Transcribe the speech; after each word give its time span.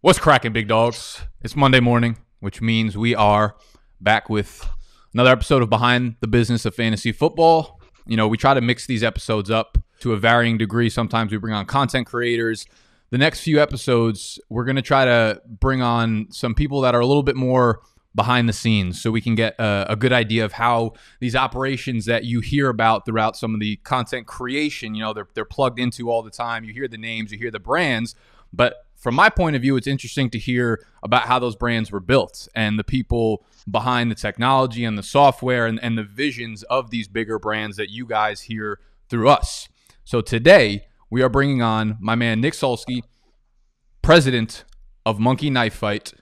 What's 0.00 0.20
cracking, 0.20 0.52
big 0.52 0.68
dogs? 0.68 1.22
It's 1.42 1.56
Monday 1.56 1.80
morning, 1.80 2.18
which 2.38 2.60
means 2.60 2.96
we 2.96 3.16
are 3.16 3.56
back 4.00 4.30
with 4.30 4.64
another 5.12 5.32
episode 5.32 5.60
of 5.60 5.70
Behind 5.70 6.14
the 6.20 6.28
Business 6.28 6.64
of 6.64 6.76
Fantasy 6.76 7.10
Football. 7.10 7.80
You 8.06 8.16
know, 8.16 8.28
we 8.28 8.36
try 8.36 8.54
to 8.54 8.60
mix 8.60 8.86
these 8.86 9.02
episodes 9.02 9.50
up 9.50 9.76
to 9.98 10.12
a 10.12 10.16
varying 10.16 10.56
degree. 10.56 10.88
Sometimes 10.88 11.32
we 11.32 11.38
bring 11.38 11.52
on 11.52 11.66
content 11.66 12.06
creators. 12.06 12.64
The 13.10 13.18
next 13.18 13.40
few 13.40 13.60
episodes, 13.60 14.38
we're 14.48 14.62
going 14.62 14.76
to 14.76 14.82
try 14.82 15.04
to 15.04 15.42
bring 15.44 15.82
on 15.82 16.28
some 16.30 16.54
people 16.54 16.80
that 16.82 16.94
are 16.94 17.00
a 17.00 17.06
little 17.06 17.24
bit 17.24 17.34
more 17.34 17.80
behind 18.14 18.48
the 18.48 18.52
scenes 18.52 19.02
so 19.02 19.10
we 19.10 19.20
can 19.20 19.34
get 19.34 19.56
a, 19.58 19.86
a, 19.90 19.96
good 19.96 20.12
idea 20.12 20.44
of 20.44 20.52
how 20.52 20.92
these 21.18 21.34
operations 21.34 22.04
that 22.04 22.24
you 22.24 22.38
hear 22.38 22.68
about 22.68 23.04
throughout 23.04 23.36
some 23.36 23.52
of 23.52 23.58
the 23.58 23.76
content 23.78 24.28
creation, 24.28 24.94
you 24.94 25.02
know, 25.02 25.12
they're, 25.12 25.28
they're 25.34 25.44
plugged 25.44 25.80
into 25.80 26.08
all 26.08 26.22
the 26.22 26.30
time. 26.30 26.62
You 26.62 26.72
hear 26.72 26.86
the 26.86 26.98
names, 26.98 27.32
you 27.32 27.38
hear 27.38 27.50
the 27.50 27.58
brands, 27.58 28.14
but 28.52 28.86
from 28.98 29.14
my 29.14 29.30
point 29.30 29.54
of 29.54 29.62
view, 29.62 29.76
it's 29.76 29.86
interesting 29.86 30.28
to 30.30 30.38
hear 30.38 30.84
about 31.02 31.22
how 31.22 31.38
those 31.38 31.54
brands 31.54 31.92
were 31.92 32.00
built 32.00 32.48
and 32.54 32.78
the 32.78 32.84
people 32.84 33.44
behind 33.70 34.10
the 34.10 34.16
technology 34.16 34.84
and 34.84 34.98
the 34.98 35.02
software 35.02 35.66
and, 35.66 35.78
and 35.82 35.96
the 35.96 36.02
visions 36.02 36.64
of 36.64 36.90
these 36.90 37.06
bigger 37.06 37.38
brands 37.38 37.76
that 37.76 37.90
you 37.90 38.06
guys 38.06 38.42
hear 38.42 38.80
through 39.08 39.28
us. 39.28 39.68
So 40.04 40.20
today, 40.20 40.86
we 41.10 41.22
are 41.22 41.28
bringing 41.28 41.62
on 41.62 41.96
my 42.00 42.16
man 42.16 42.40
Nic 42.40 42.54
Sulsky, 42.54 43.02
president 44.02 44.64
of 45.06 45.20
Monkey 45.20 45.48
Knife 45.48 45.74
Fight, 45.74 46.12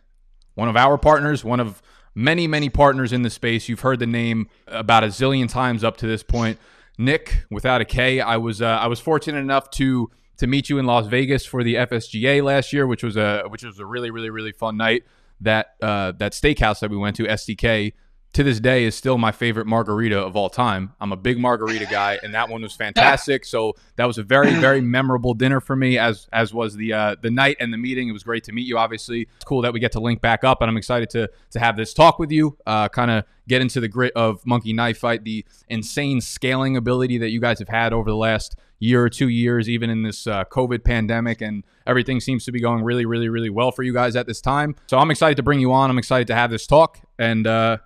one 0.55 0.69
of 0.69 0.77
our 0.77 0.99
partners, 0.99 1.45
one 1.45 1.61
of 1.61 1.83
many, 2.15 2.47
many 2.47 2.69
partners 2.69 3.13
in 3.13 3.23
the 3.23 3.31
space. 3.31 3.69
You've 3.69 3.81
heard 3.81 4.01
the 4.01 4.07
name 4.07 4.49
about 4.67 5.03
a 5.03 5.09
zillion 5.09 5.49
times 5.49 5.83
up 5.83 5.97
to 5.99 6.07
this 6.07 6.23
point. 6.23 6.59
Nic, 6.99 7.45
without 7.51 7.81
a 7.81 7.85
K, 7.85 8.21
I 8.21 8.37
was 8.39 8.63
uh, 8.63 8.67
I 8.67 8.87
was 8.87 9.01
fortunate 9.01 9.39
enough 9.39 9.71
to 9.73 10.11
to 10.39 10.47
meet 10.47 10.69
you 10.69 10.79
in 10.79 10.87
Las 10.87 11.07
Vegas 11.07 11.45
for 11.47 11.63
the 11.65 11.77
FSGA 11.77 12.43
last 12.43 12.73
year, 12.73 12.87
which 12.87 13.03
was 13.03 13.17
a 13.17 13.45
which 13.49 13.65
was 13.65 13.79
a 13.79 13.87
really 13.87 14.11
really 14.11 14.31
really 14.31 14.53
fun 14.53 14.77
night. 14.77 15.05
That 15.41 15.75
uh, 15.83 16.13
that 16.13 16.33
steakhouse 16.33 16.81
that 16.81 16.91
we 16.91 16.97
went 16.97 17.17
to, 17.17 17.25
STK, 17.25 17.93
to 18.37 18.43
this 18.43 18.61
day 18.61 18.85
is 18.85 18.95
still 18.95 19.17
my 19.17 19.33
favorite 19.33 19.67
margarita 19.67 20.19
of 20.19 20.37
all 20.37 20.51
time. 20.51 20.93
I'm 21.01 21.11
a 21.11 21.17
big 21.17 21.39
margarita 21.39 21.87
guy, 21.87 22.19
and 22.23 22.35
that 22.35 22.51
one 22.51 22.61
was 22.61 22.75
fantastic. 22.77 23.47
So 23.47 23.73
that 23.97 24.05
was 24.05 24.19
a 24.19 24.23
very 24.23 24.53
very 24.57 24.83
memorable 24.83 25.33
dinner 25.33 25.59
for 25.59 25.75
me, 25.75 25.97
as 25.99 26.29
as 26.35 26.53
was 26.53 26.77
the 26.77 26.93
uh, 26.93 27.17
the 27.23 27.31
night 27.31 27.57
and 27.61 27.73
the 27.73 27.79
meeting. 27.79 28.11
It 28.11 28.13
was 28.13 28.23
great 28.23 28.45
to 28.45 28.53
meet 28.53 28.67
you. 28.67 28.77
Obviously, 28.77 29.23
it's 29.37 29.45
cool 29.45 29.63
that 29.63 29.73
we 29.73 29.81
get 29.81 29.93
to 29.93 30.01
link 30.01 30.21
back 30.21 30.45
up, 30.45 30.61
and 30.61 30.71
I'm 30.71 30.77
excited 30.77 31.09
to 31.11 31.31
to 31.53 31.59
have 31.59 31.79
this 31.79 31.95
talk 31.95 32.19
with 32.19 32.31
you. 32.31 32.59
Uh, 32.67 32.91
kind 32.91 33.11
of 33.11 33.25
get 33.49 33.63
into 33.63 33.81
the 33.81 33.89
grit 33.89 34.13
of 34.15 34.45
Monkey 34.45 34.75
Knife 34.75 34.99
Fight, 34.99 35.25
the 35.25 35.45
insane 35.69 36.21
scaling 36.21 36.77
ability 36.77 37.17
that 37.19 37.31
you 37.31 37.41
guys 37.41 37.59
have 37.59 37.69
had 37.69 37.95
over 37.95 38.11
the 38.11 38.17
last 38.17 38.55
year 38.81 39.03
or 39.03 39.09
two 39.09 39.29
years, 39.29 39.67
even 39.71 39.89
in 39.89 40.03
this 40.03 40.27
uh, 40.27 40.45
COVID 40.45 40.85
pandemic, 40.85 41.41
and 41.41 41.65
everything 41.87 42.21
seems 42.21 42.45
to 42.45 42.53
be 42.53 42.61
going 42.61 42.85
really, 42.85 43.07
really, 43.07 43.31
really 43.31 43.49
well 43.49 43.73
for 43.73 43.83
you 43.83 43.95
guys 43.95 44.15
at 44.15 44.27
this 44.27 44.43
time. 44.43 44.77
So 44.89 44.99
I'm 44.99 45.11
excited 45.11 45.37
to 45.39 45.43
bring 45.43 45.61
you 45.61 45.73
on. 45.73 45.89
I'm 45.89 45.97
excited 45.97 46.27
to 46.27 46.35
have 46.35 46.51
this 46.51 46.67
talk. 46.67 47.01
And 47.19 47.47
uh, 47.47 47.79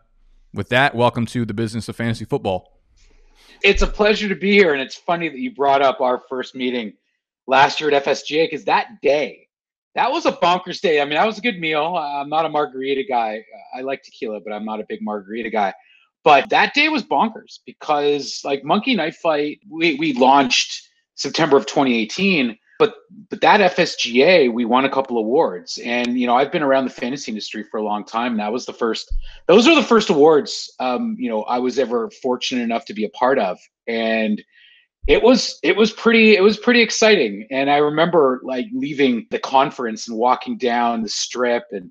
with 0.53 0.69
that, 0.71 0.95
welcome 0.95 1.27
to 1.27 1.45
the 1.45 1.55
business 1.55 1.89
of 1.89 1.97
fantasy 1.97 2.25
football. 2.25 2.81
It's 3.63 3.83
a 3.83 3.87
pleasure 3.87 4.29
to 4.29 4.35
be 4.35 4.53
here. 4.53 4.73
And 4.73 4.83
it's 4.83 4.97
funny 4.97 5.29
that 5.29 5.39
you 5.39 5.55
brought 5.55 5.83
up 5.83 6.01
our 6.01 6.23
first 6.29 6.55
meeting 6.55 6.95
last 7.47 7.81
year 7.81 7.91
at 7.91 8.05
FSGA 8.05 8.51
because 8.51 8.65
that 8.65 9.01
day, 9.03 9.49
that 9.95 10.11
was 10.11 10.25
a 10.25 10.33
bonkers 10.33 10.81
day. 10.81 11.01
I 11.01 11.05
mean, 11.05 11.15
that 11.15 11.27
was 11.27 11.39
a 11.39 11.43
good 11.43 11.59
meal. 11.59 11.97
I'm 11.97 12.29
not 12.29 12.47
a 12.47 12.49
margarita 12.49 13.05
guy. 13.09 13.45
I 13.75 13.81
like 13.83 14.03
tequila, 14.03 14.41
but 14.41 14.53
I'm 14.53 14.65
not 14.65 14.81
a 14.81 14.87
big 14.89 15.03
margarita 15.03 15.51
guy. 15.51 15.75
But 16.23 16.51
that 16.51 16.75
day 16.75 16.89
was 16.89 17.03
bonkers 17.03 17.59
because 17.67 18.41
like 18.45 18.63
Monkey 18.65 18.95
Knife 18.95 19.17
Fight, 19.17 19.61
we, 19.69 19.95
we 19.95 20.13
launched 20.13 20.89
September 21.15 21.57
of 21.57 21.67
2018. 21.67 22.57
But 22.81 22.95
but 23.29 23.43
that 23.43 23.61
FSGA, 23.77 24.51
we 24.51 24.65
won 24.65 24.87
a 24.87 24.91
couple 24.91 25.19
awards. 25.19 25.79
And 25.85 26.19
you 26.19 26.27
know, 26.27 26.35
I've 26.35 26.51
been 26.51 26.63
around 26.63 26.87
the 26.87 26.91
fantasy 26.91 27.31
industry 27.31 27.63
for 27.63 27.77
a 27.77 27.85
long 27.85 28.07
time. 28.07 28.39
That 28.39 28.51
was 28.51 28.65
the 28.65 28.73
first 28.73 29.15
those 29.47 29.69
are 29.69 29.75
the 29.75 29.83
first 29.83 30.09
awards 30.09 30.73
um, 30.81 31.15
you 31.19 31.29
know, 31.29 31.43
I 31.43 31.59
was 31.59 31.79
ever 31.79 32.11
fortunate 32.23 32.63
enough 32.63 32.87
to 32.87 32.95
be 32.95 33.05
a 33.05 33.11
part 33.11 33.39
of. 33.39 33.59
And 33.87 34.43
it 35.07 35.23
was 35.23 35.59
it 35.63 35.77
was 35.77 35.93
pretty 35.93 36.37
it 36.37 36.43
was 36.43 36.57
pretty 36.57 36.81
exciting. 36.81 37.47
And 37.51 37.71
I 37.71 37.77
remember 37.77 38.41
like 38.45 38.65
leaving 38.73 39.27
the 39.31 39.39
conference 39.39 40.09
and 40.09 40.17
walking 40.17 40.57
down 40.57 41.03
the 41.03 41.11
strip 41.11 41.65
and 41.73 41.91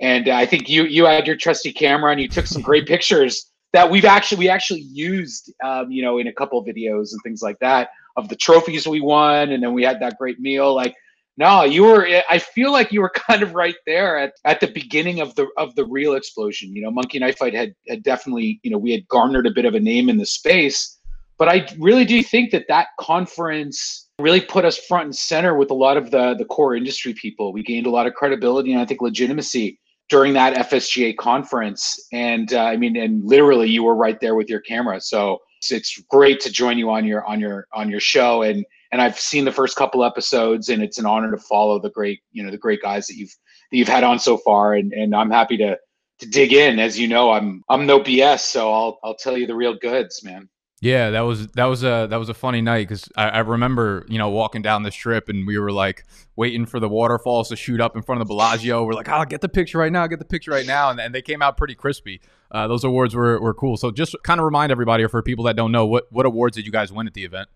and 0.00 0.26
I 0.28 0.46
think 0.46 0.70
you 0.70 0.84
you 0.84 1.04
had 1.04 1.26
your 1.26 1.36
trusty 1.36 1.70
camera 1.70 2.12
and 2.12 2.20
you 2.20 2.28
took 2.28 2.46
some 2.46 2.62
great 2.62 2.86
pictures 2.94 3.52
that 3.74 3.90
we've 3.90 4.06
actually 4.06 4.38
we 4.38 4.48
actually 4.48 4.80
used 4.80 5.52
um, 5.62 5.90
you 5.90 6.02
know 6.02 6.16
in 6.16 6.28
a 6.28 6.32
couple 6.32 6.58
of 6.58 6.64
videos 6.64 7.12
and 7.12 7.20
things 7.22 7.42
like 7.42 7.58
that 7.58 7.90
of 8.16 8.28
the 8.28 8.36
trophies 8.36 8.86
we 8.86 9.00
won 9.00 9.50
and 9.50 9.62
then 9.62 9.72
we 9.72 9.82
had 9.82 10.00
that 10.00 10.16
great 10.18 10.38
meal 10.40 10.74
like 10.74 10.94
no 11.36 11.62
you 11.64 11.84
were 11.84 12.06
i 12.28 12.38
feel 12.38 12.72
like 12.72 12.92
you 12.92 13.00
were 13.00 13.12
kind 13.28 13.42
of 13.42 13.54
right 13.54 13.76
there 13.86 14.18
at, 14.18 14.32
at 14.44 14.60
the 14.60 14.66
beginning 14.68 15.20
of 15.20 15.34
the 15.34 15.46
of 15.56 15.74
the 15.76 15.84
real 15.86 16.14
explosion 16.14 16.74
you 16.74 16.82
know 16.82 16.90
monkey 16.90 17.18
knife 17.18 17.38
fight 17.38 17.54
had, 17.54 17.74
had 17.88 18.02
definitely 18.02 18.60
you 18.62 18.70
know 18.70 18.78
we 18.78 18.92
had 18.92 19.06
garnered 19.08 19.46
a 19.46 19.50
bit 19.50 19.64
of 19.64 19.74
a 19.74 19.80
name 19.80 20.08
in 20.08 20.18
the 20.18 20.26
space 20.26 20.98
but 21.38 21.48
i 21.48 21.66
really 21.78 22.04
do 22.04 22.22
think 22.22 22.50
that 22.50 22.66
that 22.68 22.88
conference 22.98 24.08
really 24.18 24.40
put 24.40 24.64
us 24.64 24.76
front 24.76 25.04
and 25.06 25.16
center 25.16 25.56
with 25.56 25.70
a 25.70 25.74
lot 25.74 25.96
of 25.96 26.10
the 26.10 26.34
the 26.38 26.44
core 26.44 26.74
industry 26.74 27.14
people 27.14 27.52
we 27.52 27.62
gained 27.62 27.86
a 27.86 27.90
lot 27.90 28.06
of 28.06 28.14
credibility 28.14 28.72
and 28.72 28.80
i 28.80 28.84
think 28.84 29.00
legitimacy 29.00 29.78
during 30.10 30.32
that 30.34 30.68
FSGA 30.68 31.16
conference. 31.16 32.08
And 32.12 32.52
uh, 32.52 32.64
I 32.64 32.76
mean, 32.76 32.96
and 32.96 33.24
literally 33.24 33.70
you 33.70 33.84
were 33.84 33.94
right 33.94 34.20
there 34.20 34.34
with 34.34 34.50
your 34.50 34.60
camera. 34.60 35.00
So 35.00 35.38
it's, 35.60 35.70
it's 35.70 36.02
great 36.08 36.40
to 36.40 36.50
join 36.50 36.78
you 36.78 36.90
on 36.90 37.04
your 37.04 37.24
on 37.26 37.38
your 37.38 37.66
on 37.72 37.90
your 37.90 38.00
show. 38.00 38.42
And 38.42 38.64
and 38.92 39.00
I've 39.00 39.20
seen 39.20 39.44
the 39.44 39.52
first 39.52 39.76
couple 39.76 40.02
episodes, 40.02 40.70
and 40.70 40.82
it's 40.82 40.98
an 40.98 41.06
honor 41.06 41.30
to 41.30 41.36
follow 41.36 41.78
the 41.78 41.90
great 41.90 42.20
you 42.32 42.42
know 42.42 42.50
the 42.50 42.58
great 42.58 42.80
guys 42.80 43.06
that 43.06 43.16
you've 43.16 43.34
that 43.70 43.76
you've 43.76 43.88
had 43.88 44.02
on 44.02 44.18
so 44.18 44.38
far. 44.38 44.74
And 44.74 44.92
and 44.92 45.14
I'm 45.14 45.30
happy 45.30 45.58
to 45.58 45.76
to 46.20 46.26
dig 46.26 46.54
in. 46.54 46.78
As 46.78 46.98
you 46.98 47.08
know, 47.08 47.30
I'm 47.30 47.62
I'm 47.68 47.84
no 47.84 48.00
BS, 48.00 48.40
so 48.40 48.72
I'll 48.72 48.98
I'll 49.04 49.16
tell 49.16 49.36
you 49.36 49.46
the 49.46 49.54
real 49.54 49.76
goods, 49.76 50.24
man. 50.24 50.48
Yeah, 50.82 51.10
that 51.10 51.20
was 51.20 51.48
that 51.48 51.66
was 51.66 51.84
a 51.84 52.06
that 52.08 52.16
was 52.16 52.30
a 52.30 52.34
funny 52.34 52.62
night 52.62 52.88
because 52.88 53.06
I, 53.14 53.28
I, 53.28 53.38
remember 53.40 54.06
you 54.08 54.16
know 54.16 54.30
walking 54.30 54.62
down 54.62 54.82
the 54.82 54.90
strip 54.90 55.28
and 55.28 55.46
we 55.46 55.58
were 55.58 55.70
like 55.70 56.04
waiting 56.36 56.64
for 56.64 56.80
the 56.80 56.88
waterfalls 56.88 57.50
to 57.50 57.56
shoot 57.56 57.82
up 57.82 57.96
in 57.96 58.02
front 58.02 58.22
of 58.22 58.26
the 58.26 58.32
Bellagio. 58.32 58.82
We're 58.84 58.94
like, 58.94 59.06
I'll 59.10 59.20
oh, 59.20 59.24
get 59.26 59.42
the 59.42 59.48
picture 59.48 59.76
right 59.76 59.92
now, 59.92 60.06
get 60.06 60.20
the 60.20 60.24
picture 60.24 60.52
right 60.52 60.64
now, 60.64 60.88
and, 60.88 60.98
and 60.98 61.14
they 61.14 61.20
came 61.20 61.42
out 61.42 61.58
pretty 61.58 61.74
crispy. 61.74 62.22
Uh, 62.50 62.66
those 62.66 62.82
awards 62.82 63.14
were, 63.14 63.38
were 63.42 63.52
cool. 63.52 63.76
So 63.76 63.90
just 63.90 64.16
kind 64.24 64.40
of 64.40 64.44
remind 64.44 64.72
everybody, 64.72 65.04
or 65.04 65.10
for 65.10 65.22
people 65.22 65.44
that 65.44 65.56
don't 65.56 65.70
know, 65.70 65.84
what 65.84 66.10
what 66.10 66.24
awards 66.24 66.56
did 66.56 66.64
you 66.64 66.72
guys 66.72 66.90
win 66.90 67.06
at 67.06 67.12
the 67.12 67.24
event? 67.24 67.50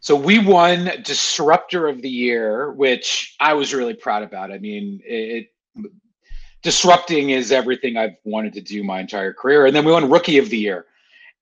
So 0.00 0.16
we 0.16 0.40
won 0.40 0.90
Disruptor 1.04 1.86
of 1.86 2.02
the 2.02 2.10
Year, 2.10 2.72
which 2.72 3.36
I 3.38 3.54
was 3.54 3.72
really 3.72 3.94
proud 3.94 4.24
about. 4.24 4.50
I 4.50 4.58
mean, 4.58 5.00
it 5.04 5.52
disrupting 6.62 7.30
is 7.30 7.52
everything 7.52 7.96
I've 7.96 8.16
wanted 8.24 8.54
to 8.54 8.60
do 8.60 8.82
my 8.82 8.98
entire 8.98 9.32
career, 9.32 9.66
and 9.66 9.76
then 9.76 9.84
we 9.84 9.92
won 9.92 10.10
Rookie 10.10 10.38
of 10.38 10.50
the 10.50 10.58
Year 10.58 10.86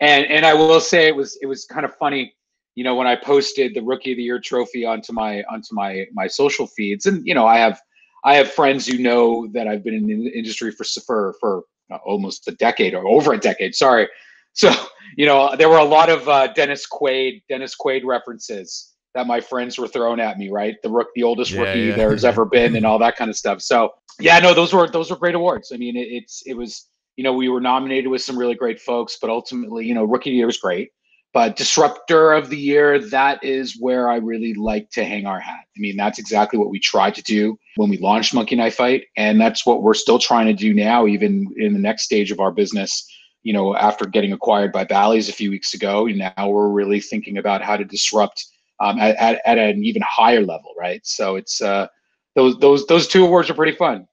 and 0.00 0.26
and 0.26 0.46
I 0.46 0.54
will 0.54 0.80
say 0.80 1.08
it 1.08 1.16
was 1.16 1.38
it 1.42 1.46
was 1.46 1.64
kind 1.64 1.84
of 1.84 1.94
funny, 1.96 2.34
you 2.74 2.84
know, 2.84 2.94
when 2.94 3.06
I 3.06 3.16
posted 3.16 3.74
the 3.74 3.82
Rookie 3.82 4.12
of 4.12 4.16
the 4.16 4.22
Year 4.22 4.40
trophy 4.40 4.84
onto 4.84 5.12
my 5.12 5.42
onto 5.50 5.74
my 5.74 6.06
my 6.12 6.26
social 6.26 6.66
feeds, 6.66 7.06
and 7.06 7.26
you 7.26 7.34
know, 7.34 7.46
I 7.46 7.58
have 7.58 7.80
I 8.24 8.36
have 8.36 8.50
friends 8.50 8.86
who 8.86 8.98
know 8.98 9.48
that 9.52 9.66
I've 9.68 9.84
been 9.84 9.94
in 9.94 10.06
the 10.06 10.28
industry 10.30 10.72
for 10.72 10.84
for 11.06 11.34
for 11.40 11.62
almost 12.04 12.46
a 12.48 12.52
decade 12.52 12.94
or 12.94 13.06
over 13.08 13.32
a 13.32 13.38
decade. 13.38 13.74
Sorry, 13.74 14.08
so 14.52 14.72
you 15.16 15.26
know, 15.26 15.54
there 15.56 15.68
were 15.68 15.78
a 15.78 15.84
lot 15.84 16.10
of 16.10 16.28
uh, 16.28 16.52
Dennis 16.52 16.86
Quaid 16.90 17.42
Dennis 17.48 17.74
Quaid 17.78 18.04
references 18.04 18.94
that 19.14 19.26
my 19.26 19.40
friends 19.40 19.78
were 19.78 19.88
throwing 19.88 20.20
at 20.20 20.38
me, 20.38 20.48
right? 20.48 20.76
The 20.82 20.90
rook, 20.90 21.08
the 21.14 21.22
oldest 21.22 21.50
yeah, 21.50 21.60
rookie 21.62 21.80
yeah. 21.80 21.96
there's 21.96 22.24
ever 22.24 22.44
been, 22.44 22.76
and 22.76 22.86
all 22.86 22.98
that 22.98 23.16
kind 23.16 23.30
of 23.30 23.36
stuff. 23.36 23.62
So 23.62 23.94
yeah, 24.20 24.38
no, 24.38 24.54
those 24.54 24.72
were 24.72 24.88
those 24.88 25.10
were 25.10 25.16
great 25.16 25.34
awards. 25.34 25.72
I 25.72 25.76
mean, 25.76 25.96
it, 25.96 26.08
it's 26.08 26.42
it 26.46 26.54
was 26.54 26.88
you 27.18 27.24
know, 27.24 27.32
we 27.32 27.48
were 27.48 27.60
nominated 27.60 28.06
with 28.06 28.22
some 28.22 28.38
really 28.38 28.54
great 28.54 28.80
folks, 28.80 29.18
but 29.20 29.28
ultimately, 29.28 29.84
you 29.84 29.92
know, 29.92 30.04
rookie 30.04 30.30
year 30.30 30.46
was 30.46 30.56
great. 30.56 30.90
But 31.34 31.56
disruptor 31.56 32.32
of 32.32 32.48
the 32.48 32.56
year, 32.56 33.00
that 33.10 33.42
is 33.42 33.76
where 33.80 34.08
I 34.08 34.18
really 34.18 34.54
like 34.54 34.88
to 34.90 35.04
hang 35.04 35.26
our 35.26 35.40
hat. 35.40 35.64
I 35.76 35.80
mean, 35.80 35.96
that's 35.96 36.20
exactly 36.20 36.60
what 36.60 36.70
we 36.70 36.78
tried 36.78 37.16
to 37.16 37.22
do 37.22 37.58
when 37.74 37.90
we 37.90 37.98
launched 37.98 38.34
Monkey 38.34 38.54
Knife 38.54 38.76
Fight. 38.76 39.06
And 39.16 39.40
that's 39.40 39.66
what 39.66 39.82
we're 39.82 39.94
still 39.94 40.20
trying 40.20 40.46
to 40.46 40.52
do 40.52 40.72
now, 40.72 41.08
even 41.08 41.52
in 41.56 41.72
the 41.72 41.80
next 41.80 42.04
stage 42.04 42.30
of 42.30 42.38
our 42.38 42.52
business. 42.52 43.04
You 43.42 43.52
know, 43.52 43.74
after 43.74 44.06
getting 44.06 44.32
acquired 44.32 44.70
by 44.70 44.84
Bally's 44.84 45.28
a 45.28 45.32
few 45.32 45.50
weeks 45.50 45.74
ago, 45.74 46.06
now 46.06 46.48
we're 46.48 46.68
really 46.68 47.00
thinking 47.00 47.38
about 47.38 47.62
how 47.62 47.76
to 47.76 47.84
disrupt 47.84 48.46
um, 48.78 49.00
at, 49.00 49.16
at, 49.16 49.40
at 49.44 49.58
an 49.58 49.82
even 49.82 50.02
higher 50.08 50.44
level, 50.44 50.72
right? 50.78 51.04
So 51.04 51.34
it's 51.34 51.60
uh, 51.60 51.88
those 52.36 52.56
those 52.58 52.86
those 52.86 53.08
two 53.08 53.24
awards 53.24 53.50
are 53.50 53.54
pretty 53.54 53.76
fun. 53.76 54.06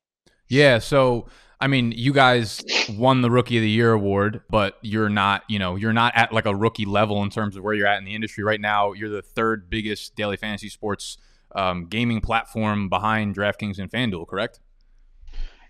Yeah. 0.48 0.80
So 0.80 1.28
I 1.66 1.68
mean, 1.68 1.94
you 1.94 2.14
guys 2.14 2.64
won 2.90 3.24
the 3.24 3.32
Rookie 3.32 3.58
of 3.58 3.64
the 3.64 3.70
Year 3.70 3.92
award, 3.92 4.44
but 4.52 4.78
you're 4.84 5.10
not, 5.10 5.42
you 5.50 5.58
know, 5.58 5.76
you're 5.76 5.94
not 5.94 6.14
at 6.16 6.32
like 6.32 6.46
a 6.46 6.56
rookie 6.56 6.86
level 6.86 7.24
in 7.24 7.32
terms 7.32 7.58
of 7.58 7.64
where 7.64 7.74
you're 7.74 7.88
at 7.88 7.98
in 7.98 8.06
the 8.06 8.14
industry 8.14 8.44
right 8.44 8.62
now. 8.62 8.94
You're 8.94 9.10
the 9.10 9.24
third 9.24 9.68
biggest 9.68 10.16
daily 10.16 10.38
fantasy 10.38 10.70
sports 10.70 11.18
um, 11.56 11.88
gaming 11.88 12.22
platform 12.22 12.88
behind 12.88 13.36
DraftKings 13.36 13.80
and 13.80 13.90
FanDuel, 13.90 14.28
correct? 14.28 14.60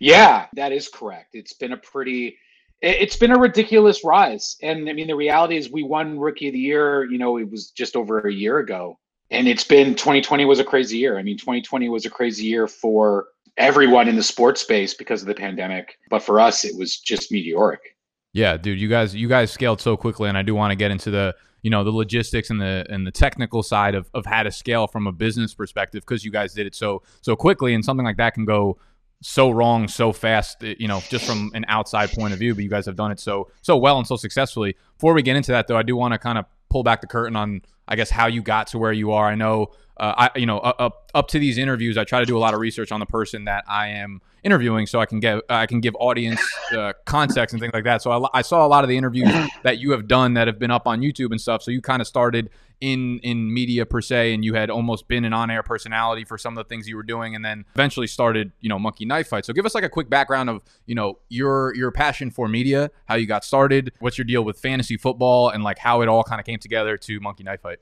Yeah, 0.01 0.47
that 0.55 0.73
is 0.73 0.89
correct. 0.89 1.29
It's 1.33 1.53
been 1.53 1.71
a 1.71 1.77
pretty, 1.77 2.39
it's 2.81 3.15
been 3.15 3.31
a 3.31 3.39
ridiculous 3.39 4.03
rise. 4.03 4.57
And 4.61 4.89
I 4.89 4.91
mean, 4.91 5.07
the 5.07 5.15
reality 5.15 5.55
is 5.55 5.71
we 5.71 5.83
won 5.83 6.19
Rookie 6.19 6.49
of 6.49 6.53
the 6.55 6.59
Year, 6.59 7.05
you 7.05 7.17
know, 7.17 7.37
it 7.37 7.49
was 7.49 7.71
just 7.71 7.95
over 7.95 8.19
a 8.19 8.33
year 8.33 8.59
ago. 8.59 8.99
And 9.31 9.47
it's 9.47 9.63
been 9.63 9.95
2020 9.95 10.43
was 10.43 10.59
a 10.59 10.65
crazy 10.65 10.97
year. 10.97 11.17
I 11.17 11.23
mean, 11.23 11.37
2020 11.37 11.87
was 11.87 12.05
a 12.05 12.09
crazy 12.09 12.43
year 12.43 12.67
for 12.67 13.27
everyone 13.57 14.07
in 14.07 14.15
the 14.15 14.23
sports 14.23 14.61
space 14.61 14.93
because 14.93 15.21
of 15.21 15.27
the 15.27 15.35
pandemic. 15.35 15.97
But 16.09 16.23
for 16.23 16.39
us, 16.39 16.63
it 16.63 16.75
was 16.77 16.97
just 16.97 17.31
meteoric. 17.31 17.95
Yeah, 18.33 18.57
dude, 18.57 18.79
you 18.79 18.89
guys 18.89 19.15
you 19.15 19.29
guys 19.29 19.51
scaled 19.51 19.79
so 19.79 19.95
quickly, 19.95 20.27
and 20.27 20.37
I 20.37 20.41
do 20.41 20.53
want 20.53 20.71
to 20.71 20.75
get 20.75 20.91
into 20.91 21.09
the 21.09 21.35
you 21.61 21.69
know 21.69 21.83
the 21.83 21.91
logistics 21.91 22.49
and 22.49 22.59
the 22.59 22.85
and 22.89 23.07
the 23.07 23.11
technical 23.11 23.63
side 23.63 23.95
of, 23.95 24.09
of 24.13 24.25
how 24.25 24.43
to 24.43 24.51
scale 24.51 24.87
from 24.87 25.07
a 25.07 25.11
business 25.11 25.53
perspective 25.53 26.03
because 26.05 26.25
you 26.25 26.31
guys 26.31 26.53
did 26.53 26.67
it 26.67 26.75
so 26.75 27.01
so 27.21 27.35
quickly, 27.35 27.73
and 27.73 27.83
something 27.83 28.05
like 28.05 28.17
that 28.17 28.33
can 28.33 28.45
go 28.45 28.77
so 29.21 29.49
wrong 29.49 29.87
so 29.87 30.11
fast 30.11 30.63
eh, 30.63 30.75
you 30.77 30.87
know 30.87 31.01
just 31.09 31.25
from 31.25 31.49
an 31.53 31.65
outside 31.67 32.11
point 32.11 32.33
of 32.33 32.37
view 32.37 32.53
but 32.53 32.63
you 32.63 32.69
guys 32.69 32.85
have 32.85 32.95
done 32.97 33.11
it 33.11 33.19
so 33.19 33.49
so 33.61 33.77
well 33.77 33.97
and 33.97 34.05
so 34.05 34.15
successfully 34.15 34.75
before 34.97 35.13
we 35.13 35.21
get 35.21 35.35
into 35.35 35.51
that 35.51 35.67
though 35.67 35.77
i 35.77 35.81
do 35.81 35.95
want 35.95 36.11
to 36.11 36.17
kind 36.17 36.37
of 36.37 36.45
pull 36.69 36.83
back 36.83 37.01
the 37.01 37.07
curtain 37.07 37.35
on 37.35 37.61
i 37.87 37.95
guess 37.95 38.09
how 38.09 38.27
you 38.27 38.41
got 38.41 38.67
to 38.67 38.77
where 38.77 38.93
you 38.93 39.11
are 39.11 39.27
i 39.27 39.35
know 39.35 39.71
uh, 39.97 40.29
I 40.35 40.39
you 40.39 40.45
know 40.45 40.57
up 40.59 41.09
up 41.13 41.27
to 41.29 41.39
these 41.39 41.57
interviews, 41.57 41.97
I 41.97 42.03
try 42.03 42.19
to 42.19 42.25
do 42.25 42.37
a 42.37 42.39
lot 42.39 42.53
of 42.53 42.59
research 42.59 42.91
on 42.91 42.99
the 42.99 43.05
person 43.05 43.45
that 43.45 43.63
I 43.67 43.87
am 43.87 44.21
interviewing, 44.43 44.87
so 44.87 44.99
I 44.99 45.05
can 45.05 45.19
get 45.19 45.41
I 45.49 45.65
can 45.67 45.79
give 45.79 45.95
audience 45.95 46.41
uh, 46.75 46.93
context 47.05 47.53
and 47.53 47.61
things 47.61 47.73
like 47.73 47.85
that. 47.85 48.01
So 48.01 48.11
I, 48.11 48.39
I, 48.39 48.41
saw 48.41 48.65
a 48.65 48.67
lot 48.67 48.83
of 48.83 48.89
the 48.89 48.97
interviews 48.97 49.33
that 49.63 49.77
you 49.77 49.91
have 49.91 50.07
done 50.07 50.33
that 50.33 50.47
have 50.47 50.59
been 50.59 50.71
up 50.71 50.85
on 50.85 50.99
YouTube 50.99 51.31
and 51.31 51.39
stuff. 51.39 51.63
So 51.63 51.71
you 51.71 51.81
kind 51.81 52.01
of 52.01 52.07
started 52.07 52.49
in 52.81 53.19
in 53.19 53.53
media 53.53 53.85
per 53.85 54.01
se, 54.01 54.33
and 54.33 54.43
you 54.43 54.53
had 54.53 54.69
almost 54.69 55.07
been 55.07 55.25
an 55.25 55.33
on 55.33 55.49
air 55.49 55.63
personality 55.63 56.23
for 56.25 56.37
some 56.37 56.57
of 56.57 56.63
the 56.63 56.67
things 56.67 56.87
you 56.87 56.95
were 56.95 57.03
doing, 57.03 57.35
and 57.35 57.43
then 57.43 57.65
eventually 57.75 58.07
started 58.07 58.51
you 58.61 58.69
know 58.69 58.79
Monkey 58.79 59.05
Knife 59.05 59.27
Fight. 59.27 59.45
So 59.45 59.53
give 59.53 59.65
us 59.65 59.75
like 59.75 59.83
a 59.83 59.89
quick 59.89 60.09
background 60.09 60.49
of 60.49 60.61
you 60.85 60.95
know 60.95 61.19
your 61.29 61.75
your 61.75 61.91
passion 61.91 62.31
for 62.31 62.47
media, 62.47 62.91
how 63.05 63.15
you 63.15 63.27
got 63.27 63.43
started, 63.43 63.91
what's 63.99 64.17
your 64.17 64.25
deal 64.25 64.43
with 64.43 64.59
fantasy 64.59 64.97
football, 64.97 65.49
and 65.49 65.63
like 65.63 65.79
how 65.79 66.01
it 66.01 66.07
all 66.07 66.23
kind 66.23 66.39
of 66.39 66.45
came 66.45 66.59
together 66.59 66.97
to 66.97 67.19
Monkey 67.19 67.43
Knife 67.43 67.61
Fight. 67.61 67.79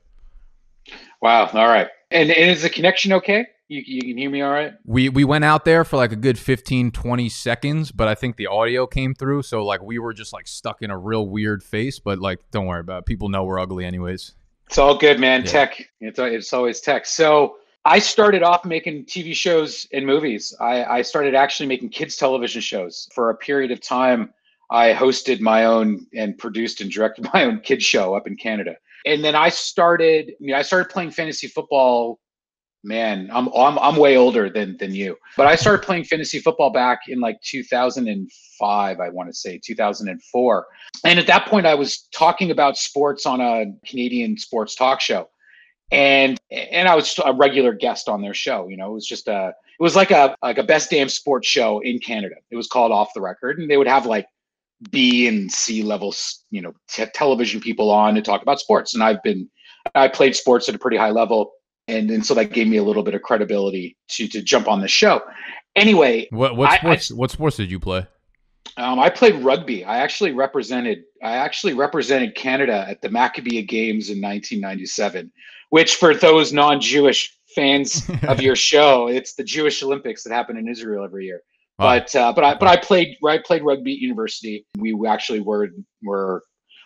Wow. 1.20 1.46
All 1.52 1.68
right. 1.68 1.88
And, 2.10 2.30
and 2.30 2.50
is 2.50 2.62
the 2.62 2.70
connection 2.70 3.12
okay? 3.14 3.46
You, 3.68 3.82
you 3.84 4.00
can 4.02 4.18
hear 4.18 4.30
me 4.30 4.42
all 4.42 4.50
right? 4.50 4.74
We 4.84 5.08
we 5.08 5.24
went 5.24 5.44
out 5.44 5.64
there 5.64 5.84
for 5.84 5.96
like 5.96 6.12
a 6.12 6.16
good 6.16 6.38
15, 6.38 6.90
20 6.90 7.28
seconds, 7.30 7.90
but 7.92 8.08
I 8.08 8.14
think 8.14 8.36
the 8.36 8.46
audio 8.46 8.86
came 8.86 9.14
through. 9.14 9.42
So 9.42 9.64
like 9.64 9.82
we 9.82 9.98
were 9.98 10.12
just 10.12 10.32
like 10.32 10.46
stuck 10.46 10.82
in 10.82 10.90
a 10.90 10.98
real 10.98 11.26
weird 11.26 11.62
face, 11.62 11.98
but 11.98 12.18
like 12.18 12.40
don't 12.50 12.66
worry 12.66 12.80
about 12.80 13.00
it. 13.00 13.06
People 13.06 13.30
know 13.30 13.44
we're 13.44 13.58
ugly 13.58 13.86
anyways. 13.86 14.34
It's 14.66 14.78
all 14.78 14.96
good, 14.96 15.20
man. 15.20 15.42
Yeah. 15.42 15.50
Tech. 15.50 15.90
It's, 16.00 16.18
it's 16.18 16.52
always 16.52 16.80
tech. 16.80 17.06
So 17.06 17.56
I 17.84 17.98
started 17.98 18.42
off 18.42 18.64
making 18.64 19.04
TV 19.04 19.34
shows 19.34 19.86
and 19.92 20.06
movies. 20.06 20.54
I, 20.60 20.84
I 20.84 21.02
started 21.02 21.34
actually 21.34 21.66
making 21.66 21.90
kids 21.90 22.16
television 22.16 22.60
shows 22.60 23.08
for 23.14 23.30
a 23.30 23.36
period 23.36 23.70
of 23.70 23.80
time. 23.80 24.32
I 24.70 24.92
hosted 24.92 25.40
my 25.40 25.66
own 25.66 26.06
and 26.14 26.36
produced 26.38 26.80
and 26.80 26.90
directed 26.90 27.28
my 27.34 27.44
own 27.44 27.60
kids 27.60 27.84
show 27.84 28.14
up 28.14 28.26
in 28.26 28.36
Canada 28.36 28.76
and 29.04 29.24
then 29.24 29.34
I 29.34 29.48
started. 29.48 30.32
You 30.40 30.52
know, 30.52 30.58
I 30.58 30.62
started 30.62 30.90
playing 30.90 31.10
fantasy 31.10 31.46
football. 31.46 32.18
Man, 32.84 33.30
I'm 33.32 33.48
I'm 33.54 33.78
I'm 33.78 33.96
way 33.96 34.16
older 34.16 34.50
than 34.50 34.76
than 34.76 34.94
you, 34.94 35.16
but 35.36 35.46
I 35.46 35.56
started 35.56 35.84
playing 35.84 36.04
fantasy 36.04 36.38
football 36.38 36.70
back 36.70 37.00
in 37.08 37.18
like 37.18 37.40
2005. 37.40 39.00
I 39.00 39.08
want 39.08 39.30
to 39.30 39.34
say 39.34 39.58
2004, 39.64 40.66
and 41.04 41.18
at 41.18 41.26
that 41.26 41.46
point, 41.46 41.66
I 41.66 41.74
was 41.74 42.06
talking 42.14 42.50
about 42.50 42.76
sports 42.76 43.24
on 43.24 43.40
a 43.40 43.64
Canadian 43.86 44.36
sports 44.36 44.74
talk 44.74 45.00
show, 45.00 45.30
and 45.90 46.38
and 46.50 46.86
I 46.86 46.94
was 46.94 47.18
a 47.24 47.32
regular 47.32 47.72
guest 47.72 48.08
on 48.08 48.20
their 48.20 48.34
show. 48.34 48.68
You 48.68 48.76
know, 48.76 48.90
it 48.90 48.94
was 48.94 49.06
just 49.06 49.28
a 49.28 49.48
it 49.48 49.82
was 49.82 49.96
like 49.96 50.10
a 50.10 50.36
like 50.42 50.58
a 50.58 50.62
best 50.62 50.90
damn 50.90 51.08
sports 51.08 51.48
show 51.48 51.80
in 51.80 51.98
Canada. 51.98 52.36
It 52.50 52.56
was 52.56 52.66
called 52.66 52.92
Off 52.92 53.14
the 53.14 53.22
Record, 53.22 53.58
and 53.58 53.70
they 53.70 53.78
would 53.78 53.88
have 53.88 54.04
like 54.04 54.26
B 54.90 55.26
and 55.28 55.50
C 55.50 55.82
level, 55.82 56.14
you 56.50 56.60
know, 56.60 56.74
t- 56.88 57.06
television 57.14 57.60
people 57.60 57.90
on 57.90 58.14
to 58.14 58.22
talk 58.22 58.42
about 58.42 58.60
sports. 58.60 58.94
And 58.94 59.02
I've 59.02 59.22
been, 59.22 59.48
I 59.94 60.08
played 60.08 60.36
sports 60.36 60.68
at 60.68 60.74
a 60.74 60.78
pretty 60.78 60.96
high 60.96 61.10
level, 61.10 61.52
and 61.88 62.10
and 62.10 62.24
so 62.24 62.34
that 62.34 62.52
gave 62.52 62.66
me 62.66 62.78
a 62.78 62.82
little 62.82 63.02
bit 63.02 63.14
of 63.14 63.22
credibility 63.22 63.96
to 64.08 64.28
to 64.28 64.42
jump 64.42 64.68
on 64.68 64.80
the 64.80 64.88
show. 64.88 65.22
Anyway, 65.76 66.28
what 66.30 66.56
what 66.56 66.72
sports 66.78 67.10
I, 67.10 67.14
what 67.14 67.30
sports 67.30 67.56
did 67.56 67.70
you 67.70 67.80
play? 67.80 68.06
Um, 68.76 68.98
I 68.98 69.10
played 69.10 69.36
rugby. 69.36 69.84
I 69.84 69.98
actually 69.98 70.32
represented 70.32 71.04
I 71.22 71.32
actually 71.32 71.74
represented 71.74 72.34
Canada 72.34 72.84
at 72.88 73.00
the 73.02 73.08
Maccabee 73.08 73.62
Games 73.62 74.10
in 74.10 74.20
1997, 74.20 75.30
which 75.70 75.96
for 75.96 76.14
those 76.14 76.52
non-Jewish 76.52 77.36
fans 77.54 78.08
of 78.24 78.40
your 78.40 78.56
show, 78.56 79.08
it's 79.08 79.34
the 79.34 79.44
Jewish 79.44 79.82
Olympics 79.82 80.24
that 80.24 80.32
happen 80.32 80.56
in 80.56 80.68
Israel 80.68 81.04
every 81.04 81.26
year. 81.26 81.40
But 81.76 82.14
uh, 82.14 82.32
but 82.32 82.44
I 82.44 82.54
but 82.54 82.68
I 82.68 82.76
played 82.76 83.16
I 83.26 83.38
played 83.38 83.64
rugby 83.64 83.94
at 83.94 83.98
university. 83.98 84.64
We 84.78 84.96
actually 85.08 85.40
were 85.40 85.70
were 86.02 86.42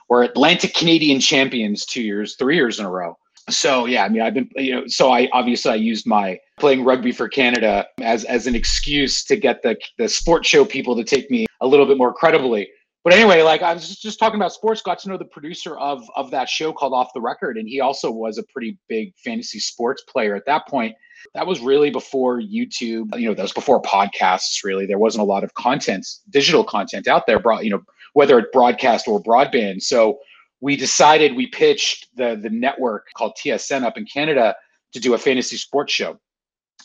were 0.09 0.23
Atlantic 0.23 0.75
Canadian 0.75 1.21
champions 1.21 1.85
two 1.85 2.03
years, 2.03 2.37
three 2.37 2.57
years 2.57 2.81
in 2.81 2.87
a 2.87 2.91
row. 2.91 3.19
So 3.51 3.87
yeah, 3.87 4.05
I 4.05 4.09
mean 4.09 4.23
I've 4.23 4.35
been 4.35 4.49
you 4.57 4.73
know 4.73 4.87
so 4.87 5.11
I 5.13 5.29
obviously 5.33 5.73
I 5.73 5.77
used 5.77 6.07
my 6.07 6.39
playing 6.59 6.85
rugby 6.85 7.13
for 7.13 7.29
Canada 7.29 7.87
as 8.01 8.25
as 8.25 8.47
an 8.47 8.55
excuse 8.55 9.25
to 9.25 9.37
get 9.37 9.63
the 9.63 9.77
the 9.97 10.09
sports 10.09 10.49
show 10.49 10.65
people 10.65 10.97
to 10.97 11.05
take 11.05 11.31
me 11.31 11.47
a 11.61 11.67
little 11.67 11.87
bit 11.87 11.99
more 11.99 12.13
credibly. 12.13 12.69
But 13.05 13.13
anyway, 13.13 13.43
like 13.43 13.63
I 13.63 13.73
was 13.73 13.97
just 13.97 14.19
talking 14.19 14.39
about 14.39 14.53
sports, 14.53 14.83
got 14.83 14.99
to 15.01 15.09
know 15.09 15.17
the 15.17 15.25
producer 15.25 15.79
of 15.79 16.05
of 16.17 16.31
that 16.33 16.49
show 16.49 16.73
called 16.73 16.93
Off 16.93 17.11
the 17.15 17.21
Record, 17.21 17.57
and 17.57 17.69
he 17.69 17.81
also 17.81 18.11
was 18.11 18.39
a 18.39 18.43
pretty 18.43 18.77
big 18.89 19.15
fantasy 19.17 19.61
sports 19.61 20.03
player 20.03 20.35
at 20.35 20.45
that 20.47 20.67
point. 20.69 20.95
That 21.35 21.47
was 21.47 21.61
really 21.61 21.91
before 21.91 22.41
YouTube, 22.41 23.19
you 23.19 23.29
know, 23.29 23.35
that 23.35 23.43
was 23.43 23.53
before 23.53 23.83
podcasts, 23.83 24.63
really. 24.63 24.87
There 24.87 24.99
wasn't 24.99 25.23
a 25.23 25.25
lot 25.25 25.43
of 25.43 25.55
content, 25.55 26.07
digital 26.31 26.63
content 26.65 27.09
out 27.09 27.27
there, 27.27 27.39
brought, 27.39 27.65
you 27.65 27.71
know, 27.71 27.83
whether 28.13 28.39
it 28.39 28.53
broadcast 28.53 29.09
or 29.09 29.23
broadband. 29.23 29.83
So 29.83 30.19
we 30.61 30.77
decided 30.77 31.37
we 31.37 31.47
pitched 31.47 32.09
the 32.17 32.39
the 32.41 32.51
network 32.51 33.07
called 33.17 33.37
TSN 33.43 33.85
up 33.85 33.97
in 33.97 34.05
Canada 34.07 34.55
to 34.93 35.01
do 35.01 35.15
a 35.15 35.19
fantasy 35.19 35.57
sports 35.57 35.93
show. 35.93 36.19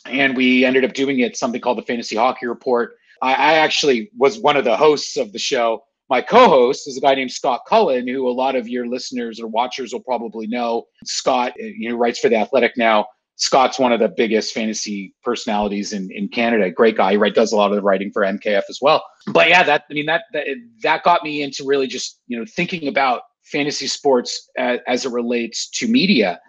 And 0.06 0.36
we 0.36 0.64
ended 0.64 0.84
up 0.84 0.92
doing 0.92 1.20
it 1.20 1.36
something 1.36 1.60
called 1.60 1.78
the 1.78 1.82
Fantasy 1.82 2.16
Hockey 2.16 2.46
Report. 2.46 2.94
I, 3.22 3.32
I 3.32 3.52
actually 3.54 4.10
was 4.16 4.38
one 4.38 4.56
of 4.56 4.64
the 4.64 4.76
hosts 4.76 5.16
of 5.16 5.32
the 5.32 5.38
show. 5.38 5.82
My 6.10 6.20
co-host 6.20 6.86
is 6.86 6.98
a 6.98 7.00
guy 7.00 7.14
named 7.14 7.32
Scott 7.32 7.62
Cullen, 7.66 8.06
who 8.06 8.28
a 8.28 8.30
lot 8.30 8.56
of 8.56 8.68
your 8.68 8.86
listeners 8.86 9.40
or 9.40 9.46
watchers 9.46 9.92
will 9.92 10.02
probably 10.02 10.46
know. 10.46 10.84
Scott, 11.04 11.52
uh, 11.60 11.64
you 11.64 11.88
know, 11.88 11.96
writes 11.96 12.18
for 12.18 12.28
the 12.28 12.36
Athletic 12.36 12.72
now. 12.76 13.06
Scott's 13.36 13.78
one 13.78 13.92
of 13.92 13.98
the 13.98 14.08
biggest 14.08 14.54
fantasy 14.54 15.14
personalities 15.24 15.92
in, 15.92 16.10
in 16.12 16.28
Canada. 16.28 16.70
Great 16.70 16.96
guy. 16.96 17.12
He 17.12 17.16
right, 17.16 17.34
does 17.34 17.52
a 17.52 17.56
lot 17.56 17.70
of 17.70 17.76
the 17.76 17.82
writing 17.82 18.12
for 18.12 18.22
MKF 18.22 18.62
as 18.68 18.78
well. 18.80 19.02
But 19.28 19.48
yeah, 19.48 19.62
that 19.64 19.84
I 19.90 19.94
mean 19.94 20.06
that 20.06 20.24
that, 20.32 20.46
that 20.82 21.02
got 21.02 21.24
me 21.24 21.42
into 21.42 21.64
really 21.64 21.88
just 21.88 22.20
you 22.28 22.38
know 22.38 22.44
thinking 22.46 22.86
about 22.86 23.22
fantasy 23.44 23.86
sports 23.86 24.50
as, 24.56 24.80
as 24.86 25.06
it 25.06 25.12
relates 25.12 25.68
to 25.70 25.88
media. 25.88 26.40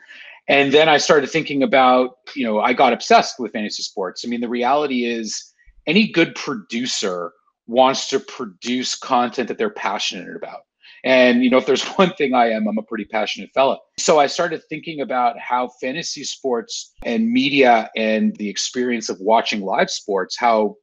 And 0.47 0.71
then 0.71 0.87
I 0.87 0.97
started 0.97 1.29
thinking 1.29 1.63
about 1.63 2.17
you 2.35 2.45
know 2.45 2.59
I 2.59 2.73
got 2.73 2.93
obsessed 2.93 3.39
with 3.39 3.51
fantasy 3.53 3.83
sports. 3.83 4.23
I 4.25 4.27
mean 4.27 4.41
the 4.41 4.49
reality 4.49 5.05
is 5.05 5.53
any 5.87 6.07
good 6.07 6.35
producer 6.35 7.31
wants 7.67 8.09
to 8.09 8.19
produce 8.19 8.95
content 8.95 9.47
that 9.47 9.57
they're 9.57 9.69
passionate 9.69 10.35
about. 10.35 10.61
And 11.03 11.43
you 11.43 11.49
know, 11.49 11.57
if 11.57 11.65
there's 11.65 11.83
one 11.97 12.13
thing 12.13 12.33
I 12.33 12.49
am, 12.49 12.67
I'm 12.67 12.77
a 12.77 12.83
pretty 12.83 13.05
passionate 13.05 13.51
fella. 13.53 13.77
So 13.97 14.19
I 14.19 14.27
started 14.27 14.61
thinking 14.69 15.01
about 15.01 15.39
how 15.39 15.69
fantasy 15.81 16.23
sports 16.23 16.93
and 17.03 17.31
media 17.31 17.89
and 17.95 18.35
the 18.37 18.49
experience 18.49 19.09
of 19.09 19.19
watching 19.19 19.61
live 19.61 19.89
sports, 19.89 20.37
how 20.37 20.75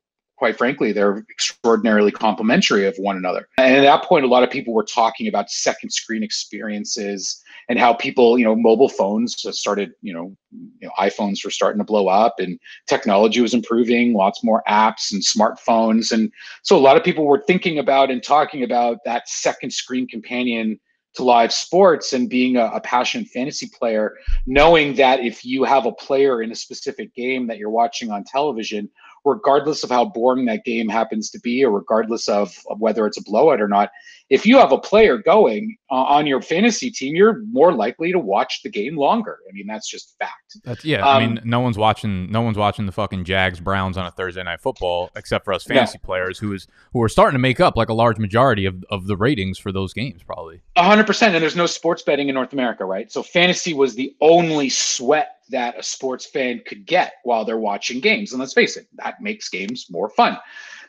quite 0.43 0.59
frankly, 0.59 0.91
they're 0.91 1.19
extraordinarily 1.31 2.11
complementary 2.11 2.85
of 2.85 2.97
one 2.97 3.17
another. 3.17 3.47
And 3.59 3.77
at 3.77 3.83
that 3.83 4.03
point, 4.03 4.25
a 4.25 4.29
lot 4.29 4.43
of 4.43 4.51
people 4.51 4.75
were 4.75 4.83
talking 4.83 5.29
about 5.29 5.49
second 5.49 5.91
screen 5.91 6.25
experiences 6.25 7.41
and 7.69 7.79
how 7.79 7.95
people, 7.95 8.37
you 8.37 8.45
know, 8.45 8.57
mobile 8.57 8.89
phones 8.89 9.37
started, 9.37 9.93
you 10.01 10.13
know, 10.13 10.37
you 10.51 10.89
know, 10.89 10.91
iPhones 10.99 11.45
were 11.45 11.53
starting 11.53 11.79
to 11.79 11.85
blow 11.85 12.09
up 12.09 12.41
and 12.41 12.59
technology 12.89 13.41
was 13.41 13.55
improving, 13.55 14.15
lots 14.15 14.43
more 14.43 14.65
apps 14.69 15.13
and 15.13 15.23
smartphones. 15.23 16.11
And 16.11 16.33
so 16.65 16.77
a 16.77 16.81
lot 16.81 16.97
of 16.97 17.05
people 17.05 17.25
were 17.25 17.45
thinking 17.47 17.79
about 17.79 18.11
and 18.11 18.21
talking 18.21 18.65
about 18.65 18.99
that 19.05 19.29
second 19.29 19.73
screen 19.73 20.09
companion 20.09 20.81
to 21.15 21.23
live 21.23 21.53
sports 21.53 22.15
and 22.15 22.29
being 22.29 22.57
a, 22.57 22.65
a, 22.67 22.81
passionate 22.81 23.29
fantasy 23.29 23.71
player, 23.79 24.17
knowing 24.47 24.95
that 24.95 25.21
if 25.21 25.45
you 25.45 25.63
have 25.63 25.85
a 25.85 25.93
player 25.93 26.43
in 26.43 26.51
a 26.51 26.55
specific 26.55 27.15
game 27.15 27.47
that 27.47 27.59
you're 27.59 27.71
watching 27.71 28.11
on 28.11 28.25
television, 28.25 28.89
regardless 29.25 29.85
of 29.85 29.91
how 29.91 30.05
boring 30.05 30.47
that 30.47 30.64
game 30.64 30.88
happens 30.88 31.31
to 31.31 31.41
be, 31.41 31.64
or 31.64 31.71
regardless 31.71 32.29
of, 32.29 32.57
of 32.69 32.81
whether 32.81 33.07
it's 33.07 33.19
a 33.19 33.23
blowout 33.23 33.61
or 33.61 33.69
not, 33.69 33.91
if 34.31 34.47
you 34.47 34.57
have 34.57 34.73
a 34.73 34.79
player 34.79 35.19
going 35.19 35.76
uh, 35.91 35.95
on 35.95 36.26
your 36.26 36.41
fantasy 36.41 36.91
team, 36.91 37.14
you're 37.14 37.43
more 37.50 37.73
likely 37.73 38.12
to 38.12 38.19
watch 38.19 38.62
the 38.62 38.71
game 38.71 38.97
longer. 38.97 39.38
I 39.47 39.52
mean, 39.52 39.67
that's 39.67 39.88
just 39.88 40.17
fact. 40.19 40.57
That's 40.64 40.85
yeah. 40.85 41.07
Um, 41.07 41.17
I 41.17 41.26
mean, 41.26 41.41
no 41.45 41.61
one's 41.61 41.76
watching. 41.76 42.31
No 42.33 42.41
one's 42.41 42.57
watching 42.57 42.87
the 42.87 42.93
fucking 42.93 43.25
Jags 43.25 43.61
Browns 43.61 43.99
on 43.99 44.07
a 44.07 44.11
Thursday 44.11 44.43
night 44.43 44.61
football, 44.61 45.11
except 45.17 45.45
for 45.45 45.52
us 45.52 45.64
fantasy 45.64 45.99
yeah. 46.00 46.07
players, 46.07 46.38
who 46.38 46.52
is 46.55 46.67
who 46.95 47.02
are 47.02 47.11
starting 47.11 47.35
to 47.35 47.41
make 47.41 47.61
up 47.61 47.76
like 47.76 47.91
a 47.91 47.95
large 47.95 48.19
majority 48.19 48.64
of, 48.64 48.83
of 48.91 49.07
the 49.07 49.17
ratings 49.17 49.59
for 49.59 49.71
those 49.71 49.93
games, 49.93 50.23
probably. 50.23 50.62
hundred 50.79 51.07
percent. 51.07 51.35
And 51.35 51.43
there's 51.43 51.57
no 51.57 51.67
sports 51.67 52.02
betting 52.02 52.29
in 52.29 52.35
North 52.35 52.55
America, 52.55 52.87
right? 52.87 53.12
So 53.12 53.23
fantasy 53.23 53.75
was 53.75 53.95
the 53.95 54.17
only 54.23 54.71
sweat 54.71 55.42
that 55.52 55.78
a 55.78 55.82
sports 55.82 56.26
fan 56.26 56.62
could 56.66 56.85
get 56.85 57.14
while 57.23 57.44
they're 57.44 57.59
watching 57.59 58.00
games. 58.00 58.32
And 58.32 58.40
let's 58.40 58.52
face 58.52 58.76
it, 58.76 58.87
that 58.94 59.21
makes 59.21 59.49
games 59.49 59.87
more 59.90 60.09
fun. 60.11 60.37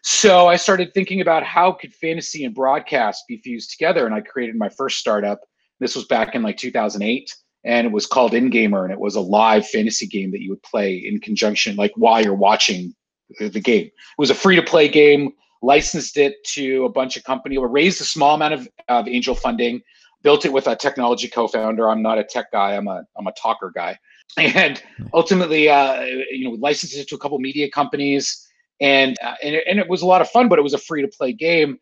So 0.01 0.47
I 0.47 0.57
started 0.57 0.93
thinking 0.93 1.21
about 1.21 1.43
how 1.43 1.71
could 1.71 1.93
fantasy 1.93 2.43
and 2.43 2.53
broadcast 2.53 3.23
be 3.27 3.37
fused 3.37 3.71
together. 3.71 4.05
And 4.05 4.13
I 4.13 4.21
created 4.21 4.55
my 4.55 4.69
first 4.69 4.97
startup. 4.97 5.39
This 5.79 5.95
was 5.95 6.05
back 6.05 6.35
in 6.35 6.41
like 6.41 6.57
2008 6.57 7.33
and 7.63 7.87
it 7.87 7.93
was 7.93 8.05
called 8.05 8.33
InGamer 8.33 8.83
and 8.83 8.91
it 8.91 8.99
was 8.99 9.15
a 9.15 9.21
live 9.21 9.65
fantasy 9.67 10.05
game 10.05 10.31
that 10.31 10.41
you 10.41 10.49
would 10.49 10.63
play 10.63 10.95
in 10.95 11.19
conjunction 11.19 11.75
like 11.75 11.91
while 11.95 12.21
you're 12.21 12.33
watching 12.33 12.93
the 13.39 13.59
game. 13.59 13.85
It 13.85 13.93
was 14.17 14.29
a 14.29 14.35
free 14.35 14.55
to 14.55 14.61
play 14.61 14.87
game. 14.87 15.31
Licensed 15.61 16.17
it 16.17 16.35
to 16.47 16.83
a 16.83 16.89
bunch 16.89 17.15
of 17.15 17.23
company. 17.23 17.57
We 17.57 17.65
raised 17.67 18.01
a 18.01 18.05
small 18.05 18.35
amount 18.35 18.55
of, 18.55 18.67
of 18.89 19.07
angel 19.07 19.33
funding. 19.33 19.81
Built 20.21 20.45
it 20.45 20.51
with 20.51 20.67
a 20.67 20.75
technology 20.75 21.29
co-founder. 21.29 21.89
I'm 21.89 22.01
not 22.01 22.17
a 22.17 22.23
tech 22.23 22.51
guy. 22.51 22.75
I'm 22.75 22.87
a 22.87 23.03
I'm 23.17 23.27
a 23.27 23.33
talker 23.33 23.71
guy. 23.73 23.97
And 24.37 24.81
ultimately, 25.13 25.69
uh, 25.69 26.01
you 26.31 26.45
know, 26.45 26.55
licensed 26.59 26.97
it 26.97 27.07
to 27.09 27.15
a 27.15 27.19
couple 27.19 27.37
media 27.39 27.69
companies, 27.69 28.47
and 28.81 29.15
uh, 29.23 29.35
and, 29.43 29.55
it, 29.55 29.63
and 29.69 29.79
it 29.79 29.87
was 29.87 30.01
a 30.01 30.07
lot 30.07 30.21
of 30.21 30.29
fun. 30.29 30.49
But 30.49 30.57
it 30.57 30.63
was 30.63 30.73
a 30.73 30.79
free 30.79 31.01
to 31.01 31.07
play 31.07 31.33
game. 31.33 31.77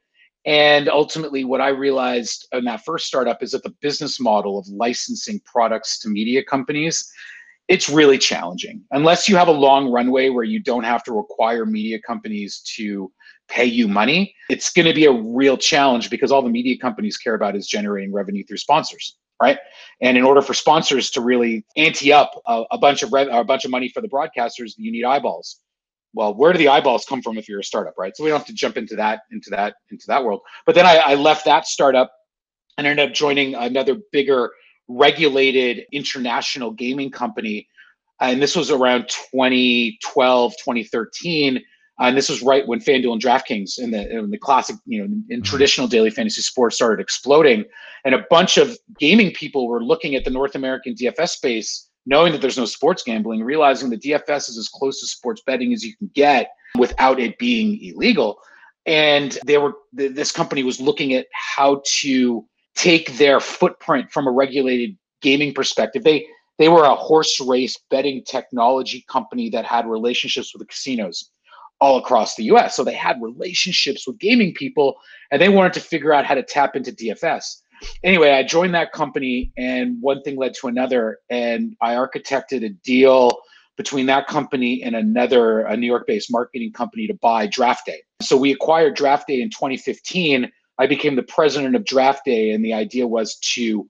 And 0.45 0.89
ultimately, 0.89 1.45
what 1.45 1.61
I 1.61 1.69
realized 1.69 2.47
in 2.51 2.65
that 2.65 2.83
first 2.83 3.05
startup 3.05 3.41
is 3.43 3.51
that 3.51 3.63
the 3.63 3.73
business 3.81 4.19
model 4.19 4.57
of 4.59 4.67
licensing 4.67 5.39
products 5.45 5.99
to 5.99 6.09
media 6.09 6.43
companies 6.43 7.09
it's 7.71 7.87
really 7.87 8.17
challenging 8.17 8.83
unless 8.91 9.29
you 9.29 9.37
have 9.37 9.47
a 9.47 9.51
long 9.51 9.89
runway 9.89 10.27
where 10.27 10.43
you 10.43 10.59
don't 10.59 10.83
have 10.83 11.03
to 11.03 11.13
require 11.13 11.65
media 11.65 11.97
companies 12.01 12.59
to 12.59 13.09
pay 13.47 13.63
you 13.63 13.87
money 13.87 14.35
it's 14.49 14.73
going 14.73 14.85
to 14.85 14.93
be 14.93 15.05
a 15.05 15.11
real 15.11 15.57
challenge 15.57 16.09
because 16.09 16.33
all 16.33 16.41
the 16.41 16.49
media 16.49 16.77
companies 16.77 17.15
care 17.15 17.33
about 17.33 17.55
is 17.55 17.65
generating 17.67 18.11
revenue 18.11 18.43
through 18.45 18.57
sponsors 18.57 19.17
right 19.41 19.57
and 20.01 20.17
in 20.17 20.23
order 20.23 20.41
for 20.41 20.53
sponsors 20.53 21.09
to 21.09 21.21
really 21.21 21.65
ante 21.75 22.13
up 22.13 22.31
a, 22.47 22.63
a 22.71 22.77
bunch 22.77 23.03
of 23.03 23.11
rev- 23.11 23.29
a 23.31 23.43
bunch 23.43 23.65
of 23.65 23.71
money 23.71 23.89
for 23.89 24.01
the 24.01 24.07
broadcasters 24.07 24.73
you 24.77 24.91
need 24.91 25.03
eyeballs 25.03 25.59
well 26.13 26.33
where 26.33 26.53
do 26.53 26.59
the 26.59 26.67
eyeballs 26.67 27.05
come 27.05 27.21
from 27.21 27.37
if 27.37 27.49
you're 27.49 27.59
a 27.59 27.63
startup 27.63 27.93
right 27.97 28.15
so 28.15 28.23
we 28.23 28.29
don't 28.29 28.39
have 28.39 28.47
to 28.47 28.53
jump 28.53 28.77
into 28.77 28.95
that 28.95 29.21
into 29.31 29.49
that 29.49 29.75
into 29.89 30.05
that 30.07 30.23
world 30.23 30.41
but 30.65 30.75
then 30.75 30.85
i, 30.85 30.97
I 30.97 31.15
left 31.15 31.45
that 31.45 31.65
startup 31.65 32.11
and 32.77 32.87
ended 32.87 33.09
up 33.09 33.13
joining 33.13 33.55
another 33.55 33.97
bigger 34.11 34.51
regulated 34.87 35.85
international 35.91 36.71
gaming 36.71 37.11
company. 37.11 37.67
And 38.19 38.41
this 38.41 38.55
was 38.55 38.69
around 38.69 39.09
2012, 39.31 40.53
2013. 40.63 41.61
And 42.01 42.17
this 42.17 42.29
was 42.29 42.41
right 42.41 42.67
when 42.67 42.79
FanDuel 42.79 43.13
and 43.13 43.21
DraftKings 43.21 43.77
in 43.77 43.91
the, 43.91 44.09
in 44.09 44.31
the 44.31 44.37
classic, 44.37 44.75
you 44.85 44.99
know, 44.99 45.05
in 45.05 45.23
mm-hmm. 45.29 45.41
traditional 45.43 45.87
daily 45.87 46.09
fantasy 46.09 46.41
sports 46.41 46.75
started 46.75 47.01
exploding. 47.01 47.63
And 48.03 48.15
a 48.15 48.25
bunch 48.29 48.57
of 48.57 48.75
gaming 48.99 49.31
people 49.31 49.67
were 49.67 49.83
looking 49.83 50.15
at 50.15 50.25
the 50.25 50.31
North 50.31 50.55
American 50.55 50.95
DFS 50.95 51.29
space, 51.29 51.89
knowing 52.07 52.31
that 52.31 52.41
there's 52.41 52.57
no 52.57 52.65
sports 52.65 53.03
gambling, 53.03 53.43
realizing 53.43 53.91
that 53.91 54.01
DFS 54.01 54.49
is 54.49 54.57
as 54.57 54.67
close 54.67 54.99
to 54.99 55.07
sports 55.07 55.43
betting 55.45 55.73
as 55.73 55.85
you 55.85 55.95
can 55.95 56.09
get 56.15 56.51
without 56.77 57.19
it 57.19 57.37
being 57.37 57.79
illegal. 57.83 58.39
And 58.87 59.37
they 59.45 59.59
were, 59.59 59.73
this 59.93 60.31
company 60.31 60.63
was 60.63 60.81
looking 60.81 61.13
at 61.13 61.27
how 61.33 61.83
to 62.01 62.43
take 62.75 63.15
their 63.17 63.39
footprint 63.39 64.11
from 64.11 64.25
a 64.25 64.31
regulated 64.31 64.97
gaming 65.21 65.53
perspective. 65.53 66.03
They 66.03 66.25
they 66.57 66.69
were 66.69 66.83
a 66.83 66.95
horse 66.95 67.39
race 67.39 67.75
betting 67.89 68.23
technology 68.23 69.03
company 69.09 69.49
that 69.49 69.65
had 69.65 69.87
relationships 69.87 70.53
with 70.53 70.59
the 70.59 70.67
casinos 70.67 71.31
all 71.81 71.97
across 71.97 72.35
the 72.35 72.43
US. 72.45 72.75
So 72.75 72.83
they 72.83 72.93
had 72.93 73.21
relationships 73.21 74.07
with 74.07 74.19
gaming 74.19 74.53
people 74.53 74.95
and 75.31 75.41
they 75.41 75.49
wanted 75.49 75.73
to 75.73 75.81
figure 75.81 76.13
out 76.13 76.25
how 76.25 76.35
to 76.35 76.43
tap 76.43 76.75
into 76.75 76.91
DFS. 76.91 77.57
Anyway, 78.03 78.31
I 78.31 78.43
joined 78.43 78.75
that 78.75 78.93
company 78.93 79.51
and 79.57 79.97
one 80.01 80.21
thing 80.21 80.37
led 80.37 80.53
to 80.61 80.67
another 80.67 81.17
and 81.29 81.75
I 81.81 81.95
architected 81.95 82.63
a 82.63 82.69
deal 82.69 83.31
between 83.75 84.05
that 84.05 84.27
company 84.27 84.83
and 84.83 84.95
another 84.95 85.61
a 85.61 85.75
New 85.75 85.87
York-based 85.87 86.31
marketing 86.31 86.71
company 86.71 87.07
to 87.07 87.15
buy 87.15 87.47
Draft 87.47 87.87
Day. 87.87 88.03
So 88.21 88.37
we 88.37 88.51
acquired 88.51 88.95
Draft 88.95 89.27
Day 89.27 89.41
in 89.41 89.49
2015 89.49 90.51
I 90.81 90.87
became 90.87 91.15
the 91.15 91.21
president 91.21 91.75
of 91.75 91.85
Draft 91.85 92.25
Day, 92.25 92.49
and 92.49 92.65
the 92.65 92.73
idea 92.73 93.05
was 93.05 93.37
to 93.53 93.87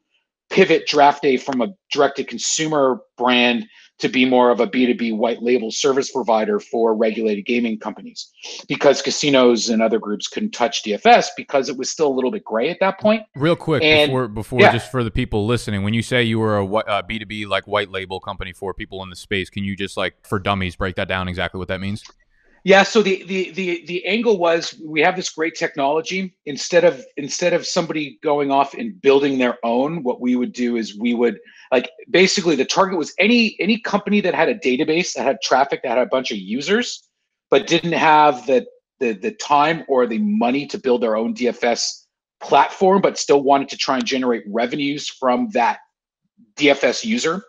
pivot 0.49 0.87
Draft 0.87 1.21
Day 1.21 1.37
from 1.37 1.61
a 1.61 1.73
direct 1.89 2.17
to 2.17 2.25
consumer 2.25 2.99
brand 3.17 3.65
to 4.01 4.09
be 4.09 4.25
more 4.25 4.49
of 4.49 4.59
a 4.59 4.67
B2B 4.67 5.15
white 5.15 5.41
label 5.41 5.71
service 5.71 6.11
provider 6.11 6.59
for 6.59 6.95
regulated 6.95 7.45
gaming 7.45 7.79
companies 7.79 8.31
because 8.67 9.01
casinos 9.01 9.69
and 9.69 9.81
other 9.81 9.99
groups 9.99 10.27
couldn't 10.27 10.51
touch 10.51 10.83
DFS 10.83 11.27
because 11.37 11.69
it 11.69 11.77
was 11.77 11.89
still 11.89 12.07
a 12.07 12.13
little 12.13 12.31
bit 12.31 12.43
gray 12.43 12.69
at 12.69 12.79
that 12.79 12.99
point. 12.99 13.23
Real 13.35 13.55
quick 13.55 13.83
and, 13.83 14.09
before 14.09 14.27
before 14.27 14.59
yeah. 14.59 14.71
just 14.71 14.91
for 14.91 15.03
the 15.03 15.11
people 15.11 15.45
listening, 15.45 15.83
when 15.83 15.93
you 15.93 16.01
say 16.01 16.23
you 16.23 16.39
were 16.39 16.57
a 16.57 16.65
a 16.71 16.79
uh, 16.79 17.01
B2B 17.01 17.47
like 17.47 17.67
white 17.67 17.91
label 17.91 18.19
company 18.19 18.53
for 18.53 18.73
people 18.73 19.03
in 19.03 19.09
the 19.09 19.15
space, 19.15 19.49
can 19.49 19.63
you 19.63 19.75
just 19.75 19.97
like 19.97 20.15
for 20.25 20.39
dummies 20.39 20.75
break 20.75 20.95
that 20.95 21.07
down 21.07 21.27
exactly 21.27 21.59
what 21.59 21.67
that 21.67 21.81
means? 21.81 22.03
Yeah, 22.63 22.83
so 22.83 23.01
the, 23.01 23.23
the 23.23 23.51
the 23.51 23.85
the 23.87 24.05
angle 24.05 24.37
was 24.37 24.79
we 24.85 25.01
have 25.01 25.15
this 25.15 25.29
great 25.31 25.55
technology. 25.55 26.35
Instead 26.45 26.83
of 26.83 27.03
instead 27.17 27.53
of 27.53 27.65
somebody 27.65 28.19
going 28.21 28.51
off 28.51 28.75
and 28.75 29.01
building 29.01 29.39
their 29.39 29.57
own, 29.63 30.03
what 30.03 30.21
we 30.21 30.35
would 30.35 30.53
do 30.53 30.75
is 30.75 30.97
we 30.97 31.15
would 31.15 31.39
like 31.71 31.89
basically 32.09 32.55
the 32.55 32.65
target 32.65 32.97
was 32.97 33.13
any 33.17 33.55
any 33.59 33.79
company 33.79 34.21
that 34.21 34.35
had 34.35 34.49
a 34.49 34.55
database 34.55 35.13
that 35.13 35.23
had 35.23 35.37
traffic 35.41 35.81
that 35.83 35.89
had 35.89 35.97
a 35.97 36.05
bunch 36.05 36.31
of 36.31 36.37
users, 36.37 37.07
but 37.49 37.67
didn't 37.67 37.93
have 37.93 38.45
the 38.45 38.65
the 38.99 39.13
the 39.13 39.31
time 39.31 39.83
or 39.87 40.05
the 40.05 40.19
money 40.19 40.67
to 40.67 40.77
build 40.77 41.01
their 41.01 41.15
own 41.15 41.33
DFS 41.33 42.05
platform, 42.41 43.01
but 43.01 43.17
still 43.17 43.41
wanted 43.41 43.69
to 43.69 43.77
try 43.77 43.95
and 43.95 44.05
generate 44.05 44.43
revenues 44.47 45.07
from 45.07 45.49
that 45.53 45.79
DFS 46.57 47.05
user, 47.05 47.43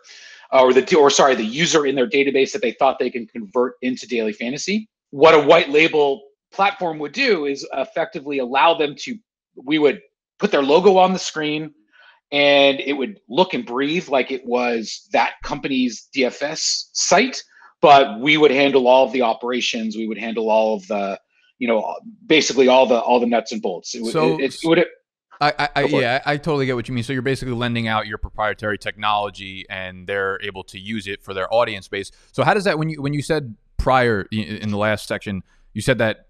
uh, 0.53 0.63
or 0.63 0.73
the 0.73 0.95
or 0.95 1.09
sorry 1.09 1.35
the 1.35 1.43
user 1.43 1.85
in 1.85 1.95
their 1.95 2.09
database 2.09 2.53
that 2.53 2.61
they 2.61 2.71
thought 2.71 2.99
they 2.99 3.09
can 3.09 3.27
convert 3.27 3.75
into 3.81 4.07
daily 4.07 4.33
fantasy. 4.33 4.87
What 5.11 5.35
a 5.35 5.39
white 5.39 5.69
label 5.69 6.21
platform 6.51 6.97
would 6.99 7.11
do 7.11 7.45
is 7.45 7.67
effectively 7.73 8.39
allow 8.39 8.73
them 8.73 8.95
to 8.99 9.17
we 9.55 9.79
would 9.79 10.01
put 10.39 10.51
their 10.51 10.63
logo 10.63 10.97
on 10.97 11.13
the 11.13 11.19
screen 11.19 11.73
and 12.31 12.79
it 12.79 12.93
would 12.93 13.19
look 13.29 13.53
and 13.53 13.65
breathe 13.65 14.07
like 14.09 14.31
it 14.31 14.45
was 14.45 15.07
that 15.11 15.33
company's 15.43 16.07
DFS 16.15 16.89
site 16.93 17.43
but 17.81 18.19
we 18.19 18.37
would 18.37 18.51
handle 18.51 18.87
all 18.87 19.05
of 19.05 19.11
the 19.11 19.21
operations 19.21 19.95
we 19.95 20.07
would 20.07 20.17
handle 20.17 20.49
all 20.49 20.75
of 20.75 20.87
the 20.87 21.19
you 21.59 21.67
know 21.67 21.95
basically 22.25 22.67
all 22.67 22.85
the 22.85 22.99
all 22.99 23.19
the 23.19 23.25
nuts 23.25 23.51
and 23.51 23.61
bolts 23.61 23.93
it, 23.95 24.05
so, 24.05 24.39
it, 24.39 24.45
it, 24.45 24.55
it 24.63 24.67
would 24.67 24.77
it, 24.79 24.87
I, 25.41 25.69
I 25.75 25.83
yeah, 25.83 26.21
I 26.25 26.37
totally 26.37 26.65
get 26.65 26.75
what 26.75 26.87
you 26.87 26.93
mean. 26.93 27.03
So 27.03 27.11
you're 27.11 27.21
basically 27.21 27.53
lending 27.53 27.87
out 27.87 28.07
your 28.07 28.17
proprietary 28.17 28.77
technology, 28.77 29.65
and 29.69 30.07
they're 30.07 30.39
able 30.41 30.63
to 30.65 30.79
use 30.79 31.07
it 31.07 31.21
for 31.21 31.33
their 31.33 31.53
audience 31.53 31.87
base. 31.87 32.11
So 32.31 32.43
how 32.43 32.53
does 32.53 32.63
that 32.63 32.77
when 32.79 32.89
you 32.89 33.01
when 33.01 33.13
you 33.13 33.21
said 33.21 33.55
prior 33.77 34.25
in 34.31 34.69
the 34.69 34.77
last 34.77 35.07
section, 35.07 35.43
you 35.73 35.81
said 35.81 35.97
that 35.97 36.27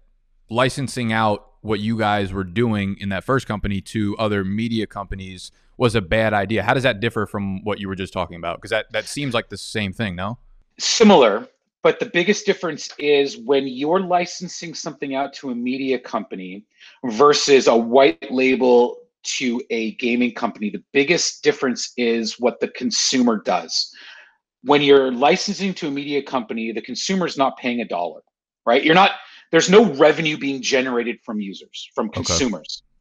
licensing 0.50 1.12
out 1.12 1.46
what 1.60 1.80
you 1.80 1.96
guys 1.96 2.32
were 2.32 2.44
doing 2.44 2.96
in 2.98 3.08
that 3.10 3.24
first 3.24 3.46
company 3.46 3.80
to 3.80 4.16
other 4.18 4.44
media 4.44 4.86
companies 4.86 5.50
was 5.76 5.94
a 5.94 6.00
bad 6.00 6.32
idea. 6.32 6.62
How 6.62 6.74
does 6.74 6.82
that 6.82 7.00
differ 7.00 7.26
from 7.26 7.62
what 7.64 7.80
you 7.80 7.88
were 7.88 7.94
just 7.94 8.12
talking 8.12 8.36
about? 8.36 8.58
Because 8.58 8.70
that, 8.70 8.86
that 8.92 9.06
seems 9.06 9.34
like 9.34 9.48
the 9.48 9.58
same 9.58 9.92
thing, 9.92 10.16
no? 10.16 10.38
Similar, 10.78 11.48
but 11.82 12.00
the 12.00 12.06
biggest 12.06 12.46
difference 12.46 12.90
is 12.98 13.36
when 13.36 13.66
you're 13.66 14.00
licensing 14.00 14.74
something 14.74 15.14
out 15.14 15.32
to 15.34 15.50
a 15.50 15.54
media 15.54 15.98
company 15.98 16.64
versus 17.04 17.66
a 17.66 17.76
white 17.76 18.30
label 18.30 18.98
to 19.24 19.62
a 19.70 19.92
gaming 19.94 20.34
company, 20.34 20.70
the 20.70 20.82
biggest 20.92 21.42
difference 21.42 21.92
is 21.96 22.38
what 22.38 22.60
the 22.60 22.68
consumer 22.68 23.40
does 23.44 23.94
when 24.64 24.80
you're 24.82 25.12
licensing 25.12 25.74
to 25.74 25.88
a 25.88 25.90
media 25.90 26.22
company, 26.22 26.72
the 26.72 26.80
consumer 26.80 27.26
is 27.26 27.36
not 27.36 27.56
paying 27.58 27.80
a 27.80 27.84
dollar, 27.84 28.22
right? 28.66 28.82
You're 28.82 28.94
not, 28.94 29.12
there's 29.52 29.68
no 29.68 29.92
revenue 29.94 30.38
being 30.38 30.62
generated 30.62 31.18
from 31.22 31.40
users, 31.40 31.88
from 31.94 32.08
consumers. 32.08 32.82
Okay. 32.82 32.93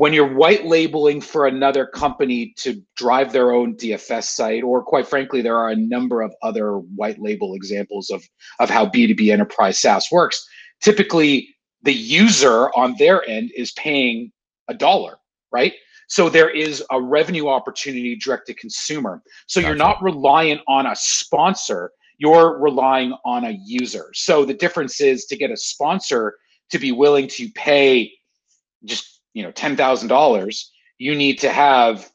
When 0.00 0.14
you're 0.14 0.34
white 0.34 0.64
labeling 0.64 1.20
for 1.20 1.46
another 1.46 1.84
company 1.84 2.54
to 2.56 2.82
drive 2.96 3.34
their 3.34 3.52
own 3.52 3.76
DFS 3.76 4.24
site, 4.24 4.62
or 4.62 4.82
quite 4.82 5.06
frankly, 5.06 5.42
there 5.42 5.58
are 5.58 5.68
a 5.68 5.76
number 5.76 6.22
of 6.22 6.34
other 6.40 6.78
white 6.78 7.20
label 7.20 7.52
examples 7.52 8.08
of, 8.08 8.24
of 8.60 8.70
how 8.70 8.86
B2B 8.86 9.30
enterprise 9.30 9.78
SaaS 9.78 10.10
works. 10.10 10.42
Typically, 10.80 11.54
the 11.82 11.92
user 11.92 12.70
on 12.70 12.94
their 12.98 13.28
end 13.28 13.50
is 13.54 13.72
paying 13.72 14.32
a 14.68 14.74
dollar, 14.74 15.18
right? 15.52 15.74
So 16.08 16.30
there 16.30 16.48
is 16.48 16.82
a 16.90 16.98
revenue 16.98 17.48
opportunity 17.48 18.16
direct 18.16 18.46
to 18.46 18.54
consumer. 18.54 19.22
So 19.48 19.60
gotcha. 19.60 19.68
you're 19.68 19.76
not 19.76 20.02
reliant 20.02 20.62
on 20.66 20.86
a 20.86 20.96
sponsor, 20.96 21.92
you're 22.16 22.58
relying 22.58 23.12
on 23.26 23.44
a 23.44 23.58
user. 23.66 24.08
So 24.14 24.46
the 24.46 24.54
difference 24.54 25.02
is 25.02 25.26
to 25.26 25.36
get 25.36 25.50
a 25.50 25.58
sponsor 25.58 26.38
to 26.70 26.78
be 26.78 26.90
willing 26.90 27.28
to 27.28 27.50
pay 27.50 28.10
just, 28.86 29.19
you 29.34 29.42
know, 29.42 29.52
$10,000, 29.52 30.64
you 30.98 31.14
need 31.14 31.38
to 31.40 31.50
have, 31.50 32.10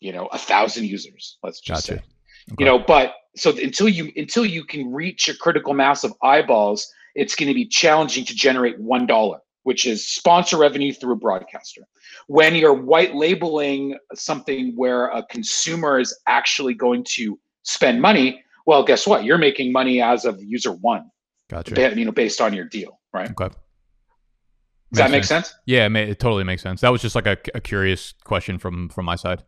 you 0.00 0.12
know, 0.12 0.26
a 0.26 0.38
thousand 0.38 0.84
users, 0.84 1.38
let's 1.42 1.60
just 1.60 1.86
gotcha. 1.86 2.00
say. 2.00 2.04
Okay. 2.52 2.56
You 2.58 2.66
know, 2.66 2.78
but 2.78 3.14
so 3.36 3.50
until 3.50 3.88
you 3.88 4.10
until 4.16 4.46
you 4.46 4.64
can 4.64 4.90
reach 4.90 5.28
a 5.28 5.36
critical 5.36 5.74
mass 5.74 6.02
of 6.02 6.14
eyeballs, 6.22 6.90
it's 7.14 7.34
going 7.34 7.48
to 7.48 7.54
be 7.54 7.66
challenging 7.66 8.24
to 8.24 8.34
generate 8.34 8.80
one 8.80 9.06
dollar 9.06 9.40
which 9.68 9.84
is 9.86 10.08
sponsor 10.08 10.56
revenue 10.56 10.94
through 10.94 11.12
a 11.12 11.16
broadcaster. 11.16 11.82
When 12.26 12.54
you're 12.54 12.72
white 12.72 13.14
labeling 13.14 13.98
something 14.14 14.72
where 14.76 15.08
a 15.08 15.22
consumer 15.24 16.00
is 16.00 16.18
actually 16.26 16.72
going 16.72 17.04
to 17.16 17.38
spend 17.64 18.00
money, 18.00 18.42
well, 18.64 18.82
guess 18.82 19.06
what? 19.06 19.24
You're 19.24 19.36
making 19.36 19.70
money 19.70 20.00
as 20.00 20.24
of 20.24 20.42
user 20.42 20.72
one. 20.72 21.10
Gotcha. 21.50 21.94
You 21.94 22.06
know, 22.06 22.12
based 22.12 22.40
on 22.40 22.54
your 22.54 22.64
deal, 22.64 22.98
right? 23.12 23.30
Okay. 23.30 23.54
Does 24.92 24.98
that 24.98 25.10
make 25.10 25.24
sense? 25.24 25.48
sense? 25.48 25.58
Yeah, 25.66 25.86
it, 25.86 25.90
may, 25.90 26.10
it, 26.10 26.18
totally 26.18 26.44
makes 26.44 26.62
sense. 26.62 26.80
That 26.80 26.90
was 26.90 27.02
just 27.02 27.14
like 27.14 27.26
a, 27.26 27.36
a 27.54 27.60
curious 27.60 28.14
question 28.24 28.58
from 28.58 28.88
from 28.88 29.04
my 29.04 29.16
side. 29.16 29.42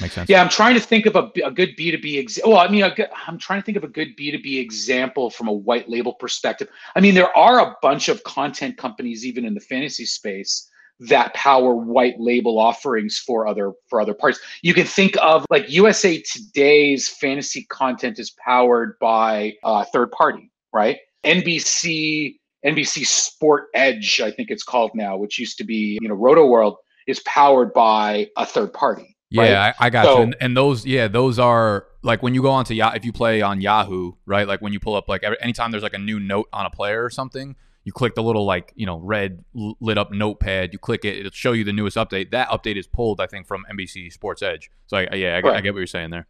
makes 0.00 0.14
sense. 0.14 0.30
Yeah, 0.30 0.40
I'm 0.40 0.48
trying 0.48 0.74
to 0.74 0.80
think 0.80 1.04
of 1.04 1.16
a, 1.16 1.30
a 1.44 1.50
good 1.50 1.76
B2B 1.76 2.18
example. 2.18 2.52
Well, 2.52 2.60
I 2.60 2.68
mean, 2.68 2.82
good, 2.94 3.08
I'm 3.26 3.38
trying 3.38 3.60
to 3.60 3.64
think 3.64 3.76
of 3.76 3.84
a 3.84 3.88
good 3.88 4.16
B2B 4.16 4.58
example 4.58 5.28
from 5.28 5.48
a 5.48 5.52
white 5.52 5.88
label 5.88 6.14
perspective. 6.14 6.68
I 6.94 7.00
mean, 7.00 7.14
there 7.14 7.36
are 7.36 7.60
a 7.60 7.76
bunch 7.82 8.08
of 8.08 8.22
content 8.24 8.78
companies, 8.78 9.26
even 9.26 9.44
in 9.44 9.52
the 9.52 9.60
fantasy 9.60 10.06
space, 10.06 10.70
that 11.00 11.34
power 11.34 11.74
white 11.74 12.18
label 12.18 12.58
offerings 12.58 13.18
for 13.18 13.46
other 13.46 13.72
for 13.88 14.00
other 14.00 14.14
parts. 14.14 14.40
You 14.62 14.72
can 14.72 14.86
think 14.86 15.14
of 15.20 15.44
like 15.50 15.70
USA 15.70 16.20
Today's 16.22 17.08
fantasy 17.08 17.64
content 17.64 18.18
is 18.18 18.30
powered 18.30 18.98
by 18.98 19.54
a 19.62 19.84
third 19.84 20.10
party, 20.12 20.50
right? 20.72 20.98
NBC 21.24 22.36
NBC 22.66 23.06
Sport 23.06 23.68
Edge, 23.74 24.20
I 24.20 24.30
think 24.30 24.50
it's 24.50 24.62
called 24.62 24.90
now, 24.94 25.16
which 25.16 25.38
used 25.38 25.58
to 25.58 25.64
be 25.64 25.98
you 26.00 26.08
know 26.08 26.16
Rotoworld, 26.16 26.76
is 27.06 27.20
powered 27.20 27.72
by 27.72 28.28
a 28.36 28.44
third 28.44 28.72
party. 28.72 29.16
Yeah, 29.30 29.42
right? 29.42 29.74
I, 29.78 29.86
I 29.86 29.90
got 29.90 30.04
so, 30.04 30.16
you. 30.16 30.22
And, 30.22 30.36
and, 30.40 30.56
those, 30.56 30.86
yeah, 30.86 31.08
those 31.08 31.38
are 31.38 31.86
like 32.02 32.22
when 32.22 32.32
you 32.34 32.42
go 32.42 32.50
onto 32.50 32.74
Yahoo, 32.74 32.96
if 32.96 33.04
you 33.04 33.12
play 33.12 33.42
on 33.42 33.60
Yahoo, 33.60 34.12
right? 34.24 34.46
Like 34.46 34.60
when 34.60 34.72
you 34.72 34.78
pull 34.78 34.94
up, 34.94 35.08
like 35.08 35.24
every, 35.24 35.36
anytime 35.40 35.72
there's 35.72 35.82
like 35.82 35.94
a 35.94 35.98
new 35.98 36.20
note 36.20 36.48
on 36.52 36.64
a 36.64 36.70
player 36.70 37.04
or 37.04 37.10
something, 37.10 37.56
you 37.84 37.92
click 37.92 38.14
the 38.14 38.22
little 38.22 38.44
like 38.44 38.72
you 38.76 38.86
know 38.86 38.98
red 38.98 39.44
lit 39.54 39.98
up 39.98 40.12
notepad. 40.12 40.72
You 40.72 40.78
click 40.78 41.04
it, 41.04 41.18
it'll 41.18 41.32
show 41.32 41.52
you 41.52 41.64
the 41.64 41.72
newest 41.72 41.96
update. 41.96 42.30
That 42.30 42.48
update 42.48 42.76
is 42.76 42.86
pulled, 42.86 43.20
I 43.20 43.26
think, 43.26 43.46
from 43.46 43.64
NBC 43.70 44.12
Sports 44.12 44.42
Edge. 44.42 44.70
So 44.86 44.96
I, 44.98 45.14
yeah, 45.14 45.40
I, 45.44 45.56
I 45.56 45.60
get 45.60 45.72
what 45.72 45.78
you're 45.78 45.86
saying 45.86 46.10
there. 46.10 46.26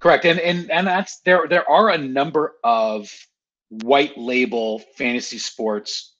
Correct, 0.00 0.24
and 0.24 0.38
and 0.38 0.70
and 0.70 0.86
that's 0.86 1.20
there. 1.20 1.46
There 1.48 1.68
are 1.68 1.90
a 1.90 1.98
number 1.98 2.54
of 2.62 3.12
white 3.68 4.16
label 4.16 4.80
fantasy 4.96 5.38
sports 5.38 6.14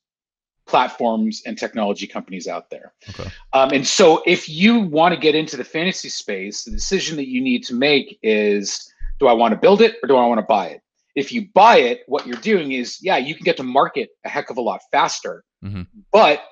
platforms 0.67 1.43
and 1.47 1.57
technology 1.57 2.07
companies 2.07 2.47
out 2.47 2.69
there. 2.71 2.93
Okay. 3.09 3.31
Um, 3.55 3.71
and 3.71 3.87
so 3.87 4.23
if 4.27 4.49
you 4.49 4.81
want 4.81 5.15
to 5.15 5.21
get 5.21 5.35
into 5.35 5.57
the 5.57 5.65
fantasy 5.65 6.11
space, 6.11 6.65
the 6.65 6.71
decision 6.71 7.17
that 7.17 7.29
you 7.29 7.41
need 7.41 7.65
to 7.65 7.75
make 7.75 8.19
is 8.23 8.93
do 9.19 9.27
I 9.27 9.33
want 9.33 9.53
to 9.53 9.59
build 9.59 9.81
it 9.81 9.97
or 10.03 10.07
do 10.07 10.17
I 10.17 10.27
want 10.27 10.39
to 10.39 10.47
buy 10.47 10.69
it? 10.69 10.83
If 11.17 11.33
you 11.33 11.49
buy 11.55 11.79
it, 11.79 12.03
what 12.07 12.27
you're 12.27 12.37
doing 12.37 12.73
is, 12.73 12.99
yeah, 13.03 13.17
you 13.17 13.35
can 13.35 13.45
get 13.45 13.57
to 13.57 13.65
market 13.65 14.11
a 14.25 14.29
heck 14.29 14.51
of 14.51 14.59
a 14.59 14.61
lot 14.61 14.81
faster, 14.93 15.43
mm-hmm. 15.65 15.83
but 16.13 16.43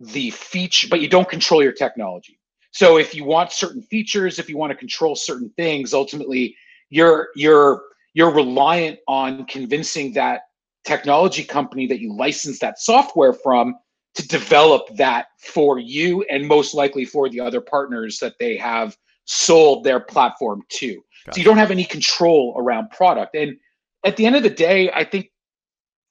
the 0.00 0.30
feature, 0.30 0.88
but 0.90 1.00
you 1.00 1.08
don't 1.08 1.28
control 1.28 1.62
your 1.62 1.72
technology. 1.72 2.38
So 2.72 2.98
if 2.98 3.14
you 3.14 3.24
want 3.24 3.52
certain 3.52 3.82
features, 3.82 4.38
if 4.38 4.48
you 4.48 4.58
want 4.58 4.72
to 4.72 4.76
control 4.76 5.16
certain 5.16 5.50
things, 5.56 5.94
ultimately 5.94 6.56
you're 6.90 7.28
you're 7.34 7.82
you're 8.14 8.32
reliant 8.32 8.98
on 9.08 9.44
convincing 9.46 10.12
that 10.14 10.42
technology 10.84 11.44
company 11.44 11.86
that 11.86 12.00
you 12.00 12.14
license 12.16 12.58
that 12.60 12.78
software 12.78 13.32
from 13.32 13.74
to 14.14 14.26
develop 14.26 14.88
that 14.96 15.26
for 15.38 15.78
you 15.78 16.22
and 16.30 16.46
most 16.46 16.74
likely 16.74 17.04
for 17.04 17.28
the 17.28 17.40
other 17.40 17.60
partners 17.60 18.18
that 18.18 18.34
they 18.40 18.56
have 18.56 18.96
sold 19.24 19.84
their 19.84 20.00
platform 20.00 20.62
to. 20.68 21.00
So 21.32 21.38
you 21.38 21.44
don't 21.44 21.58
have 21.58 21.70
any 21.70 21.84
control 21.84 22.54
around 22.58 22.90
product. 22.90 23.36
And 23.36 23.56
at 24.04 24.16
the 24.16 24.26
end 24.26 24.36
of 24.36 24.42
the 24.42 24.50
day, 24.50 24.90
I 24.90 25.04
think 25.04 25.30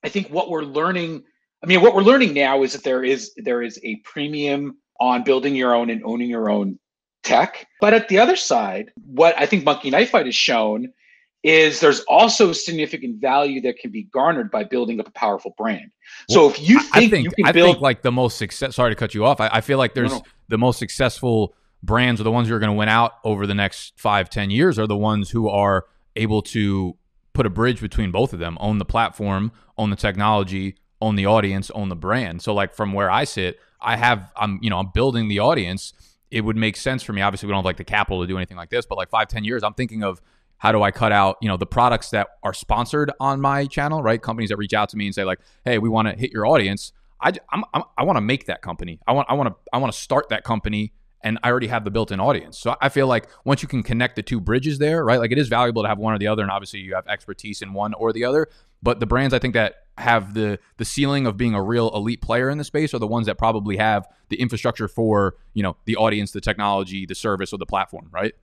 I 0.03 0.09
think 0.09 0.29
what 0.29 0.49
we're 0.49 0.63
learning, 0.63 1.23
I 1.61 1.67
mean, 1.67 1.81
what 1.81 1.93
we're 1.93 2.03
learning 2.03 2.33
now 2.33 2.63
is 2.63 2.71
that 2.73 2.83
there 2.83 3.03
is 3.03 3.33
there 3.35 3.61
is 3.61 3.79
a 3.83 3.97
premium 4.05 4.77
on 5.01 5.23
building 5.23 5.55
your 5.55 5.73
own 5.75 5.89
and 5.89 6.01
owning 6.05 6.29
your 6.29 6.49
own 6.49 6.79
tech. 7.23 7.67
But 7.81 7.93
at 7.93 8.07
the 8.07 8.19
other 8.19 8.35
side, 8.35 8.91
what 9.05 9.35
I 9.37 9.45
think 9.45 9.65
Monkey 9.65 9.89
Knife 9.89 10.11
Fight 10.11 10.25
has 10.25 10.35
shown 10.35 10.93
is 11.43 11.79
there's 11.79 12.01
also 12.01 12.51
significant 12.51 13.21
value 13.21 13.61
that 13.61 13.77
can 13.77 13.91
be 13.91 14.03
garnered 14.03 14.51
by 14.51 14.63
building 14.63 14.99
up 14.99 15.07
a 15.07 15.11
powerful 15.11 15.53
brand. 15.57 15.91
So 16.29 16.41
well, 16.41 16.49
if 16.49 16.59
you 16.61 16.79
think, 16.79 16.95
I 16.95 17.09
think 17.09 17.25
you 17.25 17.31
can 17.31 17.45
I 17.45 17.51
build, 17.51 17.75
think 17.75 17.81
like 17.81 18.01
the 18.01 18.11
most 18.11 18.37
success. 18.37 18.75
Sorry 18.75 18.91
to 18.91 18.95
cut 18.95 19.13
you 19.13 19.25
off. 19.25 19.39
I, 19.39 19.49
I 19.53 19.61
feel 19.61 19.77
like 19.77 19.93
there's 19.93 20.11
no, 20.11 20.17
no. 20.17 20.23
the 20.49 20.57
most 20.57 20.79
successful 20.79 21.55
brands 21.81 22.19
are 22.19 22.25
the 22.25 22.31
ones 22.31 22.49
who 22.49 22.55
are 22.55 22.59
going 22.59 22.71
to 22.71 22.75
win 22.75 22.89
out 22.89 23.13
over 23.23 23.47
the 23.47 23.55
next 23.55 23.93
five, 23.97 24.29
ten 24.29 24.49
years. 24.49 24.77
Are 24.77 24.87
the 24.87 24.97
ones 24.97 25.29
who 25.29 25.47
are 25.47 25.85
able 26.15 26.41
to 26.41 26.97
put 27.33 27.45
a 27.45 27.49
bridge 27.49 27.79
between 27.79 28.11
both 28.11 28.33
of 28.33 28.39
them, 28.39 28.57
own 28.59 28.77
the 28.77 28.85
platform, 28.85 29.51
own 29.77 29.89
the 29.89 29.95
technology, 29.95 30.75
own 30.99 31.15
the 31.15 31.25
audience, 31.25 31.71
own 31.71 31.87
the 31.87 31.95
brand. 31.95 32.41
So 32.41 32.53
like 32.53 32.73
from 32.73 32.91
where 32.91 33.09
I 33.09 33.23
sit, 33.23 33.59
I 33.79 33.95
have 33.95 34.31
I'm 34.35 34.59
you 34.61 34.69
know 34.69 34.79
I'm 34.79 34.91
building 34.93 35.29
the 35.29 35.39
audience. 35.39 35.93
It 36.31 36.41
would 36.41 36.57
make 36.57 36.75
sense 36.75 37.01
for 37.01 37.13
me. 37.13 37.21
Obviously, 37.21 37.47
we 37.47 37.51
don't 37.51 37.59
have 37.59 37.65
like 37.65 37.77
the 37.77 37.83
capital 37.83 38.21
to 38.21 38.27
do 38.27 38.37
anything 38.37 38.57
like 38.57 38.69
this, 38.69 38.85
but 38.85 38.97
like 38.97 39.09
five, 39.09 39.29
ten 39.29 39.43
years, 39.43 39.63
I'm 39.63 39.73
thinking 39.73 40.03
of 40.03 40.21
how 40.59 40.71
do 40.71 40.83
I 40.83 40.91
cut 40.91 41.11
out, 41.11 41.37
you 41.41 41.47
know, 41.47 41.57
the 41.57 41.65
products 41.65 42.09
that 42.11 42.27
are 42.43 42.53
sponsored 42.53 43.11
on 43.19 43.41
my 43.41 43.65
channel, 43.65 44.03
right? 44.03 44.21
Companies 44.21 44.49
that 44.49 44.57
reach 44.57 44.73
out 44.73 44.89
to 44.89 44.97
me 44.97 45.07
and 45.07 45.15
say 45.15 45.23
like, 45.23 45.39
"Hey, 45.65 45.79
we 45.79 45.89
want 45.89 46.07
to 46.07 46.15
hit 46.15 46.31
your 46.31 46.45
audience." 46.45 46.93
I 47.21 47.33
I'm, 47.51 47.63
I'm, 47.73 47.83
i 47.97 48.03
want 48.03 48.17
to 48.17 48.21
make 48.21 48.45
that 48.45 48.61
company. 48.61 48.99
I 49.07 49.13
want 49.13 49.27
I 49.29 49.33
want 49.33 49.49
to 49.49 49.55
I 49.73 49.77
want 49.77 49.91
to 49.91 49.99
start 49.99 50.29
that 50.29 50.43
company 50.43 50.93
and 51.21 51.37
I 51.43 51.49
already 51.49 51.67
have 51.67 51.83
the 51.83 51.91
built-in 51.91 52.19
audience. 52.19 52.57
So 52.57 52.75
I 52.79 52.89
feel 52.89 53.07
like 53.07 53.27
once 53.43 53.61
you 53.61 53.67
can 53.67 53.83
connect 53.83 54.15
the 54.15 54.23
two 54.23 54.39
bridges 54.39 54.79
there, 54.79 55.03
right? 55.03 55.19
Like 55.19 55.31
it 55.31 55.37
is 55.37 55.49
valuable 55.49 55.83
to 55.83 55.89
have 55.89 55.97
one 55.97 56.13
or 56.13 56.17
the 56.17 56.27
other 56.27 56.43
and 56.43 56.51
obviously 56.51 56.79
you 56.79 56.95
have 56.95 57.07
expertise 57.07 57.61
in 57.61 57.73
one 57.73 57.93
or 57.93 58.13
the 58.13 58.23
other, 58.23 58.47
but 58.81 58.99
the 58.99 59.05
brands 59.05 59.33
I 59.33 59.39
think 59.39 59.53
that 59.53 59.75
have 59.97 60.33
the 60.33 60.59
the 60.77 60.85
ceiling 60.85 61.27
of 61.27 61.35
being 61.35 61.53
a 61.53 61.61
real 61.61 61.89
elite 61.93 62.21
player 62.21 62.49
in 62.49 62.57
the 62.57 62.63
space 62.63 62.93
are 62.93 62.99
the 62.99 63.07
ones 63.07 63.27
that 63.27 63.37
probably 63.37 63.77
have 63.77 64.07
the 64.29 64.39
infrastructure 64.39 64.87
for, 64.87 65.35
you 65.53 65.63
know, 65.63 65.75
the 65.85 65.97
audience, 65.97 66.31
the 66.31 66.41
technology, 66.41 67.05
the 67.05 67.15
service 67.15 67.51
or 67.51 67.57
the 67.57 67.65
platform, 67.65 68.09
right? 68.11 68.33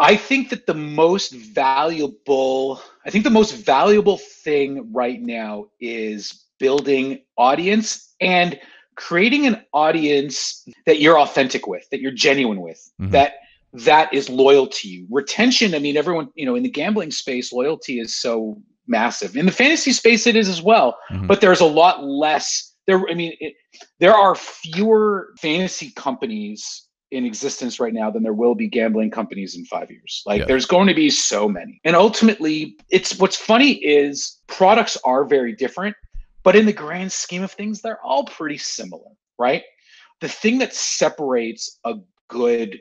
I 0.00 0.16
think 0.16 0.50
that 0.50 0.66
the 0.66 0.74
most 0.74 1.32
valuable, 1.32 2.80
I 3.04 3.10
think 3.10 3.24
the 3.24 3.30
most 3.30 3.56
valuable 3.56 4.18
thing 4.18 4.92
right 4.92 5.20
now 5.20 5.66
is 5.80 6.44
building 6.58 7.20
audience 7.36 8.14
and 8.20 8.58
creating 8.94 9.46
an 9.46 9.64
audience 9.72 10.66
that 10.86 11.00
you're 11.00 11.18
authentic 11.18 11.66
with, 11.66 11.88
that 11.90 12.00
you're 12.00 12.12
genuine 12.12 12.60
with, 12.60 12.90
mm-hmm. 13.00 13.10
that 13.12 13.34
that 13.72 14.12
is 14.14 14.28
loyal 14.28 14.66
to 14.66 14.88
you. 14.88 15.06
Retention, 15.10 15.74
I 15.74 15.78
mean, 15.78 15.96
everyone, 15.96 16.30
you 16.34 16.46
know, 16.46 16.54
in 16.54 16.62
the 16.62 16.70
gambling 16.70 17.10
space, 17.10 17.52
loyalty 17.52 18.00
is 18.00 18.14
so 18.14 18.60
massive. 18.86 19.36
In 19.36 19.46
the 19.46 19.52
fantasy 19.52 19.92
space, 19.92 20.26
it 20.26 20.36
is 20.36 20.48
as 20.48 20.62
well, 20.62 20.98
mm-hmm. 21.10 21.26
but 21.26 21.40
there's 21.40 21.60
a 21.60 21.66
lot 21.66 22.04
less. 22.04 22.74
There, 22.86 23.04
I 23.10 23.14
mean, 23.14 23.34
it, 23.40 23.54
there 23.98 24.14
are 24.14 24.34
fewer 24.34 25.34
fantasy 25.38 25.90
companies 25.90 26.87
in 27.10 27.24
existence 27.24 27.80
right 27.80 27.94
now 27.94 28.10
than 28.10 28.22
there 28.22 28.34
will 28.34 28.54
be 28.54 28.68
gambling 28.68 29.10
companies 29.10 29.56
in 29.56 29.64
five 29.64 29.90
years. 29.90 30.22
Like 30.26 30.40
yeah. 30.40 30.46
there's 30.46 30.66
going 30.66 30.88
to 30.88 30.94
be 30.94 31.10
so 31.10 31.48
many. 31.48 31.80
And 31.84 31.96
ultimately, 31.96 32.76
it's 32.90 33.18
what's 33.18 33.36
funny 33.36 33.72
is 33.84 34.40
products 34.46 34.96
are 35.04 35.24
very 35.24 35.54
different, 35.54 35.96
but 36.42 36.54
in 36.54 36.66
the 36.66 36.72
grand 36.72 37.10
scheme 37.10 37.42
of 37.42 37.52
things, 37.52 37.80
they're 37.80 38.02
all 38.04 38.24
pretty 38.24 38.58
similar, 38.58 39.10
right? 39.38 39.62
The 40.20 40.28
thing 40.28 40.58
that 40.58 40.74
separates 40.74 41.78
a 41.84 41.94
good 42.28 42.80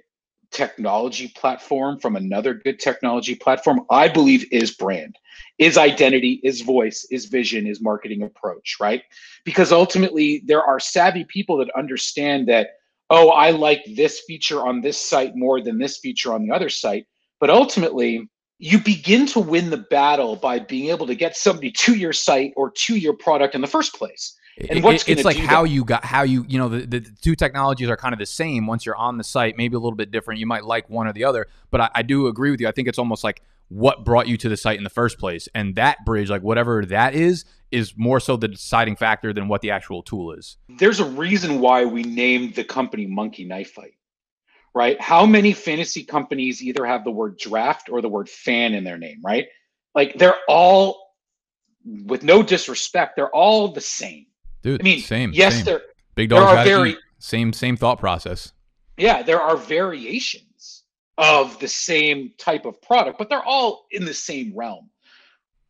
technology 0.51 1.31
platform 1.35 1.99
from 1.99 2.15
another 2.15 2.53
good 2.53 2.79
technology 2.79 3.35
platform, 3.35 3.81
I 3.89 4.07
believe, 4.07 4.45
is 4.51 4.71
brand, 4.71 5.17
is 5.57 5.77
identity, 5.77 6.39
is 6.43 6.61
voice, 6.61 7.05
is 7.11 7.25
vision, 7.25 7.67
is 7.67 7.81
marketing 7.81 8.23
approach, 8.23 8.77
right? 8.79 9.03
Because 9.43 9.71
ultimately, 9.71 10.41
there 10.45 10.63
are 10.63 10.79
savvy 10.79 11.25
people 11.25 11.57
that 11.57 11.69
understand 11.75 12.47
that 12.47 12.76
oh, 13.09 13.29
I 13.29 13.51
like 13.51 13.83
this 13.95 14.21
feature 14.27 14.65
on 14.65 14.81
this 14.81 14.99
site 14.99 15.33
more 15.35 15.61
than 15.61 15.77
this 15.77 15.97
feature 15.97 16.33
on 16.33 16.45
the 16.45 16.53
other 16.53 16.69
site. 16.69 17.05
But 17.39 17.49
ultimately, 17.49 18.27
you 18.59 18.79
begin 18.79 19.25
to 19.27 19.39
win 19.39 19.69
the 19.69 19.85
battle 19.89 20.35
by 20.35 20.59
being 20.59 20.89
able 20.89 21.07
to 21.07 21.15
get 21.15 21.37
somebody 21.37 21.71
to 21.71 21.95
your 21.95 22.13
site 22.13 22.53
or 22.55 22.71
to 22.71 22.95
your 22.95 23.13
product 23.13 23.55
in 23.55 23.61
the 23.61 23.67
first 23.67 23.93
place. 23.93 24.35
And 24.69 24.83
what's 24.83 25.07
it's 25.07 25.23
like 25.23 25.37
how 25.37 25.63
that? 25.63 25.69
you 25.69 25.85
got 25.85 26.03
how 26.03 26.23
you 26.23 26.43
you 26.47 26.57
know 26.57 26.67
the, 26.67 26.85
the, 26.87 27.01
two 27.21 27.35
technologies 27.35 27.89
are 27.89 27.97
kind 27.97 28.13
of 28.13 28.19
the 28.19 28.25
same 28.25 28.65
once 28.65 28.87
you're 28.87 28.95
on 28.95 29.19
the 29.19 29.23
site 29.23 29.55
maybe 29.55 29.75
a 29.75 29.79
little 29.79 29.95
bit 29.95 30.09
different 30.09 30.39
you 30.39 30.47
might 30.47 30.65
like 30.65 30.89
one 30.89 31.05
or 31.05 31.13
the 31.13 31.23
other 31.23 31.45
but 31.69 31.79
I, 31.79 31.89
I 31.93 32.01
do 32.01 32.25
agree 32.25 32.49
with 32.49 32.59
you 32.59 32.67
i 32.67 32.71
think 32.71 32.87
it's 32.87 32.97
almost 32.97 33.23
like 33.23 33.43
what 33.69 34.05
brought 34.05 34.27
you 34.27 34.37
to 34.37 34.49
the 34.49 34.57
site 34.57 34.77
in 34.77 34.83
the 34.83 34.89
first 34.89 35.17
place 35.19 35.49
and 35.53 35.75
that 35.75 35.97
bridge 36.05 36.29
like 36.29 36.41
whatever 36.41 36.85
that 36.85 37.13
is 37.13 37.45
is 37.71 37.93
more 37.97 38.19
so 38.19 38.37
the 38.37 38.47
deciding 38.47 38.95
factor 38.95 39.33
than 39.33 39.47
what 39.47 39.61
the 39.61 39.71
actual 39.71 40.01
tool 40.01 40.31
is. 40.31 40.57
There's 40.69 40.99
a 40.99 41.05
reason 41.05 41.59
why 41.59 41.83
we 41.83 42.03
named 42.03 42.55
the 42.55 42.63
company 42.63 43.05
Monkey 43.05 43.43
Knife 43.43 43.71
Fight, 43.71 43.95
right? 44.73 44.99
How 45.01 45.25
many 45.25 45.51
fantasy 45.51 46.05
companies 46.05 46.63
either 46.63 46.85
have 46.85 47.03
the 47.03 47.11
word 47.11 47.37
draft 47.37 47.89
or 47.89 48.01
the 48.01 48.07
word 48.07 48.29
fan 48.29 48.73
in 48.73 48.85
their 48.85 48.97
name, 48.97 49.19
right? 49.23 49.47
Like 49.93 50.17
they're 50.17 50.37
all, 50.47 51.13
with 52.05 52.23
no 52.23 52.41
disrespect, 52.41 53.17
they're 53.17 53.35
all 53.35 53.69
the 53.69 53.81
same. 53.81 54.27
Dude, 54.61 54.81
I 54.81 54.83
mean, 54.83 54.99
same. 55.01 55.31
Yes, 55.33 55.55
same. 55.55 55.65
they're 55.65 55.81
big 56.15 56.29
dogs. 56.29 56.45
There 56.45 56.57
are 56.57 56.63
very 56.63 56.97
same 57.19 57.51
same 57.51 57.75
thought 57.75 57.99
process. 57.99 58.53
Yeah, 58.97 59.23
there 59.23 59.41
are 59.41 59.57
variations 59.57 60.46
of 61.17 61.59
the 61.59 61.67
same 61.67 62.31
type 62.37 62.65
of 62.65 62.81
product, 62.81 63.17
but 63.17 63.29
they're 63.29 63.43
all 63.43 63.85
in 63.91 64.05
the 64.05 64.13
same 64.13 64.53
realm. 64.55 64.89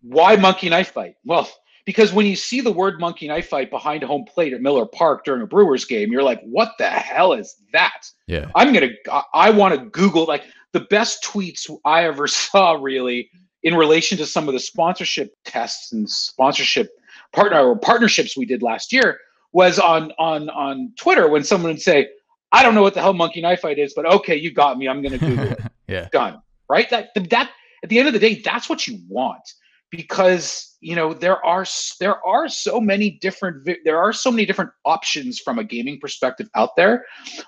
Why 0.02 0.36
Monkey 0.36 0.70
Knife 0.70 0.92
Fight? 0.92 1.16
Well, 1.24 1.50
because 1.88 2.12
when 2.12 2.26
you 2.26 2.36
see 2.36 2.60
the 2.60 2.72
word 2.72 3.00
monkey 3.00 3.30
knife 3.30 3.48
fight 3.48 3.72
behind 3.72 4.04
home 4.04 4.26
plate 4.26 4.52
at 4.52 4.60
Miller 4.60 4.86
Park 4.86 5.24
during 5.24 5.42
a 5.42 5.48
Brewers 5.48 5.86
game, 5.86 6.12
you're 6.12 6.22
like, 6.22 6.42
what 6.42 6.74
the 6.78 6.90
hell 6.90 7.32
is 7.32 7.56
that? 7.72 8.12
Yeah. 8.28 8.52
I'm 8.56 8.74
going 8.74 8.90
to, 8.90 9.24
I 9.34 9.50
want 9.52 9.74
to 9.74 9.86
Google 9.92 10.26
like 10.26 10.44
the 10.74 10.82
best 10.82 11.24
tweets 11.24 11.72
I 11.86 12.04
ever 12.04 12.28
saw 12.28 12.74
really 12.74 13.32
in 13.64 13.74
relation 13.74 14.18
to 14.18 14.26
some 14.26 14.50
of 14.50 14.54
the 14.54 14.60
sponsorship 14.60 15.34
tests 15.46 15.94
and 15.94 16.10
sponsorship 16.10 16.90
partner 17.32 17.66
or 17.66 17.80
partnerships 17.80 18.36
we 18.36 18.46
did 18.46 18.62
last 18.62 18.92
year 18.92 19.20
was 19.54 19.80
on, 19.80 20.12
on, 20.20 20.50
on 20.50 20.92
Twitter 20.98 21.30
when 21.30 21.46
someone 21.46 21.72
would 21.72 21.82
say, 21.82 22.10
I 22.52 22.64
don't 22.64 22.76
know 22.76 22.82
what 22.82 22.94
the 22.94 23.02
hell 23.02 23.14
monkey 23.14 23.42
knife 23.42 23.62
fight 23.62 23.80
is, 23.80 23.94
but 23.96 24.06
okay, 24.06 24.36
you 24.36 24.52
got 24.52 24.78
me. 24.78 24.88
I'm 24.88 25.02
going 25.02 25.20
to 25.20 25.26
Google 25.26 25.52
it. 25.52 25.60
yeah. 25.88 26.08
Done. 26.12 26.42
Right. 26.70 26.90
That, 26.90 27.10
that, 27.16 27.52
at 27.84 27.90
the 27.90 28.00
end 28.00 28.08
of 28.08 28.14
the 28.14 28.20
day, 28.20 28.42
that's 28.44 28.70
what 28.70 28.88
you 28.88 29.00
want 29.08 29.44
because 29.90 30.76
you 30.82 30.96
know 30.96 31.14
there 31.14 31.44
are 31.46 31.66
there 32.00 32.26
are 32.26 32.50
so 32.50 32.80
many 32.80 33.12
different 33.12 33.68
there 33.86 33.98
are 33.98 34.12
so 34.12 34.32
many 34.32 34.46
different 34.46 34.70
options 34.86 35.40
from 35.40 35.60
a 35.60 35.64
gaming 35.64 36.00
perspective 36.00 36.50
out 36.56 36.76
there 36.76 37.06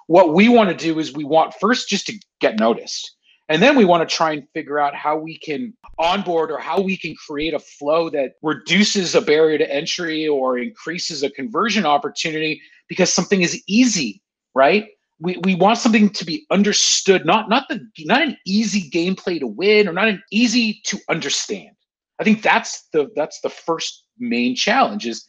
what 0.07 0.33
we 0.33 0.47
want 0.47 0.69
to 0.69 0.75
do 0.75 0.99
is 0.99 1.13
we 1.13 1.23
want 1.23 1.53
first 1.59 1.89
just 1.89 2.05
to 2.05 2.17
get 2.39 2.57
noticed 2.57 3.17
and 3.49 3.61
then 3.61 3.75
we 3.75 3.83
want 3.83 4.07
to 4.07 4.15
try 4.15 4.31
and 4.31 4.47
figure 4.53 4.79
out 4.79 4.95
how 4.95 5.17
we 5.17 5.37
can 5.39 5.73
onboard 5.97 6.51
or 6.51 6.59
how 6.59 6.79
we 6.79 6.95
can 6.95 7.15
create 7.15 7.53
a 7.53 7.59
flow 7.59 8.09
that 8.09 8.33
reduces 8.41 9.15
a 9.15 9.21
barrier 9.21 9.57
to 9.57 9.73
entry 9.73 10.27
or 10.27 10.57
increases 10.59 11.23
a 11.23 11.29
conversion 11.31 11.85
opportunity 11.85 12.61
because 12.87 13.11
something 13.11 13.41
is 13.41 13.61
easy 13.67 14.21
right 14.55 14.87
we, 15.21 15.37
we 15.43 15.55
want 15.55 15.77
something 15.77 16.09
to 16.09 16.25
be 16.25 16.45
understood 16.49 17.25
not 17.25 17.49
not 17.49 17.67
the 17.69 17.85
not 17.99 18.21
an 18.21 18.37
easy 18.45 18.89
gameplay 18.89 19.39
to 19.39 19.47
win 19.47 19.87
or 19.87 19.93
not 19.93 20.07
an 20.07 20.21
easy 20.31 20.81
to 20.85 20.97
understand 21.09 21.71
I 22.19 22.23
think 22.23 22.41
that's 22.41 22.87
the 22.91 23.09
that's 23.15 23.39
the 23.41 23.49
first 23.49 24.05
main 24.19 24.55
challenge 24.55 25.07
is 25.07 25.25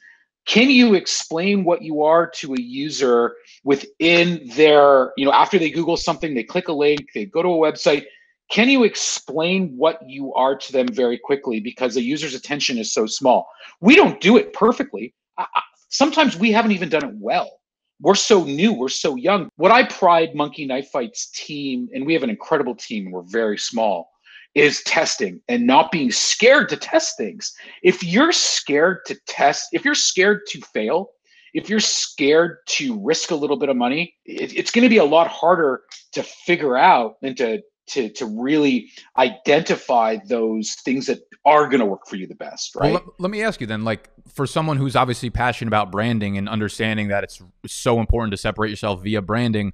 can 0.46 0.70
you 0.70 0.94
explain 0.94 1.64
what 1.64 1.82
you 1.82 2.02
are 2.02 2.28
to 2.36 2.54
a 2.54 2.60
user 2.60 3.36
within 3.62 4.48
their, 4.56 5.12
you 5.16 5.24
know, 5.24 5.32
after 5.32 5.58
they 5.58 5.70
Google 5.70 5.96
something, 5.96 6.34
they 6.34 6.42
click 6.42 6.68
a 6.68 6.72
link, 6.72 7.08
they 7.14 7.26
go 7.26 7.42
to 7.42 7.48
a 7.48 7.52
website. 7.72 8.04
Can 8.50 8.68
you 8.68 8.82
explain 8.82 9.76
what 9.76 10.00
you 10.08 10.34
are 10.34 10.56
to 10.56 10.72
them 10.72 10.88
very 10.88 11.18
quickly 11.18 11.60
because 11.60 11.94
the 11.94 12.02
user's 12.02 12.34
attention 12.34 12.78
is 12.78 12.92
so 12.92 13.06
small? 13.06 13.48
We 13.80 13.94
don't 13.94 14.20
do 14.20 14.36
it 14.38 14.52
perfectly. 14.52 15.14
I, 15.38 15.46
I, 15.54 15.62
sometimes 15.88 16.36
we 16.36 16.50
haven't 16.50 16.72
even 16.72 16.88
done 16.88 17.04
it 17.04 17.14
well. 17.14 17.59
We're 18.00 18.14
so 18.14 18.44
new, 18.44 18.72
we're 18.72 18.88
so 18.88 19.16
young. 19.16 19.48
What 19.56 19.70
I 19.70 19.84
pride 19.84 20.34
Monkey 20.34 20.64
Knife 20.64 20.88
Fight's 20.88 21.30
team, 21.30 21.88
and 21.94 22.06
we 22.06 22.14
have 22.14 22.22
an 22.22 22.30
incredible 22.30 22.74
team, 22.74 23.10
we're 23.10 23.22
very 23.22 23.58
small 23.58 24.10
is 24.54 24.82
testing 24.82 25.40
and 25.48 25.66
not 25.66 25.92
being 25.92 26.10
scared 26.10 26.68
to 26.68 26.76
test 26.76 27.16
things. 27.16 27.52
If 27.82 28.02
you're 28.02 28.32
scared 28.32 29.04
to 29.06 29.14
test, 29.26 29.68
if 29.72 29.84
you're 29.84 29.94
scared 29.94 30.40
to 30.48 30.60
fail, 30.60 31.10
if 31.54 31.68
you're 31.68 31.80
scared 31.80 32.58
to 32.66 33.00
risk 33.00 33.30
a 33.30 33.36
little 33.36 33.56
bit 33.56 33.68
of 33.68 33.76
money, 33.76 34.14
it, 34.24 34.56
it's 34.56 34.70
going 34.70 34.82
to 34.82 34.88
be 34.88 34.98
a 34.98 35.04
lot 35.04 35.28
harder 35.28 35.82
to 36.12 36.22
figure 36.22 36.76
out 36.76 37.16
and 37.22 37.36
to 37.36 37.60
to 37.92 38.08
to 38.10 38.26
really 38.26 38.90
identify 39.16 40.18
those 40.26 40.74
things 40.84 41.06
that 41.06 41.20
are 41.44 41.68
going 41.68 41.80
to 41.80 41.86
work 41.86 42.06
for 42.06 42.16
you 42.16 42.26
the 42.26 42.34
best, 42.34 42.74
right? 42.76 42.92
Well, 42.92 43.02
let, 43.06 43.20
let 43.20 43.30
me 43.30 43.42
ask 43.42 43.60
you 43.60 43.66
then, 43.66 43.84
like 43.84 44.10
for 44.28 44.46
someone 44.46 44.76
who's 44.76 44.96
obviously 44.96 45.30
passionate 45.30 45.68
about 45.68 45.90
branding 45.90 46.36
and 46.36 46.48
understanding 46.48 47.08
that 47.08 47.24
it's 47.24 47.42
so 47.66 48.00
important 48.00 48.32
to 48.32 48.36
separate 48.36 48.70
yourself 48.70 49.02
via 49.02 49.22
branding, 49.22 49.72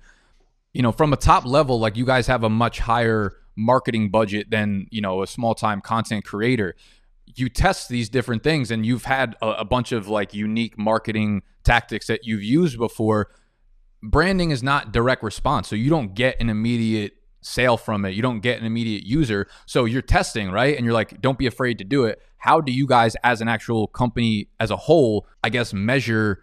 you 0.73 0.83
know, 0.83 0.93
from 0.93 1.13
a 1.13 1.17
top 1.17 1.45
level, 1.45 1.81
like 1.81 1.97
you 1.97 2.07
guys 2.07 2.27
have 2.27 2.45
a 2.45 2.51
much 2.51 2.79
higher 2.79 3.37
marketing 3.57 4.11
budget 4.11 4.51
than 4.51 4.87
you 4.91 5.01
know 5.01 5.23
a 5.23 5.27
small 5.27 5.55
time 5.55 5.81
content 5.81 6.25
creator 6.25 6.77
you 7.35 7.49
test 7.49 7.89
these 7.89 8.09
different 8.09 8.43
things 8.43 8.71
and 8.71 8.87
you've 8.87 9.05
had 9.05 9.35
a, 9.43 9.49
a, 9.49 9.65
bunch 9.65 9.93
of 9.93 10.09
like 10.09 10.33
unique 10.35 10.79
marketing 10.79 11.43
tactics 11.65 12.07
that 12.07 12.25
you've 12.25 12.43
used 12.43 12.79
before 12.79 13.29
branding 14.03 14.51
is 14.51 14.63
not 14.63 14.93
direct 14.93 15.23
response 15.23 15.69
so 15.69 15.75
you 15.75 15.89
don't 15.89 16.15
get 16.15 16.37
an 16.39 16.51
immediate 16.51 17.15
sale 17.47 17.77
from 17.77 18.05
it. 18.05 18.11
You 18.11 18.23
don't 18.23 18.41
get 18.41 18.59
an 18.59 18.67
immediate 18.67 19.05
user. 19.05 19.47
So 19.67 19.85
you're 19.85 20.03
testing 20.03 20.51
right? 20.51 20.77
And 20.77 20.85
you're 20.85 20.95
like 20.95 21.21
don't 21.21 21.39
be 21.39 21.47
afraid 21.47 21.79
to 21.79 21.85
do 21.85 22.05
it. 22.05 22.21
How 22.39 22.61
do 22.61 22.73
you 22.73 22.87
guys 22.87 23.17
as 23.25 23.41
an 23.41 23.49
actual 23.49 23.87
company 23.87 24.49
as 24.61 24.71
a 24.71 24.77
whole 24.77 25.27
i 25.43 25.49
guess 25.49 25.73
measure 25.73 26.43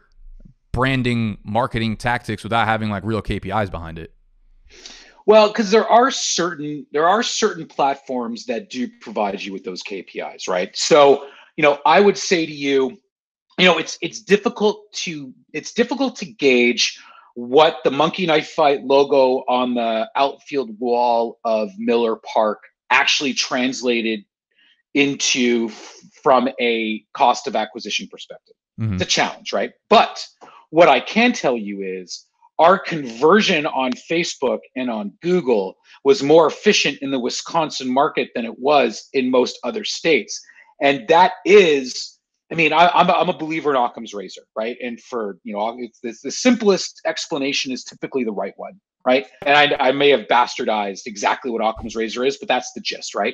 branding 0.71 1.37
marketing 1.43 1.95
tactics 1.97 2.43
without 2.43 2.67
having 2.67 2.89
like 2.89 3.03
real 3.03 3.21
kpis 3.21 3.69
behind 3.69 3.99
it? 3.99 4.13
Well, 5.25 5.47
because 5.47 5.71
there 5.71 5.87
are 5.87 6.11
certain 6.11 6.85
there 6.91 7.07
are 7.07 7.23
certain 7.23 7.65
platforms 7.65 8.45
that 8.45 8.69
do 8.69 8.89
provide 8.99 9.41
you 9.41 9.53
with 9.53 9.63
those 9.63 9.81
KPIs, 9.81 10.49
right? 10.49 10.75
So, 10.75 11.27
you 11.55 11.61
know, 11.61 11.79
I 11.85 12.01
would 12.01 12.17
say 12.17 12.45
to 12.45 12.51
you, 12.51 12.97
you 13.57 13.65
know, 13.65 13.77
it's 13.77 13.97
it's 14.01 14.21
difficult 14.21 14.91
to 14.93 15.33
it's 15.53 15.71
difficult 15.71 16.17
to 16.17 16.25
gauge 16.25 16.99
what 17.35 17.77
the 17.83 17.91
monkey 17.91 18.25
knife 18.25 18.49
fight 18.49 18.83
logo 18.83 19.43
on 19.47 19.73
the 19.75 20.09
outfield 20.15 20.69
wall 20.79 21.39
of 21.43 21.69
Miller 21.77 22.17
Park 22.31 22.59
actually 22.89 23.33
translated 23.33 24.23
into 24.93 25.69
from 26.21 26.49
a 26.61 27.03
cost 27.13 27.47
of 27.47 27.55
acquisition 27.55 28.07
perspective. 28.07 28.55
Mm-hmm. 28.79 28.93
It's 28.93 29.03
a 29.03 29.07
challenge, 29.07 29.51
right? 29.51 29.73
But 29.89 30.25
what 30.69 30.89
I 30.89 30.99
can 30.99 31.33
tell 31.33 31.57
you 31.57 31.81
is 31.81 32.25
our 32.59 32.77
conversion 32.77 33.65
on 33.65 33.91
Facebook 33.93 34.59
and 34.75 34.89
on 34.89 35.13
Google 35.21 35.75
was 36.03 36.21
more 36.21 36.47
efficient 36.47 36.99
in 37.01 37.11
the 37.11 37.19
Wisconsin 37.19 37.91
market 37.91 38.29
than 38.35 38.45
it 38.45 38.59
was 38.59 39.09
in 39.13 39.31
most 39.31 39.57
other 39.63 39.83
states. 39.83 40.39
And 40.81 41.07
that 41.07 41.33
is, 41.45 42.12
I 42.53 42.55
mean, 42.55 42.71
I, 42.71 43.01
am 43.01 43.09
a, 43.09 43.13
I'm 43.13 43.29
a 43.29 43.37
believer 43.37 43.71
in 43.71 43.77
Occam's 43.77 44.13
razor, 44.13 44.43
right? 44.55 44.77
And 44.79 45.01
for, 45.01 45.39
you 45.43 45.53
know, 45.53 45.75
it's, 45.79 45.99
it's 46.03 46.21
the 46.21 46.29
simplest 46.29 47.01
explanation 47.03 47.71
is 47.71 47.83
typically 47.83 48.23
the 48.23 48.31
right 48.31 48.53
one, 48.57 48.79
right? 49.07 49.25
And 49.43 49.57
I, 49.57 49.87
I 49.87 49.91
may 49.91 50.11
have 50.11 50.27
bastardized 50.27 51.07
exactly 51.07 51.49
what 51.49 51.65
Occam's 51.65 51.95
razor 51.95 52.23
is, 52.23 52.37
but 52.37 52.47
that's 52.47 52.71
the 52.73 52.81
gist, 52.81 53.15
right? 53.15 53.33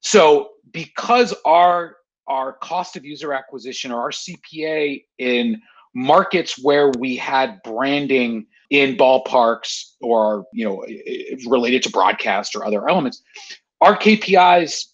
So 0.00 0.50
because 0.72 1.32
our 1.44 1.96
our 2.26 2.54
cost 2.54 2.96
of 2.96 3.04
user 3.04 3.32
acquisition 3.32 3.92
or 3.92 4.00
our 4.00 4.10
CPA 4.10 5.04
in 5.18 5.62
markets 5.94 6.58
where 6.60 6.90
we 6.98 7.14
had 7.14 7.62
branding 7.62 8.46
in 8.70 8.96
ballparks 8.96 9.92
or 10.00 10.44
you 10.52 10.64
know 10.64 10.84
related 11.48 11.84
to 11.84 11.90
broadcast 11.90 12.56
or 12.56 12.66
other 12.66 12.88
elements 12.88 13.22
our 13.80 13.96
kpis 13.96 14.86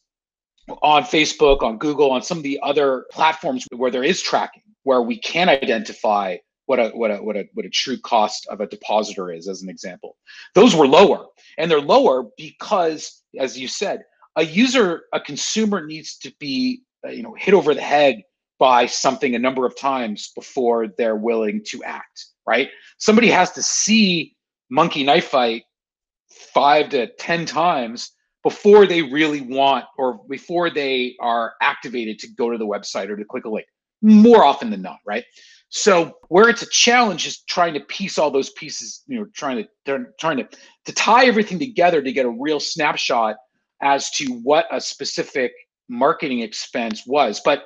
on 0.83 1.03
facebook 1.03 1.63
on 1.63 1.79
google 1.79 2.11
on 2.11 2.23
some 2.23 2.39
of 2.39 2.45
the 2.45 2.59
other 2.63 3.07
platforms 3.11 3.67
where 3.77 3.91
there 3.91 4.05
is 4.05 4.23
tracking 4.23 4.63
where 4.85 5.03
we 5.03 5.19
can 5.19 5.49
identify 5.49 6.37
what 6.67 6.79
a 6.79 6.89
what 6.91 7.11
a 7.11 7.17
what 7.17 7.37
a 7.37 7.49
what 7.55 7.67
a 7.67 7.71
true 7.71 7.99
cost 7.99 8.47
of 8.49 8.61
a 8.61 8.67
depositor 8.67 9.33
is 9.33 9.49
as 9.49 9.63
an 9.63 9.69
example 9.69 10.17
those 10.55 10.75
were 10.75 10.87
lower 10.87 11.27
and 11.59 11.71
they're 11.71 11.81
lower 11.81 12.25
because 12.37 13.23
as 13.39 13.59
you 13.59 13.67
said 13.67 14.03
a 14.37 14.45
user 14.45 15.03
a 15.13 15.21
consumer 15.21 15.85
needs 15.85 16.17
to 16.17 16.33
be 16.39 16.83
uh, 17.07 17.11
you 17.11 17.23
know 17.23 17.35
hit 17.37 17.55
over 17.55 17.75
the 17.75 17.81
head 17.81 18.23
by 18.59 18.87
something 18.87 19.35
a 19.35 19.39
number 19.39 19.67
of 19.67 19.77
times 19.77 20.31
before 20.37 20.87
they're 20.97 21.17
willing 21.17 21.61
to 21.65 21.83
act 21.83 22.27
right? 22.47 22.69
Somebody 22.99 23.29
has 23.29 23.53
to 23.53 23.63
see 23.63 24.35
monkey 24.71 25.05
knife 25.05 25.29
fight 25.29 25.65
five 26.55 26.89
to 26.91 27.09
10 27.15 27.47
times 27.47 28.13
before 28.43 28.87
they 28.87 29.03
really 29.03 29.41
want 29.41 29.85
or 29.97 30.21
before 30.29 30.71
they 30.71 31.17
are 31.21 31.55
activated 31.61 32.19
to 32.21 32.29
go 32.29 32.51
to 32.51 32.59
the 32.59 32.67
website 32.67 33.09
or 33.09 33.17
to 33.17 33.25
click 33.25 33.45
a 33.45 33.49
link 33.49 33.67
more 34.01 34.45
often 34.45 34.71
than 34.71 34.83
not 34.83 34.99
right? 35.07 35.25
So 35.69 36.19
where 36.29 36.49
it's 36.51 36.63
a 36.63 36.69
challenge 36.69 37.27
is 37.27 37.43
trying 37.43 37.75
to 37.75 37.81
piece 37.81 38.19
all 38.19 38.31
those 38.31 38.51
pieces 38.51 39.03
you 39.07 39.19
know 39.19 39.27
trying 39.35 39.65
to 39.87 40.07
trying 40.19 40.39
to 40.39 40.49
to 40.87 40.93
tie 40.93 41.27
everything 41.27 41.59
together 41.59 42.03
to 42.03 42.13
get 42.13 42.27
a 42.27 42.31
real 42.31 42.61
snapshot 42.61 43.37
as 43.81 44.11
to 44.13 44.27
what 44.43 44.67
a 44.71 44.81
specific 44.81 45.53
marketing 45.89 46.41
expense 46.41 47.05
was. 47.07 47.41
But 47.45 47.65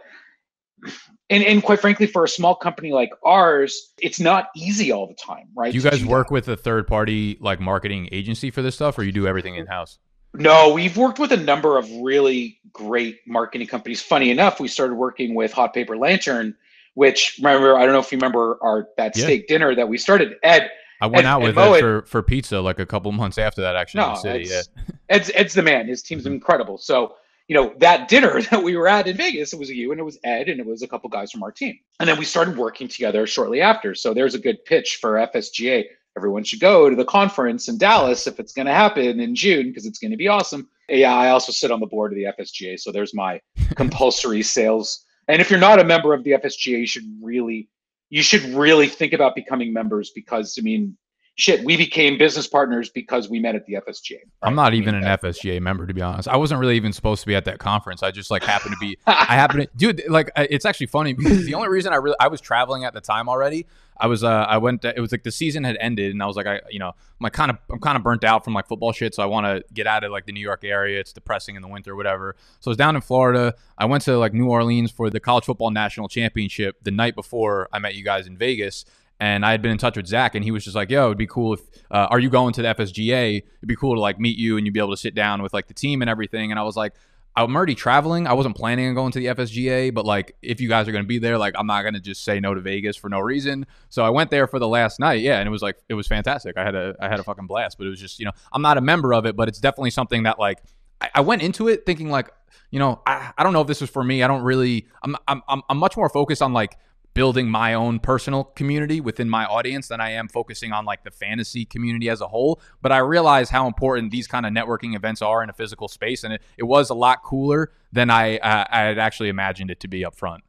and 1.31 1.43
and 1.43 1.63
quite 1.63 1.81
frankly 1.81 2.07
for 2.07 2.25
a 2.25 2.29
small 2.29 2.55
company 2.55 2.93
like 2.93 3.11
ours 3.25 3.95
it's 3.99 4.21
not 4.21 4.49
easy 4.55 4.93
all 4.93 5.07
the 5.07 5.15
time 5.15 5.49
right? 5.57 5.73
Do 5.73 5.79
you 5.79 5.83
guys 5.83 6.05
work 6.05 6.31
with 6.31 6.49
a 6.49 6.57
third 6.57 6.87
party 6.87 7.39
like 7.41 7.61
marketing 7.61 8.11
agency 8.13 8.51
for 8.51 8.61
this 8.63 8.75
stuff 8.75 8.99
or 8.99 9.03
you 9.03 9.13
do 9.13 9.27
everything 9.27 9.55
in 9.55 9.67
house 9.67 9.99
no 10.41 10.73
we've 10.73 10.97
worked 10.97 11.19
with 11.19 11.33
a 11.33 11.37
number 11.37 11.79
of 11.79 11.91
really 12.01 12.59
great 12.73 13.21
marketing 13.27 13.67
companies 13.67 14.01
funny 14.01 14.31
enough 14.31 14.61
we 14.61 14.69
started 14.69 14.95
working 14.95 15.35
with 15.35 15.53
hot 15.53 15.73
paper 15.73 15.97
lantern 15.97 16.55
which 16.95 17.39
remember 17.39 17.77
i 17.77 17.85
don't 17.85 17.93
know 17.93 18.01
if 18.01 18.11
you 18.11 18.19
remember 18.19 18.59
our 18.63 18.89
that 18.97 19.17
yeah. 19.17 19.25
steak 19.25 19.49
dinner 19.49 19.75
that 19.75 19.89
we 19.89 19.99
started 19.99 20.37
ed 20.43 20.71
I 20.99 21.07
went 21.07 21.27
Ed, 21.27 21.29
out 21.29 21.43
with 21.43 21.59
Ed 21.59 21.81
for, 21.81 22.03
for 22.07 22.23
pizza 22.23 22.59
like 22.59 22.79
a 22.79 22.87
couple 22.87 23.13
months 23.13 23.37
after 23.37 23.61
that 23.61 23.77
actually 23.77 24.01
no, 24.01 24.07
in 24.07 24.13
the 24.15 24.21
city. 24.21 24.45
Ed's, 24.45 24.71
yeah. 24.75 24.95
Ed's, 25.11 25.31
Ed's 25.35 25.53
the 25.53 25.61
man. 25.63 25.87
His 25.87 26.03
team's 26.03 26.25
mm-hmm. 26.25 26.33
incredible. 26.33 26.79
So 26.79 27.17
you 27.49 27.55
know, 27.55 27.75
that 27.79 28.09
dinner 28.09 28.43
that 28.51 28.63
we 28.63 28.77
were 28.77 28.89
at 28.89 29.07
in 29.07 29.17
Vegas, 29.17 29.53
it 29.53 29.59
was 29.59 29.71
you 29.71 29.93
and 29.93 30.01
it 30.01 30.05
was 30.05 30.19
Ed 30.25 30.49
and 30.49 30.61
it 30.61 30.67
was 30.67 30.83
a 30.83 30.89
couple 30.89 31.09
guys 31.09 31.31
from 31.31 31.43
our 31.43 31.53
team. 31.53 31.79
And 32.01 32.09
then 32.09 32.19
we 32.19 32.25
started 32.25 32.57
working 32.57 32.89
together 32.89 33.27
shortly 33.27 33.61
after. 33.61 33.95
So 33.95 34.15
there's 34.15 34.35
a 34.35 34.39
good 34.39 34.65
pitch 34.65 34.99
for 35.01 35.13
FSGA. 35.13 35.85
Everyone 36.17 36.45
should 36.45 36.61
go 36.61 36.89
to 36.89 36.97
the 36.97 37.05
conference 37.05 37.69
in 37.69 37.79
Dallas 37.79 38.27
if 38.27 38.41
it's 38.41 38.53
going 38.53 38.67
to 38.67 38.73
happen 38.73 39.21
in 39.21 39.35
June 39.35 39.69
because 39.69 39.87
it's 39.87 39.99
going 39.99 40.13
to 40.13 40.17
be 40.17 40.29
awesome. 40.29 40.69
Yeah, 40.89 41.15
I 41.15 41.31
also 41.31 41.53
sit 41.53 41.71
on 41.71 41.81
the 41.81 41.87
board 41.87 42.13
of 42.13 42.17
the 42.17 42.25
FSGA. 42.25 42.79
So 42.79 42.93
there's 42.93 43.15
my 43.15 43.41
compulsory 43.77 44.43
sales. 44.43 45.05
And 45.29 45.41
if 45.41 45.51
you're 45.51 45.59
not 45.61 45.81
a 45.81 45.85
member 45.85 46.15
of 46.15 46.25
the 46.25 46.33
FSGA, 46.33 46.81
you 46.81 46.87
should 46.87 47.05
really 47.21 47.69
you 48.09 48.23
should 48.23 48.45
really 48.45 48.87
think 48.87 49.13
about 49.13 49.35
becoming 49.35 49.73
members 49.73 50.11
because 50.15 50.57
I 50.59 50.63
mean, 50.63 50.97
shit, 51.37 51.63
we 51.65 51.77
became 51.77 52.19
business 52.19 52.47
partners 52.47 52.89
because 52.89 53.29
we 53.29 53.39
met 53.39 53.55
at 53.55 53.65
the 53.67 53.75
FSGA. 53.75 54.13
Right? 54.13 54.23
I'm 54.43 54.55
not 54.55 54.75
even 54.75 54.95
an 54.95 55.05
FSGA 55.05 55.61
member 55.61 55.87
to 55.87 55.95
be 55.95 56.03
honest. 56.03 56.29
I 56.29 56.37
wasn't 56.37 56.61
really 56.61 56.77
even 56.77 56.93
supposed 56.93 57.21
to 57.21 57.27
be 57.27 57.35
at 57.35 57.45
that 57.45 57.59
conference. 57.59 58.03
I 58.03 58.11
just 58.11 58.31
like 58.31 58.43
happened 58.43 58.73
to 58.73 58.79
be. 58.79 58.99
I 59.07 59.35
happened 59.35 59.63
to, 59.63 59.69
dude. 59.77 60.03
Like 60.09 60.31
it's 60.37 60.65
actually 60.65 60.87
funny 60.87 61.13
because 61.13 61.45
the 61.45 61.55
only 61.55 61.69
reason 61.69 61.93
I 61.93 61.97
really 61.97 62.17
I 62.19 62.29
was 62.29 62.41
traveling 62.41 62.85
at 62.85 62.95
the 62.95 63.01
time 63.01 63.29
already. 63.29 63.67
I 63.99 64.09
was 64.09 64.23
uh 64.23 64.29
I 64.29 64.59
went 64.59 64.83
to, 64.83 64.95
it 64.95 65.01
was 65.01 65.11
like 65.11 65.23
the 65.23 65.33
season 65.33 65.65
had 65.65 65.79
ended 65.81 66.13
and 66.13 66.23
I 66.23 66.27
was 66.27 66.37
like 66.37 66.47
I 66.47 66.61
you 66.71 66.79
know 66.79 66.89
I'm 66.89 66.95
like 67.21 67.33
kind 67.33 67.51
of 67.51 67.59
I'm 67.71 67.81
kind 67.81 67.97
of 67.97 68.03
burnt 68.03 68.25
out 68.25 68.45
from 68.45 68.53
like 68.53 68.69
football 68.69 68.93
shit 68.93 69.15
so 69.15 69.23
I 69.23 69.27
want 69.27 69.47
to 69.47 69.65
get 69.73 69.87
out 69.87 70.05
of 70.05 70.13
like 70.13 70.27
the 70.27 70.33
New 70.33 70.41
York 70.41 70.65
area 70.65 71.01
it's 71.01 71.15
depressing 71.15 71.57
in 71.57 71.63
the 71.63 71.69
winter 71.69 71.97
whatever 71.97 72.37
so 72.61 72.69
I 72.69 72.73
was 72.73 72.77
down 72.77 72.95
in 72.95 73.01
Florida 73.01 73.55
I 73.79 73.87
went 73.87 74.03
to 74.05 74.19
like 74.19 74.35
New 74.35 74.51
Orleans 74.51 74.91
for 74.91 75.09
the 75.09 75.19
college 75.19 75.45
football 75.45 75.71
national 75.71 76.09
championship 76.09 76.77
the 76.83 76.91
night 76.91 77.15
before 77.15 77.71
I 77.73 77.79
met 77.79 77.95
you 77.95 78.05
guys 78.05 78.27
in 78.27 78.37
Vegas 78.37 78.85
and 79.19 79.47
I 79.47 79.51
had 79.51 79.63
been 79.63 79.71
in 79.71 79.79
touch 79.79 79.97
with 79.97 80.07
Zach, 80.07 80.35
and 80.35 80.45
he 80.45 80.51
was 80.51 80.65
just 80.65 80.77
like, 80.77 80.91
"Yo, 80.91 81.07
it'd 81.07 81.19
be 81.19 81.27
cool 81.27 81.55
if 81.55 81.61
uh, 81.91 82.09
are 82.11 82.19
you 82.19 82.29
going 82.29 82.53
to 82.55 82.63
the 82.63 82.69
FSGA? 82.69 83.37
It'd 83.39 83.69
be 83.69 83.77
cool 83.77 83.95
to 83.95 84.01
like 84.01 84.21
meet 84.21 84.37
you, 84.37 84.57
and 84.57 84.67
you'd 84.67 84.75
be 84.75 84.81
able 84.81 84.91
to 84.91 84.97
sit 84.97 85.15
down 85.15 85.43
with 85.43 85.55
like 85.55 85.69
the 85.69 85.75
team 85.75 86.03
and 86.03 86.11
everything." 86.11 86.51
And 86.51 86.61
I 86.61 86.63
was 86.65 86.77
like, 86.77 86.93
"I'm 87.35 87.57
already 87.57 87.75
traveling. 87.75 88.27
I 88.27 88.35
wasn't 88.35 88.57
planning 88.57 88.89
on 88.89 88.95
going 88.95 89.13
to 89.13 89.19
the 89.19 89.27
FSGA, 89.27 89.95
but 89.95 90.05
like 90.05 90.37
if 90.43 90.61
you 90.61 90.69
guys 90.69 90.87
are 90.87 90.93
going 90.93 91.05
to 91.05 91.09
be 91.09 91.19
there, 91.19 91.39
like 91.39 91.55
I'm 91.57 91.67
not 91.67 91.83
going 91.83 91.95
to 91.95 92.01
just 92.01 92.25
say 92.25 92.41
no 92.41 92.53
to 92.53 92.61
Vegas 92.61 92.97
for 92.97 93.09
no 93.09 93.21
reason." 93.21 93.67
So 93.89 94.05
I 94.05 94.11
went 94.11 94.31
there 94.31 94.47
for 94.47 94.59
the 94.59 94.69
last 94.69 95.01
night, 95.01 95.23
yeah, 95.23 95.39
and 95.39 95.47
it 95.47 95.51
was 95.51 95.63
like 95.63 95.77
it 95.89 95.95
was 95.95 96.07
fantastic. 96.07 96.59
I 96.59 96.65
had 96.65 96.75
a 96.75 96.95
I 97.01 97.09
had 97.09 97.19
a 97.19 97.25
fucking 97.25 97.47
blast, 97.47 97.79
but 97.79 97.87
it 97.87 97.91
was 97.91 98.01
just 98.01 98.19
you 98.19 98.27
know 98.27 98.33
I'm 98.53 98.63
not 98.63 98.77
a 98.77 98.83
member 98.83 99.15
of 99.15 99.25
it, 99.25 99.35
but 99.35 99.49
it's 99.49 99.61
definitely 99.61 99.91
something 99.91 100.25
that 100.25 100.39
like 100.39 100.63
I, 101.01 101.09
I 101.17 101.21
went 101.23 101.41
into 101.41 101.69
it 101.69 101.87
thinking 101.87 102.11
like 102.11 102.31
you 102.71 102.79
know 102.79 103.01
I, 103.07 103.33
I 103.39 103.43
don't 103.45 103.55
know 103.55 103.63
if 103.63 103.67
this 103.67 103.81
is 103.81 103.89
for 103.89 104.05
me. 104.05 104.23
I 104.23 104.29
don't 104.29 104.43
really 104.43 104.89
I'm 105.03 105.17
I'm 105.27 105.43
I'm, 105.49 105.63
I'm 105.71 105.79
much 105.79 105.97
more 105.97 106.11
focused 106.11 106.43
on 106.43 106.53
like 106.53 106.77
building 107.17 107.51
my 107.51 107.73
own 107.73 107.99
personal 107.99 108.45
community 108.45 109.01
within 109.01 109.29
my 109.29 109.47
audience 109.47 109.89
than 109.89 110.03
I 110.03 110.11
am 110.11 110.29
focusing 110.29 110.73
on 110.73 110.85
like 110.85 111.03
the 111.03 111.11
fantasy 111.11 111.65
community 111.65 112.11
as 112.11 112.21
a 112.21 112.29
whole. 112.29 112.61
But 112.83 112.93
I 112.93 112.99
realize 112.99 113.49
how 113.49 113.67
important 113.67 114.11
these 114.13 114.27
kind 114.27 114.45
of 114.45 114.53
networking 114.53 114.95
events 114.95 115.23
are 115.23 115.43
in 115.43 115.49
a 115.49 115.55
physical 115.55 115.89
space, 115.89 116.25
and 116.25 116.35
it, 116.35 116.43
it 116.59 116.65
was 116.65 116.91
a 116.91 116.95
lot 116.95 117.23
cooler 117.23 117.73
than 117.91 118.11
I 118.11 118.37
uh, 118.37 118.67
I 118.71 118.81
had 118.83 118.99
actually 118.99 119.31
imagined 119.31 119.71
it 119.71 119.81
to 119.81 119.89
be 119.89 120.05
up 120.05 120.15
front. 120.15 120.45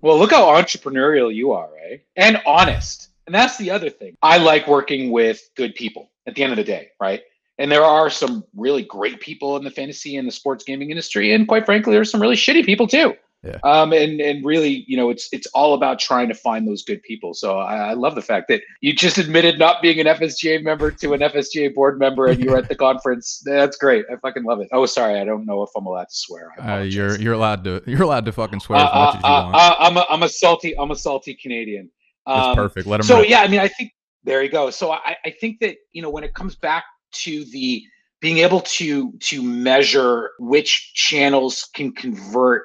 Well, 0.00 0.16
look 0.18 0.30
how 0.30 0.44
entrepreneurial 0.46 1.34
you 1.34 1.50
are, 1.50 1.68
right? 1.72 2.02
And 2.14 2.40
honest. 2.46 3.08
And 3.26 3.34
that's 3.34 3.58
the 3.58 3.70
other 3.70 3.90
thing. 3.90 4.16
I 4.22 4.38
like 4.38 4.68
working 4.68 5.10
with 5.10 5.50
good 5.56 5.74
people 5.74 6.10
at 6.28 6.36
the 6.36 6.44
end 6.44 6.52
of 6.52 6.56
the 6.56 6.64
day, 6.64 6.90
right? 7.00 7.22
And 7.58 7.70
there 7.70 7.84
are 7.84 8.08
some 8.08 8.44
really 8.56 8.82
great 8.82 9.20
people 9.20 9.56
in 9.56 9.64
the 9.64 9.70
fantasy 9.70 10.16
and 10.16 10.26
the 10.26 10.32
sports 10.32 10.64
gaming 10.64 10.90
industry. 10.90 11.32
And 11.32 11.46
quite 11.46 11.66
frankly, 11.66 11.92
there's 11.92 12.10
some 12.10 12.20
really 12.20 12.36
shitty 12.36 12.64
people 12.64 12.86
too. 12.86 13.14
Yeah. 13.44 13.58
Um, 13.64 13.92
and 13.92 14.20
and 14.20 14.44
really, 14.44 14.84
you 14.86 14.96
know, 14.96 15.10
it's 15.10 15.28
it's 15.32 15.48
all 15.48 15.74
about 15.74 15.98
trying 15.98 16.28
to 16.28 16.34
find 16.34 16.66
those 16.66 16.84
good 16.84 17.02
people. 17.02 17.34
So 17.34 17.58
I, 17.58 17.90
I, 17.90 17.92
love 17.94 18.14
the 18.14 18.22
fact 18.22 18.46
that 18.48 18.62
you 18.80 18.94
just 18.94 19.18
admitted 19.18 19.58
not 19.58 19.82
being 19.82 19.98
an 19.98 20.06
FSGA 20.06 20.62
member 20.62 20.92
to 20.92 21.12
an 21.12 21.20
FSGA 21.20 21.74
board 21.74 21.98
member, 21.98 22.26
and 22.26 22.38
you 22.38 22.52
were 22.52 22.56
at 22.56 22.68
the 22.68 22.74
conference. 22.88 23.42
That's 23.44 23.76
great. 23.76 24.04
I 24.12 24.14
fucking 24.16 24.44
love 24.44 24.60
it. 24.60 24.68
Oh, 24.70 24.86
sorry, 24.86 25.18
I 25.18 25.24
don't 25.24 25.44
know 25.44 25.64
if 25.64 25.70
I'm 25.76 25.86
allowed 25.86 26.04
to 26.04 26.14
swear. 26.14 26.52
Uh, 26.60 26.82
you're 26.82 27.18
you're 27.18 27.32
allowed 27.32 27.64
to 27.64 27.82
you're 27.84 28.02
allowed 28.02 28.26
to 28.26 28.32
fucking 28.32 28.60
swear 28.60 28.78
uh, 28.78 28.84
as 28.84 28.94
much 28.94 29.16
as 29.16 29.22
you 29.22 29.28
uh, 29.28 29.42
want. 29.42 29.54
Uh, 29.56 29.76
I'm 29.80 29.96
a 29.96 30.06
I'm 30.08 30.22
a 30.22 30.28
salty 30.28 30.78
I'm 30.78 30.92
a 30.92 30.96
salty 30.96 31.34
Canadian. 31.34 31.90
Um, 32.26 32.38
That's 32.38 32.56
perfect. 32.56 32.86
Let 32.86 33.00
him. 33.00 33.06
So 33.06 33.18
rip. 33.18 33.28
yeah, 33.28 33.40
I 33.40 33.48
mean, 33.48 33.58
I 33.58 33.66
think 33.66 33.90
there 34.22 34.40
you 34.44 34.50
go. 34.50 34.70
So 34.70 34.92
I, 34.92 35.16
I 35.24 35.30
think 35.30 35.58
that 35.60 35.78
you 35.92 36.00
know 36.00 36.10
when 36.10 36.22
it 36.22 36.32
comes 36.34 36.54
back 36.54 36.84
to 37.24 37.44
the 37.46 37.82
being 38.20 38.38
able 38.38 38.60
to 38.60 39.12
to 39.18 39.42
measure 39.42 40.30
which 40.38 40.92
channels 40.94 41.68
can 41.74 41.92
convert 41.92 42.62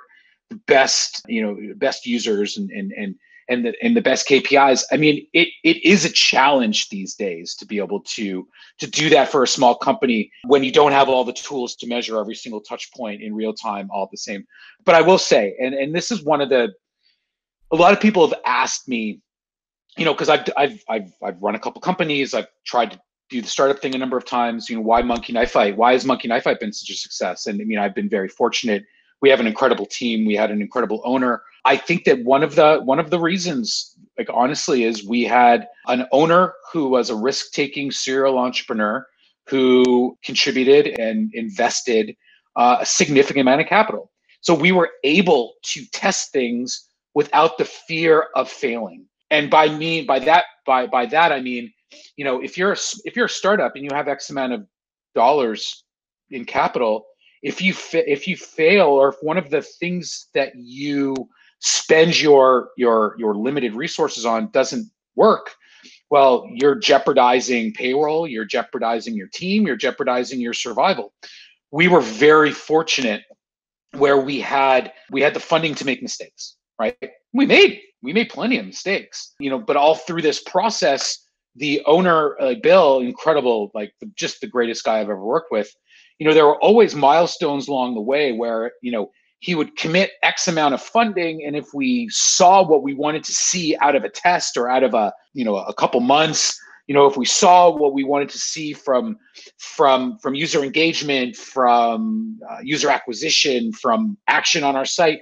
best 0.66 1.24
you 1.28 1.42
know 1.42 1.74
best 1.76 2.06
users 2.06 2.58
and 2.58 2.70
and 2.72 2.92
and 2.94 3.16
and 3.50 3.66
the, 3.66 3.74
and 3.82 3.96
the 3.96 4.02
best 4.02 4.28
KPIs. 4.28 4.84
I 4.92 4.98
mean, 4.98 5.26
it 5.34 5.50
it 5.64 5.84
is 5.86 6.06
a 6.06 6.10
challenge 6.10 6.90
these 6.90 7.16
days 7.16 7.56
to 7.56 7.66
be 7.66 7.78
able 7.78 8.02
to 8.02 8.48
to 8.80 8.88
do 8.88 9.10
that 9.10 9.30
for 9.30 9.44
a 9.44 9.48
small 9.48 9.76
company 9.76 10.32
when 10.46 10.64
you 10.64 10.72
don't 10.72 10.92
have 10.92 11.10
all 11.10 11.24
the 11.24 11.34
tools 11.34 11.76
to 11.78 11.88
measure 11.88 12.20
every 12.20 12.36
single 12.36 12.62
touch 12.62 12.92
point 12.92 13.22
in 13.22 13.34
real 13.34 13.54
time 13.54 13.90
all 13.92 14.08
the 14.12 14.18
same. 14.18 14.46
But 14.86 14.96
I 14.96 15.02
will 15.02 15.18
say, 15.18 15.56
and 15.62 15.74
and 15.74 15.96
this 15.96 16.12
is 16.12 16.24
one 16.24 16.42
of 16.42 16.50
the 16.50 16.74
a 17.72 17.76
lot 17.76 17.94
of 17.94 18.00
people 18.00 18.28
have 18.28 18.40
asked 18.46 18.88
me, 18.88 19.22
you 19.98 20.06
know, 20.06 20.14
because 20.14 20.30
I've 20.30 20.48
I've 20.58 20.84
I've 20.90 21.14
I've 21.24 21.42
run 21.42 21.56
a 21.56 21.60
couple 21.60 21.82
companies, 21.82 22.34
I've 22.34 22.48
tried 22.66 22.92
to 22.92 23.00
do 23.30 23.42
the 23.42 23.48
startup 23.48 23.80
thing 23.80 23.94
a 23.94 23.98
number 23.98 24.18
of 24.18 24.26
times. 24.26 24.70
You 24.70 24.78
know, 24.78 24.82
why 24.82 25.02
Monkey 25.02 25.34
Knife 25.34 25.52
Fight? 25.52 25.76
Why 25.78 25.94
has 25.94 26.06
Monkey 26.06 26.28
Knife 26.28 26.44
Fight 26.44 26.60
been 26.60 26.74
such 26.74 26.90
a 26.90 26.98
success? 26.98 27.48
And 27.48 27.62
I 27.62 27.66
mean, 27.66 27.78
I've 27.78 27.96
been 27.96 28.10
very 28.10 28.30
fortunate 28.30 28.84
we 29.22 29.30
have 29.30 29.40
an 29.40 29.48
incredible 29.48 29.86
team 29.86 30.26
we 30.26 30.36
had 30.36 30.52
an 30.52 30.62
incredible 30.62 31.02
owner. 31.04 31.42
I 31.66 31.76
think 31.78 32.06
that 32.06 32.24
one 32.24 32.44
of 32.44 32.56
the 32.56 32.80
one 32.84 33.00
of 33.00 33.10
the 33.10 33.20
reasons 33.20 33.96
like 34.18 34.30
honestly 34.34 34.84
is 34.84 35.06
we 35.06 35.24
had 35.24 35.68
an 35.88 36.06
owner 36.12 36.54
who 36.72 36.90
was 36.90 37.10
a 37.10 37.16
risk-taking 37.16 37.92
serial 37.92 38.38
entrepreneur 38.38 39.06
who 39.48 40.18
contributed 40.24 41.00
and 41.00 41.34
invested 41.34 42.16
uh, 42.56 42.78
a 42.82 42.86
significant 42.86 43.42
amount 43.42 43.62
of 43.62 43.68
capital. 43.68 44.12
So 44.42 44.54
we 44.54 44.72
were 44.72 44.90
able 45.04 45.54
to 45.64 45.86
test 45.92 46.32
things 46.32 46.88
without 47.14 47.58
the 47.58 47.66
fear 47.66 48.28
of 48.36 48.50
failing. 48.50 49.06
And 49.32 49.50
by 49.50 49.68
me 49.70 50.04
by 50.04 50.20
that 50.20 50.46
by 50.66 50.86
by 50.86 51.08
that 51.08 51.32
i 51.32 51.40
mean 51.40 51.74
you 52.18 52.26
know 52.26 52.40
if 52.42 52.58
you're 52.58 52.74
a, 52.74 52.78
if 53.06 53.16
you're 53.16 53.26
a 53.26 53.30
startup 53.30 53.76
and 53.76 53.84
you 53.84 53.90
have 53.94 54.08
x 54.08 54.30
amount 54.30 54.54
of 54.54 54.68
dollars 55.16 55.84
in 56.30 56.46
capital 56.46 57.06
if 57.44 57.62
you 57.62 57.74
if 57.94 58.28
you 58.28 58.36
fail 58.36 58.88
or 58.88 59.10
if 59.10 59.16
one 59.22 59.38
of 59.38 59.50
the 59.50 59.62
things 59.62 60.28
that 60.34 60.54
you 60.56 61.16
spend 61.60 62.20
your 62.20 62.70
your 62.78 63.16
your 63.18 63.36
limited 63.36 63.74
resources 63.74 64.26
on 64.26 64.50
doesn't 64.52 64.90
work 65.16 65.56
well 66.10 66.48
you're 66.54 66.76
jeopardizing 66.76 67.74
payroll 67.74 68.28
you're 68.28 68.46
jeopardizing 68.46 69.16
your 69.16 69.28
team 69.34 69.66
you're 69.66 69.76
jeopardizing 69.76 70.40
your 70.40 70.54
survival. 70.54 71.14
We 71.72 71.90
were 71.90 72.02
very 72.02 72.52
fortunate 72.52 73.24
where 73.98 74.18
we 74.18 74.40
had 74.40 74.94
we 75.12 75.22
had 75.22 75.34
the 75.34 75.40
funding 75.40 75.76
to 75.76 75.86
make 75.86 76.02
mistakes 76.02 76.56
right? 76.80 76.96
We 77.34 77.46
made 77.46 77.82
we 78.02 78.14
made 78.14 78.30
plenty 78.30 78.58
of 78.58 78.66
mistakes 78.66 79.34
you 79.40 79.50
know 79.50 79.60
but 79.60 79.76
all 79.76 79.96
through 79.96 80.22
this 80.22 80.42
process 80.42 81.26
the 81.56 81.82
owner 81.86 82.40
uh, 82.40 82.54
bill 82.62 83.00
incredible 83.00 83.72
like 83.74 83.94
just 84.16 84.42
the 84.42 84.48
greatest 84.48 84.84
guy 84.84 85.00
i've 85.00 85.10
ever 85.10 85.24
worked 85.24 85.52
with 85.52 85.74
you 86.20 86.28
know, 86.28 86.34
there 86.34 86.46
were 86.46 86.60
always 86.62 86.96
milestones 86.96 87.68
along 87.68 87.96
the 87.96 88.02
way 88.02 88.32
where, 88.32 88.72
you 88.82 88.92
know, 88.92 89.12
he 89.40 89.54
would 89.54 89.76
commit 89.78 90.12
X 90.24 90.48
amount 90.48 90.74
of 90.74 90.82
funding. 90.82 91.46
And 91.46 91.56
if 91.56 91.74
we 91.74 92.10
saw 92.10 92.68
what 92.68 92.82
we 92.82 92.94
wanted 92.94 93.24
to 93.26 93.34
see 93.34 93.78
out 93.78 93.96
of 93.96 94.04
a 94.04 94.10
test 94.10 94.58
or 94.58 94.68
out 94.68 94.84
of 94.84 94.94
a, 94.94 95.14
you 95.34 95.46
know, 95.46 95.58
a 95.58 95.74
couple 95.74 96.00
months, 96.00 96.60
you 96.88 96.96
know, 96.96 97.06
if 97.06 97.18
we 97.18 97.26
saw 97.26 97.70
what 97.70 97.94
we 97.94 98.04
wanted 98.04 98.30
to 98.30 98.40
see 98.40 98.74
from 98.74 99.18
from 99.58 100.18
from 100.20 100.34
user 100.34 100.64
engagement, 100.64 101.36
from 101.36 102.40
uh, 102.50 102.60
user 102.64 102.90
acquisition, 102.90 103.74
from 103.74 104.18
action 104.28 104.64
on 104.64 104.76
our 104.76 104.86
site, 104.86 105.20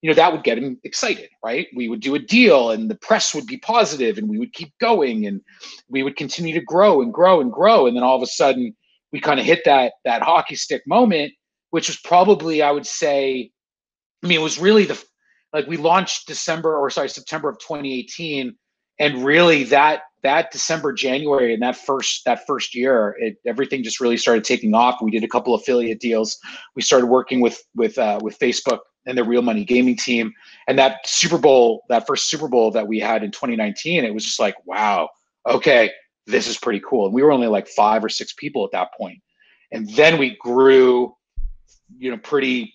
you 0.00 0.08
know, 0.08 0.14
that 0.14 0.32
would 0.32 0.44
get 0.44 0.58
him 0.58 0.78
excited, 0.84 1.28
right? 1.44 1.66
We 1.74 1.88
would 1.88 2.00
do 2.00 2.14
a 2.14 2.20
deal 2.20 2.70
and 2.70 2.88
the 2.88 2.94
press 2.94 3.34
would 3.34 3.46
be 3.46 3.58
positive 3.58 4.16
and 4.16 4.28
we 4.28 4.38
would 4.38 4.52
keep 4.52 4.72
going 4.78 5.26
and 5.26 5.40
we 5.88 6.04
would 6.04 6.16
continue 6.16 6.54
to 6.54 6.64
grow 6.64 7.02
and 7.02 7.12
grow 7.12 7.40
and 7.40 7.52
grow. 7.52 7.86
And 7.86 7.96
then 7.96 8.04
all 8.04 8.16
of 8.16 8.22
a 8.22 8.26
sudden, 8.26 8.76
we 9.12 9.20
kind 9.20 9.40
of 9.40 9.46
hit 9.46 9.60
that 9.64 9.94
that 10.04 10.22
hockey 10.22 10.54
stick 10.54 10.82
moment, 10.86 11.32
which 11.70 11.88
was 11.88 11.98
probably 11.98 12.62
I 12.62 12.70
would 12.70 12.86
say, 12.86 13.50
I 14.22 14.26
mean, 14.26 14.38
it 14.38 14.42
was 14.42 14.58
really 14.58 14.84
the 14.84 15.02
like 15.52 15.66
we 15.66 15.76
launched 15.76 16.26
December 16.26 16.76
or 16.76 16.90
sorry 16.90 17.08
September 17.08 17.48
of 17.48 17.58
2018, 17.58 18.54
and 18.98 19.24
really 19.24 19.64
that 19.64 20.02
that 20.22 20.50
December 20.50 20.92
January 20.92 21.54
and 21.54 21.62
that 21.62 21.76
first 21.76 22.24
that 22.26 22.46
first 22.46 22.74
year, 22.74 23.16
it, 23.18 23.36
everything 23.46 23.82
just 23.82 24.00
really 24.00 24.16
started 24.16 24.44
taking 24.44 24.74
off. 24.74 25.00
We 25.00 25.10
did 25.10 25.24
a 25.24 25.28
couple 25.28 25.54
affiliate 25.54 26.00
deals. 26.00 26.38
We 26.74 26.82
started 26.82 27.06
working 27.06 27.40
with 27.40 27.62
with 27.74 27.96
uh, 27.98 28.18
with 28.22 28.38
Facebook 28.38 28.80
and 29.06 29.16
the 29.16 29.24
Real 29.24 29.42
Money 29.42 29.64
Gaming 29.64 29.96
team, 29.96 30.32
and 30.66 30.78
that 30.78 30.98
Super 31.06 31.38
Bowl, 31.38 31.84
that 31.88 32.06
first 32.06 32.28
Super 32.28 32.48
Bowl 32.48 32.70
that 32.72 32.86
we 32.86 32.98
had 32.98 33.24
in 33.24 33.30
2019, 33.30 34.04
it 34.04 34.12
was 34.12 34.24
just 34.24 34.40
like 34.40 34.54
wow, 34.66 35.08
okay 35.46 35.90
this 36.28 36.46
is 36.46 36.58
pretty 36.58 36.80
cool. 36.88 37.06
And 37.06 37.14
we 37.14 37.22
were 37.22 37.32
only 37.32 37.46
like 37.48 37.66
five 37.66 38.04
or 38.04 38.08
six 38.08 38.32
people 38.34 38.64
at 38.64 38.70
that 38.72 38.94
point. 38.96 39.20
And 39.72 39.88
then 39.94 40.18
we 40.18 40.36
grew, 40.40 41.16
you 41.98 42.10
know, 42.10 42.18
pretty 42.18 42.74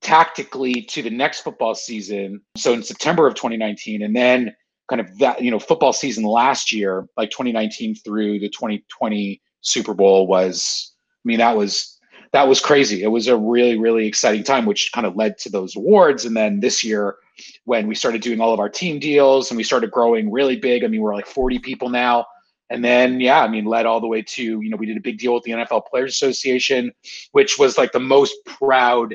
tactically 0.00 0.82
to 0.82 1.02
the 1.02 1.10
next 1.10 1.40
football 1.40 1.74
season. 1.74 2.40
So 2.56 2.72
in 2.72 2.82
September 2.82 3.26
of 3.26 3.34
2019, 3.34 4.02
and 4.02 4.14
then 4.14 4.54
kind 4.88 5.00
of 5.00 5.16
that, 5.18 5.40
you 5.40 5.50
know, 5.50 5.58
football 5.58 5.92
season 5.92 6.24
last 6.24 6.72
year, 6.72 7.06
like 7.16 7.30
2019 7.30 7.94
through 7.94 8.40
the 8.40 8.48
2020 8.48 9.40
Super 9.60 9.94
Bowl 9.94 10.26
was, 10.26 10.92
I 11.24 11.24
mean, 11.24 11.38
that 11.38 11.56
was 11.56 11.98
that 12.32 12.48
was 12.48 12.60
crazy. 12.60 13.02
It 13.02 13.08
was 13.08 13.28
a 13.28 13.36
really, 13.36 13.78
really 13.78 14.06
exciting 14.06 14.42
time, 14.42 14.64
which 14.64 14.90
kind 14.92 15.06
of 15.06 15.16
led 15.16 15.36
to 15.38 15.50
those 15.50 15.76
awards. 15.76 16.24
And 16.24 16.34
then 16.34 16.60
this 16.60 16.82
year, 16.82 17.16
when 17.64 17.86
we 17.86 17.94
started 17.94 18.22
doing 18.22 18.40
all 18.40 18.54
of 18.54 18.60
our 18.60 18.70
team 18.70 18.98
deals 18.98 19.50
and 19.50 19.56
we 19.58 19.62
started 19.62 19.90
growing 19.90 20.32
really 20.32 20.56
big, 20.56 20.82
I 20.82 20.86
mean, 20.86 21.02
we're 21.02 21.14
like 21.14 21.26
40 21.26 21.58
people 21.58 21.90
now 21.90 22.24
and 22.72 22.84
then 22.84 23.20
yeah 23.20 23.42
i 23.42 23.48
mean 23.48 23.64
led 23.64 23.86
all 23.86 24.00
the 24.00 24.06
way 24.06 24.22
to 24.22 24.60
you 24.60 24.70
know 24.70 24.76
we 24.76 24.86
did 24.86 24.96
a 24.96 25.00
big 25.00 25.18
deal 25.18 25.34
with 25.34 25.42
the 25.44 25.52
nfl 25.52 25.82
players 25.86 26.12
association 26.12 26.90
which 27.32 27.58
was 27.58 27.78
like 27.78 27.92
the 27.92 28.00
most 28.00 28.34
proud 28.46 29.14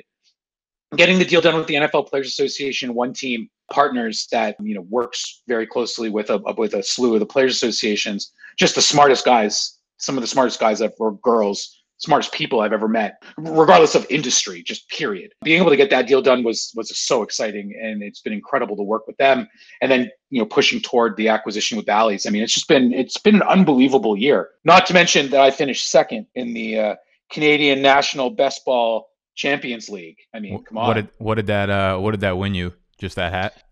getting 0.96 1.20
the 1.20 1.26
deal 1.26 1.42
done 1.42 1.56
with 1.56 1.68
the 1.68 1.76
NFL 1.76 2.08
Players 2.08 2.28
Association, 2.28 2.94
one 2.94 3.14
team 3.14 3.50
partners 3.72 4.28
that 4.32 4.56
you 4.62 4.74
know 4.74 4.86
works 4.90 5.42
very 5.48 5.68
closely 5.68 6.10
with 6.10 6.30
a 6.30 6.38
with 6.58 6.74
a 6.74 6.84
slew 6.84 7.14
of 7.14 7.20
the 7.20 7.26
players 7.26 7.56
associations, 7.56 8.32
just 8.58 8.76
the 8.76 8.82
smartest 8.82 9.26
guys, 9.26 9.78
some 9.98 10.16
of 10.18 10.22
the 10.22 10.28
smartest 10.28 10.60
guys 10.60 10.82
or 10.82 11.18
girls 11.18 11.77
smartest 11.98 12.32
people 12.32 12.62
I've 12.62 12.74
ever 12.74 12.88
met, 12.88 13.22
regardless 13.38 13.96
of 13.96 14.06
industry, 14.10 14.64
just 14.64 14.90
period. 14.90 15.34
Being 15.44 15.60
able 15.60 15.72
to 15.72 15.78
get 15.78 15.90
that 15.90 16.08
deal 16.08 16.22
done 16.22 16.44
was 16.44 16.72
was 16.76 16.96
so 16.98 17.24
exciting, 17.24 17.78
and 17.82 18.02
it's 18.02 18.22
been 18.22 18.34
incredible 18.34 18.76
to 18.78 18.84
work 18.84 19.08
with 19.08 19.18
them. 19.18 19.48
And 19.82 19.92
then 19.92 20.10
you 20.30 20.40
know 20.40 20.46
pushing 20.46 20.82
toward 20.82 21.18
the 21.18 21.30
acquisition 21.30 21.78
with 21.78 21.86
Bally's. 21.86 22.26
I 22.26 22.30
mean, 22.30 22.44
it's 22.44 22.54
just 22.54 22.68
been 22.68 22.94
it's 22.94 23.18
been 23.18 23.36
an 23.36 23.44
unbelievable 23.44 24.18
year. 24.18 24.50
Not 24.64 24.86
to 24.88 24.94
mention 24.94 25.30
that 25.32 25.42
I 25.42 25.52
finished 25.52 25.90
second 25.90 26.28
in 26.36 26.54
the 26.54 26.80
uh, 26.80 26.96
Canadian 27.32 27.82
National 27.82 28.30
Best 28.30 28.66
Ball 28.66 29.08
Champions 29.36 29.90
League. 29.90 30.18
I 30.34 30.40
mean, 30.40 30.64
come 30.64 30.78
on. 30.78 30.88
What 30.88 30.94
did 30.94 31.10
what 31.18 31.36
did 31.36 31.48
that 31.48 31.70
uh, 31.70 31.98
what 31.98 32.12
did 32.12 32.22
that 32.22 32.38
win 32.38 32.54
you? 32.54 32.74
Just 33.00 33.16
that 33.16 33.32
hat? 33.32 33.64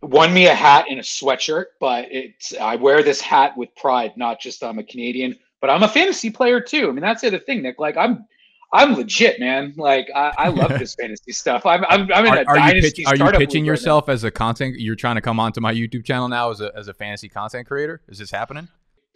won 0.00 0.32
me 0.32 0.46
a 0.46 0.54
hat 0.54 0.86
and 0.88 1.00
a 1.00 1.02
sweatshirt, 1.02 1.66
but 1.80 2.06
it's 2.10 2.54
I 2.54 2.76
wear 2.76 3.02
this 3.02 3.20
hat 3.20 3.56
with 3.56 3.74
pride, 3.74 4.12
not 4.16 4.40
just 4.40 4.62
I'm 4.62 4.78
a 4.78 4.84
Canadian 4.84 5.36
but 5.60 5.70
I'm 5.70 5.82
a 5.82 5.88
fantasy 5.88 6.30
player 6.30 6.60
too. 6.60 6.88
I 6.88 6.92
mean, 6.92 7.02
that's 7.02 7.22
the 7.22 7.28
other 7.28 7.38
thing, 7.38 7.62
Nick. 7.62 7.78
Like 7.78 7.96
I'm, 7.96 8.26
I'm 8.72 8.94
legit, 8.94 9.40
man. 9.40 9.74
Like 9.76 10.08
I, 10.14 10.32
I 10.38 10.48
love 10.48 10.68
this 10.78 10.94
fantasy 10.94 11.32
stuff. 11.32 11.64
I'm, 11.64 11.84
I'm, 11.88 12.08
I'm 12.12 12.26
in 12.26 12.32
are, 12.32 12.36
a 12.38 12.44
are 12.46 12.56
dynasty. 12.56 13.02
You 13.02 13.08
pitch, 13.08 13.20
are 13.20 13.32
you 13.32 13.38
pitching 13.38 13.64
yourself 13.64 14.08
right 14.08 14.14
as 14.14 14.24
a 14.24 14.30
content? 14.30 14.78
You're 14.78 14.96
trying 14.96 15.16
to 15.16 15.22
come 15.22 15.40
onto 15.40 15.60
my 15.60 15.72
YouTube 15.72 16.04
channel 16.04 16.28
now 16.28 16.50
as 16.50 16.60
a 16.60 16.72
as 16.76 16.88
a 16.88 16.94
fantasy 16.94 17.28
content 17.28 17.66
creator. 17.66 18.02
Is 18.08 18.18
this 18.18 18.30
happening? 18.30 18.68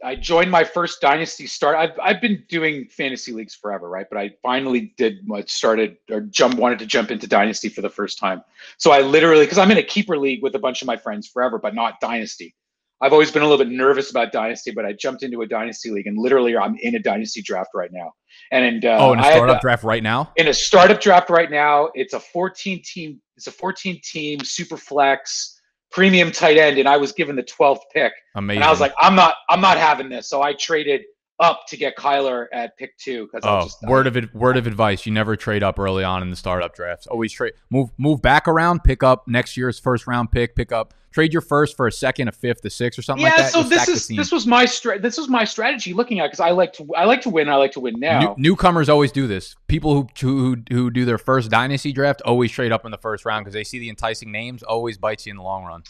I 0.05 0.17
joined 0.17 0.51
my 0.51 0.65
first 0.65 1.01
dynasty 1.01 1.47
start. 1.47 1.77
I've 1.77 1.99
I've 2.03 2.21
been 2.21 2.45
doing 2.49 2.89
fantasy 2.89 3.33
leagues 3.33 3.55
forever, 3.55 3.89
right? 3.89 4.07
But 4.11 4.19
I 4.19 4.31
finally 4.43 4.95
did 4.97 5.19
what 5.27 5.49
started 5.49 5.97
or 6.11 6.23
jump 6.23 6.55
wanted 6.55 6.79
to 6.81 6.87
jump 6.87 7.11
into 7.11 7.27
dynasty 7.27 7.69
for 7.69 7.83
the 7.83 7.91
first 7.91 8.19
time. 8.19 8.43
So 8.79 8.91
I 8.91 9.01
literally 9.01 9.45
because 9.45 9.59
I'm 9.59 9.71
in 9.71 9.79
a 9.79 9.83
keeper 9.83 10.19
league 10.19 10.43
with 10.43 10.55
a 10.55 10.59
bunch 10.59 10.83
of 10.83 10.87
my 10.87 10.97
friends 10.97 11.29
forever, 11.29 11.59
but 11.59 11.75
not 11.75 12.01
dynasty. 12.01 12.55
I've 13.03 13.13
always 13.13 13.33
been 13.33 13.43
a 13.43 13.49
little 13.49 13.63
bit 13.63 13.73
nervous 13.73 14.11
about 14.11 14.31
dynasty, 14.31 14.71
but 14.71 14.87
I 14.87 14.93
jumped 14.93 15.25
into 15.25 15.43
a 15.43 15.47
dynasty 15.47 15.91
league, 15.91 16.07
and 16.07 16.17
literally, 16.17 16.57
I'm 16.57 16.77
in 16.81 16.95
a 16.95 17.01
dynasty 17.01 17.43
draft 17.43 17.71
right 17.75 17.91
now. 17.93 18.13
And 18.53 18.85
uh, 18.85 18.97
oh, 19.01 19.13
in 19.13 19.19
a 19.19 19.25
startup 19.25 19.61
draft 19.61 19.83
right 19.83 20.03
now. 20.03 20.33
In 20.37 20.47
a 20.47 20.55
startup 20.55 21.01
draft 21.01 21.29
right 21.29 21.51
now, 21.51 21.91
it's 21.95 22.15
a 22.15 22.21
14 22.21 22.81
team. 22.85 23.21
It's 23.37 23.49
a 23.49 23.53
14 23.53 24.01
team 24.05 24.41
super 24.45 24.77
flex 24.77 25.59
premium 25.91 26.31
tight 26.31 26.59
end, 26.59 26.79
and 26.79 26.89
I 26.89 26.97
was 26.97 27.13
given 27.13 27.35
the 27.35 27.43
12th 27.43 27.81
pick. 27.93 28.13
Amazing. 28.37 28.59
And 28.59 28.65
I 28.65 28.71
was 28.71 28.81
like, 28.81 28.95
I'm 29.01 29.15
not, 29.15 29.35
I'm 29.51 29.61
not 29.61 29.79
having 29.79 30.09
this. 30.09 30.29
So 30.29 30.41
I 30.41 30.55
traded 30.55 31.03
up 31.41 31.67
to 31.69 31.77
get 31.77 31.97
Kyler 31.97 32.47
at 32.53 32.77
pick 32.79 32.97
two. 32.99 33.29
Because 33.33 33.43
oh, 33.45 33.65
just, 33.65 33.83
word 33.83 34.07
I, 34.07 34.19
of 34.19 34.35
word 34.35 34.57
of 34.57 34.67
advice: 34.67 35.07
you 35.07 35.13
never 35.13 35.35
trade 35.35 35.63
up 35.63 35.79
early 35.79 36.05
on 36.05 36.23
in 36.23 36.31
the 36.31 36.37
startup 36.37 36.75
drafts. 36.75 37.07
Always 37.09 37.33
trade 37.33 37.55
move 37.69 37.91
move 37.99 38.23
back 38.23 38.49
around, 38.49 38.85
pick 38.85 39.03
up 39.03 39.27
next 39.27 39.57
year's 39.57 39.79
first 39.79 40.07
round 40.07 40.31
pick, 40.31 40.55
pick 40.55 40.73
up 40.73 40.95
trade 41.13 41.33
your 41.33 41.43
first 41.43 41.77
for 41.77 41.87
a 41.87 41.93
second, 41.93 42.29
a 42.29 42.33
fifth, 42.33 42.65
a 42.65 42.71
sixth, 42.71 42.99
or 42.99 43.03
something 43.03 43.25
yeah, 43.25 43.31
like 43.31 43.53
that. 43.53 43.57
Yeah, 43.57 43.63
so 43.63 43.69
this 43.69 43.89
is 43.89 44.09
this 44.09 44.33
was 44.33 44.47
my 44.47 44.65
stra- 44.65 44.99
this 44.99 45.19
was 45.19 45.29
my 45.29 45.45
strategy 45.45 45.93
looking 45.93 46.21
at 46.21 46.27
because 46.27 46.41
I 46.41 46.51
like 46.51 46.73
to 46.75 46.89
I 46.95 47.05
like 47.05 47.21
to 47.23 47.31
win. 47.31 47.49
I 47.49 47.57
like 47.57 47.73
to 47.73 47.81
win 47.81 47.99
now. 47.99 48.21
New- 48.21 48.35
newcomers 48.51 48.89
always 48.89 49.13
do 49.13 49.27
this. 49.27 49.55
People 49.69 49.95
who, 49.95 50.09
who 50.21 50.57
who 50.71 50.91
do 50.91 51.05
their 51.05 51.19
first 51.19 51.51
dynasty 51.51 51.93
draft 51.93 52.23
always 52.23 52.51
trade 52.51 52.73
up 52.73 52.85
in 52.85 52.91
the 52.91 52.99
first 52.99 53.25
round 53.25 53.45
because 53.45 53.55
they 53.55 53.65
see 53.65 53.79
the 53.79 53.89
enticing 53.89 54.33
names. 54.33 54.63
Always 54.63 54.99
bites 54.99 55.27
you 55.27 55.31
in 55.31 55.37
the 55.37 55.43
long 55.43 55.65
run. 55.65 55.83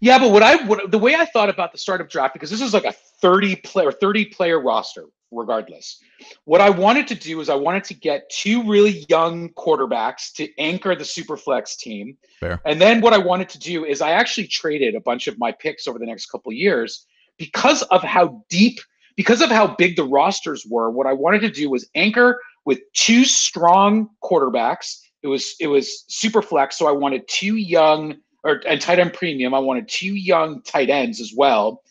Yeah, 0.00 0.18
but 0.18 0.32
what 0.32 0.42
I 0.42 0.64
what, 0.66 0.90
the 0.90 0.98
way 0.98 1.14
I 1.14 1.24
thought 1.26 1.48
about 1.48 1.72
the 1.72 1.78
startup 1.78 2.10
draft 2.10 2.34
because 2.34 2.50
this 2.50 2.60
is 2.60 2.74
like 2.74 2.84
a 2.84 2.92
thirty 2.92 3.56
player 3.56 3.92
thirty 3.92 4.24
player 4.24 4.60
roster 4.60 5.06
regardless. 5.30 5.98
What 6.44 6.60
I 6.60 6.70
wanted 6.70 7.06
to 7.08 7.14
do 7.14 7.40
is 7.40 7.48
I 7.48 7.54
wanted 7.54 7.84
to 7.84 7.94
get 7.94 8.30
two 8.30 8.62
really 8.68 9.04
young 9.08 9.50
quarterbacks 9.50 10.32
to 10.34 10.48
anchor 10.58 10.94
the 10.94 11.04
Superflex 11.04 11.76
team. 11.76 12.16
Fair. 12.40 12.60
And 12.64 12.80
then 12.80 13.00
what 13.00 13.12
I 13.12 13.18
wanted 13.18 13.48
to 13.50 13.58
do 13.58 13.84
is 13.84 14.00
I 14.00 14.10
actually 14.10 14.46
traded 14.46 14.94
a 14.94 15.00
bunch 15.00 15.26
of 15.26 15.38
my 15.38 15.52
picks 15.52 15.86
over 15.86 15.98
the 15.98 16.06
next 16.06 16.26
couple 16.26 16.52
years 16.52 17.06
because 17.38 17.82
of 17.84 18.02
how 18.02 18.44
deep, 18.48 18.78
because 19.16 19.40
of 19.40 19.50
how 19.50 19.74
big 19.76 19.96
the 19.96 20.04
rosters 20.04 20.64
were. 20.68 20.90
What 20.90 21.06
I 21.06 21.12
wanted 21.12 21.40
to 21.42 21.50
do 21.50 21.70
was 21.70 21.88
anchor 21.94 22.40
with 22.64 22.80
two 22.92 23.24
strong 23.24 24.08
quarterbacks. 24.22 25.00
It 25.22 25.28
was 25.28 25.54
it 25.58 25.68
was 25.68 26.04
Superflex, 26.10 26.74
so 26.74 26.86
I 26.86 26.92
wanted 26.92 27.26
two 27.28 27.56
young 27.56 28.16
or 28.44 28.60
and 28.66 28.80
tight 28.80 28.98
end 28.98 29.14
premium. 29.14 29.54
I 29.54 29.58
wanted 29.58 29.88
two 29.88 30.14
young 30.14 30.62
tight 30.62 30.90
ends 30.90 31.20
as 31.20 31.32
well 31.34 31.82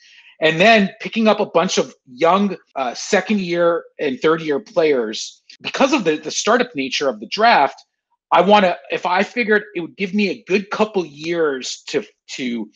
and 0.43 0.59
then 0.59 0.91
picking 0.99 1.27
up 1.29 1.39
a 1.39 1.45
bunch 1.45 1.77
of 1.77 1.95
young 2.05 2.57
uh, 2.75 2.93
second 2.93 3.39
year 3.39 3.85
and 3.99 4.19
third 4.19 4.41
year 4.41 4.59
players 4.59 5.41
because 5.61 5.93
of 5.93 6.03
the, 6.03 6.17
the 6.17 6.29
startup 6.29 6.75
nature 6.75 7.09
of 7.09 7.19
the 7.19 7.27
draft 7.27 7.83
i 8.31 8.41
want 8.41 8.63
to 8.65 8.77
if 8.91 9.05
i 9.05 9.23
figured 9.23 9.63
it 9.73 9.79
would 9.79 9.97
give 9.97 10.13
me 10.13 10.29
a 10.29 10.43
good 10.43 10.69
couple 10.69 11.03
years 11.05 11.81
to 11.87 12.03
to 12.27 12.69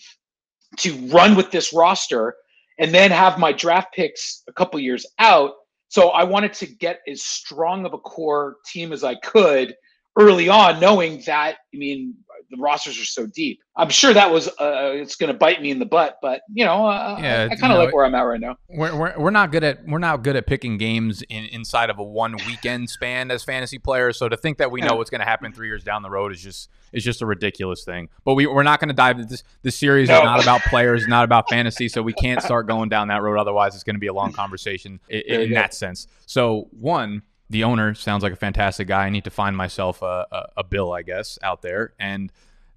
to 0.78 0.94
run 1.08 1.36
with 1.36 1.52
this 1.52 1.74
roster 1.74 2.34
and 2.80 2.94
then 2.94 3.12
have 3.12 3.38
my 3.38 3.52
draft 3.52 3.94
picks 3.94 4.44
a 4.48 4.54
couple 4.54 4.80
years 4.80 5.06
out 5.20 5.52
so 5.90 6.10
i 6.10 6.24
wanted 6.24 6.54
to 6.54 6.66
get 6.66 7.02
as 7.08 7.22
strong 7.22 7.86
of 7.86 7.94
a 7.94 7.98
core 8.00 8.56
team 8.66 8.94
as 8.94 9.04
i 9.04 9.16
could 9.16 9.76
early 10.18 10.50
on 10.50 10.80
knowing 10.80 11.22
that 11.26 11.58
i 11.74 11.78
mean 11.78 12.16
the 12.50 12.58
rosters 12.58 13.00
are 13.00 13.06
so 13.06 13.26
deep. 13.26 13.60
I'm 13.76 13.90
sure 13.90 14.14
that 14.14 14.32
was 14.32 14.48
uh, 14.48 14.92
it's 14.94 15.16
going 15.16 15.32
to 15.32 15.38
bite 15.38 15.62
me 15.62 15.70
in 15.70 15.80
the 15.80 15.86
butt, 15.86 16.18
but 16.22 16.42
you 16.54 16.66
know, 16.66 16.88
uh, 16.88 17.18
yeah, 17.22 17.48
I, 17.50 17.54
I 17.54 17.56
kind 17.56 17.74
of 17.74 17.80
like 17.80 17.94
where 17.94 18.06
I'm 18.06 18.16
at 18.16 18.22
right 18.22 18.40
now. 18.40 18.58
We're, 18.70 18.98
we're, 18.98 19.20
we're 19.20 19.32
not 19.32 19.52
good 19.52 19.64
at 19.64 19.86
we're 19.86 20.00
not 20.00 20.24
good 20.24 20.36
at 20.36 20.48
picking 20.48 20.78
games 20.78 21.22
in, 21.30 21.46
inside 21.46 21.90
of 21.90 22.00
a 22.00 22.04
one 22.04 22.36
weekend 22.48 22.90
span 22.90 23.30
as 23.32 23.44
fantasy 23.44 23.78
players. 23.78 24.18
So 24.18 24.30
to 24.30 24.38
think 24.38 24.58
that 24.58 24.72
we 24.72 24.82
know 24.82 24.96
what's 24.96 25.10
going 25.10 25.20
to 25.20 25.26
happen 25.26 25.52
three 25.54 25.68
years 25.68 25.84
down 25.84 26.02
the 26.02 26.10
road 26.10 26.32
is 26.32 26.42
just 26.42 26.70
is 26.94 27.04
just 27.04 27.22
a 27.22 27.26
ridiculous 27.26 27.84
thing. 27.84 28.10
But 28.24 28.36
we 28.36 28.48
we're 28.48 28.64
not 28.64 28.80
going 28.80 28.90
to 28.90 28.96
dive 28.96 29.18
into 29.18 29.30
this. 29.30 29.44
This 29.62 29.76
series 29.78 30.10
no. 30.10 30.18
is 30.18 30.24
not 30.24 30.42
about 30.42 30.62
players, 30.62 31.08
not 31.08 31.24
about 31.24 31.50
fantasy, 31.50 31.90
so 31.90 32.02
we 32.02 32.14
can't 32.14 32.42
start 32.42 32.68
going 32.68 32.90
down 32.90 33.10
that 33.10 33.22
road. 33.22 33.38
Otherwise, 33.38 33.76
it's 33.76 33.84
going 33.84 33.96
to 33.96 34.00
be 34.00 34.08
a 34.08 34.14
long 34.14 34.32
conversation 34.32 35.00
in, 35.10 35.22
in 35.22 35.54
that 35.54 35.74
sense. 35.74 36.08
So 36.26 36.68
one 36.72 37.22
the 37.50 37.64
owner 37.64 37.94
sounds 37.94 38.24
like 38.24 38.34
a 38.34 38.38
fantastic 38.38 38.88
guy. 38.88 39.06
I 39.06 39.10
need 39.10 39.24
to 39.24 39.30
find 39.30 39.56
myself 39.56 40.02
a, 40.02 40.28
a, 40.32 40.46
a, 40.58 40.64
bill, 40.64 40.92
I 40.92 41.02
guess, 41.02 41.40
out 41.42 41.62
there. 41.62 41.94
And 42.00 42.32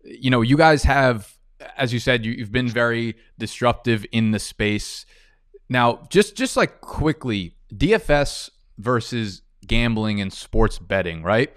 you 0.04 0.30
know, 0.30 0.42
you 0.42 0.56
guys 0.56 0.85
have, 0.85 1.37
as 1.76 1.92
you 1.92 1.98
said, 1.98 2.24
you, 2.24 2.33
you've 2.33 2.52
been 2.52 2.68
very 2.68 3.16
disruptive 3.38 4.06
in 4.12 4.30
the 4.30 4.38
space. 4.38 5.06
Now, 5.68 6.06
just 6.11 6.37
just 6.37 6.56
like 6.56 6.80
quickly, 6.80 7.54
DFS 7.74 8.50
versus 8.78 9.42
gambling 9.66 10.20
and 10.20 10.33
sports 10.33 10.78
betting, 10.78 11.22
right? 11.22 11.52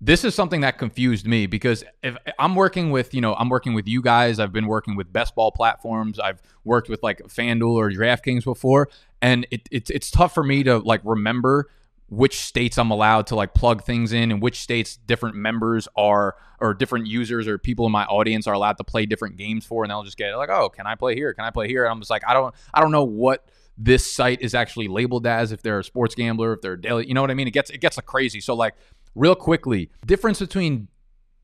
This 0.00 0.24
is 0.24 0.34
something 0.34 0.60
that 0.60 0.78
confused 0.78 1.26
me 1.26 1.46
because 1.46 1.82
if 2.04 2.16
I'm 2.38 2.54
working 2.54 2.90
with, 2.92 3.14
you 3.14 3.20
know, 3.20 3.34
I'm 3.34 3.48
working 3.48 3.74
with 3.74 3.88
you 3.88 4.00
guys. 4.00 4.38
I've 4.38 4.52
been 4.52 4.68
working 4.68 4.94
with 4.94 5.12
best 5.12 5.34
ball 5.34 5.50
platforms. 5.50 6.20
I've 6.20 6.40
worked 6.64 6.88
with 6.88 7.02
like 7.02 7.18
FanDuel 7.22 7.74
or 7.74 7.90
DraftKings 7.90 8.44
before, 8.44 8.88
and 9.20 9.44
it, 9.50 9.68
it's 9.72 9.90
it's 9.90 10.10
tough 10.10 10.34
for 10.34 10.44
me 10.44 10.62
to 10.64 10.78
like 10.78 11.00
remember 11.02 11.68
which 12.08 12.40
states 12.40 12.78
I'm 12.78 12.90
allowed 12.90 13.26
to 13.28 13.36
like 13.36 13.54
plug 13.54 13.84
things 13.84 14.12
in 14.12 14.32
and 14.32 14.40
which 14.40 14.60
states 14.60 14.96
different 14.96 15.36
members 15.36 15.88
are 15.94 16.36
or 16.60 16.72
different 16.72 17.06
users 17.06 17.46
or 17.46 17.58
people 17.58 17.84
in 17.86 17.92
my 17.92 18.04
audience 18.06 18.46
are 18.46 18.54
allowed 18.54 18.78
to 18.78 18.84
play 18.84 19.04
different 19.04 19.36
games 19.36 19.66
for 19.66 19.84
and 19.84 19.90
they'll 19.90 20.02
just 20.02 20.16
get 20.16 20.34
like 20.36 20.48
oh 20.48 20.70
can 20.70 20.86
I 20.86 20.94
play 20.94 21.14
here? 21.14 21.34
Can 21.34 21.44
I 21.44 21.50
play 21.50 21.68
here? 21.68 21.84
And 21.84 21.92
I'm 21.92 22.00
just 22.00 22.10
like 22.10 22.22
I 22.26 22.32
don't 22.32 22.54
I 22.72 22.80
don't 22.80 22.92
know 22.92 23.04
what 23.04 23.48
this 23.76 24.10
site 24.10 24.40
is 24.40 24.54
actually 24.54 24.88
labeled 24.88 25.26
as 25.26 25.52
if 25.52 25.62
they're 25.62 25.80
a 25.80 25.84
sports 25.84 26.14
gambler 26.14 26.54
if 26.54 26.62
they're 26.62 26.76
daily 26.76 27.06
you 27.06 27.14
know 27.14 27.20
what 27.20 27.30
I 27.30 27.34
mean? 27.34 27.46
It 27.46 27.52
gets 27.52 27.70
it 27.70 27.78
gets 27.78 27.98
like 27.98 28.06
crazy. 28.06 28.40
So 28.40 28.54
like 28.54 28.74
real 29.14 29.34
quickly 29.34 29.90
difference 30.06 30.38
between 30.38 30.88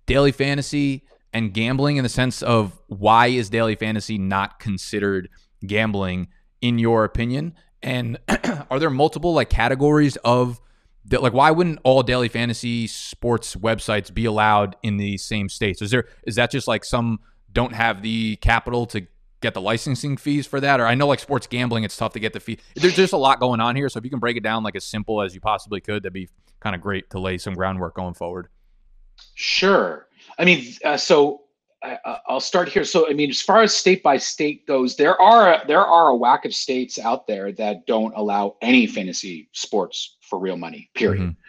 daily 0.07 0.33
fantasy 0.33 1.05
and 1.35 1.53
gambling 1.53 1.99
in 1.99 2.05
the 2.05 2.09
sense 2.09 2.43
of 2.43 2.81
why 2.87 3.27
is 3.27 3.51
daily 3.51 3.75
fantasy 3.75 4.17
not 4.17 4.59
considered 4.61 5.29
gambling 5.67 6.29
in 6.63 6.79
your 6.79 7.05
opinion 7.05 7.55
and 7.85 8.19
are 8.71 8.81
there 8.81 8.91
multiple 8.91 9.35
like 9.35 9.51
categories 9.51 10.17
of 10.25 10.61
like 11.11 11.35
why 11.35 11.51
wouldn't 11.51 11.79
all 11.85 12.03
daily 12.03 12.29
fantasy 12.29 12.87
sports 12.87 13.55
websites 13.55 14.13
be 14.13 14.25
allowed 14.25 14.75
in 14.83 14.97
the 14.97 15.19
same 15.19 15.49
states? 15.49 15.83
Is 15.83 15.91
there 15.91 16.07
is 16.27 16.35
that 16.37 16.51
just 16.51 16.67
like 16.67 16.85
some 16.85 17.21
don't 17.53 17.75
have 17.75 18.03
the 18.03 18.37
capital 18.37 18.87
to 18.87 19.07
get 19.41 19.55
the 19.55 19.61
licensing 19.61 20.17
fees 20.17 20.47
for 20.47 20.61
that? 20.61 20.81
Or 20.81 20.87
I 20.87 20.95
know 20.95 21.07
like 21.07 21.21
sports 21.21 21.47
gambling, 21.47 21.85
it's 21.85 21.97
tough 21.97 22.15
to 22.15 22.21
get 22.21 22.33
the 22.33 22.41
fee. 22.41 22.59
There's 22.75 22.97
just 22.97 23.13
a 23.13 23.19
lot 23.19 23.39
going 23.39 23.61
on 23.61 23.77
here. 23.77 23.89
So 23.89 23.99
if 23.99 24.05
you 24.05 24.11
can 24.11 24.19
break 24.19 24.37
it 24.37 24.43
down 24.43 24.65
like 24.65 24.77
as 24.77 24.85
simple 24.85 25.21
as 25.21 25.35
you 25.35 25.41
possibly 25.41 25.81
could, 25.81 26.03
that'd 26.03 26.13
be 26.13 26.29
kind 26.61 26.75
of 26.75 26.81
great 26.81 27.11
to 27.11 27.21
lay 27.21 27.37
some 27.37 27.55
groundwork 27.55 27.95
going 27.95 28.15
forward. 28.15 28.49
Sure. 29.35 30.09
I 30.39 30.45
mean, 30.47 30.75
uh, 30.85 30.97
so 30.97 31.43
I, 31.85 32.19
will 32.29 32.41
start 32.41 32.69
here. 32.69 32.85
So, 32.85 33.09
I 33.09 33.13
mean, 33.13 33.31
as 33.31 33.43
far 33.43 33.63
as 33.63 33.75
state 33.75 34.03
by 34.03 34.17
state 34.17 34.67
goes, 34.67 34.97
there 34.97 35.21
are 35.21 35.63
there 35.67 35.85
are 35.85 36.09
a 36.09 36.17
whack 36.17 36.45
of 36.45 36.55
states 36.55 36.99
out 36.99 37.27
there 37.27 37.53
that 37.53 37.87
don't 37.87 38.15
allow 38.17 38.57
any 38.63 38.87
fantasy 38.87 39.49
sports 39.53 40.17
for 40.23 40.39
real 40.39 40.57
money. 40.57 40.91
Period. 40.95 41.23
Mm-hmm. 41.23 41.41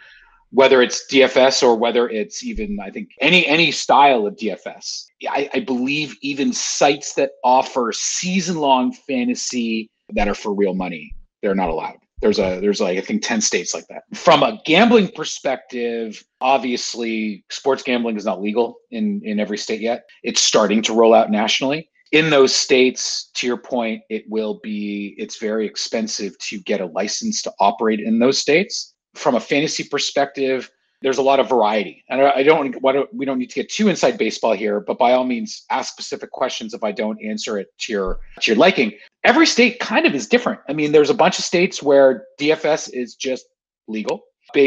Whether 0.50 0.80
it's 0.82 1.06
DFS 1.10 1.62
or 1.62 1.76
whether 1.76 2.08
it's 2.08 2.44
even, 2.44 2.78
I 2.80 2.90
think 2.90 3.10
any 3.20 3.46
any 3.46 3.72
style 3.72 4.26
of 4.26 4.36
DFS. 4.36 5.06
I, 5.28 5.50
I 5.54 5.60
believe 5.60 6.16
even 6.22 6.52
sites 6.52 7.14
that 7.14 7.32
offer 7.42 7.92
season 7.92 8.58
long 8.58 8.92
fantasy 8.92 9.90
that 10.10 10.28
are 10.28 10.34
for 10.34 10.54
real 10.54 10.74
money, 10.74 11.14
they're 11.42 11.54
not 11.54 11.68
allowed. 11.68 11.98
There's 12.22 12.38
a 12.38 12.58
there's 12.60 12.80
like 12.80 12.96
I 12.96 13.02
think 13.02 13.22
10 13.22 13.40
states 13.40 13.74
like 13.74 13.86
that. 13.88 14.04
From 14.14 14.42
a 14.42 14.58
gambling 14.64 15.08
perspective, 15.08 16.24
obviously 16.40 17.44
sports 17.50 17.82
gambling 17.82 18.16
is 18.16 18.24
not 18.24 18.40
legal 18.40 18.78
in 18.90 19.20
in 19.24 19.38
every 19.38 19.58
state 19.58 19.80
yet. 19.80 20.06
It's 20.22 20.40
starting 20.40 20.82
to 20.82 20.94
roll 20.94 21.14
out 21.14 21.30
nationally. 21.30 21.90
In 22.12 22.30
those 22.30 22.54
states, 22.54 23.30
to 23.34 23.46
your 23.46 23.56
point, 23.56 24.02
it 24.08 24.24
will 24.28 24.60
be 24.62 25.14
it's 25.18 25.38
very 25.38 25.66
expensive 25.66 26.38
to 26.38 26.58
get 26.60 26.80
a 26.80 26.86
license 26.86 27.42
to 27.42 27.52
operate 27.60 28.00
in 28.00 28.18
those 28.18 28.38
states. 28.38 28.94
From 29.14 29.34
a 29.34 29.40
fantasy 29.40 29.84
perspective, 29.84 30.70
there's 31.02 31.18
a 31.18 31.22
lot 31.22 31.40
of 31.40 31.48
variety. 31.48 32.04
And 32.08 32.22
I 32.22 32.42
don't, 32.42 32.74
we 33.12 33.24
don't 33.24 33.38
need 33.38 33.50
to 33.50 33.54
get 33.54 33.70
too 33.70 33.88
inside 33.88 34.18
baseball 34.18 34.54
here, 34.54 34.80
but 34.80 34.98
by 34.98 35.12
all 35.12 35.24
means, 35.24 35.64
ask 35.70 35.92
specific 35.92 36.30
questions 36.30 36.74
if 36.74 36.82
I 36.82 36.92
don't 36.92 37.22
answer 37.22 37.58
it 37.58 37.68
to 37.80 37.92
your 37.92 38.20
to 38.40 38.50
your 38.50 38.58
liking. 38.58 38.92
Every 39.24 39.46
state 39.46 39.80
kind 39.80 40.06
of 40.06 40.14
is 40.14 40.26
different. 40.26 40.60
I 40.68 40.72
mean, 40.72 40.92
there's 40.92 41.10
a 41.10 41.14
bunch 41.14 41.38
of 41.38 41.44
states 41.44 41.82
where 41.82 42.24
DFS 42.40 42.92
is 42.92 43.14
just 43.14 43.46
legal, 43.88 44.22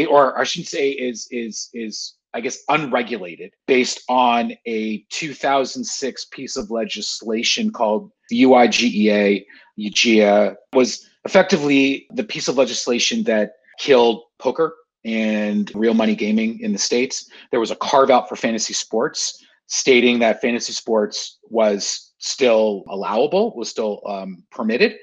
or 0.08 0.38
I 0.38 0.44
shouldn't 0.44 0.68
say 0.68 0.90
is 0.90 1.26
is 1.30 1.68
is 1.72 2.14
I 2.34 2.40
guess 2.40 2.58
unregulated, 2.68 3.52
based 3.66 4.02
on 4.08 4.52
a 4.66 5.04
2006 5.10 6.24
piece 6.26 6.56
of 6.56 6.70
legislation 6.70 7.72
called 7.72 8.10
the 8.28 8.42
UIGEA. 8.42 9.44
UGEA 9.78 10.54
was 10.74 11.08
effectively 11.24 12.06
the 12.14 12.24
piece 12.24 12.48
of 12.48 12.56
legislation 12.56 13.24
that 13.24 13.52
killed 13.78 14.22
poker 14.38 14.74
and 15.04 15.72
real 15.74 15.94
money 15.94 16.14
gaming 16.14 16.60
in 16.60 16.72
the 16.72 16.78
states 16.78 17.30
there 17.50 17.60
was 17.60 17.70
a 17.70 17.76
carve 17.76 18.10
out 18.10 18.28
for 18.28 18.36
fantasy 18.36 18.74
sports 18.74 19.42
stating 19.66 20.18
that 20.18 20.40
fantasy 20.40 20.72
sports 20.72 21.38
was 21.48 22.09
still 22.20 22.84
allowable 22.88 23.54
was 23.56 23.68
still 23.68 24.00
um, 24.06 24.44
permitted. 24.50 24.96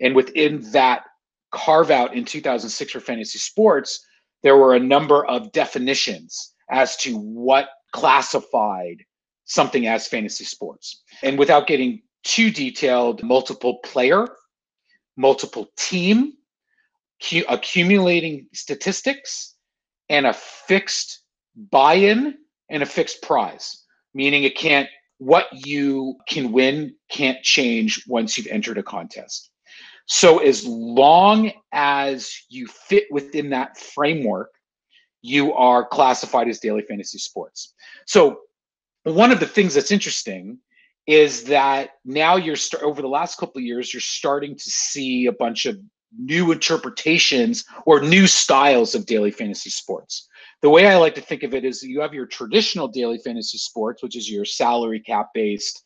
And 0.00 0.16
within 0.16 0.60
that 0.72 1.04
carve 1.52 1.90
out 1.90 2.14
in 2.14 2.24
2006 2.24 2.92
for 2.92 3.00
fantasy 3.00 3.38
sports 3.38 4.04
there 4.42 4.56
were 4.56 4.74
a 4.74 4.80
number 4.80 5.24
of 5.26 5.52
definitions 5.52 6.54
as 6.70 6.96
to 6.96 7.16
what 7.16 7.68
classified 7.92 8.96
something 9.44 9.86
as 9.86 10.08
fantasy 10.08 10.44
sports. 10.44 11.02
And 11.22 11.38
without 11.38 11.68
getting 11.68 12.02
too 12.24 12.50
detailed 12.50 13.22
multiple 13.22 13.78
player 13.84 14.26
multiple 15.16 15.68
team 15.76 16.32
accumulating 17.48 18.46
statistics 18.52 19.54
and 20.08 20.26
a 20.26 20.32
fixed 20.32 21.22
buy-in 21.70 22.34
and 22.70 22.82
a 22.82 22.86
fixed 22.86 23.22
prize 23.22 23.84
meaning 24.14 24.44
it 24.44 24.56
can't 24.56 24.88
what 25.24 25.46
you 25.52 26.16
can 26.28 26.52
win 26.52 26.94
can't 27.10 27.42
change 27.42 28.04
once 28.06 28.36
you've 28.36 28.46
entered 28.48 28.78
a 28.78 28.82
contest. 28.82 29.50
So 30.06 30.38
as 30.38 30.66
long 30.66 31.52
as 31.72 32.32
you 32.48 32.66
fit 32.66 33.04
within 33.10 33.50
that 33.50 33.78
framework 33.78 34.50
you 35.22 35.54
are 35.54 35.86
classified 35.86 36.48
as 36.48 36.58
daily 36.58 36.82
fantasy 36.82 37.18
sports. 37.18 37.74
So 38.06 38.40
one 39.04 39.30
of 39.30 39.40
the 39.40 39.46
things 39.46 39.74
that's 39.74 39.92
interesting 39.92 40.58
is 41.06 41.44
that 41.44 41.90
now 42.04 42.36
you're 42.36 42.56
st- 42.56 42.82
over 42.82 43.00
the 43.00 43.08
last 43.08 43.38
couple 43.38 43.58
of 43.58 43.64
years 43.64 43.92
you're 43.92 44.00
starting 44.00 44.54
to 44.56 44.70
see 44.70 45.26
a 45.26 45.32
bunch 45.32 45.66
of 45.66 45.78
new 46.18 46.52
interpretations 46.52 47.64
or 47.86 48.00
new 48.00 48.26
styles 48.26 48.94
of 48.94 49.06
daily 49.06 49.30
fantasy 49.30 49.70
sports. 49.70 50.28
The 50.60 50.70
way 50.70 50.86
I 50.86 50.96
like 50.96 51.14
to 51.16 51.20
think 51.20 51.42
of 51.42 51.54
it 51.54 51.64
is 51.64 51.82
you 51.82 52.00
have 52.00 52.14
your 52.14 52.26
traditional 52.26 52.88
daily 52.88 53.18
fantasy 53.18 53.58
sports, 53.58 54.02
which 54.02 54.16
is 54.16 54.30
your 54.30 54.44
salary 54.44 55.00
cap 55.00 55.30
based, 55.34 55.84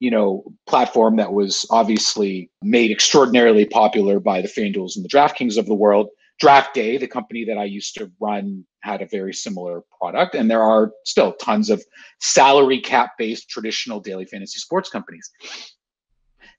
you 0.00 0.10
know, 0.10 0.44
platform 0.66 1.16
that 1.16 1.32
was 1.32 1.66
obviously 1.70 2.50
made 2.62 2.90
extraordinarily 2.90 3.64
popular 3.64 4.20
by 4.20 4.42
the 4.42 4.48
FanDuels 4.48 4.96
and 4.96 5.04
the 5.04 5.08
DraftKings 5.08 5.56
of 5.56 5.66
the 5.66 5.74
world. 5.74 6.08
Draft 6.38 6.74
Day, 6.74 6.98
the 6.98 7.08
company 7.08 7.44
that 7.46 7.58
I 7.58 7.64
used 7.64 7.94
to 7.94 8.10
run, 8.20 8.64
had 8.80 9.02
a 9.02 9.06
very 9.06 9.34
similar 9.34 9.82
product, 9.98 10.36
and 10.36 10.48
there 10.48 10.62
are 10.62 10.92
still 11.04 11.32
tons 11.32 11.68
of 11.68 11.82
salary 12.20 12.80
cap 12.80 13.12
based 13.18 13.48
traditional 13.48 13.98
daily 13.98 14.24
fantasy 14.24 14.58
sports 14.60 14.88
companies. 14.88 15.30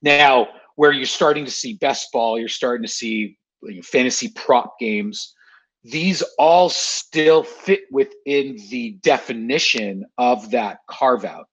Now, 0.02 0.48
where 0.80 0.92
you're 0.92 1.04
starting 1.04 1.44
to 1.44 1.50
see 1.50 1.74
best 1.74 2.10
ball, 2.10 2.38
you're 2.38 2.48
starting 2.48 2.82
to 2.82 2.90
see 2.90 3.36
fantasy 3.82 4.28
prop 4.28 4.78
games. 4.78 5.34
These 5.84 6.22
all 6.38 6.70
still 6.70 7.42
fit 7.42 7.80
within 7.90 8.56
the 8.70 8.92
definition 9.02 10.06
of 10.16 10.50
that 10.52 10.78
carve 10.88 11.26
out. 11.26 11.48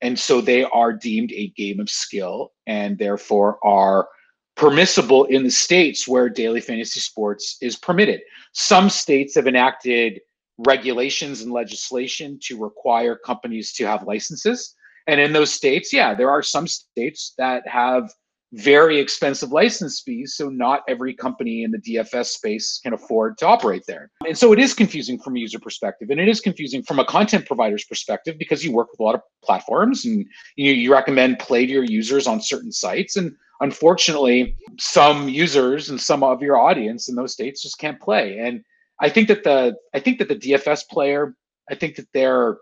And 0.00 0.18
so 0.18 0.40
they 0.40 0.64
are 0.64 0.94
deemed 0.94 1.30
a 1.32 1.48
game 1.48 1.78
of 1.78 1.90
skill 1.90 2.52
and 2.66 2.96
therefore 2.96 3.58
are 3.62 4.08
permissible 4.56 5.26
in 5.26 5.44
the 5.44 5.50
states 5.50 6.08
where 6.08 6.30
daily 6.30 6.62
fantasy 6.62 7.00
sports 7.00 7.58
is 7.60 7.76
permitted. 7.76 8.22
Some 8.54 8.88
states 8.88 9.34
have 9.34 9.46
enacted 9.46 10.22
regulations 10.56 11.42
and 11.42 11.52
legislation 11.52 12.38
to 12.44 12.58
require 12.58 13.14
companies 13.14 13.74
to 13.74 13.86
have 13.86 14.06
licenses. 14.06 14.74
And 15.06 15.20
in 15.20 15.34
those 15.34 15.52
states, 15.52 15.92
yeah, 15.92 16.14
there 16.14 16.30
are 16.30 16.42
some 16.42 16.66
states 16.66 17.34
that 17.36 17.68
have 17.68 18.10
very 18.52 18.98
expensive 18.98 19.52
license 19.52 20.00
fees. 20.00 20.34
So 20.34 20.48
not 20.48 20.82
every 20.88 21.14
company 21.14 21.62
in 21.62 21.70
the 21.70 21.78
DFS 21.78 22.26
space 22.26 22.80
can 22.82 22.92
afford 22.92 23.38
to 23.38 23.46
operate 23.46 23.84
there. 23.86 24.10
And 24.26 24.36
so 24.36 24.52
it 24.52 24.58
is 24.58 24.74
confusing 24.74 25.18
from 25.18 25.36
a 25.36 25.38
user 25.38 25.58
perspective. 25.58 26.10
And 26.10 26.20
it 26.20 26.28
is 26.28 26.40
confusing 26.40 26.82
from 26.82 26.98
a 26.98 27.04
content 27.04 27.46
provider's 27.46 27.84
perspective 27.84 28.36
because 28.38 28.64
you 28.64 28.72
work 28.72 28.90
with 28.90 29.00
a 29.00 29.02
lot 29.04 29.14
of 29.14 29.22
platforms 29.44 30.04
and 30.04 30.26
you, 30.56 30.72
you 30.72 30.92
recommend 30.92 31.38
play 31.38 31.64
to 31.64 31.72
your 31.72 31.84
users 31.84 32.26
on 32.26 32.40
certain 32.40 32.72
sites. 32.72 33.16
And 33.16 33.36
unfortunately, 33.60 34.56
some 34.78 35.28
users 35.28 35.90
and 35.90 36.00
some 36.00 36.24
of 36.24 36.42
your 36.42 36.58
audience 36.58 37.08
in 37.08 37.14
those 37.14 37.32
states 37.32 37.62
just 37.62 37.78
can't 37.78 38.00
play. 38.00 38.38
And 38.38 38.64
I 39.00 39.08
think 39.08 39.28
that 39.28 39.44
the 39.44 39.76
I 39.94 40.00
think 40.00 40.18
that 40.18 40.28
the 40.28 40.36
DFS 40.36 40.88
player, 40.88 41.34
I 41.70 41.74
think 41.74 41.96
that 41.96 42.08
they're 42.12 42.58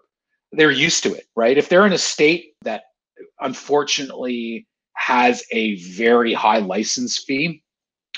they're 0.52 0.70
used 0.70 1.02
to 1.02 1.14
it, 1.14 1.26
right? 1.34 1.58
If 1.58 1.68
they're 1.68 1.86
in 1.86 1.92
a 1.92 1.98
state 1.98 2.52
that 2.62 2.82
unfortunately 3.40 4.67
has 4.98 5.44
a 5.52 5.76
very 5.76 6.34
high 6.34 6.58
license 6.58 7.18
fee. 7.18 7.62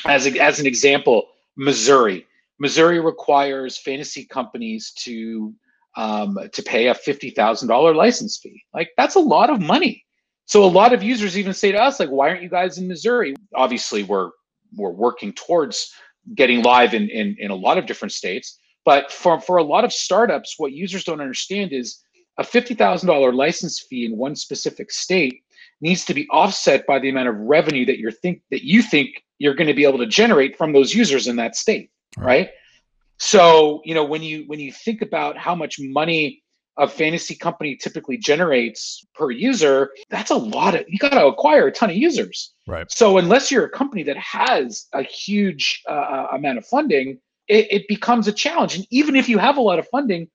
As, 0.07 0.27
a, 0.27 0.41
as 0.41 0.59
an 0.59 0.67
example, 0.67 1.29
Missouri. 1.57 2.27
Missouri 2.59 3.01
requires 3.01 3.77
fantasy 3.79 4.25
companies 4.25 4.93
to 5.01 5.55
um, 5.97 6.39
to 6.53 6.63
pay 6.63 6.87
a 6.87 6.95
fifty 6.95 7.31
thousand 7.31 7.69
dollar 7.69 7.95
license 7.95 8.39
fee. 8.39 8.63
Like 8.73 8.91
that's 8.97 9.15
a 9.15 9.21
lot 9.21 9.51
of 9.51 9.61
money. 9.61 10.05
So 10.47 10.65
a 10.65 10.67
lot 10.67 10.93
of 10.93 11.03
users 11.03 11.37
even 11.37 11.53
say 11.53 11.73
to 11.73 11.79
us, 11.79 12.01
like, 12.01 12.11
"Why 12.11 12.29
aren't 12.29 12.43
you 12.43 12.49
guys 12.49 12.79
in 12.79 12.89
Missouri?" 12.89 13.35
Obviously, 13.55 14.03
we're 14.05 14.31
we're 14.77 14.91
working 14.91 15.33
towards 15.33 15.93
getting 16.35 16.63
live 16.63 16.95
in 16.95 17.09
in, 17.11 17.37
in 17.39 17.51
a 17.51 17.55
lot 17.55 17.77
of 17.77 17.87
different 17.87 18.13
states. 18.13 18.59
But 18.85 19.11
for 19.11 19.41
for 19.41 19.57
a 19.57 19.65
lot 19.65 19.85
of 19.85 19.93
startups, 19.93 20.55
what 20.59 20.73
users 20.73 21.05
don't 21.05 21.21
understand 21.21 21.73
is 21.73 22.01
a 22.39 22.45
fifty 22.45 22.75
thousand 22.75 23.09
dollar 23.09 23.33
license 23.33 23.81
fee 23.81 24.07
in 24.07 24.17
one 24.17 24.37
specific 24.37 24.91
state 24.91 25.43
needs 25.81 26.05
to 26.05 26.15
be 26.15 26.29
offset 26.31 26.87
by 26.87 26.99
the 26.99 27.09
amount 27.09 27.29
of 27.29 27.37
revenue 27.37 27.87
that 27.87 27.99
you're 27.99 28.13
think 28.13 28.43
that 28.51 28.65
you 28.65 28.83
think 28.83 29.23
you're 29.39 29.55
going 29.55 29.69
to 29.69 29.75
be 29.75 29.85
able 29.85 29.99
to 29.99 30.07
generate 30.07 30.57
from 30.57 30.73
those 30.73 30.95
users 30.95 31.27
in 31.27 31.37
that 31.37 31.57
state 31.57 31.91
right. 32.17 32.27
right? 32.27 32.51
So 33.19 33.83
you 33.85 33.95
know 33.95 34.05
when 34.05 34.23
you 34.23 34.45
when 34.47 34.61
you 34.61 34.73
think 34.73 35.03
about 35.03 35.37
how 35.37 35.55
much 35.55 35.79
money 35.79 36.43
a 36.79 36.89
fantasy 36.89 37.35
company 37.35 37.77
typically 37.77 38.17
generates 38.17 39.05
per 39.15 39.31
user 39.31 39.91
that's 40.09 40.31
a 40.31 40.37
lot 40.37 40.75
of 40.75 40.85
you 40.89 40.99
got 40.99 41.11
to 41.11 41.27
acquire 41.27 41.67
a 41.67 41.73
ton 41.73 41.91
of 41.91 41.97
users. 41.97 42.55
Right. 42.67 42.91
So 42.91 43.19
unless 43.19 43.51
you're 43.51 43.65
a 43.65 43.71
company 43.71 44.03
that 44.05 44.17
has 44.17 44.87
a 44.95 45.03
huge 45.03 45.83
uh, 45.89 45.93
uh, 45.93 46.29
amount 46.33 46.59
of 46.59 46.67
funding 46.67 47.19
it, 47.49 47.67
it 47.71 47.89
becomes 47.89 48.29
a 48.29 48.33
challenge. 48.33 48.77
And 48.77 48.87
even 48.91 49.17
if 49.17 49.29
you 49.29 49.39
have 49.39 49.57
a 49.57 49.61
lot 49.61 49.79
of 49.79 49.89
funding 49.89 50.29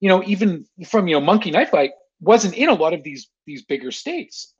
you 0.00 0.08
know 0.08 0.22
even 0.24 0.64
from 0.86 1.08
you 1.08 1.14
know 1.14 1.20
monkey 1.20 1.50
knife 1.50 1.70
fight 1.70 1.90
wasn't 2.20 2.54
in 2.54 2.68
a 2.68 2.74
lot 2.74 2.92
of 2.92 3.02
these 3.02 3.28
these 3.46 3.64
bigger 3.64 3.90
states 3.90 4.54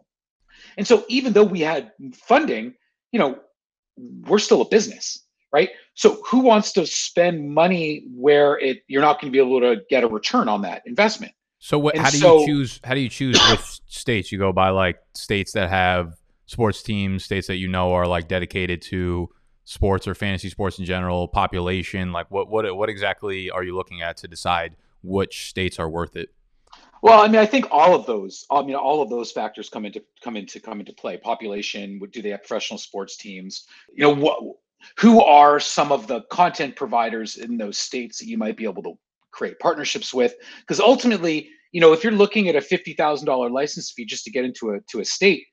and 0.79 0.87
so 0.87 1.05
even 1.09 1.33
though 1.33 1.45
we 1.45 1.61
had 1.61 1.91
funding, 2.15 2.73
you 3.11 3.19
know, 3.19 3.39
we're 3.97 4.39
still 4.39 4.63
a 4.63 4.69
business, 4.69 5.27
right? 5.53 5.71
So 5.95 6.23
who 6.25 6.39
wants 6.39 6.73
to 6.75 6.87
spend 6.87 7.53
money 7.53 8.05
where 8.15 8.57
it 8.61 8.79
you're 8.87 9.03
not 9.03 9.21
going 9.21 9.33
to 9.33 9.37
be 9.37 9.45
able 9.45 9.61
to 9.61 9.83
get 9.91 10.05
a 10.05 10.07
return 10.07 10.49
on 10.49 10.63
that 10.63 10.83
investment? 10.87 11.33
So 11.59 11.81
what? 11.81 11.97
how 11.97 12.11
do 12.11 12.17
so, 12.17 12.39
you 12.39 12.47
choose? 12.47 12.81
How 12.85 12.95
do 12.95 13.01
you 13.01 13.09
choose 13.09 13.37
which 13.51 13.81
states 13.87 14.31
you 14.31 14.39
go 14.39 14.53
by? 14.53 14.71
Like 14.71 15.01
states 15.15 15.53
that 15.53 15.69
have 15.69 16.15
sports 16.47 16.81
teams, 16.81 17.25
states 17.25 17.49
that 17.49 17.57
you 17.57 17.67
know 17.67 17.93
are 17.93 18.07
like 18.07 18.29
dedicated 18.29 18.81
to 18.83 19.29
sports 19.65 20.07
or 20.07 20.15
fantasy 20.15 20.49
sports 20.49 20.79
in 20.79 20.85
general, 20.85 21.27
population. 21.27 22.13
Like 22.13 22.31
what? 22.31 22.49
What? 22.49 22.77
What 22.77 22.89
exactly 22.89 23.51
are 23.51 23.65
you 23.65 23.75
looking 23.75 24.01
at 24.01 24.19
to 24.19 24.29
decide 24.29 24.77
which 25.03 25.49
states 25.49 25.81
are 25.81 25.89
worth 25.89 26.15
it? 26.15 26.29
Well, 27.03 27.21
I 27.23 27.29
mean, 27.29 27.37
I 27.41 27.47
think 27.47 27.67
all 27.71 27.95
of 27.95 28.07
those, 28.07 28.45
I 28.51 28.63
mean, 28.63 28.75
all 28.75 29.03
of 29.03 29.11
those 29.11 29.31
factors 29.31 29.69
come 29.69 29.85
into 29.85 30.03
come 30.23 30.37
into 30.37 30.61
come 30.61 30.81
into 30.81 30.93
play. 30.93 31.17
Population, 31.17 32.01
do 32.13 32.23
they 32.23 32.31
have 32.31 32.41
professional 32.41 32.79
sports 32.79 33.17
teams? 33.17 33.67
You 33.95 34.05
know, 34.05 34.15
what, 34.15 34.43
who 34.99 35.23
are 35.23 35.61
some 35.61 35.93
of 35.93 36.07
the 36.07 36.23
content 36.31 36.77
providers 36.77 37.37
in 37.37 37.57
those 37.57 37.79
states 37.79 38.19
that 38.19 38.27
you 38.27 38.39
might 38.39 38.57
be 38.57 38.65
able 38.65 38.83
to 38.83 38.95
create 39.31 39.59
partnerships 39.61 40.13
with? 40.13 40.35
Because 40.61 40.81
ultimately, 40.81 41.49
you 41.73 41.81
know, 41.81 41.93
if 41.93 42.03
you're 42.03 42.13
looking 42.13 42.49
at 42.49 42.57
a 42.57 42.61
fifty 42.61 42.95
thousand 42.95 43.27
dollar 43.27 43.51
license 43.51 43.93
fee 43.93 44.05
just 44.05 44.25
to 44.25 44.31
get 44.31 44.45
into 44.45 44.71
a 44.71 44.81
to 44.91 45.01
a 45.01 45.05
state, 45.05 45.45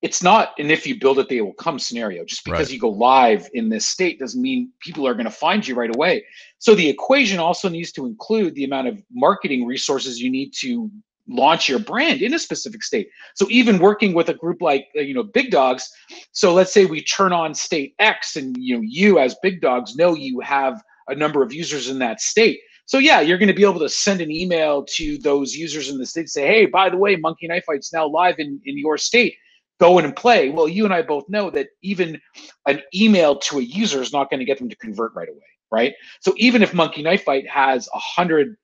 it's 0.00 0.22
not 0.22 0.50
an 0.58 0.70
if 0.70 0.86
you 0.86 0.98
build 0.98 1.18
it 1.18 1.28
they 1.28 1.40
will 1.40 1.54
come 1.54 1.78
scenario. 1.78 2.24
Just 2.24 2.44
because 2.44 2.68
right. 2.68 2.72
you 2.72 2.78
go 2.78 2.90
live 2.90 3.48
in 3.54 3.68
this 3.68 3.86
state 3.86 4.18
doesn't 4.18 4.40
mean 4.40 4.70
people 4.80 5.06
are 5.06 5.14
going 5.14 5.26
to 5.26 5.30
find 5.30 5.66
you 5.66 5.74
right 5.74 5.94
away. 5.94 6.24
So 6.58 6.74
the 6.74 6.88
equation 6.88 7.38
also 7.38 7.68
needs 7.68 7.92
to 7.92 8.06
include 8.06 8.54
the 8.54 8.64
amount 8.64 8.88
of 8.88 9.02
marketing 9.12 9.66
resources 9.66 10.20
you 10.20 10.30
need 10.30 10.52
to 10.60 10.90
launch 11.28 11.68
your 11.68 11.78
brand 11.78 12.22
in 12.22 12.32
a 12.32 12.38
specific 12.38 12.82
state. 12.82 13.08
So 13.34 13.46
even 13.50 13.78
working 13.78 14.14
with 14.14 14.28
a 14.28 14.34
group 14.34 14.62
like 14.62 14.86
uh, 14.96 15.00
you 15.00 15.14
know 15.14 15.24
big 15.24 15.50
dogs 15.50 15.90
so 16.32 16.54
let's 16.54 16.72
say 16.72 16.86
we 16.86 17.02
turn 17.02 17.32
on 17.32 17.54
state 17.54 17.94
x 17.98 18.36
and 18.36 18.56
you 18.58 18.76
know 18.76 18.82
you 18.82 19.18
as 19.18 19.36
big 19.42 19.60
dogs 19.60 19.96
know 19.96 20.14
you 20.14 20.40
have 20.40 20.80
a 21.08 21.14
number 21.14 21.42
of 21.42 21.52
users 21.52 21.88
in 21.88 21.98
that 21.98 22.20
state. 22.20 22.60
So 22.86 22.98
yeah, 22.98 23.20
you're 23.20 23.36
going 23.36 23.48
to 23.48 23.54
be 23.54 23.64
able 23.64 23.80
to 23.80 23.88
send 23.88 24.20
an 24.20 24.30
email 24.30 24.84
to 24.96 25.18
those 25.18 25.54
users 25.54 25.90
in 25.90 25.98
the 25.98 26.06
state, 26.06 26.30
say, 26.30 26.46
hey, 26.46 26.66
by 26.66 26.88
the 26.88 26.96
way, 26.96 27.16
Monkey 27.16 27.46
Knife 27.46 27.64
Fight's 27.66 27.92
now 27.92 28.06
live 28.06 28.36
in, 28.38 28.60
in 28.64 28.78
your 28.78 28.96
state 28.96 29.34
go 29.80 29.98
in 29.98 30.04
and 30.04 30.14
play. 30.14 30.50
Well, 30.50 30.68
you 30.68 30.84
and 30.84 30.94
I 30.94 31.02
both 31.02 31.28
know 31.28 31.50
that 31.50 31.68
even 31.82 32.20
an 32.66 32.82
email 32.94 33.38
to 33.38 33.58
a 33.58 33.62
user 33.62 34.02
is 34.02 34.12
not 34.12 34.30
going 34.30 34.40
to 34.40 34.46
get 34.46 34.58
them 34.58 34.68
to 34.68 34.76
convert 34.76 35.14
right 35.14 35.28
away, 35.28 35.38
right? 35.70 35.94
So 36.20 36.34
even 36.36 36.62
if 36.62 36.74
Monkey 36.74 37.02
Knife 37.02 37.24
Fight 37.24 37.48
has 37.48 37.88
a 37.94 37.98
hundred 37.98 38.56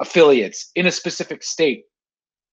affiliates 0.00 0.70
in 0.74 0.86
a 0.86 0.92
specific 0.92 1.42
state 1.42 1.84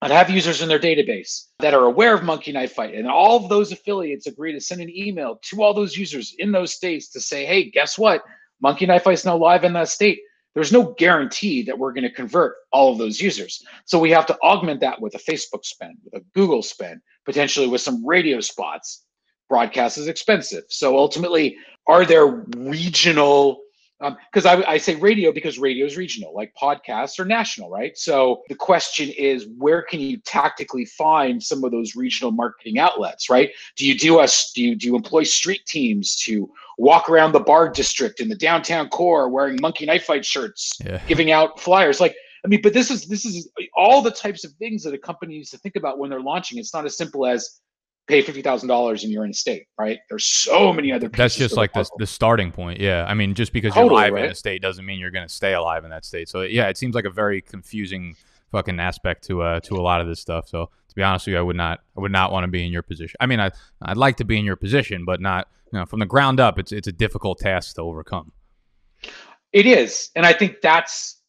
and 0.01 0.11
have 0.11 0.29
users 0.29 0.61
in 0.61 0.69
their 0.69 0.79
database 0.79 1.45
that 1.59 1.73
are 1.73 1.85
aware 1.85 2.13
of 2.13 2.23
Monkey 2.23 2.51
Knife 2.51 2.73
Fight, 2.73 2.95
and 2.95 3.07
all 3.07 3.37
of 3.43 3.49
those 3.49 3.71
affiliates 3.71 4.27
agree 4.27 4.53
to 4.53 4.61
send 4.61 4.81
an 4.81 4.89
email 4.89 5.39
to 5.49 5.61
all 5.61 5.73
those 5.73 5.97
users 5.97 6.35
in 6.37 6.51
those 6.51 6.73
states 6.73 7.09
to 7.09 7.19
say, 7.19 7.45
hey, 7.45 7.69
guess 7.69 7.97
what? 7.97 8.23
Monkey 8.61 8.85
Knife 8.85 9.03
Fight 9.03 9.13
is 9.13 9.25
now 9.25 9.37
live 9.37 9.63
in 9.63 9.73
that 9.73 9.89
state 9.89 10.19
there's 10.57 10.71
no 10.71 10.95
guarantee 10.97 11.61
that 11.61 11.77
we're 11.77 11.93
going 11.93 12.01
to 12.03 12.11
convert 12.11 12.55
all 12.71 12.91
of 12.91 12.97
those 12.97 13.21
users. 13.21 13.63
So 13.85 13.99
we 13.99 14.09
have 14.09 14.25
to 14.25 14.37
augment 14.41 14.79
that 14.79 14.99
with 14.99 15.13
a 15.13 15.19
Facebook 15.19 15.63
spend, 15.63 15.97
with 16.03 16.19
a 16.19 16.25
Google 16.33 16.63
spend, 16.63 16.99
potentially 17.25 17.67
with 17.67 17.79
some 17.79 18.03
radio 18.03 18.39
spots. 18.41 19.05
Broadcast 19.49 19.99
is 19.99 20.07
expensive. 20.07 20.63
So 20.69 20.97
ultimately, 20.97 21.55
are 21.85 22.07
there 22.07 22.43
regional 22.57 23.59
because 23.99 24.45
um, 24.45 24.63
I, 24.67 24.73
I, 24.73 24.77
say 24.77 24.95
radio 24.95 25.31
because 25.31 25.57
radio 25.57 25.85
is 25.85 25.97
regional, 25.97 26.33
like 26.33 26.53
podcasts 26.53 27.17
are 27.19 27.25
national, 27.25 27.71
right? 27.71 27.97
So 27.97 28.43
the 28.47 28.55
question 28.55 29.09
is, 29.09 29.47
where 29.57 29.81
can 29.81 29.99
you 29.99 30.17
tactically 30.17 30.85
find 30.85 31.41
some 31.41 31.63
of 31.63 31.71
those 31.71 31.95
regional 31.95 32.31
marketing 32.31 32.77
outlets, 32.77 33.29
right? 33.29 33.51
Do 33.75 33.87
you 33.87 33.97
do 33.97 34.19
us? 34.19 34.51
Do 34.53 34.61
you 34.61 34.75
do 34.75 34.87
you 34.87 34.95
employ 34.95 35.23
street 35.23 35.65
teams 35.65 36.15
to 36.17 36.51
walk 36.77 37.09
around 37.09 37.31
the 37.31 37.39
bar 37.39 37.69
district 37.69 38.19
in 38.19 38.29
the 38.29 38.35
downtown 38.35 38.89
core 38.89 39.29
wearing 39.29 39.57
monkey 39.59 39.87
knife 39.87 40.05
fight 40.05 40.23
shirts, 40.23 40.77
yeah. 40.85 41.01
giving 41.07 41.31
out 41.31 41.59
flyers? 41.59 41.99
Like, 41.99 42.15
I 42.45 42.47
mean, 42.47 42.61
but 42.61 42.73
this 42.73 42.91
is 42.91 43.07
this 43.07 43.25
is 43.25 43.49
all 43.75 44.03
the 44.03 44.11
types 44.11 44.43
of 44.43 44.51
things 44.53 44.83
that 44.83 44.93
a 44.93 44.99
company 44.99 45.37
needs 45.37 45.49
to 45.51 45.57
think 45.57 45.75
about 45.75 45.97
when 45.97 46.11
they're 46.11 46.21
launching. 46.21 46.59
It's 46.59 46.73
not 46.73 46.85
as 46.85 46.95
simple 46.95 47.25
as 47.25 47.61
pay 48.07 48.21
fifty 48.21 48.41
thousand 48.41 48.69
dollars 48.69 49.03
and 49.03 49.11
you're 49.11 49.25
in 49.25 49.33
state, 49.33 49.67
right? 49.77 49.99
There's 50.09 50.25
so 50.25 50.73
many 50.73 50.91
other. 50.91 51.09
That's 51.09 51.35
just 51.35 51.55
like 51.55 51.73
the, 51.73 51.87
the 51.97 52.07
starting 52.07 52.51
point. 52.51 52.79
Yeah, 52.79 53.05
I 53.07 53.13
mean, 53.13 53.33
just 53.33 53.53
because 53.53 53.73
totally, 53.73 53.89
you're 53.89 53.99
alive 53.99 54.13
right? 54.13 54.25
in 54.25 54.31
a 54.31 54.35
state 54.35 54.61
doesn't 54.61 54.85
mean 54.85 54.99
you're 54.99 55.11
going 55.11 55.27
to 55.27 55.33
stay 55.33 55.53
alive 55.53 55.83
in 55.83 55.89
that 55.91 56.05
state. 56.05 56.29
So 56.29 56.41
yeah, 56.41 56.69
it 56.69 56.77
seems 56.77 56.95
like 56.95 57.05
a 57.05 57.09
very 57.09 57.41
confusing 57.41 58.15
fucking 58.51 58.79
aspect 58.79 59.25
to 59.27 59.41
uh 59.41 59.59
to 59.59 59.75
a 59.75 59.81
lot 59.81 60.01
of 60.01 60.07
this 60.07 60.19
stuff. 60.19 60.47
So 60.47 60.69
to 60.87 60.95
be 60.95 61.03
honest 61.03 61.27
with 61.27 61.33
you, 61.33 61.39
I 61.39 61.41
would 61.41 61.57
not 61.57 61.81
I 61.97 62.01
would 62.01 62.11
not 62.11 62.31
want 62.31 62.45
to 62.45 62.47
be 62.47 62.65
in 62.65 62.71
your 62.71 62.81
position. 62.81 63.15
I 63.19 63.25
mean, 63.25 63.39
I 63.39 63.51
I'd 63.81 63.97
like 63.97 64.17
to 64.17 64.25
be 64.25 64.39
in 64.39 64.45
your 64.45 64.55
position, 64.55 65.05
but 65.05 65.21
not 65.21 65.47
you 65.71 65.79
know 65.79 65.85
from 65.85 65.99
the 65.99 66.05
ground 66.05 66.39
up. 66.39 66.57
It's 66.57 66.71
it's 66.71 66.87
a 66.87 66.93
difficult 66.93 67.39
task 67.39 67.75
to 67.75 67.81
overcome. 67.81 68.31
It 69.53 69.65
is, 69.65 70.09
and 70.15 70.25
I 70.25 70.33
think 70.33 70.61
that's 70.61 71.21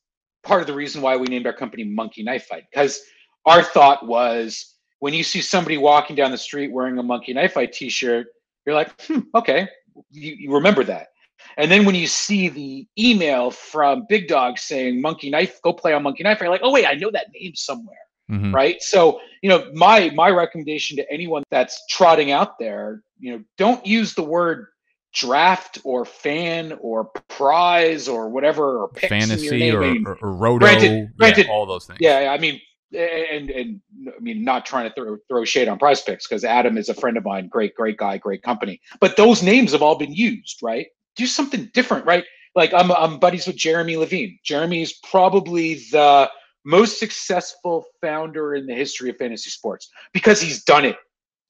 part 0.43 0.61
of 0.61 0.67
the 0.67 0.75
reason 0.75 1.03
why 1.03 1.17
we 1.17 1.27
named 1.27 1.47
our 1.47 1.53
company 1.53 1.85
Monkey 1.85 2.23
Knife 2.23 2.47
Fight 2.47 2.65
because 2.71 3.01
our 3.47 3.63
thought 3.63 4.07
was 4.07 4.75
when 5.01 5.15
you 5.15 5.23
see 5.23 5.41
somebody 5.41 5.79
walking 5.79 6.17
down 6.17 6.31
the 6.31 6.39
street 6.39 6.73
wearing 6.73 6.99
a 6.99 7.03
monkey 7.03 7.33
knife 7.33 7.55
fight 7.55 7.73
t-shirt 7.73 8.27
you're 8.67 8.75
like 8.75 9.01
hmm, 9.03 9.21
okay 9.35 9.69
you, 10.11 10.35
you 10.39 10.55
remember 10.55 10.85
that. 10.85 11.09
And 11.57 11.71
then 11.71 11.85
when 11.85 11.95
you 11.95 12.07
see 12.07 12.49
the 12.49 12.87
email 12.99 13.51
from 13.51 14.07
big 14.09 14.29
dog 14.29 14.59
saying 14.59 15.01
monkey 15.01 15.31
knife 15.31 15.61
go 15.63 15.73
play 15.73 15.93
on 15.93 16.03
monkey 16.03 16.23
knife 16.23 16.41
you're 16.41 16.51
like 16.51 16.61
oh 16.65 16.73
wait 16.73 16.87
i 16.87 16.95
know 16.95 17.11
that 17.13 17.29
name 17.33 17.55
somewhere 17.55 17.99
mm-hmm. 18.31 18.55
right? 18.55 18.83
So 18.83 19.21
you 19.43 19.49
know 19.49 19.71
my 19.73 20.11
my 20.11 20.31
recommendation 20.31 20.97
to 20.97 21.13
anyone 21.13 21.45
that's 21.51 21.81
trotting 21.89 22.31
out 22.33 22.59
there 22.59 23.03
you 23.19 23.33
know 23.33 23.45
don't 23.57 23.85
use 23.87 24.15
the 24.15 24.23
word 24.23 24.67
draft 25.15 25.79
or 25.85 26.05
fan 26.05 26.77
or 26.81 27.07
prize 27.29 28.09
or 28.09 28.29
whatever 28.29 28.83
or 28.83 28.91
fantasy 28.95 29.71
or, 29.71 29.83
or, 29.83 30.19
or, 30.21 30.33
roto. 30.33 30.59
Granted, 30.59 31.09
granted, 31.17 31.47
yeah, 31.47 31.53
all 31.53 31.65
those 31.65 31.87
things. 31.87 31.99
yeah 32.01 32.31
i 32.31 32.39
mean 32.39 32.61
and 32.95 33.51
and 33.51 33.81
I 34.07 34.21
mean, 34.21 34.45
not 34.45 34.65
trying 34.65 34.89
to 34.89 34.95
throw, 34.95 35.17
throw 35.29 35.45
shade 35.45 35.69
on 35.69 35.79
PrizePicks 35.79 36.29
because 36.29 36.45
Adam 36.45 36.79
is 36.79 36.89
a 36.89 36.95
friend 36.95 37.17
of 37.17 37.25
mine, 37.25 37.49
great, 37.49 37.75
great 37.75 37.97
guy, 37.97 38.19
great 38.19 38.43
company. 38.43 38.81
But 39.01 39.17
those 39.17 39.43
names 39.43 39.73
have 39.73 39.83
all 39.83 39.97
been 39.97 40.13
used, 40.13 40.61
right? 40.63 40.87
Do 41.17 41.27
something 41.27 41.71
different, 41.75 42.07
right? 42.07 42.25
Like 42.55 42.73
I'm, 42.73 42.91
I'm 42.93 43.19
buddies 43.19 43.47
with 43.47 43.57
Jeremy 43.57 43.97
Levine. 43.97 44.39
Jeremy's 44.45 44.95
probably 45.11 45.75
the 45.93 46.31
most 46.65 46.99
successful 46.99 47.85
founder 48.01 48.55
in 48.55 48.67
the 48.67 48.75
history 48.75 49.11
of 49.11 49.17
fantasy 49.17 49.51
sports 49.51 49.91
because 50.13 50.41
he's 50.41 50.65
done 50.65 50.85
it 50.85 50.97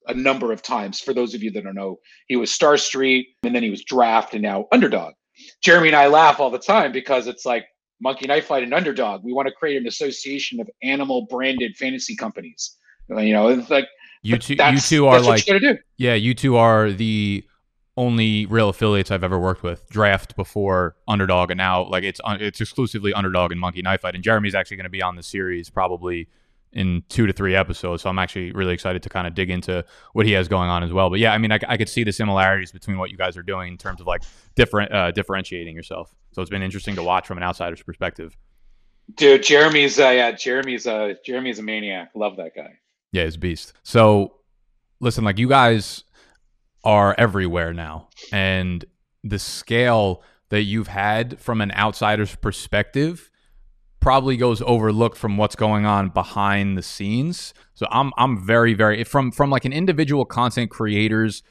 a 0.07 0.13
number 0.13 0.51
of 0.51 0.61
times. 0.61 0.99
For 0.99 1.13
those 1.13 1.33
of 1.33 1.43
you 1.43 1.51
that 1.51 1.63
don't 1.63 1.75
know, 1.75 1.99
he 2.27 2.35
was 2.35 2.51
StarStreet 2.51 3.25
and 3.43 3.55
then 3.55 3.63
he 3.63 3.69
was 3.69 3.83
Draft 3.83 4.33
and 4.33 4.41
now 4.41 4.67
Underdog. 4.71 5.13
Jeremy 5.63 5.89
and 5.89 5.95
I 5.95 6.07
laugh 6.07 6.39
all 6.39 6.49
the 6.49 6.59
time 6.59 6.91
because 6.91 7.27
it's 7.27 7.45
like 7.45 7.65
Monkey 8.01 8.27
Knife 8.27 8.45
Fight 8.45 8.63
and 8.63 8.73
Underdog. 8.73 9.23
We 9.23 9.33
want 9.33 9.47
to 9.47 9.53
create 9.53 9.77
an 9.77 9.87
association 9.87 10.59
of 10.59 10.69
animal 10.83 11.25
branded 11.29 11.75
fantasy 11.77 12.15
companies. 12.15 12.75
You 13.09 13.33
know, 13.33 13.47
it's 13.47 13.69
like 13.69 13.87
you 14.21 14.37
two. 14.37 14.55
You 14.55 14.79
two 14.79 15.07
are 15.07 15.19
like 15.21 15.45
yeah. 15.97 16.13
You 16.13 16.33
two 16.33 16.57
are 16.57 16.91
the 16.91 17.43
only 17.97 18.45
real 18.45 18.69
affiliates 18.69 19.11
I've 19.11 19.23
ever 19.23 19.39
worked 19.39 19.63
with. 19.63 19.89
Draft 19.89 20.35
before 20.35 20.95
Underdog, 21.07 21.51
and 21.51 21.57
now 21.57 21.83
like 21.85 22.03
it's 22.03 22.21
it's 22.25 22.61
exclusively 22.61 23.13
Underdog 23.13 23.51
and 23.51 23.59
Monkey 23.59 23.81
Knife 23.81 24.01
Fight. 24.01 24.15
And 24.15 24.23
Jeremy's 24.23 24.55
actually 24.55 24.77
going 24.77 24.85
to 24.85 24.89
be 24.89 25.01
on 25.01 25.15
the 25.15 25.23
series 25.23 25.69
probably 25.69 26.27
in 26.71 27.03
two 27.09 27.25
to 27.25 27.33
three 27.33 27.55
episodes. 27.55 28.03
So 28.03 28.09
I'm 28.09 28.19
actually 28.19 28.51
really 28.51 28.73
excited 28.73 29.01
to 29.03 29.09
kind 29.09 29.25
of 29.27 29.33
dig 29.33 29.49
into 29.49 29.83
what 30.13 30.25
he 30.25 30.33
has 30.33 30.47
going 30.47 30.69
on 30.69 30.83
as 30.83 30.93
well. 30.93 31.09
But 31.09 31.19
yeah, 31.19 31.33
I 31.33 31.37
mean, 31.37 31.51
I, 31.51 31.59
I 31.67 31.77
could 31.77 31.89
see 31.89 32.03
the 32.03 32.11
similarities 32.11 32.71
between 32.71 32.97
what 32.97 33.09
you 33.09 33.17
guys 33.17 33.35
are 33.37 33.43
doing 33.43 33.71
in 33.71 33.77
terms 33.77 34.01
of 34.01 34.07
like 34.07 34.21
different 34.55 34.91
uh, 34.91 35.11
differentiating 35.11 35.75
yourself. 35.75 36.15
So 36.39 36.41
it's 36.41 36.49
been 36.49 36.63
interesting 36.63 36.95
to 36.95 37.03
watch 37.03 37.27
from 37.27 37.35
an 37.35 37.43
outsider's 37.43 37.83
perspective. 37.83 38.37
Dude, 39.15 39.43
Jeremy's 39.43 39.99
uh, 39.99 40.07
yeah, 40.07 40.31
Jeremy's 40.31 40.87
uh 40.87 41.15
Jeremy's 41.25 41.59
a 41.59 41.63
maniac. 41.63 42.11
Love 42.15 42.37
that 42.37 42.55
guy. 42.55 42.79
Yeah, 43.11 43.25
he's 43.25 43.35
beast. 43.35 43.73
So 43.83 44.35
listen, 45.01 45.25
like 45.25 45.37
you 45.37 45.49
guys 45.49 46.05
are 46.85 47.13
everywhere 47.17 47.73
now, 47.73 48.07
and 48.31 48.85
the 49.21 49.37
scale 49.37 50.23
that 50.47 50.61
you've 50.61 50.87
had 50.87 51.37
from 51.41 51.59
an 51.59 51.73
outsider's 51.73 52.33
perspective 52.37 53.29
probably 53.99 54.37
goes 54.37 54.61
overlooked 54.61 55.17
from 55.17 55.35
what's 55.35 55.57
going 55.57 55.85
on 55.85 56.07
behind 56.07 56.77
the 56.77 56.81
scenes. 56.81 57.53
So 57.73 57.85
I'm 57.91 58.13
I'm 58.17 58.45
very 58.45 58.73
very 58.75 59.03
from 59.03 59.33
from 59.33 59.49
like 59.49 59.65
an 59.65 59.73
individual 59.73 60.23
content 60.23 60.71
creator's 60.71 61.43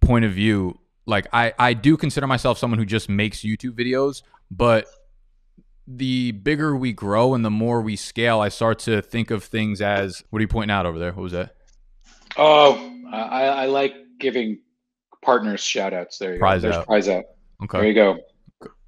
point 0.00 0.24
of 0.24 0.32
view, 0.32 0.80
like 1.08 1.26
I 1.32 1.52
I 1.58 1.72
do 1.72 1.96
consider 1.96 2.26
myself 2.26 2.58
someone 2.58 2.78
who 2.78 2.84
just 2.84 3.08
makes 3.08 3.38
YouTube 3.38 3.72
videos, 3.72 4.22
but 4.50 4.86
the 5.86 6.32
bigger 6.32 6.76
we 6.76 6.92
grow 6.92 7.32
and 7.32 7.42
the 7.42 7.50
more 7.50 7.80
we 7.80 7.96
scale, 7.96 8.40
I 8.40 8.50
start 8.50 8.78
to 8.80 9.00
think 9.00 9.30
of 9.30 9.42
things 9.42 9.80
as 9.80 10.22
what 10.28 10.38
are 10.38 10.42
you 10.42 10.48
pointing 10.48 10.70
out 10.70 10.84
over 10.84 10.98
there? 10.98 11.12
What 11.12 11.22
was 11.22 11.32
that? 11.32 11.56
Oh, 12.36 12.92
I, 13.10 13.44
I 13.44 13.66
like 13.66 13.94
giving 14.20 14.60
partners 15.22 15.60
shout 15.60 15.94
outs. 15.94 16.18
There 16.18 16.34
you 16.34 16.38
prize 16.38 16.60
go. 16.60 16.68
There's 16.68 16.76
out. 16.76 16.86
prize 16.86 17.08
out. 17.08 17.24
Okay. 17.64 17.78
There 17.78 17.88
you 17.88 17.94
go. 17.94 18.18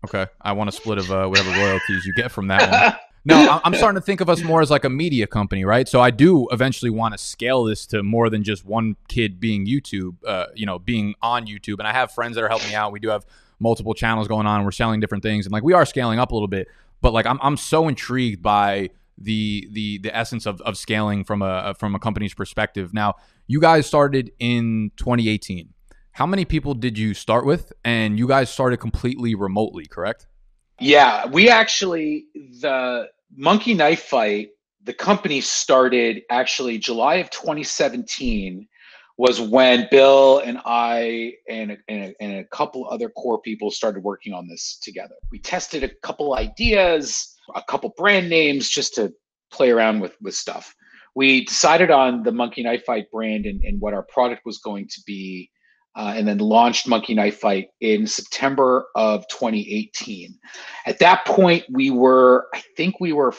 Okay. 0.07 0.27
I 0.43 0.53
want 0.53 0.69
a 0.69 0.73
split 0.73 0.99
of 0.99 1.11
uh, 1.11 1.27
whatever 1.27 1.51
royalties 1.51 2.05
you 2.05 2.13
get 2.15 2.31
from 2.31 2.49
that 2.49 2.71
one. 2.71 2.99
No, 3.25 3.61
I'm 3.65 3.75
starting 3.75 4.01
to 4.01 4.05
think 4.05 4.21
of 4.21 4.29
us 4.29 4.43
more 4.43 4.63
as 4.63 4.71
like 4.71 4.85
a 4.85 4.91
media 4.91 5.27
company, 5.27 5.65
right? 5.65 5.89
So 5.89 6.01
I 6.01 6.11
do 6.11 6.49
eventually 6.51 6.91
want 6.91 7.13
to 7.15 7.19
scale 7.19 7.65
this 7.65 7.87
to 7.87 8.03
more 8.03 8.31
than 8.31 8.43
just 8.43 8.65
one 8.65 8.97
kid 9.09 9.41
being 9.41 9.67
YouTube, 9.67 10.17
uh, 10.27 10.47
you 10.55 10.67
know, 10.67 10.79
being 10.79 11.15
on 11.23 11.47
YouTube. 11.47 11.79
And 11.79 11.87
I 11.87 11.93
have 11.93 12.13
friends 12.13 12.37
that 12.37 12.45
are 12.45 12.49
helping 12.49 12.69
me 12.69 12.75
out. 12.75 12.93
We 12.93 13.01
do 13.01 13.09
have 13.09 13.25
multiple 13.59 13.95
channels 13.95 14.29
going 14.29 14.47
on. 14.47 14.65
We're 14.65 14.71
selling 14.71 15.01
different 15.01 15.23
things, 15.23 15.47
and 15.47 15.53
like 15.53 15.63
we 15.63 15.73
are 15.73 15.85
scaling 15.85 16.19
up 16.19 16.31
a 16.31 16.35
little 16.35 16.49
bit. 16.49 16.69
But 17.01 17.13
like 17.13 17.27
I'm, 17.27 17.39
I'm 17.43 17.57
so 17.57 17.89
intrigued 17.89 18.43
by 18.43 18.91
the 19.19 19.69
the 19.71 19.99
the 19.99 20.17
essence 20.17 20.47
of, 20.47 20.61
of 20.63 20.77
scaling 20.77 21.25
from 21.25 21.43
a 21.43 21.75
from 21.79 21.95
a 21.95 21.99
company's 21.99 22.35
perspective. 22.35 22.95
Now, 22.95 23.17
you 23.47 23.61
guys 23.61 23.87
started 23.87 24.33
in 24.39 24.93
2018. 24.97 25.75
How 26.13 26.27
many 26.27 26.45
people 26.45 26.75
did 26.75 26.99
you 26.99 27.15
start 27.15 27.47
with? 27.47 27.73
And 27.85 28.19
you 28.19 28.27
guys 28.27 28.51
started 28.51 28.79
completely 28.79 29.35
remotely, 29.35 29.87
correct? 29.87 30.27
Yeah, 30.81 31.27
we 31.27 31.51
actually 31.51 32.27
the 32.35 33.09
Monkey 33.37 33.75
Knife 33.75 34.05
Fight. 34.05 34.51
The 34.85 34.95
company 34.95 35.43
started 35.43 36.23
actually 36.31 36.79
July 36.79 37.17
of 37.17 37.29
2017 37.31 38.67
was 39.19 39.39
when 39.39 39.87
Bill 39.91 40.39
and 40.39 40.59
I 40.65 41.35
and, 41.47 41.77
and, 41.89 42.15
and 42.19 42.33
a 42.39 42.45
couple 42.45 42.89
other 42.91 43.11
core 43.11 43.39
people 43.43 43.71
started 43.71 44.03
working 44.03 44.33
on 44.33 44.49
this 44.49 44.79
together. 44.83 45.15
We 45.31 45.39
tested 45.39 45.85
a 45.85 45.91
couple 46.03 46.35
ideas, 46.35 47.37
a 47.55 47.63
couple 47.63 47.93
brand 47.99 48.31
names 48.31 48.71
just 48.71 48.95
to 48.95 49.13
play 49.53 49.71
around 49.71 50.01
with 50.01 50.17
with 50.23 50.35
stuff. 50.35 50.75
we 51.15 51.45
decided 51.45 51.91
on 51.91 52.23
the 52.23 52.33
Monkey 52.33 52.63
Knife 52.63 52.85
Fight 52.85 53.11
brand 53.11 53.45
and, 53.45 53.63
and 53.63 53.81
what 53.81 53.93
our 53.93 54.05
product 54.05 54.47
was 54.47 54.59
going 54.59 54.89
to 54.89 55.03
be, 55.07 55.51
uh, 56.01 56.15
and 56.17 56.27
then 56.27 56.39
launched 56.39 56.89
Monkey 56.89 57.13
Knife 57.13 57.41
Fight 57.41 57.69
in 57.83 58.07
September 58.07 58.87
of 58.95 59.29
2018. 59.29 60.35
At 60.87 60.99
that 61.01 61.27
point, 61.27 61.65
we 61.71 61.91
were, 61.91 62.49
I 62.55 62.63
think 62.75 63.01
we 63.01 63.13
were 63.13 63.35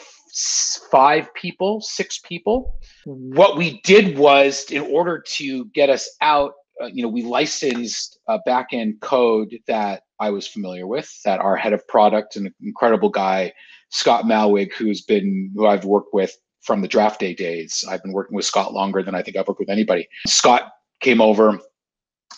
five 0.92 1.34
people, 1.34 1.80
six 1.80 2.20
people. 2.20 2.78
What 3.04 3.56
we 3.56 3.80
did 3.80 4.16
was, 4.16 4.70
in 4.70 4.82
order 4.82 5.24
to 5.38 5.64
get 5.74 5.90
us 5.90 6.08
out, 6.20 6.52
uh, 6.80 6.86
you 6.86 7.02
know, 7.02 7.08
we 7.08 7.22
licensed 7.22 8.20
a 8.28 8.38
backend 8.46 9.00
code 9.00 9.58
that 9.66 10.04
I 10.20 10.30
was 10.30 10.46
familiar 10.46 10.86
with, 10.86 11.12
that 11.24 11.40
our 11.40 11.56
head 11.56 11.72
of 11.72 11.86
product, 11.88 12.36
an 12.36 12.54
incredible 12.62 13.10
guy, 13.10 13.52
Scott 13.88 14.24
Malwig, 14.24 14.72
who's 14.72 15.02
been 15.02 15.50
who 15.56 15.66
I've 15.66 15.84
worked 15.84 16.14
with 16.14 16.32
from 16.60 16.80
the 16.80 16.86
draft 16.86 17.18
day 17.18 17.34
days. 17.34 17.84
I've 17.88 18.04
been 18.04 18.12
working 18.12 18.36
with 18.36 18.44
Scott 18.44 18.72
longer 18.72 19.02
than 19.02 19.16
I 19.16 19.22
think 19.22 19.36
I've 19.36 19.48
worked 19.48 19.58
with 19.58 19.68
anybody. 19.68 20.06
Scott 20.28 20.70
came 21.00 21.20
over 21.20 21.58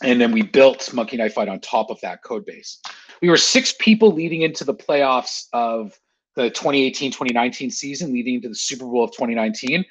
and 0.03 0.21
then 0.21 0.33
we 0.33 0.43
built 0.43 0.93
Monkey 0.93 1.17
Knife 1.17 1.35
Fight 1.35 1.49
on 1.49 1.61
top 1.61 1.91
of 1.91 2.01
that 2.01 2.23
code 2.23 2.45
base. 2.45 2.81
We 3.23 3.29
were 3.29 3.37
six 3.37 3.75
people 3.79 4.11
leading 4.11 4.43
into 4.43 4.65
the 4.65 4.75
playoffs 4.75 5.47
of 5.53 5.99
the 6.37 6.51
2018-2019 6.51 7.73
season, 7.73 8.13
leading 8.13 8.35
into 8.35 8.49
the 8.49 8.55
Super 8.55 8.85
Bowl 8.85 9.05
of 9.05 9.13
2019. 9.13 9.85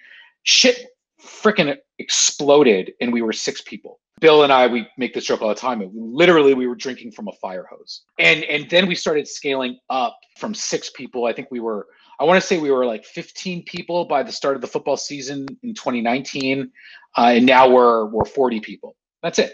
Shit 0.43 0.87
freaking 1.21 1.77
exploded 1.99 2.93
and 2.99 3.13
we 3.13 3.21
were 3.21 3.33
six 3.33 3.61
people. 3.61 3.99
Bill 4.19 4.43
and 4.43 4.53
I, 4.53 4.67
we 4.67 4.87
make 4.97 5.13
this 5.13 5.25
joke 5.25 5.41
all 5.41 5.49
the 5.49 5.55
time. 5.55 5.89
Literally, 5.93 6.53
we 6.53 6.67
were 6.67 6.75
drinking 6.75 7.11
from 7.11 7.27
a 7.27 7.33
fire 7.33 7.65
hose, 7.69 8.03
and 8.19 8.43
and 8.45 8.69
then 8.69 8.87
we 8.87 8.95
started 8.95 9.27
scaling 9.27 9.79
up 9.89 10.17
from 10.37 10.53
six 10.53 10.89
people. 10.91 11.25
I 11.25 11.33
think 11.33 11.49
we 11.51 11.59
were 11.59 11.87
I 12.19 12.23
want 12.23 12.39
to 12.39 12.47
say 12.47 12.57
we 12.57 12.71
were 12.71 12.85
like 12.85 13.03
15 13.03 13.63
people 13.63 14.05
by 14.05 14.23
the 14.23 14.31
start 14.31 14.55
of 14.55 14.61
the 14.61 14.67
football 14.67 14.95
season 14.95 15.45
in 15.61 15.73
2019, 15.73 16.71
uh, 17.17 17.21
and 17.21 17.45
now 17.45 17.69
we're 17.69 18.05
we're 18.05 18.23
40 18.23 18.61
people. 18.61 18.95
That's 19.21 19.39
it. 19.39 19.53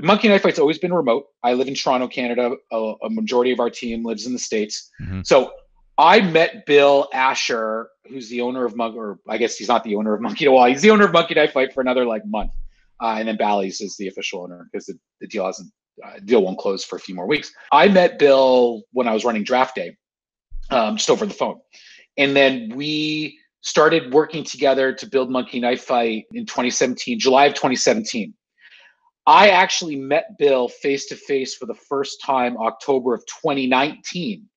Monkey 0.00 0.28
Knife 0.28 0.42
Fight's 0.42 0.58
always 0.58 0.78
been 0.78 0.92
remote. 0.92 1.26
I 1.42 1.54
live 1.54 1.68
in 1.68 1.74
Toronto, 1.74 2.06
Canada. 2.06 2.52
A, 2.72 2.94
a 3.02 3.10
majority 3.10 3.50
of 3.50 3.60
our 3.60 3.70
team 3.70 4.04
lives 4.04 4.26
in 4.26 4.32
the 4.32 4.38
states. 4.38 4.90
Mm-hmm. 5.02 5.22
So 5.24 5.52
I 5.98 6.20
met 6.20 6.64
Bill 6.64 7.08
Asher, 7.12 7.88
who's 8.06 8.28
the 8.28 8.40
owner 8.40 8.64
of 8.64 8.76
Monkey, 8.76 8.98
or 8.98 9.18
I 9.28 9.36
guess 9.36 9.56
he's 9.56 9.66
not 9.66 9.82
the 9.82 9.96
owner 9.96 10.14
of 10.14 10.20
Monkey 10.20 10.44
to 10.44 10.52
Wall. 10.52 10.66
He's 10.66 10.82
the 10.82 10.90
owner 10.90 11.04
of 11.04 11.12
Monkey 11.12 11.34
Knife 11.34 11.52
Fight 11.52 11.72
for 11.72 11.80
another 11.80 12.04
like 12.04 12.22
month, 12.24 12.52
uh, 13.02 13.16
and 13.18 13.26
then 13.26 13.36
Bally's 13.36 13.80
is 13.80 13.96
the 13.96 14.06
official 14.06 14.42
owner 14.44 14.68
because 14.70 14.86
the, 14.86 14.98
the 15.20 15.26
deal 15.26 15.44
hasn't 15.44 15.72
uh, 16.04 16.20
deal 16.24 16.44
won't 16.44 16.58
close 16.58 16.84
for 16.84 16.96
a 16.96 17.00
few 17.00 17.16
more 17.16 17.26
weeks. 17.26 17.52
I 17.72 17.88
met 17.88 18.20
Bill 18.20 18.82
when 18.92 19.08
I 19.08 19.12
was 19.12 19.24
running 19.24 19.42
draft 19.42 19.74
day, 19.74 19.96
um, 20.70 20.96
just 20.96 21.10
over 21.10 21.26
the 21.26 21.34
phone, 21.34 21.58
and 22.16 22.36
then 22.36 22.72
we 22.76 23.36
started 23.62 24.14
working 24.14 24.44
together 24.44 24.92
to 24.92 25.06
build 25.06 25.30
Monkey 25.30 25.58
Knife 25.58 25.82
Fight 25.82 26.26
in 26.32 26.46
2017, 26.46 27.18
July 27.18 27.46
of 27.46 27.54
2017. 27.54 28.32
I 29.28 29.50
actually 29.50 29.96
met 29.96 30.38
Bill 30.38 30.68
face 30.68 31.04
to 31.08 31.14
face 31.14 31.54
for 31.54 31.66
the 31.66 31.74
first 31.74 32.22
time 32.22 32.56
October 32.56 33.12
of 33.12 33.26
2019, 33.26 34.48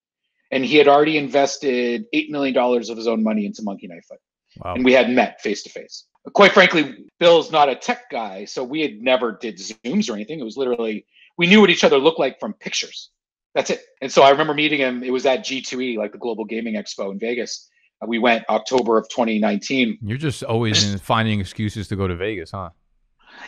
and 0.49 0.63
he 0.63 0.77
had 0.77 0.87
already 0.87 1.17
invested 1.17 2.05
eight 2.13 2.31
million 2.31 2.53
dollars 2.55 2.89
of 2.89 2.95
his 2.95 3.05
own 3.05 3.21
money 3.21 3.45
into 3.45 3.63
Monkey 3.63 3.87
Knife 3.87 4.05
Fight, 4.07 4.19
wow. 4.63 4.75
and 4.75 4.85
we 4.85 4.93
had 4.93 5.09
met 5.09 5.41
face 5.41 5.61
to 5.63 5.69
face. 5.69 6.05
Quite 6.33 6.53
frankly, 6.53 7.09
Bill's 7.19 7.51
not 7.51 7.67
a 7.67 7.75
tech 7.75 8.09
guy, 8.09 8.45
so 8.45 8.63
we 8.63 8.79
had 8.79 9.01
never 9.01 9.33
did 9.33 9.57
Zooms 9.57 10.09
or 10.09 10.13
anything. 10.13 10.39
It 10.39 10.45
was 10.45 10.55
literally 10.55 11.05
we 11.37 11.47
knew 11.47 11.59
what 11.59 11.69
each 11.69 11.83
other 11.83 11.97
looked 11.97 12.19
like 12.19 12.39
from 12.39 12.53
pictures. 12.53 13.09
That's 13.53 13.71
it. 13.71 13.81
And 14.01 14.09
so 14.09 14.21
I 14.21 14.29
remember 14.29 14.53
meeting 14.53 14.79
him. 14.79 15.03
It 15.03 15.11
was 15.11 15.25
at 15.25 15.43
G2E, 15.43 15.97
like 15.97 16.13
the 16.13 16.17
Global 16.17 16.45
Gaming 16.45 16.75
Expo 16.75 17.11
in 17.11 17.19
Vegas. 17.19 17.67
We 18.07 18.19
went 18.19 18.45
October 18.47 18.97
of 18.97 19.09
2019. 19.09 19.99
You're 20.01 20.17
just 20.17 20.43
always 20.43 20.99
finding 21.01 21.41
excuses 21.41 21.89
to 21.89 21.97
go 21.97 22.07
to 22.07 22.15
Vegas, 22.15 22.51
huh? 22.51 22.69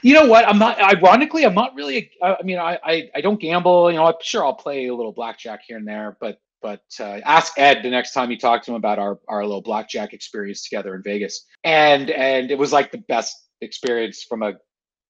You 0.02 0.14
know 0.14 0.26
what? 0.26 0.48
I'm 0.48 0.58
not. 0.58 0.80
Ironically, 0.80 1.46
I'm 1.46 1.54
not 1.54 1.76
really. 1.76 2.12
I 2.22 2.38
mean, 2.44 2.58
I, 2.58 2.80
I, 2.84 3.10
I 3.16 3.22
don't 3.22 3.39
gamble. 3.39 3.91
You 3.91 3.98
know, 3.98 4.06
I'm 4.06 4.14
sure 4.22 4.46
I'll 4.46 4.54
play 4.54 4.88
a 4.88 4.96
little 4.96 5.12
blackjack 5.12 5.62
here 5.68 5.78
and 5.78 5.88
there, 5.88 6.18
but 6.20 6.39
but 6.62 6.82
uh, 7.00 7.20
ask 7.26 7.54
Ed 7.60 7.84
the 7.84 7.89
next 7.89 8.14
time 8.14 8.32
you 8.32 8.38
talk 8.38 8.64
to 8.64 8.72
him 8.72 8.76
about 8.76 8.98
our 8.98 9.20
our 9.28 9.44
little 9.44 9.62
blackjack 9.62 10.14
experience 10.14 10.64
together 10.64 10.96
in 10.96 11.04
Vegas. 11.04 11.46
And 11.64 12.10
and 12.10 12.50
it 12.50 12.58
was 12.58 12.72
like 12.72 12.91
the 12.91 13.00
best 13.00 13.50
experience 13.62 14.24
from 14.24 14.41
a 14.41 14.54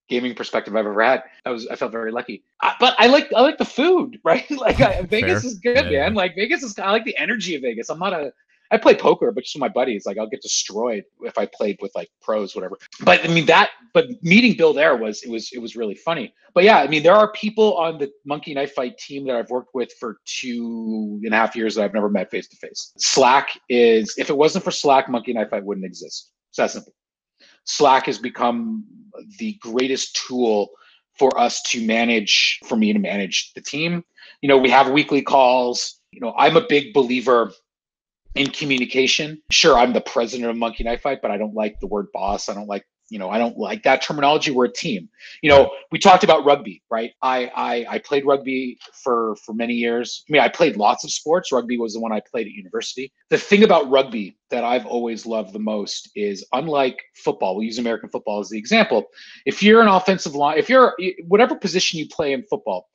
gaming 0.09 0.35
perspective 0.35 0.75
I've 0.75 0.85
ever 0.85 1.01
had. 1.01 1.23
I 1.45 1.51
was 1.51 1.67
I 1.67 1.75
felt 1.75 1.91
very 1.91 2.11
lucky. 2.11 2.43
I, 2.61 2.75
but 2.79 2.95
I 2.97 3.07
like 3.07 3.31
I 3.33 3.41
like 3.41 3.57
the 3.57 3.65
food, 3.65 4.19
right? 4.25 4.49
like 4.51 4.81
I, 4.81 5.03
Vegas 5.03 5.43
Fair. 5.43 5.51
is 5.51 5.59
good, 5.59 5.91
yeah, 5.91 6.03
man. 6.03 6.15
Like 6.15 6.35
Vegas 6.35 6.63
is 6.63 6.77
I 6.77 6.91
like 6.91 7.05
the 7.05 7.17
energy 7.17 7.55
of 7.55 7.61
Vegas. 7.61 7.89
I'm 7.89 7.99
not 7.99 8.13
a 8.13 8.33
I 8.73 8.77
play 8.77 8.95
poker, 8.95 9.31
but 9.31 9.43
just 9.43 9.55
with 9.55 9.61
my 9.61 9.69
buddies, 9.69 10.07
like 10.07 10.17
I'll 10.17 10.27
get 10.27 10.41
destroyed 10.41 11.03
if 11.21 11.37
I 11.37 11.45
played 11.45 11.77
with 11.79 11.91
like 11.93 12.09
pros, 12.23 12.55
whatever. 12.55 12.75
But 13.01 13.23
I 13.23 13.27
mean 13.27 13.45
that, 13.45 13.69
but 13.93 14.07
meeting 14.23 14.57
Bill 14.57 14.73
there 14.73 14.97
was 14.97 15.21
it 15.21 15.29
was 15.29 15.51
it 15.53 15.59
was 15.59 15.75
really 15.75 15.93
funny. 15.93 16.33
But 16.55 16.63
yeah, 16.63 16.79
I 16.79 16.87
mean 16.87 17.03
there 17.03 17.13
are 17.13 17.31
people 17.33 17.77
on 17.77 17.99
the 17.99 18.11
Monkey 18.25 18.55
Knife 18.55 18.73
Fight 18.73 18.97
team 18.97 19.27
that 19.27 19.35
I've 19.35 19.51
worked 19.51 19.75
with 19.75 19.93
for 19.99 20.17
two 20.25 21.19
and 21.23 21.31
a 21.31 21.37
half 21.37 21.55
years 21.55 21.75
that 21.75 21.83
I've 21.83 21.93
never 21.93 22.09
met 22.09 22.31
face 22.31 22.47
to 22.47 22.55
face. 22.57 22.93
Slack 22.97 23.49
is 23.69 24.15
if 24.17 24.31
it 24.31 24.37
wasn't 24.37 24.63
for 24.63 24.71
Slack, 24.71 25.07
Monkey 25.07 25.33
Knife 25.33 25.51
Fight 25.51 25.63
wouldn't 25.63 25.85
exist. 25.85 26.31
It's 26.49 26.57
that 26.57 26.71
simple. 26.71 26.93
Slack 27.65 28.07
has 28.07 28.17
become 28.17 28.85
the 29.37 29.53
greatest 29.61 30.19
tool 30.27 30.69
for 31.19 31.37
us 31.39 31.61
to 31.61 31.85
manage, 31.85 32.59
for 32.65 32.75
me 32.75 32.91
to 32.91 32.97
manage 32.97 33.53
the 33.53 33.61
team. 33.61 34.03
You 34.41 34.49
know, 34.49 34.57
we 34.57 34.71
have 34.71 34.89
weekly 34.89 35.21
calls. 35.21 35.99
You 36.11 36.21
know, 36.21 36.33
I'm 36.37 36.57
a 36.57 36.65
big 36.67 36.91
believer 36.93 37.51
in 38.35 38.47
communication. 38.47 39.41
Sure, 39.49 39.77
I'm 39.77 39.93
the 39.93 40.01
president 40.01 40.49
of 40.49 40.57
Monkey 40.57 40.83
Knife 40.83 41.01
Fight, 41.01 41.21
but 41.21 41.31
I 41.31 41.37
don't 41.37 41.53
like 41.53 41.79
the 41.79 41.87
word 41.87 42.07
boss. 42.13 42.49
I 42.49 42.53
don't 42.53 42.67
like 42.67 42.85
you 43.09 43.19
know, 43.19 43.29
I 43.29 43.37
don't 43.37 43.57
like 43.57 43.83
that 43.83 44.01
terminology. 44.01 44.49
We're 44.49 44.65
a 44.65 44.73
team. 44.73 45.07
You 45.43 45.49
know, 45.51 45.71
we 45.91 45.99
talked 45.99 46.23
about 46.23 46.45
rugby, 46.45 46.81
right? 46.89 47.11
I 47.21 47.51
I, 47.55 47.85
I 47.87 47.99
played 47.99 48.25
rugby 48.25 48.79
for 49.03 49.35
for 49.45 49.53
many 49.53 49.75
years. 49.75 50.23
I 50.27 50.31
mean, 50.31 50.41
I 50.41 50.49
played 50.49 50.77
lots 50.77 51.03
of 51.03 51.11
sports. 51.11 51.51
Rugby 51.51 51.77
was 51.77 51.93
the 51.93 51.99
one 51.99 52.11
I 52.11 52.21
played 52.21 52.47
at 52.47 52.53
university. 52.53 53.13
The 53.29 53.37
thing 53.37 53.63
about 53.63 53.87
rugby 53.91 54.37
that 54.49 54.63
I've 54.63 54.87
always 54.87 55.27
loved 55.27 55.53
the 55.53 55.59
most 55.59 56.09
is, 56.15 56.43
unlike 56.53 57.03
football, 57.15 57.55
we'll 57.55 57.65
use 57.65 57.77
American 57.77 58.09
football 58.09 58.39
as 58.39 58.49
the 58.49 58.57
example. 58.57 59.05
If 59.45 59.61
you're 59.61 59.81
an 59.81 59.89
offensive 59.89 60.33
line, 60.33 60.57
if 60.57 60.67
you're 60.67 60.95
whatever 61.27 61.55
position 61.55 61.99
you 61.99 62.07
play 62.07 62.33
in 62.33 62.41
football, 62.43 62.89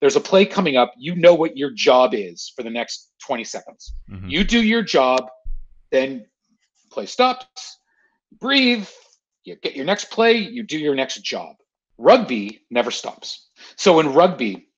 there's 0.00 0.16
a 0.16 0.20
play 0.20 0.44
coming 0.44 0.76
up. 0.76 0.92
You 0.96 1.14
know 1.16 1.34
what 1.34 1.56
your 1.56 1.70
job 1.70 2.14
is 2.14 2.52
for 2.54 2.62
the 2.62 2.70
next 2.70 3.10
20 3.24 3.44
seconds. 3.44 3.94
Mm-hmm. 4.10 4.28
You 4.28 4.44
do 4.44 4.62
your 4.62 4.82
job, 4.82 5.28
then 5.90 6.26
play 6.90 7.06
stops, 7.06 7.78
breathe, 8.40 8.88
you 9.44 9.56
get 9.56 9.76
your 9.76 9.84
next 9.84 10.10
play, 10.10 10.36
you 10.36 10.62
do 10.62 10.78
your 10.78 10.94
next 10.94 11.22
job. 11.22 11.56
Rugby 11.98 12.60
never 12.70 12.90
stops. 12.90 13.48
So 13.76 14.00
in 14.00 14.12
rugby, 14.12 14.68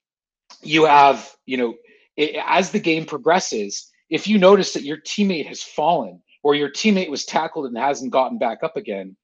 you 0.61 0.85
have, 0.85 1.29
you 1.45 1.57
know, 1.57 1.75
it, 2.15 2.41
as 2.45 2.71
the 2.71 2.79
game 2.79 3.05
progresses, 3.05 3.89
if 4.09 4.27
you 4.27 4.37
notice 4.37 4.73
that 4.73 4.83
your 4.83 4.97
teammate 4.97 5.47
has 5.47 5.61
fallen 5.61 6.21
or 6.43 6.55
your 6.55 6.69
teammate 6.69 7.09
was 7.09 7.25
tackled 7.25 7.65
and 7.65 7.77
hasn't 7.77 8.11
gotten 8.11 8.37
back 8.37 8.63
up 8.63 8.77
again, 8.77 9.15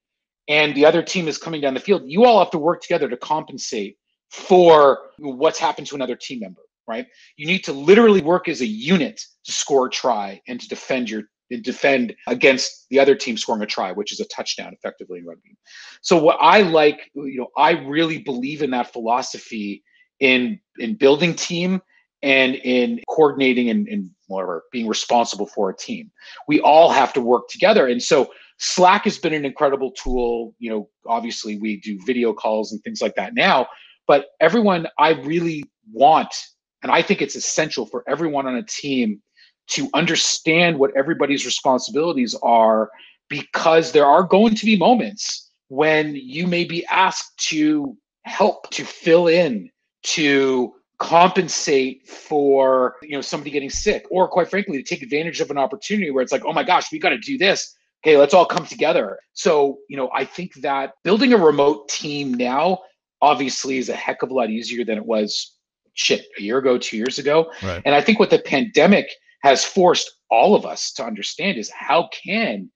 and 0.48 0.74
the 0.74 0.86
other 0.86 1.02
team 1.02 1.26
is 1.26 1.38
coming 1.38 1.60
down 1.60 1.74
the 1.74 1.80
field, 1.80 2.02
you 2.04 2.24
all 2.24 2.38
have 2.38 2.50
to 2.50 2.58
work 2.58 2.82
together 2.82 3.08
to 3.08 3.16
compensate 3.16 3.96
for 4.30 4.98
what's 5.18 5.58
happened 5.58 5.86
to 5.88 5.94
another 5.94 6.16
team 6.16 6.40
member, 6.40 6.62
right? 6.86 7.06
You 7.36 7.46
need 7.46 7.64
to 7.64 7.72
literally 7.72 8.22
work 8.22 8.48
as 8.48 8.60
a 8.60 8.66
unit 8.66 9.20
to 9.44 9.52
score 9.52 9.86
a 9.86 9.90
try 9.90 10.40
and 10.48 10.60
to 10.60 10.68
defend 10.68 11.10
your 11.10 11.24
and 11.50 11.62
defend 11.62 12.14
against 12.26 12.86
the 12.90 12.98
other 12.98 13.14
team 13.14 13.36
scoring 13.36 13.62
a 13.62 13.66
try, 13.66 13.92
which 13.92 14.12
is 14.12 14.18
a 14.18 14.24
touchdown 14.26 14.72
effectively 14.72 15.20
in 15.20 15.26
rugby. 15.26 15.56
So 16.02 16.16
what 16.16 16.38
I 16.40 16.62
like, 16.62 17.10
you 17.14 17.38
know, 17.38 17.48
I 17.56 17.72
really 17.72 18.18
believe 18.18 18.62
in 18.62 18.70
that 18.70 18.92
philosophy 18.92 19.84
in 20.20 20.58
in 20.78 20.94
building 20.94 21.34
team 21.34 21.80
and 22.22 22.56
in 22.56 23.00
coordinating 23.08 23.70
and, 23.70 23.86
and 23.88 24.10
whatever 24.26 24.64
being 24.72 24.88
responsible 24.88 25.46
for 25.46 25.70
a 25.70 25.76
team. 25.76 26.10
We 26.48 26.60
all 26.60 26.90
have 26.90 27.12
to 27.12 27.20
work 27.20 27.48
together. 27.48 27.86
And 27.86 28.02
so 28.02 28.32
Slack 28.58 29.04
has 29.04 29.18
been 29.18 29.34
an 29.34 29.44
incredible 29.44 29.92
tool. 29.92 30.54
You 30.58 30.70
know, 30.70 30.88
obviously 31.06 31.58
we 31.58 31.78
do 31.80 31.98
video 32.06 32.32
calls 32.32 32.72
and 32.72 32.82
things 32.82 33.02
like 33.02 33.14
that 33.16 33.34
now, 33.34 33.68
but 34.06 34.26
everyone 34.40 34.86
I 34.98 35.10
really 35.10 35.64
want, 35.92 36.34
and 36.82 36.92
I 36.92 37.02
think 37.02 37.22
it's 37.22 37.36
essential 37.36 37.86
for 37.86 38.04
everyone 38.08 38.46
on 38.46 38.56
a 38.56 38.62
team 38.62 39.22
to 39.68 39.88
understand 39.94 40.78
what 40.78 40.96
everybody's 40.96 41.44
responsibilities 41.44 42.34
are 42.42 42.90
because 43.28 43.92
there 43.92 44.06
are 44.06 44.22
going 44.22 44.54
to 44.54 44.64
be 44.64 44.76
moments 44.76 45.50
when 45.68 46.14
you 46.14 46.46
may 46.46 46.64
be 46.64 46.86
asked 46.86 47.36
to 47.48 47.96
help 48.24 48.70
to 48.70 48.84
fill 48.84 49.26
in 49.26 49.68
to 50.02 50.72
compensate 50.98 52.06
for 52.06 52.94
you 53.02 53.10
know 53.10 53.20
somebody 53.20 53.50
getting 53.50 53.68
sick 53.68 54.06
or 54.10 54.28
quite 54.28 54.48
frankly 54.48 54.76
to 54.78 54.82
take 54.82 55.02
advantage 55.02 55.40
of 55.40 55.50
an 55.50 55.58
opportunity 55.58 56.10
where 56.10 56.22
it's 56.22 56.32
like 56.32 56.44
oh 56.46 56.52
my 56.52 56.62
gosh 56.62 56.90
we 56.90 56.98
got 56.98 57.10
to 57.10 57.18
do 57.18 57.36
this. 57.36 57.74
Okay 58.04 58.16
let's 58.16 58.32
all 58.34 58.46
come 58.46 58.64
together. 58.64 59.18
So 59.32 59.78
you 59.88 59.96
know 59.96 60.10
i 60.14 60.24
think 60.24 60.54
that 60.56 60.92
building 61.02 61.32
a 61.32 61.36
remote 61.36 61.88
team 61.88 62.32
now 62.34 62.78
obviously 63.22 63.78
is 63.78 63.88
a 63.88 63.96
heck 63.96 64.22
of 64.22 64.30
a 64.30 64.34
lot 64.34 64.50
easier 64.50 64.84
than 64.84 64.98
it 64.98 65.06
was 65.06 65.56
shit 65.94 66.26
a 66.38 66.42
year 66.42 66.58
ago 66.58 66.76
two 66.76 66.96
years 66.96 67.18
ago 67.18 67.50
right. 67.62 67.82
and 67.84 67.94
i 67.94 68.00
think 68.00 68.18
what 68.18 68.30
the 68.30 68.38
pandemic 68.38 69.08
has 69.42 69.64
forced 69.64 70.10
all 70.30 70.54
of 70.54 70.66
us 70.66 70.92
to 70.92 71.04
understand 71.04 71.56
is 71.56 71.70
how 71.70 72.08
can 72.12 72.70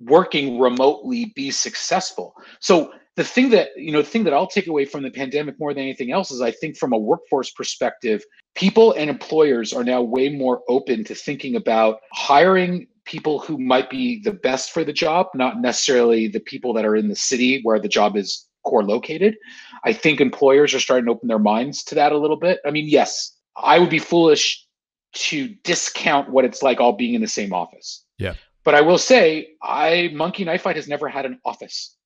working 0.00 0.58
remotely 0.58 1.32
be 1.34 1.50
successful. 1.50 2.34
So 2.60 2.92
the 3.16 3.24
thing 3.24 3.50
that 3.50 3.70
you 3.76 3.92
know 3.92 4.02
the 4.02 4.08
thing 4.08 4.24
that 4.24 4.34
i'll 4.34 4.46
take 4.46 4.66
away 4.66 4.84
from 4.84 5.02
the 5.02 5.10
pandemic 5.10 5.58
more 5.58 5.72
than 5.72 5.82
anything 5.82 6.12
else 6.12 6.30
is 6.30 6.42
i 6.42 6.50
think 6.50 6.76
from 6.76 6.92
a 6.92 6.98
workforce 6.98 7.50
perspective 7.50 8.22
people 8.54 8.92
and 8.92 9.08
employers 9.08 9.72
are 9.72 9.82
now 9.82 10.02
way 10.02 10.28
more 10.28 10.60
open 10.68 11.02
to 11.02 11.14
thinking 11.14 11.56
about 11.56 12.00
hiring 12.12 12.86
people 13.06 13.38
who 13.38 13.56
might 13.56 13.88
be 13.88 14.20
the 14.22 14.32
best 14.32 14.70
for 14.70 14.84
the 14.84 14.92
job 14.92 15.28
not 15.34 15.62
necessarily 15.62 16.28
the 16.28 16.40
people 16.40 16.74
that 16.74 16.84
are 16.84 16.94
in 16.94 17.08
the 17.08 17.16
city 17.16 17.60
where 17.62 17.80
the 17.80 17.88
job 17.88 18.18
is 18.18 18.45
core 18.66 18.82
located 18.82 19.36
i 19.84 19.92
think 19.92 20.20
employers 20.20 20.74
are 20.74 20.80
starting 20.80 21.06
to 21.06 21.12
open 21.12 21.28
their 21.28 21.38
minds 21.38 21.82
to 21.84 21.94
that 21.94 22.12
a 22.12 22.18
little 22.18 22.36
bit 22.36 22.58
i 22.66 22.70
mean 22.70 22.86
yes 22.88 23.36
i 23.56 23.78
would 23.78 23.90
be 23.90 23.98
foolish 23.98 24.66
to 25.12 25.48
discount 25.64 26.28
what 26.28 26.44
it's 26.44 26.62
like 26.62 26.80
all 26.80 26.92
being 26.92 27.14
in 27.14 27.20
the 27.20 27.28
same 27.28 27.52
office 27.52 28.04
yeah 28.18 28.34
but 28.64 28.74
i 28.74 28.80
will 28.80 28.98
say 28.98 29.48
i 29.62 30.10
monkey 30.12 30.44
knife 30.44 30.62
fight 30.62 30.76
has 30.76 30.88
never 30.88 31.08
had 31.08 31.24
an 31.24 31.38
office 31.44 31.96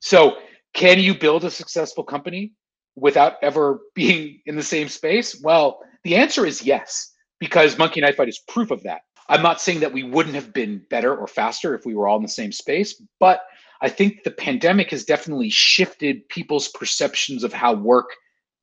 so 0.00 0.36
can 0.74 0.98
you 0.98 1.14
build 1.14 1.44
a 1.44 1.50
successful 1.50 2.04
company 2.04 2.52
without 2.96 3.34
ever 3.42 3.80
being 3.94 4.40
in 4.46 4.56
the 4.56 4.62
same 4.62 4.88
space? 4.88 5.40
Well, 5.40 5.80
the 6.04 6.16
answer 6.16 6.46
is 6.46 6.62
yes, 6.62 7.12
because 7.38 7.78
Monkey 7.78 8.00
Knife 8.00 8.16
Fight 8.16 8.28
is 8.28 8.38
proof 8.48 8.70
of 8.70 8.82
that. 8.84 9.00
I'm 9.28 9.42
not 9.42 9.60
saying 9.60 9.80
that 9.80 9.92
we 9.92 10.04
wouldn't 10.04 10.36
have 10.36 10.52
been 10.52 10.84
better 10.88 11.16
or 11.16 11.26
faster 11.26 11.74
if 11.74 11.84
we 11.84 11.94
were 11.94 12.06
all 12.06 12.16
in 12.16 12.22
the 12.22 12.28
same 12.28 12.52
space, 12.52 13.02
but 13.18 13.40
I 13.80 13.88
think 13.88 14.24
the 14.24 14.30
pandemic 14.30 14.90
has 14.90 15.04
definitely 15.04 15.50
shifted 15.50 16.28
people's 16.28 16.68
perceptions 16.68 17.44
of 17.44 17.52
how 17.52 17.74
work 17.74 18.10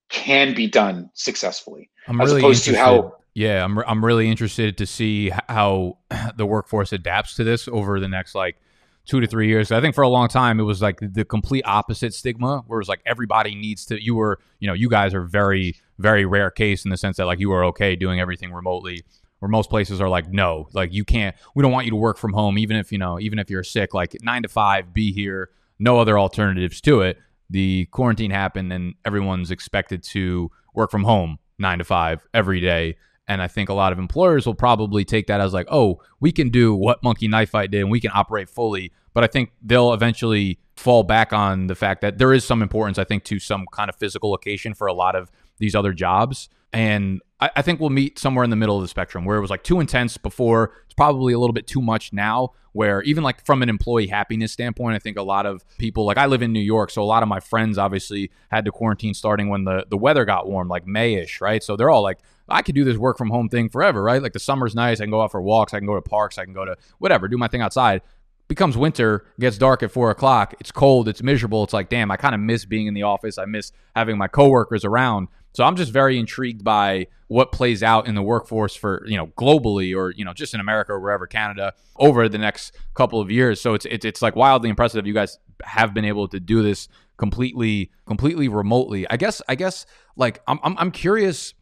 can 0.10 0.54
be 0.54 0.68
done 0.68 1.10
successfully, 1.14 1.90
I'm 2.08 2.20
as 2.22 2.30
really 2.30 2.42
opposed 2.42 2.68
interested. 2.68 2.72
to 2.74 3.02
how. 3.02 3.16
Yeah, 3.36 3.64
I'm 3.64 3.80
I'm 3.80 4.06
really 4.06 4.30
interested 4.30 4.78
to 4.78 4.86
see 4.86 5.32
how 5.50 5.98
the 6.38 6.46
workforce 6.46 6.94
adapts 6.94 7.36
to 7.36 7.44
this 7.44 7.68
over 7.68 8.00
the 8.00 8.08
next 8.08 8.36
like 8.36 8.58
two 9.06 9.20
to 9.20 9.28
three 9.28 9.48
years. 9.48 9.72
I 9.72 9.82
think 9.82 9.96
for 9.96 10.04
a 10.04 10.10
long 10.10 10.28
time 10.28 10.60
it 10.60 10.64
was 10.64 10.82
like 10.82 11.00
the 11.02 11.26
complete 11.26 11.64
opposite 11.66 12.14
stigma, 12.14 12.64
where 12.68 12.78
it 12.78 12.82
was 12.82 12.90
like 12.90 13.02
everybody 13.06 13.56
needs 13.56 13.86
to. 13.86 14.02
You 14.02 14.16
were, 14.16 14.40
you 14.60 14.68
know, 14.68 14.74
you 14.74 14.90
guys 14.90 15.14
are 15.14 15.24
very, 15.24 15.76
very 15.98 16.26
rare 16.26 16.52
case 16.52 16.86
in 16.86 16.92
the 16.92 16.98
sense 16.98 17.18
that 17.18 17.26
like 17.26 17.40
you 17.40 17.52
are 17.52 17.66
okay 17.66 17.96
doing 17.96 18.20
everything 18.20 18.54
remotely. 18.54 19.04
Where 19.44 19.50
most 19.50 19.70
places 19.70 20.00
are 20.00 20.08
like, 20.08 20.32
no, 20.32 20.70
like 20.72 20.94
you 20.94 21.04
can't. 21.04 21.36
We 21.54 21.64
don't 21.64 21.72
want 21.74 21.84
you 21.84 21.92
to 21.92 21.98
work 21.98 22.18
from 22.18 22.32
home, 22.32 22.58
even 22.58 22.78
if 22.78 22.94
you 22.94 22.98
know, 22.98 23.20
even 23.20 23.40
if 23.40 23.50
you're 23.50 23.62
sick. 23.62 23.94
Like 23.94 24.16
nine 24.22 24.42
to 24.44 24.48
five, 24.48 24.94
be 24.94 25.12
here. 25.12 25.50
No 25.80 26.00
other 26.00 26.18
alternatives 26.18 26.80
to 26.80 27.02
it. 27.02 27.18
The 27.50 27.88
quarantine 27.88 28.32
happened, 28.32 28.72
and 28.72 28.96
everyone's 29.04 29.52
expected 29.52 30.02
to 30.04 30.50
work 30.74 30.92
from 30.92 31.04
home 31.04 31.40
nine 31.60 31.80
to 31.80 31.84
five 31.84 32.26
every 32.34 32.62
day. 32.62 32.96
And 33.28 33.42
I 33.42 33.50
think 33.50 33.68
a 33.68 33.74
lot 33.74 33.92
of 33.92 34.00
employers 34.00 34.46
will 34.46 34.56
probably 34.56 35.04
take 35.04 35.28
that 35.28 35.42
as 35.42 35.52
like, 35.52 35.68
oh, 35.70 36.02
we 36.22 36.32
can 36.32 36.48
do 36.48 36.74
what 36.74 37.04
Monkey 37.04 37.28
Knife 37.28 37.50
Fight 37.50 37.70
did 37.70 37.82
and 37.82 37.92
we 37.92 38.00
can 38.00 38.12
operate 38.14 38.50
fully. 38.50 38.94
But 39.14 39.26
I 39.26 39.28
think 39.28 39.52
they'll 39.62 39.92
eventually 39.92 40.58
fall 40.78 41.04
back 41.04 41.34
on 41.34 41.68
the 41.68 41.76
fact 41.76 42.00
that 42.00 42.18
there 42.18 42.32
is 42.32 42.46
some 42.46 42.62
importance, 42.62 42.98
I 42.98 43.04
think, 43.04 43.26
to 43.26 43.40
some 43.40 43.66
kind 43.74 43.90
of 43.90 43.98
physical 43.98 44.32
location 44.32 44.74
for 44.74 44.88
a 44.88 44.94
lot 44.94 45.18
of 45.18 45.30
these 45.64 45.76
other 45.76 45.94
jobs. 45.94 46.50
And 46.74 47.22
I, 47.40 47.50
I 47.56 47.62
think 47.62 47.80
we'll 47.80 47.90
meet 47.90 48.20
somewhere 48.20 48.44
in 48.44 48.50
the 48.50 48.56
middle 48.56 48.76
of 48.76 48.82
the 48.82 48.88
spectrum 48.88 49.24
where 49.24 49.38
it 49.38 49.42
was 49.42 49.50
like 49.50 49.64
too 49.64 49.80
intense 49.80 50.18
before. 50.18 50.74
It's 50.86 50.94
probably 50.94 51.34
a 51.34 51.40
little 51.40 51.54
bit 51.54 51.68
too 51.68 51.82
much 51.82 52.12
now, 52.12 52.50
where 52.74 53.02
even 53.04 53.24
like 53.24 53.46
from 53.46 53.62
an 53.62 53.70
employee 53.70 54.08
happiness 54.08 54.52
standpoint, 54.52 54.96
I 54.96 55.00
think 55.00 55.18
a 55.18 55.24
lot 55.24 55.46
of 55.46 55.64
people, 55.78 56.06
like 56.06 56.18
I 56.18 56.26
live 56.26 56.42
in 56.42 56.52
New 56.52 56.60
York, 56.60 56.90
so 56.90 57.02
a 57.02 57.06
lot 57.06 57.24
of 57.24 57.30
my 57.30 57.40
friends 57.40 57.78
obviously 57.78 58.32
had 58.50 58.66
to 58.66 58.72
quarantine 58.72 59.14
starting 59.14 59.48
when 59.50 59.64
the, 59.64 59.86
the 59.90 59.98
weather 59.98 60.26
got 60.26 60.50
warm, 60.50 60.68
like 60.68 60.86
Mayish, 60.86 61.40
right? 61.40 61.64
So 61.64 61.76
they're 61.76 61.90
all 61.90 62.04
like, 62.04 62.20
I 62.50 62.62
could 62.62 62.76
do 62.76 62.84
this 62.84 62.98
work 62.98 63.18
from 63.18 63.30
home 63.30 63.48
thing 63.48 63.70
forever, 63.70 64.04
right? 64.04 64.22
Like 64.22 64.34
the 64.34 64.40
summer's 64.40 64.76
nice. 64.76 65.00
I 65.00 65.06
can 65.06 65.12
go 65.12 65.22
out 65.22 65.32
for 65.32 65.42
walks. 65.42 65.74
I 65.74 65.80
can 65.80 65.88
go 65.88 65.96
to 65.96 66.02
parks. 66.02 66.38
I 66.38 66.44
can 66.44 66.54
go 66.54 66.66
to 66.66 66.76
whatever, 66.98 67.28
do 67.28 67.38
my 67.38 67.48
thing 67.48 67.62
outside. 67.62 68.02
Becomes 68.50 68.76
winter, 68.76 69.26
gets 69.40 69.58
dark 69.58 69.84
at 69.84 69.92
four 69.92 70.12
o'clock. 70.12 70.54
It's 70.60 70.72
cold. 70.72 71.08
It's 71.08 71.24
miserable. 71.24 71.64
It's 71.64 71.72
like, 71.72 71.88
damn, 71.88 72.12
I 72.12 72.18
kind 72.18 72.36
of 72.36 72.42
miss 72.42 72.66
being 72.66 72.88
in 72.88 72.94
the 72.94 73.04
office. 73.04 73.38
I 73.38 73.46
miss 73.46 73.72
having 73.96 74.18
my 74.18 74.28
coworkers 74.28 74.84
around. 74.84 75.30
So 75.54 75.64
I'm 75.64 75.76
just 75.76 75.92
very 75.92 76.20
intrigued 76.20 76.64
by 76.64 77.08
what 77.28 77.52
plays 77.52 77.82
out 77.82 78.08
in 78.08 78.16
the 78.16 78.22
workforce 78.22 78.76
for 78.76 79.04
you 79.08 79.18
know 79.18 79.28
globally 79.28 79.96
or 79.96 80.12
you 80.12 80.26
know 80.26 80.34
just 80.34 80.54
in 80.54 80.60
America 80.60 80.94
or 80.94 81.00
wherever 81.00 81.26
Canada 81.26 81.74
over 81.96 82.28
the 82.28 82.38
next 82.38 82.76
couple 82.94 83.20
of 83.20 83.32
years. 83.32 83.62
So 83.62 83.74
it's 83.74 83.86
it's 83.86 84.06
it's 84.06 84.22
like 84.22 84.36
wildly 84.36 84.70
impressive. 84.70 85.08
You 85.08 85.14
guys 85.14 85.40
have 85.64 85.94
been 85.94 86.06
able 86.06 86.28
to 86.28 86.40
do 86.40 86.62
this 86.62 86.88
completely 87.18 87.92
completely 88.06 88.48
remotely. 88.48 89.10
I 89.10 89.18
guess 89.18 89.42
I 89.48 89.56
guess 89.56 89.86
like 90.16 90.42
I'm 90.48 90.60
I'm, 90.64 90.78
I'm 90.78 90.92
curious 90.92 91.54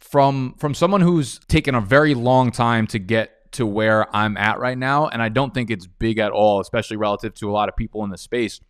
from 0.00 0.54
from 0.58 0.74
someone 0.74 1.00
who's 1.00 1.38
taken 1.48 1.74
a 1.74 1.80
very 1.80 2.14
long 2.14 2.50
time 2.50 2.86
to 2.88 2.98
get 2.98 3.52
to 3.52 3.66
where 3.66 4.14
I'm 4.14 4.36
at 4.36 4.58
right 4.58 4.76
now, 4.76 5.08
and 5.08 5.22
I 5.22 5.28
don't 5.28 5.54
think 5.54 5.70
it's 5.70 5.86
big 5.86 6.18
at 6.18 6.32
all, 6.32 6.60
especially 6.60 6.96
relative 6.96 7.34
to 7.34 7.50
a 7.50 7.52
lot 7.52 7.68
of 7.68 7.76
people 7.76 8.04
in 8.04 8.10
the 8.10 8.18
space. 8.18 8.60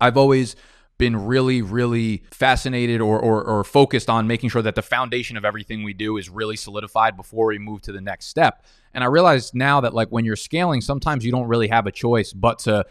I've 0.00 0.16
always 0.16 0.56
been 0.98 1.26
really, 1.26 1.60
really 1.60 2.24
fascinated 2.30 3.00
or, 3.00 3.18
or, 3.18 3.42
or, 3.42 3.64
focused 3.64 4.08
on 4.08 4.28
making 4.28 4.48
sure 4.48 4.62
that 4.62 4.76
the 4.76 4.82
foundation 4.82 5.36
of 5.36 5.44
everything 5.44 5.82
we 5.82 5.92
do 5.92 6.16
is 6.16 6.30
really 6.30 6.56
solidified 6.56 7.16
before 7.16 7.46
we 7.46 7.58
move 7.58 7.82
to 7.82 7.90
the 7.90 8.00
next 8.00 8.26
step. 8.26 8.64
And 8.92 9.02
I 9.02 9.08
realize 9.08 9.52
now 9.54 9.80
that 9.80 9.92
like 9.92 10.08
when 10.10 10.24
you're 10.24 10.36
scaling, 10.36 10.80
sometimes 10.80 11.24
you 11.24 11.32
don't 11.32 11.48
really 11.48 11.68
have 11.68 11.86
a 11.86 11.92
choice 11.92 12.32
but 12.32 12.60
to, 12.60 12.86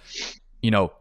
you 0.62 0.70
know, 0.70 0.92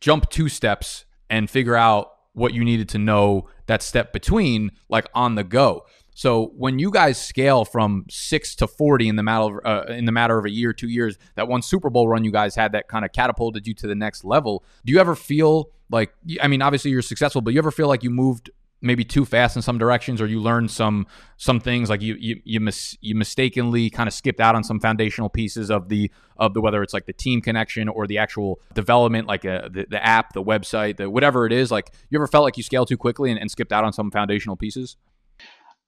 jump 0.00 0.30
two 0.30 0.48
steps 0.48 1.06
and 1.28 1.50
figure 1.50 1.74
out 1.74 2.12
what 2.34 2.54
you 2.54 2.64
needed 2.64 2.88
to 2.90 2.98
know 2.98 3.48
that 3.66 3.82
step 3.82 4.12
between, 4.12 4.70
like 4.88 5.08
on 5.14 5.34
the 5.34 5.44
go. 5.44 5.86
So 6.14 6.52
when 6.56 6.78
you 6.78 6.92
guys 6.92 7.20
scale 7.20 7.64
from 7.64 8.06
six 8.08 8.54
to 8.56 8.68
forty 8.68 9.08
in 9.08 9.16
the 9.16 9.24
matter 9.24 9.58
of, 9.58 9.88
uh, 9.88 9.92
in 9.92 10.04
the 10.04 10.12
matter 10.12 10.38
of 10.38 10.44
a 10.44 10.50
year, 10.50 10.72
two 10.72 10.88
years, 10.88 11.18
that 11.34 11.48
one 11.48 11.60
Super 11.60 11.90
Bowl 11.90 12.08
run 12.08 12.22
you 12.22 12.30
guys 12.30 12.54
had 12.54 12.72
that 12.72 12.86
kind 12.86 13.04
of 13.04 13.12
catapulted 13.12 13.66
you 13.66 13.74
to 13.74 13.88
the 13.88 13.96
next 13.96 14.24
level. 14.24 14.64
Do 14.84 14.92
you 14.92 15.00
ever 15.00 15.16
feel 15.16 15.70
like? 15.94 16.14
I 16.42 16.48
mean, 16.48 16.60
obviously 16.60 16.90
you're 16.90 17.02
successful, 17.02 17.40
but 17.40 17.54
you 17.54 17.58
ever 17.58 17.70
feel 17.70 17.88
like 17.88 18.02
you 18.02 18.10
moved 18.10 18.50
maybe 18.84 19.02
too 19.02 19.24
fast 19.24 19.56
in 19.56 19.62
some 19.62 19.78
directions, 19.78 20.20
or 20.20 20.26
you 20.26 20.40
learned 20.40 20.70
some 20.70 21.06
some 21.38 21.58
things 21.58 21.88
like 21.88 22.02
you 22.02 22.16
you 22.18 22.40
you, 22.44 22.60
mis- 22.60 22.96
you 23.00 23.14
mistakenly 23.14 23.88
kind 23.90 24.06
of 24.06 24.12
skipped 24.12 24.40
out 24.40 24.54
on 24.54 24.62
some 24.62 24.78
foundational 24.78 25.28
pieces 25.28 25.70
of 25.70 25.88
the 25.88 26.10
of 26.36 26.52
the 26.54 26.60
whether 26.60 26.82
it's 26.82 26.92
like 26.92 27.06
the 27.06 27.12
team 27.12 27.40
connection 27.40 27.88
or 27.88 28.06
the 28.06 28.18
actual 28.18 28.60
development, 28.74 29.26
like 29.26 29.44
a, 29.44 29.64
uh, 29.64 29.68
the 29.68 29.86
the 29.88 30.04
app, 30.04 30.34
the 30.34 30.42
website, 30.42 30.98
the 30.98 31.08
whatever 31.08 31.46
it 31.46 31.52
is. 31.52 31.70
Like 31.70 31.90
you 32.10 32.18
ever 32.18 32.26
felt 32.26 32.44
like 32.44 32.56
you 32.56 32.62
scaled 32.62 32.88
too 32.88 32.98
quickly 32.98 33.30
and, 33.30 33.40
and 33.40 33.50
skipped 33.50 33.72
out 33.72 33.84
on 33.84 33.92
some 33.92 34.10
foundational 34.10 34.56
pieces? 34.56 34.96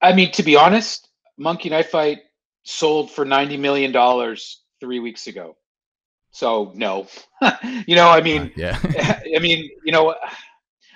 I 0.00 0.12
mean, 0.12 0.32
to 0.32 0.42
be 0.42 0.56
honest, 0.56 1.08
Monkey 1.38 1.68
Knife 1.68 1.90
Fight 1.90 2.18
sold 2.64 3.10
for 3.10 3.24
ninety 3.24 3.56
million 3.56 3.92
dollars 3.92 4.62
three 4.80 5.00
weeks 5.00 5.26
ago. 5.26 5.56
So 6.36 6.70
no, 6.74 7.06
you 7.86 7.96
know, 7.96 8.10
I 8.10 8.20
mean, 8.20 8.52
yeah, 8.56 8.78
I 9.34 9.38
mean, 9.38 9.70
you 9.86 9.90
know, 9.90 10.14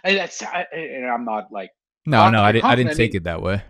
and 0.05 0.18
that's, 0.18 0.43
I, 0.43 0.66
and 0.70 1.07
I'm 1.07 1.24
not 1.24 1.51
like, 1.51 1.70
no, 2.05 2.28
no, 2.28 2.43
I 2.43 2.53
didn't, 2.53 2.66
I 2.66 2.74
didn't 2.74 2.95
take 2.95 3.12
I 3.12 3.12
mean, 3.12 3.16
it 3.16 3.24
that 3.24 3.41
way. 3.41 3.62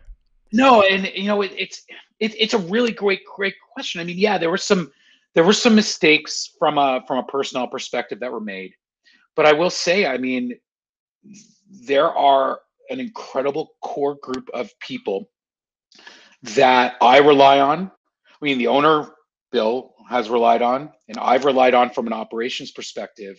No, 0.53 0.83
and 0.83 1.09
you 1.15 1.29
know, 1.29 1.43
it, 1.43 1.53
it's, 1.57 1.85
it, 2.19 2.35
it's 2.37 2.55
a 2.55 2.59
really 2.59 2.91
great, 2.91 3.21
great 3.25 3.55
question. 3.73 4.01
I 4.01 4.05
mean, 4.05 4.19
yeah, 4.19 4.37
there 4.37 4.51
were 4.51 4.57
some, 4.57 4.91
there 5.35 5.45
were 5.45 5.53
some 5.53 5.77
mistakes 5.77 6.57
from 6.59 6.77
a, 6.77 7.05
from 7.07 7.19
a 7.19 7.23
personnel 7.23 7.69
perspective 7.69 8.19
that 8.19 8.33
were 8.33 8.41
made, 8.41 8.73
but 9.37 9.47
I 9.47 9.53
will 9.53 9.71
say, 9.71 10.07
I 10.07 10.19
mean, 10.19 10.59
there 11.87 12.13
are 12.13 12.63
an 12.91 12.99
incredible 12.99 13.75
core 13.81 14.17
group 14.25 14.51
of 14.53 14.77
people 14.81 15.31
that 16.43 16.97
I 17.01 17.19
rely 17.19 17.61
on. 17.61 17.93
I 18.27 18.45
mean, 18.45 18.59
the 18.59 18.67
owner, 18.67 19.07
Bill, 19.53 19.90
has 20.11 20.29
relied 20.29 20.61
on, 20.61 20.91
and 21.09 21.17
I've 21.19 21.45
relied 21.45 21.73
on 21.75 21.91
from 21.91 22.07
an 22.07 22.13
operations 22.13 22.73
perspective. 22.73 23.39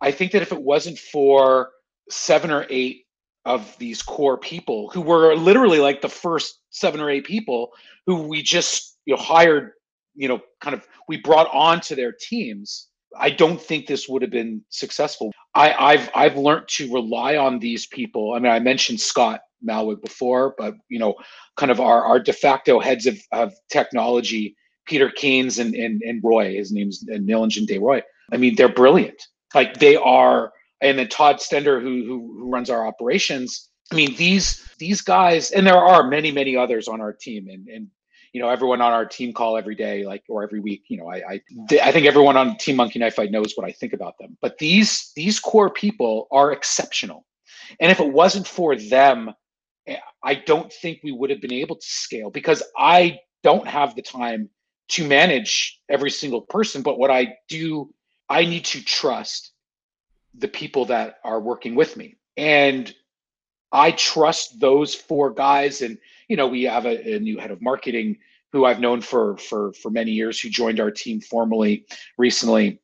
I 0.00 0.10
think 0.10 0.32
that 0.32 0.42
if 0.42 0.52
it 0.52 0.60
wasn't 0.60 0.98
for 0.98 1.70
seven 2.10 2.50
or 2.50 2.66
eight 2.68 3.04
of 3.46 3.76
these 3.78 4.02
core 4.02 4.36
people 4.36 4.90
who 4.90 5.00
were 5.00 5.34
literally 5.34 5.78
like 5.78 6.02
the 6.02 6.08
first 6.08 6.60
seven 6.70 7.00
or 7.00 7.10
eight 7.10 7.24
people 7.24 7.70
who 8.06 8.26
we 8.28 8.42
just 8.42 8.98
you 9.06 9.14
know 9.14 9.22
hired 9.22 9.72
you 10.14 10.28
know 10.28 10.40
kind 10.60 10.74
of 10.74 10.86
we 11.08 11.18
brought 11.18 11.48
on 11.52 11.80
to 11.80 11.94
their 11.94 12.12
teams 12.12 12.88
I 13.18 13.30
don't 13.30 13.60
think 13.60 13.86
this 13.86 14.08
would 14.08 14.22
have 14.22 14.30
been 14.30 14.62
successful. 14.70 15.32
I, 15.54 15.96
have 15.96 16.10
I've 16.14 16.36
learned 16.36 16.68
to 16.68 16.92
rely 16.92 17.36
on 17.36 17.58
these 17.58 17.86
people. 17.86 18.34
I 18.34 18.40
mean, 18.40 18.50
I 18.50 18.58
mentioned 18.58 19.00
Scott 19.00 19.40
Malwig 19.66 20.02
before, 20.02 20.54
but 20.58 20.74
you 20.88 20.98
know, 20.98 21.14
kind 21.56 21.70
of 21.70 21.80
our, 21.80 22.04
our 22.04 22.18
de 22.18 22.32
facto 22.32 22.80
heads 22.80 23.06
of, 23.06 23.18
of 23.32 23.54
technology, 23.70 24.56
Peter 24.86 25.10
Keynes 25.10 25.58
and, 25.58 25.74
and 25.74 26.02
and 26.02 26.22
Roy, 26.22 26.54
his 26.54 26.72
name's 26.72 27.04
Nilanjan 27.04 27.66
De 27.66 27.78
Roy. 27.78 28.02
I 28.32 28.36
mean, 28.36 28.54
they're 28.56 28.68
brilliant. 28.68 29.22
Like 29.54 29.78
they 29.78 29.96
are, 29.96 30.52
and 30.80 30.98
then 30.98 31.08
Todd 31.08 31.36
Stender, 31.36 31.80
who, 31.80 32.04
who 32.04 32.38
who 32.38 32.50
runs 32.50 32.70
our 32.70 32.86
operations. 32.86 33.70
I 33.92 33.96
mean, 33.96 34.14
these 34.16 34.66
these 34.78 35.00
guys, 35.00 35.50
and 35.50 35.66
there 35.66 35.76
are 35.76 36.08
many 36.08 36.32
many 36.32 36.56
others 36.56 36.88
on 36.88 37.00
our 37.00 37.12
team, 37.12 37.48
and 37.48 37.68
and 37.68 37.88
you 38.34 38.40
know 38.40 38.50
everyone 38.50 38.82
on 38.82 38.92
our 38.92 39.06
team 39.06 39.32
call 39.32 39.56
every 39.56 39.76
day 39.76 40.04
like 40.04 40.24
or 40.28 40.42
every 40.42 40.60
week 40.60 40.82
you 40.88 40.98
know 40.98 41.08
i 41.08 41.22
i, 41.28 41.40
I 41.82 41.92
think 41.92 42.04
everyone 42.04 42.36
on 42.36 42.58
team 42.58 42.76
monkey 42.76 42.98
knife 42.98 43.14
fight 43.14 43.30
knows 43.30 43.52
what 43.54 43.66
i 43.66 43.70
think 43.70 43.94
about 43.94 44.18
them 44.18 44.36
but 44.42 44.58
these 44.58 45.12
these 45.14 45.40
core 45.40 45.70
people 45.70 46.26
are 46.30 46.52
exceptional 46.52 47.24
and 47.80 47.90
if 47.90 48.00
it 48.00 48.12
wasn't 48.12 48.46
for 48.46 48.76
them 48.76 49.32
eh, 49.86 49.96
i 50.22 50.34
don't 50.34 50.70
think 50.70 50.98
we 51.02 51.12
would 51.12 51.30
have 51.30 51.40
been 51.40 51.52
able 51.52 51.76
to 51.76 51.86
scale 51.86 52.28
because 52.28 52.62
i 52.76 53.18
don't 53.44 53.68
have 53.68 53.94
the 53.94 54.02
time 54.02 54.50
to 54.88 55.06
manage 55.06 55.80
every 55.88 56.10
single 56.10 56.42
person 56.42 56.82
but 56.82 56.98
what 56.98 57.10
i 57.10 57.36
do 57.48 57.92
I 58.28 58.44
need 58.44 58.64
to 58.66 58.84
trust 58.84 59.52
the 60.34 60.48
people 60.48 60.86
that 60.86 61.18
are 61.24 61.40
working 61.40 61.74
with 61.74 61.96
me. 61.96 62.16
And 62.36 62.92
I 63.72 63.92
trust 63.92 64.60
those 64.60 64.94
four 64.94 65.30
guys. 65.30 65.82
And, 65.82 65.98
you 66.28 66.36
know, 66.36 66.48
we 66.48 66.64
have 66.64 66.86
a, 66.86 67.16
a 67.16 67.20
new 67.20 67.38
head 67.38 67.50
of 67.50 67.60
marketing 67.62 68.18
who 68.52 68.64
I've 68.64 68.80
known 68.80 69.00
for 69.00 69.36
for 69.36 69.72
for 69.72 69.90
many 69.90 70.12
years, 70.12 70.40
who 70.40 70.48
joined 70.48 70.78
our 70.78 70.90
team 70.90 71.20
formally 71.20 71.86
recently. 72.18 72.80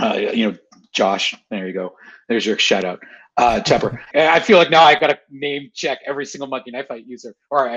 Uh, 0.00 0.14
you 0.32 0.50
know, 0.50 0.58
Josh. 0.92 1.34
There 1.50 1.66
you 1.66 1.72
go. 1.72 1.96
There's 2.28 2.44
your 2.44 2.58
shout 2.58 2.84
out, 2.84 3.00
uh, 3.36 3.60
Tepper. 3.64 4.00
I 4.14 4.40
feel 4.40 4.58
like 4.58 4.70
now 4.70 4.82
I've 4.82 5.00
got 5.00 5.08
to 5.08 5.18
name 5.30 5.70
check 5.74 6.00
every 6.04 6.26
single 6.26 6.48
Monkey 6.48 6.72
Knife 6.72 6.88
Fight 6.88 7.06
user 7.06 7.36
or 7.50 7.68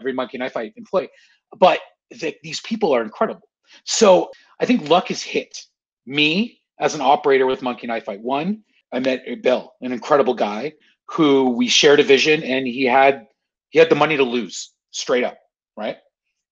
every 0.00 0.14
Monkey 0.14 0.38
Knife 0.38 0.54
Fight 0.54 0.72
employee. 0.76 1.10
But 1.58 1.80
the, 2.20 2.36
these 2.42 2.60
people 2.60 2.94
are 2.94 3.02
incredible. 3.02 3.48
So 3.84 4.30
I 4.60 4.66
think 4.66 4.88
luck 4.88 5.08
has 5.08 5.22
hit 5.22 5.64
me 6.06 6.60
as 6.78 6.94
an 6.94 7.00
operator 7.00 7.46
with 7.46 7.62
Monkey 7.62 7.86
Knife 7.86 8.04
Fight. 8.04 8.20
One, 8.20 8.62
I 8.92 9.00
met 9.00 9.24
Bill, 9.42 9.72
an 9.80 9.92
incredible 9.92 10.34
guy 10.34 10.74
who 11.06 11.50
we 11.50 11.68
shared 11.68 12.00
a 12.00 12.04
vision, 12.04 12.42
and 12.42 12.66
he 12.66 12.84
had 12.84 13.26
he 13.70 13.78
had 13.78 13.90
the 13.90 13.96
money 13.96 14.16
to 14.16 14.24
lose 14.24 14.72
straight 14.90 15.24
up, 15.24 15.38
right? 15.76 15.96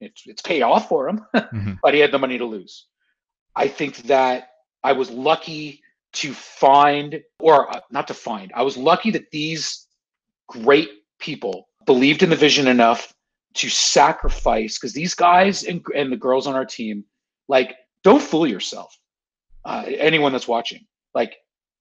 It's 0.01 0.23
it's 0.27 0.43
paid 0.43 0.63
off 0.63 0.89
for 0.89 1.09
him, 1.09 1.27
mm-hmm. 1.35 1.73
but 1.83 1.95
he 1.95 2.01
had 2.01 2.13
the 2.13 2.19
money 2.19 2.39
to 2.39 2.45
lose. 2.45 2.87
I 3.55 3.69
think 3.69 3.99
that 4.05 4.49
I 4.83 4.93
was 4.93 5.11
lucky 5.11 5.83
to 6.13 6.33
find, 6.33 7.21
or 7.39 7.71
uh, 7.75 7.81
not 7.91 8.09
to 8.09 8.15
find, 8.15 8.53
I 8.55 8.63
was 8.63 8.77
lucky 8.77 9.11
that 9.13 9.31
these 9.31 9.87
great 10.49 10.91
people 11.19 11.69
believed 11.87 12.23
in 12.23 12.31
the 12.31 12.37
vision 12.37 12.67
enough 12.67 13.15
to 13.55 13.69
sacrifice 13.69 14.79
because 14.79 14.93
these 14.93 15.15
guys 15.15 15.65
and, 15.65 15.85
and 15.95 16.13
the 16.13 16.17
girls 16.17 16.47
on 16.47 16.55
our 16.55 16.65
team, 16.65 17.05
like, 17.49 17.77
don't 18.05 18.23
fool 18.23 18.47
yourself. 18.47 18.97
Uh, 19.65 19.85
anyone 19.87 20.33
that's 20.33 20.49
watching, 20.49 20.87
like, 21.15 21.37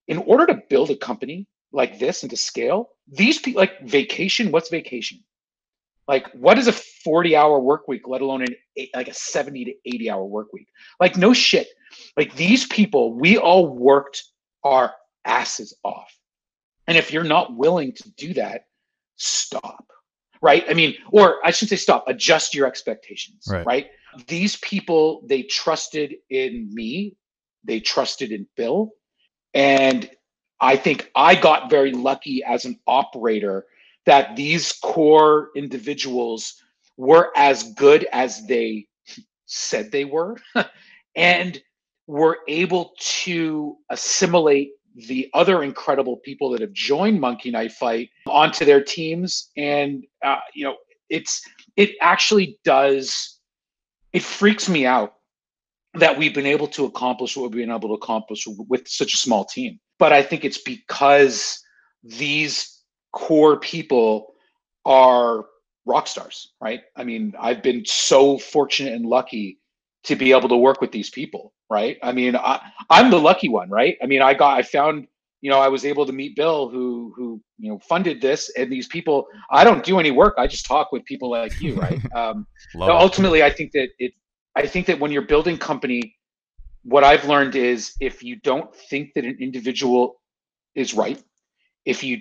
in 0.07 0.17
order 0.19 0.45
to 0.45 0.61
build 0.69 0.89
a 0.89 0.95
company 0.95 1.47
like 1.71 1.99
this 1.99 2.23
and 2.23 2.29
to 2.29 2.37
scale, 2.37 2.89
these 3.07 3.39
people, 3.39 3.59
like, 3.61 3.79
vacation, 3.81 4.51
what's 4.51 4.69
vacation? 4.69 5.19
Like, 6.07 6.27
what 6.33 6.57
is 6.57 6.67
a 6.67 6.71
40 6.71 7.35
hour 7.35 7.59
work 7.59 7.87
week, 7.87 8.07
let 8.07 8.21
alone 8.21 8.41
an 8.41 8.55
eight, 8.77 8.89
like 8.95 9.07
a 9.07 9.13
70 9.13 9.65
to 9.65 9.73
80 9.85 10.09
hour 10.09 10.25
work 10.25 10.51
week? 10.51 10.67
Like, 10.99 11.17
no 11.17 11.33
shit. 11.33 11.67
Like, 12.17 12.35
these 12.35 12.65
people, 12.65 13.13
we 13.13 13.37
all 13.37 13.67
worked 13.67 14.23
our 14.63 14.93
asses 15.25 15.75
off. 15.83 16.11
And 16.87 16.97
if 16.97 17.13
you're 17.13 17.23
not 17.23 17.55
willing 17.55 17.93
to 17.93 18.11
do 18.17 18.33
that, 18.33 18.63
stop. 19.17 19.85
Right. 20.41 20.63
I 20.69 20.73
mean, 20.73 20.95
or 21.11 21.45
I 21.45 21.51
shouldn't 21.51 21.71
say 21.71 21.75
stop, 21.75 22.05
adjust 22.07 22.55
your 22.55 22.65
expectations. 22.65 23.45
Right. 23.49 23.65
right? 23.65 23.87
These 24.27 24.55
people, 24.57 25.23
they 25.25 25.43
trusted 25.43 26.15
in 26.29 26.73
me, 26.73 27.15
they 27.63 27.79
trusted 27.79 28.31
in 28.31 28.47
Bill. 28.55 28.91
And 29.53 30.09
I 30.61 30.75
think 30.75 31.11
I 31.15 31.35
got 31.35 31.69
very 31.69 31.91
lucky 31.91 32.43
as 32.43 32.65
an 32.65 32.79
operator 32.87 33.65
that 34.05 34.35
these 34.35 34.73
core 34.73 35.49
individuals 35.55 36.55
were 36.97 37.31
as 37.35 37.73
good 37.73 38.07
as 38.11 38.45
they 38.47 38.87
said 39.45 39.91
they 39.91 40.05
were 40.05 40.37
and 41.15 41.61
were 42.07 42.39
able 42.47 42.93
to 42.99 43.77
assimilate 43.89 44.71
the 45.07 45.29
other 45.33 45.63
incredible 45.63 46.17
people 46.17 46.49
that 46.49 46.61
have 46.61 46.73
joined 46.73 47.19
monkey 47.19 47.51
knife 47.51 47.73
fight 47.73 48.09
onto 48.27 48.65
their 48.65 48.83
teams 48.83 49.49
and 49.57 50.03
uh, 50.23 50.39
you 50.53 50.63
know 50.63 50.75
it's 51.09 51.41
it 51.75 51.91
actually 52.01 52.57
does 52.63 53.39
it 54.13 54.23
freaks 54.23 54.67
me 54.67 54.85
out 54.85 55.13
that 55.95 56.17
we've 56.17 56.35
been 56.35 56.45
able 56.45 56.67
to 56.67 56.85
accomplish 56.85 57.35
what 57.35 57.51
we've 57.51 57.65
been 57.65 57.75
able 57.75 57.89
to 57.89 57.95
accomplish 57.95 58.45
with 58.67 58.87
such 58.87 59.13
a 59.13 59.17
small 59.17 59.45
team 59.45 59.79
but 59.97 60.13
i 60.13 60.21
think 60.21 60.43
it's 60.45 60.61
because 60.61 61.61
these 62.03 62.83
core 63.11 63.59
people 63.59 64.33
are 64.85 65.45
rock 65.85 66.07
stars, 66.07 66.53
right? 66.61 66.81
I 66.95 67.03
mean, 67.03 67.33
I've 67.39 67.63
been 67.63 67.83
so 67.85 68.37
fortunate 68.37 68.93
and 68.93 69.05
lucky 69.05 69.59
to 70.05 70.15
be 70.15 70.31
able 70.31 70.49
to 70.49 70.57
work 70.57 70.81
with 70.81 70.91
these 70.91 71.09
people, 71.09 71.53
right? 71.69 71.97
I 72.01 72.11
mean, 72.11 72.35
I, 72.35 72.61
I'm 72.89 73.11
the 73.11 73.19
lucky 73.19 73.49
one, 73.49 73.69
right? 73.69 73.97
I 74.01 74.05
mean, 74.05 74.21
I 74.21 74.33
got, 74.33 74.57
I 74.57 74.61
found, 74.61 75.07
you 75.41 75.49
know, 75.49 75.59
I 75.59 75.67
was 75.67 75.85
able 75.85 76.05
to 76.05 76.13
meet 76.13 76.35
Bill, 76.35 76.69
who, 76.69 77.13
who, 77.15 77.41
you 77.57 77.69
know, 77.69 77.79
funded 77.79 78.21
this, 78.21 78.51
and 78.57 78.71
these 78.71 78.87
people. 78.87 79.27
I 79.51 79.63
don't 79.63 79.83
do 79.83 79.99
any 79.99 80.11
work; 80.11 80.35
I 80.37 80.47
just 80.47 80.65
talk 80.65 80.91
with 80.91 81.03
people 81.05 81.29
like 81.29 81.61
you, 81.61 81.75
right? 81.75 81.99
Um, 82.15 82.47
ultimately, 82.77 83.43
I 83.43 83.49
think 83.49 83.71
that 83.73 83.89
it, 83.99 84.13
I 84.55 84.65
think 84.65 84.85
that 84.87 84.99
when 84.99 85.11
you're 85.11 85.27
building 85.27 85.57
company, 85.57 86.15
what 86.83 87.03
I've 87.03 87.25
learned 87.25 87.55
is 87.55 87.93
if 87.99 88.23
you 88.23 88.37
don't 88.37 88.73
think 88.75 89.13
that 89.15 89.23
an 89.23 89.37
individual 89.39 90.21
is 90.75 90.93
right, 90.93 91.21
if 91.85 92.03
you 92.03 92.19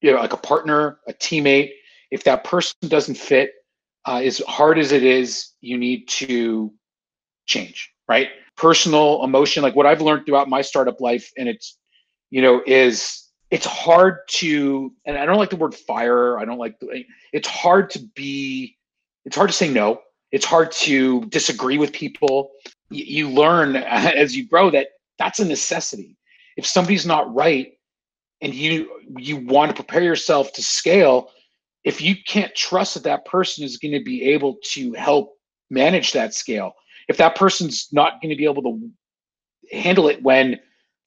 you 0.00 0.12
know, 0.12 0.20
like 0.20 0.32
a 0.32 0.38
partner, 0.38 0.98
a 1.06 1.12
teammate. 1.12 1.70
If 2.10 2.24
that 2.24 2.44
person 2.44 2.76
doesn't 2.88 3.16
fit, 3.16 3.52
uh, 4.06 4.20
as 4.24 4.38
hard 4.48 4.78
as 4.78 4.92
it 4.92 5.02
is, 5.02 5.52
you 5.60 5.78
need 5.78 6.08
to 6.08 6.72
change, 7.50 7.92
right? 8.08 8.28
Personal 8.56 9.22
emotion, 9.24 9.62
like 9.62 9.76
what 9.76 9.86
I've 9.86 10.00
learned 10.00 10.26
throughout 10.26 10.48
my 10.48 10.62
startup 10.62 11.00
life, 11.00 11.30
and 11.36 11.48
it's, 11.48 11.76
you 12.30 12.40
know, 12.40 12.62
is 12.66 13.28
it's 13.50 13.66
hard 13.66 14.18
to, 14.28 14.92
and 15.04 15.18
I 15.18 15.26
don't 15.26 15.38
like 15.38 15.50
the 15.50 15.56
word 15.56 15.74
fire. 15.74 16.38
I 16.38 16.44
don't 16.44 16.58
like, 16.58 16.78
the, 16.78 17.04
it's 17.32 17.48
hard 17.48 17.90
to 17.90 17.98
be, 18.14 18.76
it's 19.24 19.36
hard 19.36 19.50
to 19.50 19.56
say 19.56 19.68
no. 19.68 20.00
It's 20.32 20.46
hard 20.46 20.70
to 20.72 21.24
disagree 21.26 21.76
with 21.76 21.92
people. 21.92 22.52
You, 22.90 23.28
learn 23.28 23.76
as 23.76 24.36
you 24.36 24.46
grow 24.46 24.70
that 24.70 24.88
that's 25.18 25.40
a 25.40 25.44
necessity. 25.44 26.16
If 26.56 26.66
somebody's 26.66 27.06
not 27.06 27.34
right, 27.34 27.72
and 28.40 28.54
you 28.54 28.88
you 29.18 29.36
want 29.36 29.70
to 29.70 29.74
prepare 29.74 30.02
yourself 30.02 30.52
to 30.54 30.62
scale 30.62 31.30
if 31.84 32.00
you 32.00 32.14
can't 32.26 32.54
trust 32.54 32.94
that 32.94 33.04
that 33.04 33.24
person 33.24 33.64
is 33.64 33.76
going 33.76 33.92
to 33.92 34.02
be 34.02 34.22
able 34.24 34.56
to 34.62 34.92
help 34.94 35.34
manage 35.70 36.12
that 36.12 36.34
scale 36.34 36.72
if 37.10 37.16
that 37.18 37.34
person's 37.34 37.88
not 37.92 38.20
going 38.22 38.30
to 38.30 38.36
be 38.36 38.44
able 38.44 38.62
to 38.62 38.90
handle 39.70 40.08
it 40.08 40.22
when 40.22 40.58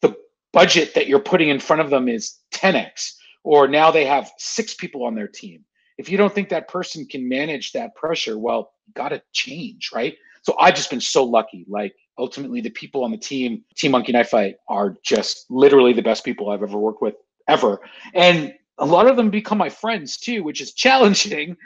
the 0.01 0.15
budget 0.51 0.93
that 0.93 1.07
you're 1.07 1.19
putting 1.19 1.49
in 1.49 1.59
front 1.59 1.81
of 1.81 1.89
them 1.89 2.07
is 2.07 2.39
10x 2.53 3.13
or 3.43 3.67
now 3.67 3.89
they 3.89 4.05
have 4.05 4.31
six 4.37 4.75
people 4.75 5.03
on 5.03 5.15
their 5.15 5.27
team 5.27 5.65
if 5.97 6.09
you 6.09 6.17
don't 6.17 6.33
think 6.33 6.49
that 6.49 6.67
person 6.67 7.05
can 7.05 7.27
manage 7.27 7.71
that 7.71 7.95
pressure 7.95 8.37
well 8.37 8.73
got 8.93 9.09
to 9.09 9.21
change 9.31 9.89
right 9.93 10.15
so 10.43 10.55
i've 10.59 10.75
just 10.75 10.89
been 10.91 11.01
so 11.01 11.23
lucky 11.23 11.65
like 11.67 11.95
ultimately 12.17 12.61
the 12.61 12.69
people 12.69 13.03
on 13.03 13.11
the 13.11 13.17
team, 13.17 13.63
Team 13.75 13.91
Monkey 13.91 14.11
Knife 14.11 14.29
Fight, 14.29 14.55
are 14.67 14.95
just 15.03 15.45
literally 15.49 15.93
the 15.93 16.01
best 16.01 16.23
people 16.23 16.49
I've 16.49 16.63
ever 16.63 16.77
worked 16.77 17.01
with 17.01 17.15
ever. 17.47 17.79
And 18.13 18.53
a 18.77 18.85
lot 18.85 19.07
of 19.07 19.17
them 19.17 19.29
become 19.29 19.57
my 19.57 19.69
friends 19.69 20.17
too, 20.17 20.43
which 20.43 20.61
is 20.61 20.73
challenging. 20.73 21.57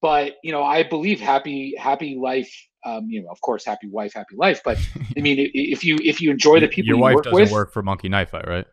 But 0.00 0.36
you 0.42 0.52
know, 0.52 0.62
I 0.62 0.82
believe 0.82 1.20
happy 1.20 1.74
happy 1.76 2.16
life. 2.16 2.54
Um, 2.84 3.08
you 3.08 3.22
know, 3.22 3.28
of 3.30 3.40
course, 3.40 3.64
happy 3.64 3.88
wife, 3.88 4.12
happy 4.14 4.36
life. 4.36 4.60
But 4.64 4.78
I 5.16 5.20
mean, 5.20 5.50
if 5.54 5.84
you 5.84 5.98
if 6.02 6.20
you 6.20 6.30
enjoy 6.30 6.60
the 6.60 6.68
people 6.68 6.88
your 6.88 6.96
you 6.96 7.02
wife 7.02 7.14
work 7.16 7.24
doesn't 7.24 7.40
with, 7.40 7.52
work 7.52 7.72
for 7.72 7.82
Monkey 7.82 8.08
Knife 8.08 8.30
Fight, 8.30 8.46
right? 8.46 8.66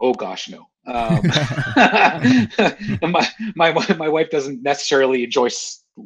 Oh 0.00 0.14
gosh, 0.14 0.48
no. 0.48 0.66
Um, 0.86 1.22
my, 3.10 3.28
my 3.56 3.96
my 3.96 4.08
wife 4.08 4.30
doesn't 4.30 4.62
necessarily 4.62 5.24
enjoy 5.24 5.48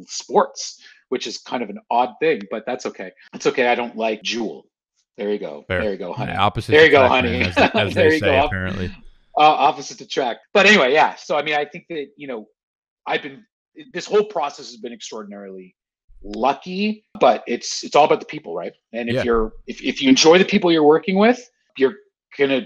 sports 0.06 0.80
which 1.08 1.26
is 1.26 1.38
kind 1.38 1.62
of 1.62 1.70
an 1.70 1.78
odd 1.90 2.14
thing, 2.20 2.42
but 2.50 2.64
that's 2.66 2.86
okay. 2.86 3.10
It's 3.34 3.46
okay. 3.46 3.68
I 3.68 3.74
don't 3.74 3.96
like 3.96 4.22
Jewel. 4.22 4.66
There 5.16 5.32
you 5.32 5.38
go. 5.38 5.64
Fair. 5.66 5.82
There 5.82 5.92
you 5.92 5.98
go, 5.98 6.12
honey. 6.12 6.32
Yeah, 6.32 6.42
opposite. 6.42 6.72
There 6.72 6.84
you 6.84 6.90
go, 6.90 7.08
honey. 7.08 7.40
As, 7.42 7.56
as 7.56 7.94
there 7.94 8.12
you 8.12 8.20
say, 8.20 8.40
go. 8.40 8.46
apparently. 8.46 8.86
Uh, 9.36 9.42
opposite 9.42 10.00
attract. 10.00 10.40
But 10.52 10.66
anyway, 10.66 10.92
yeah. 10.92 11.14
So 11.16 11.36
I 11.36 11.42
mean, 11.42 11.54
I 11.54 11.64
think 11.64 11.86
that 11.90 12.08
you 12.16 12.28
know, 12.28 12.46
I've 13.06 13.22
been 13.22 13.44
this 13.92 14.06
whole 14.06 14.24
process 14.24 14.66
has 14.66 14.76
been 14.76 14.92
extraordinarily 14.92 15.74
lucky, 16.22 17.04
but 17.20 17.44
it's 17.46 17.84
it's 17.84 17.96
all 17.96 18.04
about 18.04 18.20
the 18.20 18.26
people, 18.26 18.54
right? 18.54 18.72
And 18.92 19.08
if 19.08 19.16
yeah. 19.16 19.22
you're 19.24 19.52
if 19.66 19.82
if 19.82 20.02
you 20.02 20.08
enjoy 20.08 20.38
the 20.38 20.44
people 20.44 20.72
you're 20.72 20.84
working 20.84 21.18
with, 21.18 21.48
you're 21.76 21.94
gonna 22.36 22.62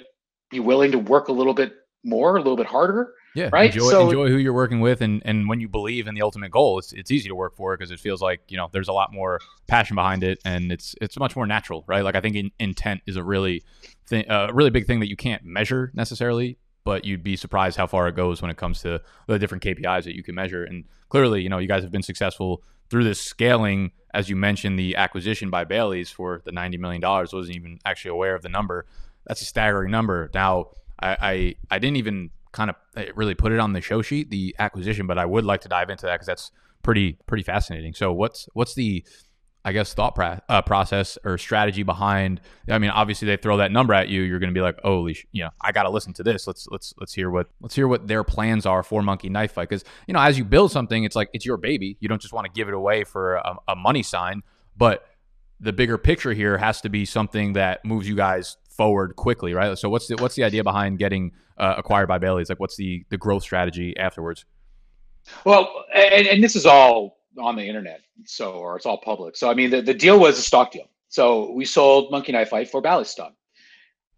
be 0.51 0.61
willing 0.61 0.93
to 0.93 0.99
work 0.99 1.29
a 1.29 1.33
little 1.33 1.55
bit 1.55 1.73
more, 2.05 2.37
a 2.37 2.41
little 2.41 2.57
bit 2.57 2.67
harder, 2.67 3.13
yeah, 3.35 3.49
right. 3.53 3.75
Enjoy, 3.75 3.91
so, 3.91 4.05
enjoy 4.05 4.29
who 4.29 4.37
you're 4.37 4.53
working 4.53 4.81
with, 4.81 5.01
and 5.01 5.23
and 5.25 5.49
when 5.49 5.61
you 5.61 5.69
believe 5.69 6.07
in 6.07 6.15
the 6.15 6.23
ultimate 6.23 6.51
goal, 6.51 6.79
it's 6.79 6.93
it's 6.93 7.11
easy 7.11 7.29
to 7.29 7.35
work 7.35 7.57
for 7.57 7.77
because 7.77 7.91
it 7.91 7.99
feels 7.99 8.21
like 8.21 8.41
you 8.49 8.57
know 8.57 8.69
there's 8.73 8.89
a 8.89 8.93
lot 8.93 9.13
more 9.13 9.41
passion 9.67 9.95
behind 9.95 10.23
it, 10.23 10.39
and 10.45 10.71
it's 10.71 10.95
it's 11.01 11.19
much 11.19 11.35
more 11.35 11.47
natural, 11.47 11.85
right? 11.87 12.05
Like 12.05 12.15
I 12.15 12.21
think 12.21 12.37
in, 12.37 12.51
intent 12.59 13.01
is 13.07 13.17
a 13.17 13.23
really 13.23 13.63
thing, 14.07 14.25
a 14.29 14.49
uh, 14.49 14.51
really 14.53 14.71
big 14.71 14.87
thing 14.87 15.01
that 15.01 15.09
you 15.09 15.17
can't 15.17 15.45
measure 15.45 15.91
necessarily, 15.95 16.59
but 16.85 17.07
you'd 17.07 17.23
be 17.23 17.37
surprised 17.37 17.79
how 17.79 17.87
far 17.87 18.07
it 18.07 18.15
goes 18.15 18.43
when 18.43 18.51
it 18.51 18.59
comes 18.59 18.83
to 18.83 19.01
the 19.27 19.39
different 19.39 19.63
KPIs 19.63 20.05
that 20.05 20.15
you 20.15 20.23
can 20.23 20.35
measure. 20.35 20.65
And 20.65 20.85
clearly, 21.09 21.41
you 21.41 21.49
know, 21.49 21.59
you 21.59 21.69
guys 21.69 21.83
have 21.83 21.93
been 21.93 22.03
successful 22.03 22.63
through 22.93 23.05
this 23.05 23.21
scaling. 23.21 23.91
As 24.13 24.29
you 24.29 24.37
mentioned, 24.37 24.79
the 24.79 24.97
acquisition 24.97 25.49
by 25.49 25.65
Bally's 25.65 26.11
for 26.11 26.43
the 26.45 26.53
ninety 26.53 26.77
million 26.77 27.01
dollars 27.01 27.33
wasn't 27.33 27.57
even 27.57 27.79
actually 27.87 28.11
aware 28.11 28.35
of 28.35 28.43
the 28.43 28.51
number. 28.51 28.85
That's 29.27 29.41
a 29.41 29.47
staggering 29.47 29.91
number. 29.91 30.31
Now, 30.35 30.73
I, 31.01 31.17
I, 31.21 31.55
I 31.71 31.79
didn't 31.79 31.97
even 31.97 32.29
kind 32.53 32.69
of 32.69 32.77
eh, 32.97 33.07
really 33.17 33.35
put 33.35 33.51
it 33.51 33.59
on 33.61 33.73
the 33.73 33.81
show 33.81 34.03
sheet, 34.03 34.29
the 34.29 34.55
acquisition, 34.59 35.07
but 35.07 35.17
I 35.17 35.25
would 35.25 35.47
like 35.47 35.63
to 35.63 35.69
dive 35.69 35.89
into 35.89 36.05
that 36.05 36.17
because 36.17 36.27
that's 36.27 36.51
pretty 36.83 37.17
pretty 37.27 37.43
fascinating. 37.43 37.95
So 37.95 38.13
what's 38.13 38.47
what's 38.53 38.75
the 38.75 39.03
I 39.65 39.73
guess 39.73 39.95
thought 39.95 40.15
pra- 40.15 40.43
uh, 40.49 40.63
process 40.63 41.19
or 41.25 41.39
strategy 41.39 41.85
behind. 41.85 42.41
I 42.69 42.79
mean, 42.79 42.91
obviously 42.91 43.27
they 43.27 43.37
throw 43.37 43.59
that 43.59 43.71
number 43.71 43.95
at 43.95 44.09
you, 44.09 44.23
you're 44.23 44.41
going 44.41 44.51
to 44.51 44.55
be 44.55 44.61
like, 44.61 44.81
"Holy, 44.83 45.15
sh- 45.15 45.27
you 45.31 45.45
know, 45.45 45.51
I 45.61 45.71
got 45.71 45.85
to 45.85 45.91
listen 45.91 46.13
to 46.15 46.23
this. 46.23 46.47
Let's 46.47 46.67
let's 46.69 46.93
let's 46.99 47.13
hear 47.13 47.31
what 47.31 47.49
let's 47.61 47.75
hear 47.75 47.87
what 47.87 48.09
their 48.09 48.25
plans 48.25 48.67
are 48.67 48.83
for 48.83 49.03
Monkey 49.03 49.29
Knife 49.29 49.53
Fight." 49.53 49.69
Because 49.69 49.85
you 50.07 50.15
know, 50.15 50.21
as 50.21 50.37
you 50.37 50.45
build 50.45 50.73
something, 50.73 51.05
it's 51.05 51.15
like 51.15 51.31
it's 51.33 51.47
your 51.47 51.57
baby. 51.59 51.97
You 52.01 52.09
don't 52.09 52.21
just 52.21 52.35
want 52.35 52.47
to 52.47 52.53
give 52.53 52.69
it 52.69 52.75
away 52.75 53.05
for 53.05 53.37
a, 53.37 53.57
a 53.69 53.77
money 53.77 54.03
sign, 54.03 54.43
but 54.77 55.07
the 55.61 55.73
bigger 55.73 55.97
picture 55.97 56.33
here 56.33 56.59
has 56.59 56.81
to 56.81 56.89
be 56.89 57.05
something 57.05 57.53
that 57.53 57.85
moves 57.85 58.09
you 58.09 58.17
guys 58.17 58.57
forward 58.69 59.15
quickly, 59.15 59.55
right? 59.55 59.79
So 59.79 59.89
what's 59.89 60.09
the 60.09 60.17
what's 60.17 60.35
the 60.35 60.45
idea 60.45 60.65
behind 60.65 60.99
getting 60.99 61.33
uh, 61.57 61.75
acquired 61.79 62.09
by 62.09 62.19
Bally's? 62.19 62.49
Like, 62.49 62.59
what's 62.61 62.77
the 62.77 63.05
the 63.11 63.17
growth 63.17 63.45
strategy 63.45 63.97
afterwards? 63.97 64.45
Well, 65.45 65.85
and, 65.95 66.27
and 66.27 66.43
this 66.43 66.57
is 66.57 66.67
all 66.67 67.22
on 67.39 67.57
the 67.57 67.67
internet, 67.67 68.03
so 68.25 68.53
or 68.53 68.77
it's 68.77 68.87
all 68.87 68.99
public. 68.99 69.37
So 69.37 69.51
I 69.51 69.55
mean, 69.55 69.71
the, 69.71 69.83
the 69.83 69.95
deal 69.95 70.19
was 70.19 70.39
a 70.39 70.43
stock 70.43 70.73
deal. 70.73 70.89
So 71.09 71.53
we 71.53 71.65
sold 71.65 72.11
Monkey 72.11 72.33
Knife 72.33 72.51
Fight 72.51 72.71
for 72.71 72.81
Bally's 72.81 73.09
stock. 73.09 73.35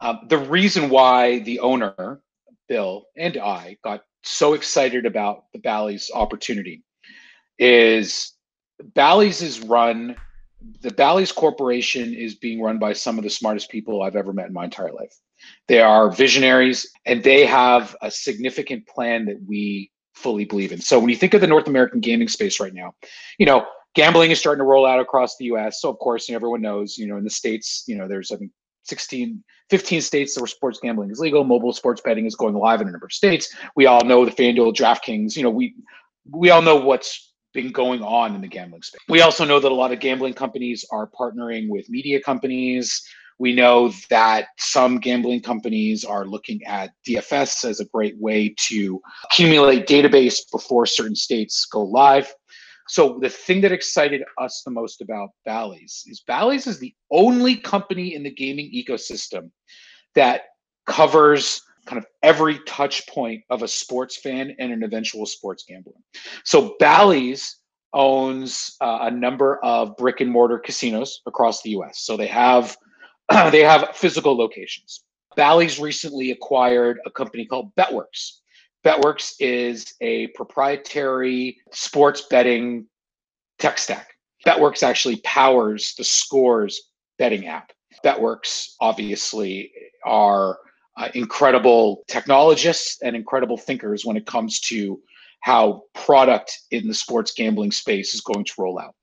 Um, 0.01 0.21
the 0.29 0.39
reason 0.39 0.91
why 0.91 1.41
the 1.41 1.61
owner, 1.61 2.21
Bill, 2.69 3.07
and 3.17 3.37
I 3.37 3.79
got 3.83 4.05
so 4.23 4.55
excited 4.55 5.07
about 5.07 5.45
the 5.53 5.59
Bally's 5.59 6.11
opportunity 6.15 6.83
is 7.59 8.33
Bally's 8.95 9.43
is 9.43 9.61
run 9.61 10.17
the 10.81 10.91
Bally's 10.91 11.33
Corporation 11.33 12.15
is 12.15 12.35
being 12.35 12.61
run 12.61 12.79
by 12.79 12.93
some 12.93 13.19
of 13.19 13.25
the 13.25 13.31
smartest 13.31 13.71
people 13.71 14.03
I've 14.03 14.17
ever 14.17 14.33
met 14.33 14.49
in 14.49 14.53
my 14.53 14.65
entire 14.65 14.93
life. 14.93 15.15
They 15.69 15.81
are 15.81 16.11
visionaries 16.11 16.91
and 17.05 17.23
they 17.23 17.45
have 17.47 17.95
a 18.01 18.11
significant 18.11 18.87
plan 18.87 19.27
that 19.27 19.39
we 19.47 19.91
fully 20.15 20.45
believe 20.45 20.73
in. 20.73 20.81
So 20.81 20.99
when 20.99 21.11
you 21.11 21.17
think 21.17 21.35
of 21.35 21.41
the 21.41 21.47
North 21.47 21.67
American 21.67 22.01
gaming 22.01 22.29
space 22.29 22.61
right 22.61 22.75
now, 22.75 22.95
you 23.39 23.47
know, 23.47 23.67
gambling 23.95 24.31
is 24.31 24.39
starting 24.39 24.61
to 24.61 24.65
roll 24.65 24.87
out 24.87 25.01
across 25.01 25.37
the 25.37 25.47
US. 25.47 25.81
So 25.81 25.91
of 25.91 25.99
course, 25.99 26.29
you 26.29 26.37
everyone 26.37 26.63
knows, 26.63 26.97
you 26.97 27.07
know, 27.07 27.17
in 27.17 27.25
the 27.25 27.31
States, 27.31 27.85
you 27.87 27.97
know, 27.97 28.09
there's 28.09 28.31
I 28.31 28.37
think 28.37 28.51
16, 28.85 29.43
15 29.71 30.01
states 30.01 30.39
where 30.39 30.47
sports 30.47 30.79
gambling 30.83 31.11
is 31.11 31.19
legal. 31.19 31.45
Mobile 31.45 31.73
sports 31.73 32.01
betting 32.05 32.27
is 32.27 32.35
going 32.35 32.55
live 32.55 32.81
in 32.81 32.89
a 32.89 32.91
number 32.91 33.07
of 33.07 33.13
states. 33.13 33.55
We 33.77 33.87
all 33.87 34.05
know 34.05 34.25
the 34.25 34.31
FanDuel, 34.31 34.75
DraftKings, 34.75 35.37
you 35.37 35.43
know, 35.43 35.51
we 35.51 35.75
we 36.31 36.51
all 36.51 36.63
know 36.63 36.77
what's 36.77 37.33
been 37.53 37.71
going 37.71 38.03
on 38.03 38.35
in 38.35 38.41
the 38.41 38.49
gambling 38.49 38.83
space. 38.83 39.01
We 39.09 39.21
also 39.21 39.45
know 39.45 39.61
that 39.61 39.71
a 39.71 39.75
lot 39.75 39.93
of 39.93 40.01
gambling 40.01 40.35
companies 40.35 40.85
are 40.91 41.09
partnering 41.09 41.69
with 41.69 41.89
media 41.89 42.21
companies. 42.21 43.07
We 43.39 43.55
know 43.55 43.93
that 44.11 44.47
some 44.59 44.99
gambling 44.99 45.43
companies 45.43 46.05
are 46.05 46.27
looking 46.27 46.63
at 46.65 46.93
DFS 47.07 47.65
as 47.65 47.81
a 47.81 47.85
great 47.87 48.17
way 48.19 48.55
to 48.69 49.01
accumulate 49.25 49.87
database 49.87 50.39
before 50.53 50.87
certain 50.87 51.17
states 51.17 51.67
go 51.67 51.83
live. 51.83 52.33
So 52.89 53.19
the 53.21 53.31
thing 53.31 53.63
that 53.63 53.73
excited 53.73 54.23
us 54.39 54.63
the 54.65 54.71
most 54.71 55.01
about 55.01 55.31
Bally's 55.45 56.05
is 56.07 56.21
Bally's 56.21 56.67
is 56.67 56.79
the 56.79 56.95
only 57.11 57.57
company 57.57 58.15
in 58.15 58.23
the 58.23 58.31
gaming 58.31 58.71
ecosystem 58.73 59.51
that 60.15 60.43
covers 60.87 61.63
kind 61.87 61.99
of 61.99 62.07
every 62.23 62.59
touch 62.67 63.07
point 63.09 63.43
of 63.51 63.63
a 63.63 63.69
sports 63.69 64.17
fan 64.17 64.55
and 64.59 64.73
an 64.73 64.83
eventual 64.83 65.27
sports 65.27 65.65
gambler. 65.67 65.95
So 66.45 66.77
Bally's 66.79 67.59
owns 67.93 68.77
uh, 68.81 68.99
a 69.03 69.11
number 69.11 69.59
of 69.65 69.97
brick 69.97 70.21
and 70.21 70.31
mortar 70.31 70.59
casinos 70.59 71.21
across 71.27 71.63
the 71.63 71.71
U.S. 71.71 72.01
So 72.01 72.17
they 72.17 72.27
have 72.27 72.77
they 73.51 73.61
have 73.61 73.95
physical 73.95 74.37
locations. 74.37 75.05
Bally's 75.37 75.81
recently 75.81 76.31
acquired 76.31 77.01
a 77.07 77.11
company 77.11 77.47
called 77.47 77.75
BetWorks. 77.75 78.39
BetWorks 78.85 79.35
is 79.41 79.95
a 80.01 80.29
proprietary 80.29 81.59
sports 81.73 82.23
betting 82.31 82.87
tech 83.59 83.79
stack. 83.79 84.15
BetWorks 84.47 84.83
actually 84.83 85.17
powers 85.25 85.95
the 85.97 86.05
Scores 86.05 86.91
betting 87.19 87.47
app. 87.47 87.73
BetWorks 88.05 88.75
obviously 88.81 89.73
are 90.05 90.59
uh, 90.97 91.09
incredible 91.15 92.05
technologists 92.09 93.01
and 93.03 93.17
incredible 93.17 93.57
thinkers 93.57 94.05
when 94.05 94.17
it 94.17 94.27
comes 94.27 94.61
to 94.61 95.01
how 95.41 95.83
product 95.95 96.61
in 96.71 96.87
the 96.87 96.95
sports 96.95 97.33
gambling 97.33 97.73
space 97.73 98.15
is 98.15 98.21
going 98.21 98.45
to 98.45 98.53
roll 98.59 98.79
out. 98.79 98.95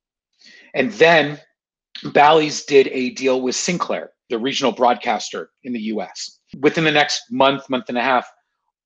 And 0.74 0.92
then 0.94 1.40
Bally's 2.14 2.64
did 2.66 2.88
a 2.88 3.12
deal 3.12 3.42
with 3.42 3.56
Sinclair, 3.56 4.11
the 4.32 4.40
regional 4.40 4.72
broadcaster 4.72 5.52
in 5.64 5.74
the 5.74 5.82
US. 5.94 6.40
Within 6.60 6.84
the 6.84 6.92
next 6.92 7.22
month, 7.30 7.70
month 7.70 7.90
and 7.90 7.98
a 7.98 8.02
half, 8.02 8.28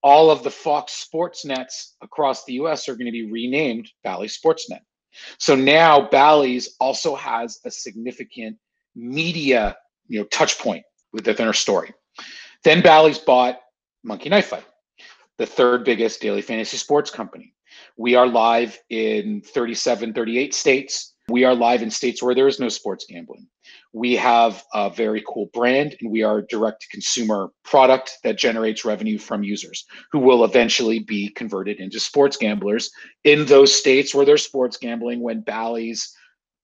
all 0.02 0.30
of 0.30 0.42
the 0.42 0.50
Fox 0.50 0.92
Sports 0.92 1.44
nets 1.44 1.96
across 2.02 2.44
the 2.44 2.54
US 2.54 2.88
are 2.88 2.94
going 2.94 3.06
to 3.06 3.12
be 3.12 3.30
renamed 3.30 3.88
Bally 4.04 4.28
Sportsnet. 4.28 4.80
So 5.38 5.54
now 5.54 6.08
Bally's 6.10 6.76
also 6.78 7.14
has 7.16 7.58
a 7.64 7.70
significant 7.70 8.58
media, 8.94 9.76
you 10.08 10.18
know, 10.18 10.26
touch 10.26 10.58
point 10.58 10.84
within 11.12 11.36
their 11.36 11.52
story. 11.52 11.94
Then 12.64 12.82
Bally's 12.82 13.18
bought 13.18 13.60
Monkey 14.04 14.28
Knife 14.28 14.46
Fight, 14.46 14.66
the 15.38 15.46
third 15.46 15.84
biggest 15.84 16.20
daily 16.20 16.42
fantasy 16.42 16.76
sports 16.76 17.10
company. 17.10 17.54
We 17.96 18.14
are 18.14 18.26
live 18.26 18.78
in 18.90 19.40
37, 19.40 20.12
38 20.12 20.54
states. 20.54 21.14
We 21.28 21.44
are 21.44 21.54
live 21.54 21.82
in 21.82 21.90
states 21.90 22.22
where 22.22 22.34
there 22.34 22.48
is 22.48 22.60
no 22.60 22.68
sports 22.68 23.06
gambling. 23.08 23.48
We 23.96 24.14
have 24.16 24.62
a 24.74 24.90
very 24.90 25.24
cool 25.26 25.48
brand 25.54 25.96
and 26.02 26.10
we 26.10 26.22
are 26.22 26.40
a 26.40 26.46
direct 26.46 26.82
to 26.82 26.88
consumer 26.88 27.48
product 27.64 28.18
that 28.24 28.36
generates 28.36 28.84
revenue 28.84 29.18
from 29.18 29.42
users 29.42 29.86
who 30.12 30.18
will 30.18 30.44
eventually 30.44 30.98
be 30.98 31.30
converted 31.30 31.80
into 31.80 31.98
sports 31.98 32.36
gamblers 32.36 32.90
in 33.24 33.46
those 33.46 33.74
states 33.74 34.14
where 34.14 34.26
there's 34.26 34.44
sports 34.44 34.76
gambling 34.76 35.20
when 35.20 35.40
Bally's 35.40 36.14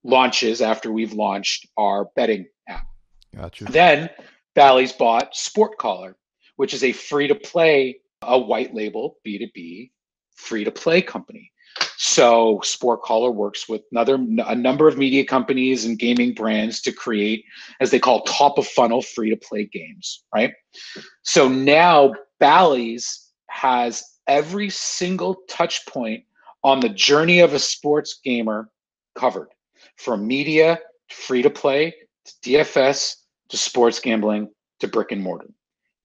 launches 0.03 0.61
after 0.61 0.91
we've 0.91 1.13
launched 1.13 1.65
our 1.75 2.05
betting 2.15 2.45
app. 2.69 2.85
Gotcha. 3.35 3.65
Then 3.65 4.11
Bally's 4.53 4.93
bought 4.93 5.33
SportCaller, 5.33 6.13
which 6.57 6.75
is 6.75 6.83
a 6.83 6.91
free 6.91 7.27
to 7.29 7.33
play, 7.33 7.99
a 8.21 8.37
white 8.37 8.75
label 8.75 9.17
B2B 9.25 9.89
free 10.35 10.65
to 10.65 10.71
play 10.71 11.01
company. 11.01 11.51
So 11.97 12.59
SportCaller 12.63 13.33
works 13.33 13.69
with 13.69 13.81
another 13.91 14.15
a 14.15 14.55
number 14.55 14.87
of 14.87 14.97
media 14.97 15.25
companies 15.25 15.85
and 15.85 15.97
gaming 15.97 16.33
brands 16.33 16.81
to 16.81 16.91
create, 16.91 17.45
as 17.79 17.91
they 17.91 17.99
call 17.99 18.23
top 18.23 18.57
of 18.57 18.67
funnel 18.67 19.01
free 19.01 19.29
to 19.29 19.37
play 19.37 19.65
games, 19.65 20.23
right? 20.33 20.53
So 21.23 21.47
now 21.47 22.13
Bally's 22.39 23.31
has 23.49 24.03
every 24.27 24.69
single 24.69 25.37
touch 25.47 25.85
point 25.85 26.23
on 26.63 26.79
the 26.79 26.89
journey 26.89 27.39
of 27.39 27.53
a 27.53 27.59
sports 27.59 28.19
gamer 28.23 28.69
covered 29.15 29.49
from 29.97 30.27
media 30.27 30.79
to 31.09 31.15
free 31.15 31.41
to 31.41 31.49
play 31.49 31.93
to 32.25 32.33
DFS 32.43 33.15
to 33.49 33.57
sports 33.57 33.99
gambling 33.99 34.49
to 34.79 34.87
brick 34.87 35.11
and 35.11 35.21
mortar. 35.21 35.49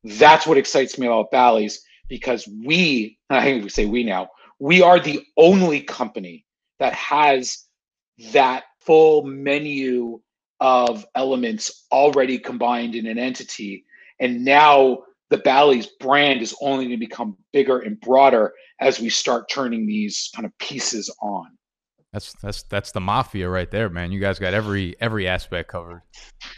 That's 0.04 0.46
what 0.46 0.58
excites 0.58 0.98
me 0.98 1.06
about 1.06 1.30
Bally's 1.30 1.82
because 2.08 2.48
we, 2.64 3.18
I 3.30 3.42
think 3.42 3.64
we 3.64 3.68
say 3.68 3.86
we 3.86 4.04
now, 4.04 4.28
we 4.58 4.82
are 4.82 4.98
the 4.98 5.24
only 5.36 5.80
company 5.80 6.44
that 6.78 6.94
has 6.94 7.66
that 8.32 8.64
full 8.80 9.22
menu 9.24 10.20
of 10.60 11.06
elements 11.14 11.86
already 11.92 12.38
combined 12.38 12.94
in 12.94 13.06
an 13.06 13.18
entity. 13.18 13.84
And 14.20 14.44
now 14.44 14.98
the 15.30 15.38
Bally's 15.38 15.86
brand 16.00 16.42
is 16.42 16.54
only 16.60 16.86
going 16.86 16.98
to 16.98 17.06
become 17.06 17.36
bigger 17.52 17.80
and 17.80 18.00
broader 18.00 18.52
as 18.80 18.98
we 19.00 19.08
start 19.08 19.48
turning 19.50 19.86
these 19.86 20.30
kind 20.34 20.46
of 20.46 20.56
pieces 20.58 21.14
on. 21.20 21.46
That's 22.12 22.32
that's 22.42 22.62
that's 22.64 22.90
the 22.92 23.00
mafia 23.00 23.48
right 23.50 23.70
there, 23.70 23.90
man. 23.90 24.12
You 24.12 24.18
guys 24.18 24.38
got 24.38 24.54
every 24.54 24.96
every 24.98 25.28
aspect 25.28 25.70
covered. 25.70 26.02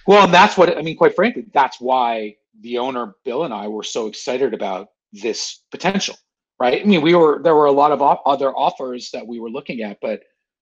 Well, 0.07 0.25
and 0.25 0.33
that's 0.33 0.57
what 0.57 0.79
I 0.79 0.81
mean. 0.81 0.97
Quite 0.97 1.17
frankly, 1.17 1.47
that's 1.53 1.81
why 1.81 2.37
the 2.61 2.79
owner 2.79 3.15
Bill 3.25 3.43
and 3.45 3.53
I 3.53 3.67
were 3.67 3.83
so 3.83 4.07
excited 4.07 4.55
about 4.55 4.91
this 5.13 5.65
potential. 5.73 6.15
Right? 6.61 6.83
I 6.83 6.85
mean, 6.85 7.01
we 7.01 7.15
were 7.15 7.41
there 7.43 7.55
were 7.55 7.65
a 7.65 7.73
lot 7.73 7.91
of 7.91 8.03
op- 8.03 8.23
other 8.27 8.55
offers 8.55 9.11
that 9.13 9.27
we 9.27 9.41
were 9.41 9.51
looking 9.51 9.81
at, 9.81 9.99
but 10.03 10.21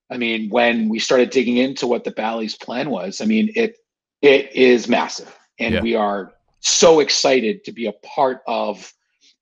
I 0.09 0.17
mean, 0.17 0.49
when 0.49 0.89
we 0.89 0.97
started 0.97 1.29
digging 1.29 1.57
into 1.57 1.87
what 1.87 2.05
the 2.05 2.11
Bally's 2.11 2.55
plan 2.55 2.89
was, 2.89 3.21
I 3.21 3.25
mean, 3.25 3.51
it 3.55 3.77
it 4.21 4.55
is 4.55 4.87
massive, 4.87 5.37
and 5.59 5.75
yeah. 5.75 5.81
we 5.81 5.95
are 5.95 6.33
so 6.61 6.99
excited 6.99 7.63
to 7.65 7.71
be 7.71 7.85
a 7.85 7.93
part 7.93 8.41
of 8.47 8.91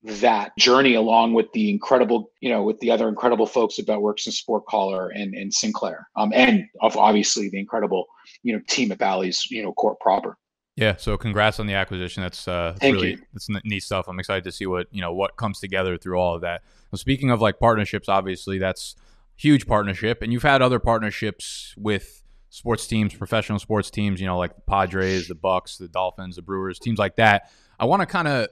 that 0.03 0.55
journey 0.57 0.93
along 0.95 1.33
with 1.33 1.51
the 1.53 1.69
incredible, 1.69 2.31
you 2.39 2.49
know, 2.49 2.63
with 2.63 2.79
the 2.79 2.91
other 2.91 3.09
incredible 3.09 3.45
folks 3.45 3.79
at 3.79 3.85
BetWorks 3.85 4.25
and 4.25 4.35
SportCaller 4.35 5.09
and, 5.13 5.33
and 5.33 5.53
Sinclair, 5.53 6.07
um, 6.15 6.31
and 6.33 6.65
of 6.81 6.95
obviously 6.97 7.49
the 7.49 7.59
incredible, 7.59 8.05
you 8.43 8.53
know, 8.53 8.61
team 8.67 8.91
at 8.91 8.99
Bally's, 8.99 9.45
you 9.49 9.63
know, 9.63 9.73
court 9.73 9.99
proper. 9.99 10.37
Yeah. 10.77 10.95
So 10.95 11.17
congrats 11.17 11.59
on 11.59 11.65
the 11.65 11.73
acquisition. 11.73 12.21
That's 12.21 12.47
uh, 12.47 12.75
Thank 12.79 12.95
really 12.95 13.11
you. 13.11 13.17
that's 13.33 13.49
neat 13.65 13.81
stuff. 13.81 14.07
I'm 14.07 14.19
excited 14.19 14.43
to 14.45 14.51
see 14.51 14.67
what 14.67 14.87
you 14.91 15.01
know 15.01 15.11
what 15.11 15.35
comes 15.35 15.59
together 15.59 15.97
through 15.97 16.17
all 16.17 16.35
of 16.35 16.41
that. 16.41 16.61
Well, 16.91 16.99
speaking 16.99 17.31
of 17.31 17.41
like 17.41 17.59
partnerships, 17.59 18.07
obviously 18.07 18.59
that's 18.59 18.95
huge 19.35 19.67
partnership, 19.67 20.21
and 20.21 20.31
you've 20.31 20.43
had 20.43 20.61
other 20.61 20.79
partnerships 20.79 21.73
with 21.77 22.21
sports 22.49 22.85
teams, 22.87 23.13
professional 23.15 23.57
sports 23.57 23.89
teams. 23.89 24.21
You 24.21 24.27
know, 24.27 24.37
like 24.37 24.55
the 24.55 24.61
Padres, 24.61 25.27
the 25.27 25.35
Bucks, 25.35 25.77
the 25.77 25.87
Dolphins, 25.87 26.35
the 26.35 26.43
Brewers, 26.43 26.77
teams 26.77 26.99
like 26.99 27.15
that. 27.15 27.51
I 27.79 27.85
want 27.85 28.01
to 28.01 28.05
kind 28.05 28.27
of 28.27 28.47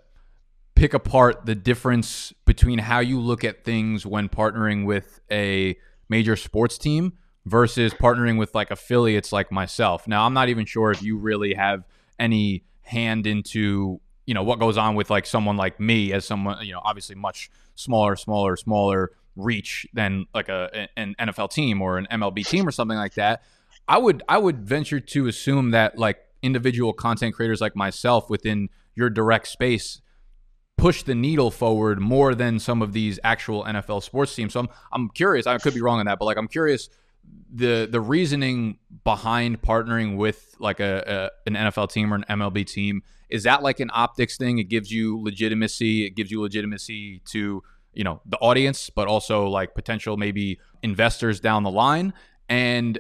pick 0.74 0.96
apart 0.96 1.46
the 1.46 1.56
difference 1.56 2.34
between 2.46 2.80
how 2.80 3.00
you 3.00 3.20
look 3.20 3.44
at 3.44 3.64
things 3.64 4.04
when 4.04 4.30
partnering 4.30 4.86
with 4.86 5.22
a 5.32 5.78
major 6.10 6.36
sports 6.36 6.78
team 6.78 7.14
versus 7.46 7.94
partnering 7.94 8.38
with 8.40 8.54
like 8.56 8.72
affiliates 8.72 9.32
like 9.32 9.52
myself. 9.52 10.08
Now, 10.08 10.26
I'm 10.26 10.34
not 10.34 10.50
even 10.50 10.66
sure 10.66 10.92
if 10.92 11.04
you 11.04 11.18
really 11.18 11.54
have 11.54 11.86
any 12.20 12.64
hand 12.82 13.26
into 13.28 14.00
you 14.26 14.34
know 14.34 14.44
what 14.44 14.60
goes 14.60 14.78
on 14.78 14.96
with 14.96 15.10
like 15.10 15.26
someone 15.26 15.58
like 15.58 15.80
me 15.80 16.14
as 16.14 16.26
someone 16.26 16.66
you 16.66 16.74
know 16.74 16.82
obviously 16.84 17.16
much 17.16 17.50
smaller, 17.76 18.16
smaller, 18.16 18.56
smaller 18.56 19.12
reach 19.36 19.86
than 19.94 20.26
like 20.34 20.50
a 20.50 20.88
an 20.98 21.16
NFL 21.20 21.52
team 21.52 21.82
or 21.82 21.98
an 21.98 22.08
MLB 22.12 22.46
team 22.48 22.68
or 22.68 22.72
something 22.72 22.98
like 22.98 23.16
that. 23.16 23.44
I 23.88 23.98
would 23.98 24.24
I 24.28 24.38
would 24.38 24.62
venture 24.62 25.00
to 25.00 25.28
assume 25.28 25.72
that 25.72 25.98
like 25.98 26.20
individual 26.42 26.94
content 26.94 27.36
creators 27.36 27.62
like 27.62 27.76
myself 27.76 28.30
within 28.30 28.70
your 28.96 29.10
direct 29.10 29.48
space 29.48 30.02
push 30.78 31.04
the 31.04 31.16
needle 31.16 31.52
forward 31.52 32.00
more 32.00 32.36
than 32.36 32.60
some 32.60 32.82
of 32.82 32.94
these 32.94 33.20
actual 33.24 33.64
NFL 33.64 34.04
sports 34.04 34.34
teams. 34.34 34.54
So 34.54 34.62
I'm 34.62 34.70
I'm 34.92 35.10
curious. 35.10 35.46
I 35.46 35.58
could 35.58 35.74
be 35.74 35.82
wrong 35.82 36.00
on 36.00 36.06
that, 36.08 36.18
but 36.18 36.26
like 36.26 36.38
I'm 36.38 36.48
curious 36.48 36.90
the 37.54 37.88
the 37.90 38.02
reasoning 38.02 38.80
behind 39.04 39.62
partnering 39.62 40.18
with 40.18 40.56
like 40.60 40.80
a, 40.80 41.32
a, 41.46 41.50
an 41.50 41.56
NFL 41.56 41.92
team 41.92 42.14
or 42.14 42.18
an 42.18 42.26
MLB 42.30 42.66
team 42.66 43.04
is 43.30 43.44
that 43.44 43.64
like 43.64 43.80
an 43.80 43.90
optics 43.94 44.38
thing? 44.38 44.60
It 44.60 44.66
gives 44.66 44.92
you 44.92 45.22
legitimacy. 45.22 46.06
It 46.06 46.12
gives 46.12 46.32
you 46.32 46.42
legitimacy 46.42 47.22
to 47.32 47.64
you 47.94 48.04
know 48.04 48.22
the 48.26 48.38
audience, 48.38 48.90
but 48.90 49.08
also 49.08 49.48
like 49.48 49.74
potential 49.74 50.18
maybe 50.18 50.60
investors 50.84 51.40
down 51.40 51.64
the 51.64 51.72
line. 51.72 52.14
And 52.50 53.00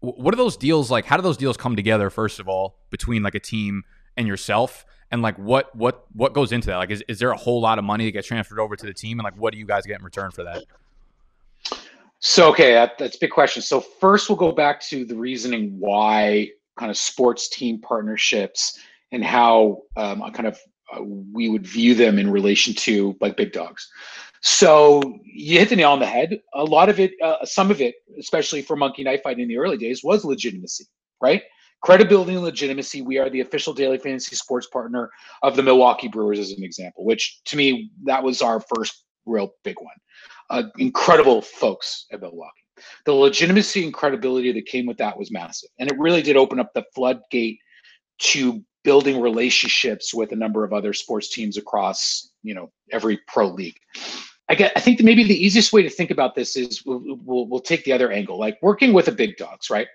what 0.00 0.34
are 0.34 0.36
those 0.36 0.56
deals 0.56 0.90
like? 0.90 1.04
How 1.04 1.16
do 1.16 1.22
those 1.22 1.36
deals 1.36 1.56
come 1.56 1.76
together? 1.76 2.10
First 2.10 2.40
of 2.40 2.48
all, 2.48 2.76
between 2.90 3.22
like 3.22 3.34
a 3.34 3.40
team 3.40 3.84
and 4.16 4.26
yourself, 4.26 4.84
and 5.10 5.22
like 5.22 5.38
what 5.38 5.74
what 5.76 6.06
what 6.12 6.32
goes 6.34 6.52
into 6.52 6.68
that? 6.68 6.76
Like, 6.76 6.90
is 6.90 7.02
is 7.08 7.18
there 7.18 7.30
a 7.30 7.36
whole 7.36 7.60
lot 7.60 7.78
of 7.78 7.84
money 7.84 8.06
that 8.06 8.12
gets 8.12 8.26
transferred 8.26 8.58
over 8.58 8.76
to 8.76 8.86
the 8.86 8.94
team, 8.94 9.18
and 9.18 9.24
like 9.24 9.36
what 9.36 9.52
do 9.52 9.58
you 9.58 9.66
guys 9.66 9.86
get 9.86 9.98
in 9.98 10.04
return 10.04 10.30
for 10.30 10.44
that? 10.44 10.64
So 12.26 12.48
okay, 12.48 12.72
that, 12.72 12.96
that's 12.96 13.16
a 13.16 13.20
big 13.20 13.32
question. 13.32 13.60
So 13.60 13.80
first, 13.80 14.30
we'll 14.30 14.38
go 14.38 14.50
back 14.50 14.80
to 14.88 15.04
the 15.04 15.14
reasoning 15.14 15.76
why 15.78 16.48
kind 16.78 16.90
of 16.90 16.96
sports 16.96 17.50
team 17.50 17.82
partnerships 17.82 18.78
and 19.12 19.22
how 19.22 19.82
um, 19.98 20.22
kind 20.32 20.48
of 20.48 20.58
uh, 20.96 21.02
we 21.02 21.50
would 21.50 21.66
view 21.66 21.94
them 21.94 22.18
in 22.18 22.30
relation 22.30 22.72
to 22.76 23.14
like 23.20 23.36
big 23.36 23.52
dogs. 23.52 23.86
So 24.40 25.02
you 25.22 25.58
hit 25.58 25.68
the 25.68 25.76
nail 25.76 25.90
on 25.90 25.98
the 25.98 26.06
head. 26.06 26.40
A 26.54 26.64
lot 26.64 26.88
of 26.88 26.98
it, 26.98 27.12
uh, 27.22 27.44
some 27.44 27.70
of 27.70 27.82
it, 27.82 27.96
especially 28.18 28.62
for 28.62 28.74
Monkey 28.74 29.04
Knife 29.04 29.22
Fight 29.22 29.38
in 29.38 29.46
the 29.46 29.58
early 29.58 29.76
days, 29.76 30.02
was 30.02 30.24
legitimacy, 30.24 30.86
right? 31.20 31.42
Credibility 31.82 32.32
and 32.32 32.42
legitimacy. 32.42 33.02
We 33.02 33.18
are 33.18 33.28
the 33.28 33.40
official 33.40 33.74
daily 33.74 33.98
fantasy 33.98 34.34
sports 34.34 34.66
partner 34.68 35.10
of 35.42 35.56
the 35.56 35.62
Milwaukee 35.62 36.08
Brewers, 36.08 36.38
as 36.38 36.52
an 36.52 36.64
example. 36.64 37.04
Which 37.04 37.42
to 37.44 37.58
me, 37.58 37.90
that 38.04 38.22
was 38.22 38.40
our 38.40 38.60
first 38.60 39.04
real 39.26 39.54
big 39.62 39.76
one 39.78 39.94
uh, 40.50 40.64
incredible 40.78 41.42
folks 41.42 42.06
at 42.12 42.20
Milwaukee. 42.20 42.50
The 43.06 43.12
legitimacy 43.12 43.84
and 43.84 43.94
credibility 43.94 44.52
that 44.52 44.66
came 44.66 44.86
with 44.86 44.98
that 44.98 45.18
was 45.18 45.30
massive, 45.30 45.70
and 45.78 45.90
it 45.90 45.98
really 45.98 46.22
did 46.22 46.36
open 46.36 46.58
up 46.58 46.72
the 46.74 46.84
floodgate 46.94 47.58
to 48.18 48.62
building 48.82 49.20
relationships 49.20 50.12
with 50.12 50.32
a 50.32 50.36
number 50.36 50.64
of 50.64 50.72
other 50.72 50.92
sports 50.92 51.30
teams 51.30 51.56
across 51.56 52.30
you 52.42 52.54
know 52.54 52.70
every 52.92 53.18
pro 53.28 53.48
league. 53.48 53.78
I 54.48 54.54
get. 54.54 54.72
I 54.76 54.80
think 54.80 55.02
maybe 55.02 55.24
the 55.24 55.42
easiest 55.42 55.72
way 55.72 55.82
to 55.82 55.88
think 55.88 56.10
about 56.10 56.34
this 56.34 56.54
is 56.56 56.84
we'll, 56.84 57.02
we'll, 57.24 57.46
we'll 57.46 57.60
take 57.60 57.84
the 57.84 57.92
other 57.92 58.12
angle, 58.12 58.38
like 58.38 58.58
working 58.60 58.92
with 58.92 59.08
a 59.08 59.12
big 59.12 59.36
dogs, 59.38 59.70
right? 59.70 59.86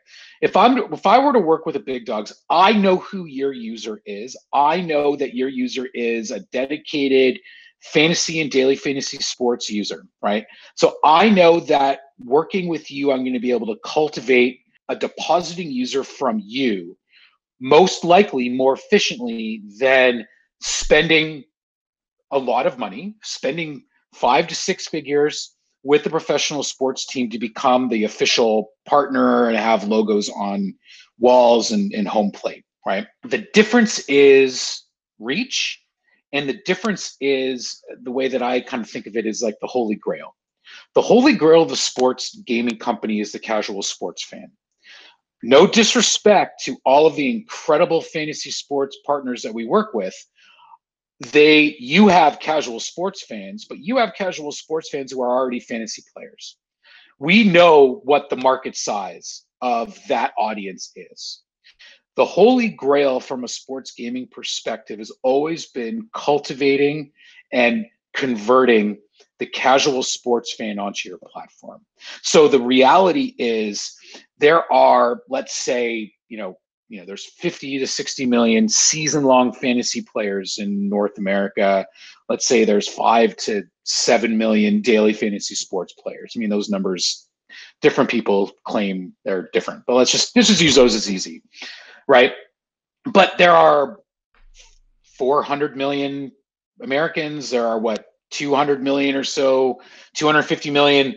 If 0.41 0.57
I'm 0.57 0.91
if 0.91 1.05
I 1.05 1.23
were 1.23 1.33
to 1.33 1.39
work 1.39 1.67
with 1.67 1.75
a 1.75 1.81
big 1.81 2.05
dogs, 2.05 2.33
I 2.49 2.73
know 2.73 2.97
who 2.97 3.25
your 3.25 3.53
user 3.53 4.01
is. 4.05 4.35
I 4.51 4.81
know 4.81 5.15
that 5.17 5.35
your 5.35 5.49
user 5.49 5.87
is 5.93 6.31
a 6.31 6.39
dedicated 6.39 7.39
fantasy 7.81 8.41
and 8.41 8.51
daily 8.51 8.75
fantasy 8.75 9.17
sports 9.17 9.69
user, 9.69 10.05
right? 10.21 10.45
So 10.75 10.97
I 11.03 11.29
know 11.29 11.59
that 11.61 11.99
working 12.19 12.67
with 12.67 12.91
you, 12.91 13.11
I'm 13.11 13.23
going 13.23 13.33
to 13.33 13.39
be 13.39 13.51
able 13.51 13.67
to 13.67 13.79
cultivate 13.85 14.61
a 14.89 14.95
depositing 14.95 15.71
user 15.71 16.03
from 16.03 16.41
you 16.43 16.97
most 17.61 18.03
likely 18.03 18.49
more 18.49 18.73
efficiently 18.73 19.61
than 19.79 20.25
spending 20.61 21.43
a 22.31 22.37
lot 22.37 22.65
of 22.65 22.77
money, 22.77 23.15
spending 23.23 23.83
five 24.13 24.47
to 24.47 24.55
six 24.55 24.87
figures 24.87 25.55
with 25.83 26.03
the 26.03 26.09
professional 26.09 26.63
sports 26.63 27.05
team 27.05 27.29
to 27.29 27.39
become 27.39 27.89
the 27.89 28.03
official 28.03 28.71
partner 28.85 29.47
and 29.47 29.57
have 29.57 29.87
logos 29.87 30.29
on 30.29 30.73
walls 31.19 31.71
and, 31.71 31.93
and 31.93 32.07
home 32.07 32.31
plate, 32.31 32.65
right? 32.85 33.07
The 33.23 33.47
difference 33.53 33.99
is 34.07 34.83
reach 35.19 35.81
and 36.31 36.47
the 36.47 36.61
difference 36.65 37.15
is 37.19 37.81
the 38.03 38.11
way 38.11 38.27
that 38.27 38.43
I 38.43 38.61
kind 38.61 38.83
of 38.83 38.89
think 38.89 39.07
of 39.07 39.15
it 39.15 39.25
is 39.25 39.41
like 39.41 39.55
the 39.61 39.67
holy 39.67 39.95
grail. 39.95 40.35
The 40.93 41.01
holy 41.01 41.33
grail 41.33 41.63
of 41.63 41.69
the 41.69 41.75
sports 41.75 42.35
gaming 42.45 42.77
company 42.77 43.19
is 43.19 43.31
the 43.31 43.39
casual 43.39 43.81
sports 43.81 44.23
fan. 44.23 44.51
No 45.41 45.65
disrespect 45.65 46.63
to 46.65 46.77
all 46.85 47.07
of 47.07 47.15
the 47.15 47.29
incredible 47.29 48.01
fantasy 48.01 48.51
sports 48.51 48.97
partners 49.05 49.41
that 49.41 49.53
we 49.53 49.65
work 49.65 49.93
with. 49.93 50.15
They 51.31 51.75
you 51.79 52.07
have 52.07 52.39
casual 52.39 52.79
sports 52.79 53.25
fans, 53.25 53.65
but 53.67 53.79
you 53.79 53.97
have 53.97 54.13
casual 54.13 54.51
sports 54.51 54.89
fans 54.89 55.11
who 55.11 55.21
are 55.21 55.31
already 55.31 55.59
fantasy 55.59 56.03
players. 56.15 56.57
We 57.19 57.43
know 57.43 58.01
what 58.03 58.29
the 58.29 58.37
market 58.37 58.77
size 58.77 59.43
of 59.61 59.97
that 60.07 60.33
audience 60.37 60.91
is 60.95 61.41
the 62.19 62.25
holy 62.25 62.67
grail 62.67 63.21
from 63.21 63.45
a 63.45 63.47
sports 63.47 63.93
gaming 63.93 64.27
perspective 64.29 64.99
has 64.99 65.09
always 65.23 65.67
been 65.67 66.09
cultivating 66.13 67.13
and 67.53 67.85
converting 68.13 68.97
the 69.37 69.45
casual 69.45 70.03
sports 70.03 70.53
fan 70.53 70.79
onto 70.79 71.07
your 71.07 71.17
platform. 71.19 71.79
So 72.21 72.49
the 72.49 72.59
reality 72.59 73.35
is 73.39 73.95
there 74.37 74.69
are 74.69 75.21
let's 75.29 75.55
say, 75.55 76.11
you 76.27 76.37
know, 76.37 76.57
you 76.89 76.99
know, 76.99 77.05
there's 77.05 77.23
50 77.37 77.79
to 77.79 77.87
60 77.87 78.25
million 78.25 78.67
season 78.67 79.23
long 79.23 79.53
fantasy 79.53 80.01
players 80.01 80.57
in 80.57 80.89
North 80.89 81.17
America. 81.17 81.87
Let's 82.27 82.45
say 82.45 82.65
there's 82.65 82.89
5 82.89 83.37
to 83.37 83.63
7 83.85 84.37
million 84.37 84.81
daily 84.81 85.13
fantasy 85.13 85.55
sports 85.55 85.93
players. 85.93 86.33
I 86.35 86.39
mean, 86.39 86.49
those 86.49 86.69
numbers 86.69 87.29
different 87.81 88.09
people 88.09 88.51
claim 88.65 89.13
they're 89.23 89.49
different. 89.53 89.83
But 89.87 89.93
let's 89.93 90.11
just 90.11 90.35
let's 90.35 90.49
just 90.49 90.61
use 90.61 90.75
those 90.75 90.95
as 90.95 91.09
easy 91.09 91.43
right? 92.09 92.33
But 93.05 93.37
there 93.37 93.53
are 93.53 93.99
400 95.17 95.77
million 95.77 96.31
Americans. 96.81 97.49
There 97.49 97.65
are 97.65 97.79
what 97.79 98.05
200 98.31 98.83
million 98.83 99.15
or 99.15 99.23
so, 99.23 99.79
250 100.15 100.71
million 100.71 101.15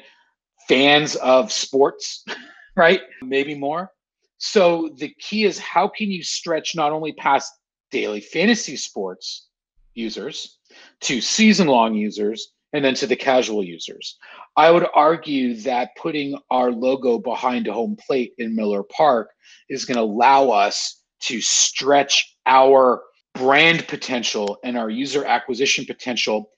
fans 0.68 1.16
of 1.16 1.50
sports, 1.50 2.24
right? 2.76 3.00
Maybe 3.22 3.54
more. 3.56 3.90
So 4.38 4.90
the 4.98 5.12
key 5.18 5.44
is 5.44 5.58
how 5.58 5.88
can 5.88 6.10
you 6.10 6.22
stretch 6.22 6.74
not 6.76 6.92
only 6.92 7.12
past 7.14 7.52
daily 7.90 8.20
fantasy 8.20 8.76
sports 8.76 9.48
users 9.94 10.58
to 11.00 11.20
season 11.20 11.68
long 11.68 11.94
users 11.94 12.52
and 12.72 12.84
then 12.84 12.94
to 12.94 13.06
the 13.06 13.16
casual 13.16 13.62
users. 13.62 14.16
I 14.56 14.70
would 14.70 14.86
argue 14.94 15.54
that 15.62 15.96
putting 15.96 16.38
our 16.50 16.70
logo 16.70 17.18
behind 17.18 17.68
a 17.68 17.72
home 17.72 17.96
plate 18.06 18.32
in 18.38 18.56
Miller 18.56 18.82
Park 18.82 19.30
is 19.68 19.84
going 19.84 19.96
to 19.96 20.02
allow 20.02 20.50
us 20.50 21.02
to 21.20 21.40
stretch 21.40 22.36
our 22.46 23.02
brand 23.34 23.86
potential 23.88 24.58
and 24.64 24.76
our 24.76 24.90
user 24.90 25.24
acquisition 25.24 25.84
potential 25.84 26.50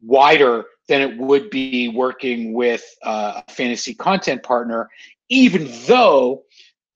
wider 0.00 0.64
than 0.88 1.00
it 1.00 1.16
would 1.18 1.50
be 1.50 1.88
working 1.88 2.52
with 2.54 2.84
uh, 3.04 3.40
a 3.46 3.52
fantasy 3.52 3.94
content 3.94 4.42
partner, 4.42 4.88
even 5.28 5.70
though 5.86 6.42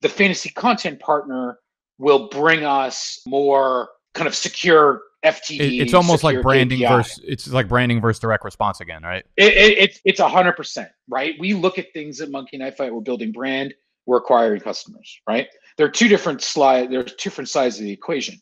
the 0.01 0.09
fantasy 0.09 0.49
content 0.49 0.99
partner 0.99 1.59
will 1.97 2.29
bring 2.29 2.63
us 2.63 3.21
more 3.25 3.89
kind 4.13 4.27
of 4.27 4.35
secure 4.35 5.01
FTD. 5.25 5.81
it's 5.81 5.93
almost 5.93 6.23
like 6.23 6.41
branding 6.41 6.79
KPI. 6.79 6.89
versus 6.89 7.23
it's 7.25 7.47
like 7.47 7.67
branding 7.67 7.99
versus 7.99 8.19
direct 8.19 8.43
response 8.45 8.81
again, 8.81 9.03
right? 9.03 9.25
It, 9.35 9.53
it, 9.53 9.77
it's 9.77 10.01
it's 10.05 10.19
a 10.19 10.27
hundred 10.27 10.53
percent 10.53 10.89
right. 11.09 11.35
We 11.39 11.53
look 11.53 11.79
at 11.79 11.91
things 11.93 12.21
at 12.21 12.29
Monkey 12.29 12.57
Knife 12.57 12.77
Fight. 12.77 12.93
We're 12.93 13.01
building 13.01 13.31
brand. 13.31 13.73
We're 14.05 14.17
acquiring 14.17 14.61
customers, 14.61 15.19
right? 15.27 15.47
There 15.77 15.85
are 15.85 15.91
two 15.91 16.07
different 16.07 16.41
slide. 16.41 16.91
There's 16.91 17.13
two 17.13 17.29
different 17.29 17.49
sides 17.49 17.77
of 17.77 17.83
the 17.83 17.91
equation. 17.91 18.39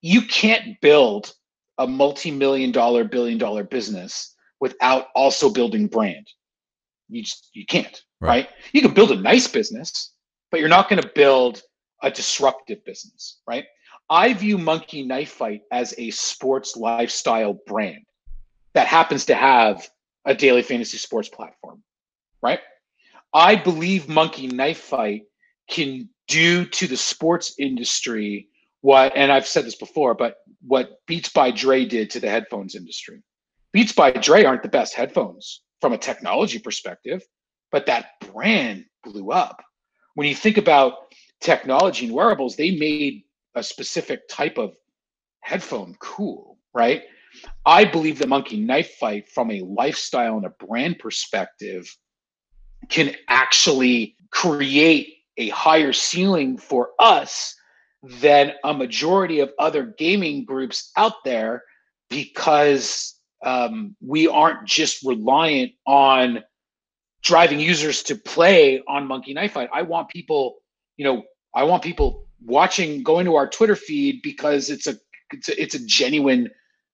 You 0.00 0.22
can't 0.22 0.80
build 0.80 1.34
a 1.78 1.86
multi-million 1.86 2.72
dollar, 2.72 3.04
billion 3.04 3.38
dollar 3.38 3.64
business 3.64 4.34
without 4.60 5.06
also 5.14 5.50
building 5.50 5.86
brand. 5.86 6.26
You 7.08 7.22
just 7.22 7.50
you 7.52 7.66
can't, 7.66 8.02
right? 8.20 8.28
right? 8.28 8.48
You 8.72 8.80
can 8.80 8.94
build 8.94 9.12
a 9.12 9.16
nice 9.16 9.46
business, 9.46 10.14
but 10.50 10.60
you're 10.60 10.68
not 10.68 10.88
going 10.88 11.02
to 11.02 11.10
build 11.14 11.62
a 12.02 12.10
disruptive 12.10 12.84
business, 12.84 13.40
right? 13.46 13.64
I 14.10 14.32
view 14.34 14.58
Monkey 14.58 15.02
Knife 15.02 15.30
Fight 15.30 15.62
as 15.72 15.94
a 15.98 16.10
sports 16.10 16.76
lifestyle 16.76 17.54
brand 17.66 18.04
that 18.74 18.86
happens 18.86 19.26
to 19.26 19.34
have 19.34 19.88
a 20.24 20.34
daily 20.34 20.62
fantasy 20.62 20.98
sports 20.98 21.28
platform, 21.28 21.82
right? 22.42 22.60
I 23.32 23.56
believe 23.56 24.08
Monkey 24.08 24.46
Knife 24.46 24.80
Fight 24.80 25.22
can 25.70 26.08
do 26.28 26.64
to 26.66 26.86
the 26.86 26.96
sports 26.96 27.54
industry 27.58 28.48
what, 28.80 29.16
and 29.16 29.32
I've 29.32 29.46
said 29.46 29.64
this 29.64 29.76
before, 29.76 30.14
but 30.14 30.36
what 30.66 30.98
Beats 31.06 31.30
by 31.30 31.50
Dre 31.50 31.86
did 31.86 32.10
to 32.10 32.20
the 32.20 32.28
headphones 32.28 32.74
industry. 32.74 33.22
Beats 33.72 33.92
by 33.92 34.10
Dre 34.10 34.44
aren't 34.44 34.62
the 34.62 34.68
best 34.68 34.94
headphones 34.94 35.62
from 35.80 35.94
a 35.94 35.98
technology 35.98 36.58
perspective, 36.58 37.22
but 37.72 37.86
that 37.86 38.10
brand 38.20 38.84
blew 39.02 39.30
up 39.30 39.62
when 40.14 40.28
you 40.28 40.34
think 40.34 40.58
about 40.58 40.94
technology 41.40 42.06
and 42.06 42.14
wearables, 42.14 42.56
they 42.56 42.76
made 42.76 43.23
a 43.54 43.62
specific 43.62 44.28
type 44.28 44.58
of 44.58 44.74
headphone 45.40 45.96
cool, 46.00 46.58
right? 46.72 47.02
I 47.66 47.84
believe 47.84 48.18
the 48.18 48.26
monkey 48.26 48.60
knife 48.60 48.94
fight 48.94 49.28
from 49.28 49.50
a 49.50 49.60
lifestyle 49.60 50.36
and 50.36 50.46
a 50.46 50.66
brand 50.66 50.98
perspective 50.98 51.86
can 52.88 53.14
actually 53.28 54.16
create 54.30 55.14
a 55.36 55.48
higher 55.48 55.92
ceiling 55.92 56.58
for 56.58 56.90
us 56.98 57.54
than 58.02 58.52
a 58.64 58.74
majority 58.74 59.40
of 59.40 59.52
other 59.58 59.94
gaming 59.98 60.44
groups 60.44 60.90
out 60.96 61.24
there 61.24 61.62
because 62.10 63.18
um, 63.44 63.96
we 64.00 64.28
aren't 64.28 64.66
just 64.66 65.04
reliant 65.04 65.72
on 65.86 66.42
driving 67.22 67.58
users 67.58 68.02
to 68.04 68.14
play 68.14 68.82
on 68.86 69.06
Monkey 69.06 69.32
Knife 69.32 69.52
Fight. 69.52 69.70
I 69.72 69.82
want 69.82 70.08
people, 70.10 70.56
you 70.96 71.04
know, 71.04 71.22
I 71.54 71.64
want 71.64 71.82
people 71.82 72.23
watching, 72.44 73.02
going 73.02 73.24
to 73.26 73.34
our 73.34 73.48
Twitter 73.48 73.76
feed 73.76 74.20
because 74.22 74.70
it's 74.70 74.86
a 74.86 74.96
it's 75.32 75.48
a, 75.48 75.60
it's 75.60 75.74
a 75.74 75.84
genuine 75.86 76.50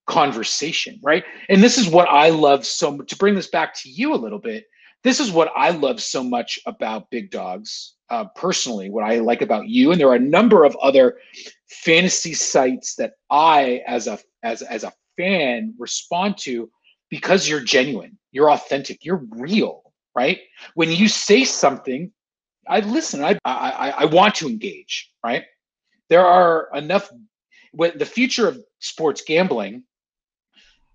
conversation, 0.06 0.98
right? 1.02 1.24
And 1.48 1.62
this 1.62 1.78
is 1.78 1.88
what 1.88 2.08
I 2.08 2.30
love 2.30 2.64
so 2.64 2.96
much. 2.96 3.08
To 3.08 3.16
bring 3.16 3.34
this 3.34 3.48
back 3.48 3.74
to 3.82 3.90
you 3.90 4.14
a 4.14 4.16
little 4.16 4.38
bit, 4.38 4.64
this 5.02 5.20
is 5.20 5.30
what 5.30 5.50
I 5.56 5.70
love 5.70 6.00
so 6.00 6.22
much 6.22 6.58
about 6.66 7.10
Big 7.10 7.30
Dogs. 7.30 7.94
Uh, 8.10 8.24
personally, 8.34 8.90
what 8.90 9.04
I 9.04 9.18
like 9.18 9.40
about 9.40 9.68
you, 9.68 9.92
and 9.92 10.00
there 10.00 10.08
are 10.08 10.16
a 10.16 10.20
number 10.20 10.64
of 10.64 10.76
other 10.82 11.18
fantasy 11.68 12.34
sites 12.34 12.96
that 12.96 13.12
I, 13.30 13.82
as 13.86 14.08
a 14.08 14.18
as 14.42 14.62
as 14.62 14.84
a 14.84 14.92
fan, 15.16 15.74
respond 15.78 16.38
to 16.38 16.68
because 17.08 17.48
you're 17.48 17.60
genuine, 17.60 18.18
you're 18.32 18.50
authentic, 18.50 19.04
you're 19.04 19.24
real, 19.30 19.92
right? 20.16 20.40
When 20.74 20.90
you 20.90 21.08
say 21.08 21.44
something, 21.44 22.10
I 22.70 22.80
listen. 22.80 23.22
I 23.24 23.38
I 23.44 23.90
I 23.98 24.04
want 24.06 24.34
to 24.36 24.48
engage, 24.48 25.12
right? 25.24 25.44
There 26.08 26.24
are 26.24 26.68
enough. 26.74 27.10
When 27.72 27.96
the 27.98 28.06
future 28.06 28.48
of 28.48 28.58
sports 28.80 29.22
gambling, 29.26 29.84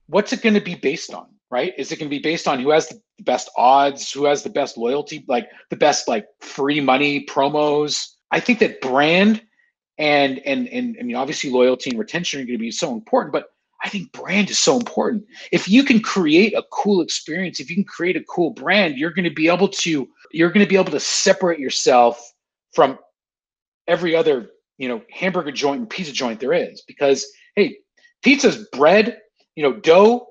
what's 0.07 0.33
it 0.33 0.41
going 0.41 0.55
to 0.55 0.61
be 0.61 0.75
based 0.75 1.13
on? 1.13 1.27
right? 1.51 1.73
Is 1.77 1.91
it 1.91 1.99
going 1.99 2.09
to 2.09 2.15
be 2.15 2.21
based 2.21 2.47
on 2.47 2.59
who 2.59 2.71
has 2.71 2.89
the 2.89 2.99
best 3.23 3.49
odds, 3.57 4.11
who 4.11 4.25
has 4.25 4.43
the 4.43 4.49
best 4.49 4.77
loyalty, 4.77 5.23
like 5.27 5.49
the 5.69 5.75
best 5.75 6.07
like 6.07 6.25
free 6.41 6.81
money 6.81 7.25
promos? 7.25 8.07
I 8.31 8.39
think 8.39 8.59
that 8.59 8.81
brand 8.81 9.41
and 9.97 10.39
and 10.39 10.67
and 10.67 10.97
I 10.99 11.03
mean 11.03 11.15
obviously 11.15 11.49
loyalty 11.49 11.91
and 11.91 11.99
retention 11.99 12.41
are 12.41 12.45
going 12.45 12.57
to 12.57 12.61
be 12.61 12.71
so 12.71 12.93
important, 12.93 13.31
but 13.31 13.45
I 13.83 13.89
think 13.89 14.11
brand 14.11 14.49
is 14.49 14.59
so 14.59 14.77
important. 14.77 15.25
If 15.51 15.69
you 15.69 15.83
can 15.83 16.01
create 16.01 16.53
a 16.53 16.63
cool 16.71 17.01
experience, 17.01 17.59
if 17.59 17.69
you 17.69 17.75
can 17.75 17.85
create 17.85 18.17
a 18.17 18.23
cool 18.23 18.49
brand, 18.49 18.97
you're 18.97 19.11
going 19.11 19.29
to 19.29 19.33
be 19.33 19.47
able 19.47 19.69
to 19.69 20.07
you're 20.31 20.49
going 20.49 20.65
to 20.65 20.69
be 20.69 20.75
able 20.75 20.91
to 20.91 20.99
separate 20.99 21.59
yourself 21.59 22.33
from 22.73 22.97
every 23.87 24.15
other, 24.15 24.49
you 24.77 24.87
know, 24.87 25.01
hamburger 25.11 25.51
joint 25.51 25.79
and 25.79 25.89
pizza 25.89 26.11
joint 26.11 26.39
there 26.39 26.53
is 26.53 26.83
because 26.87 27.25
hey, 27.55 27.77
pizza's 28.23 28.67
bread, 28.71 29.19
you 29.55 29.63
know, 29.63 29.73
dough, 29.73 30.27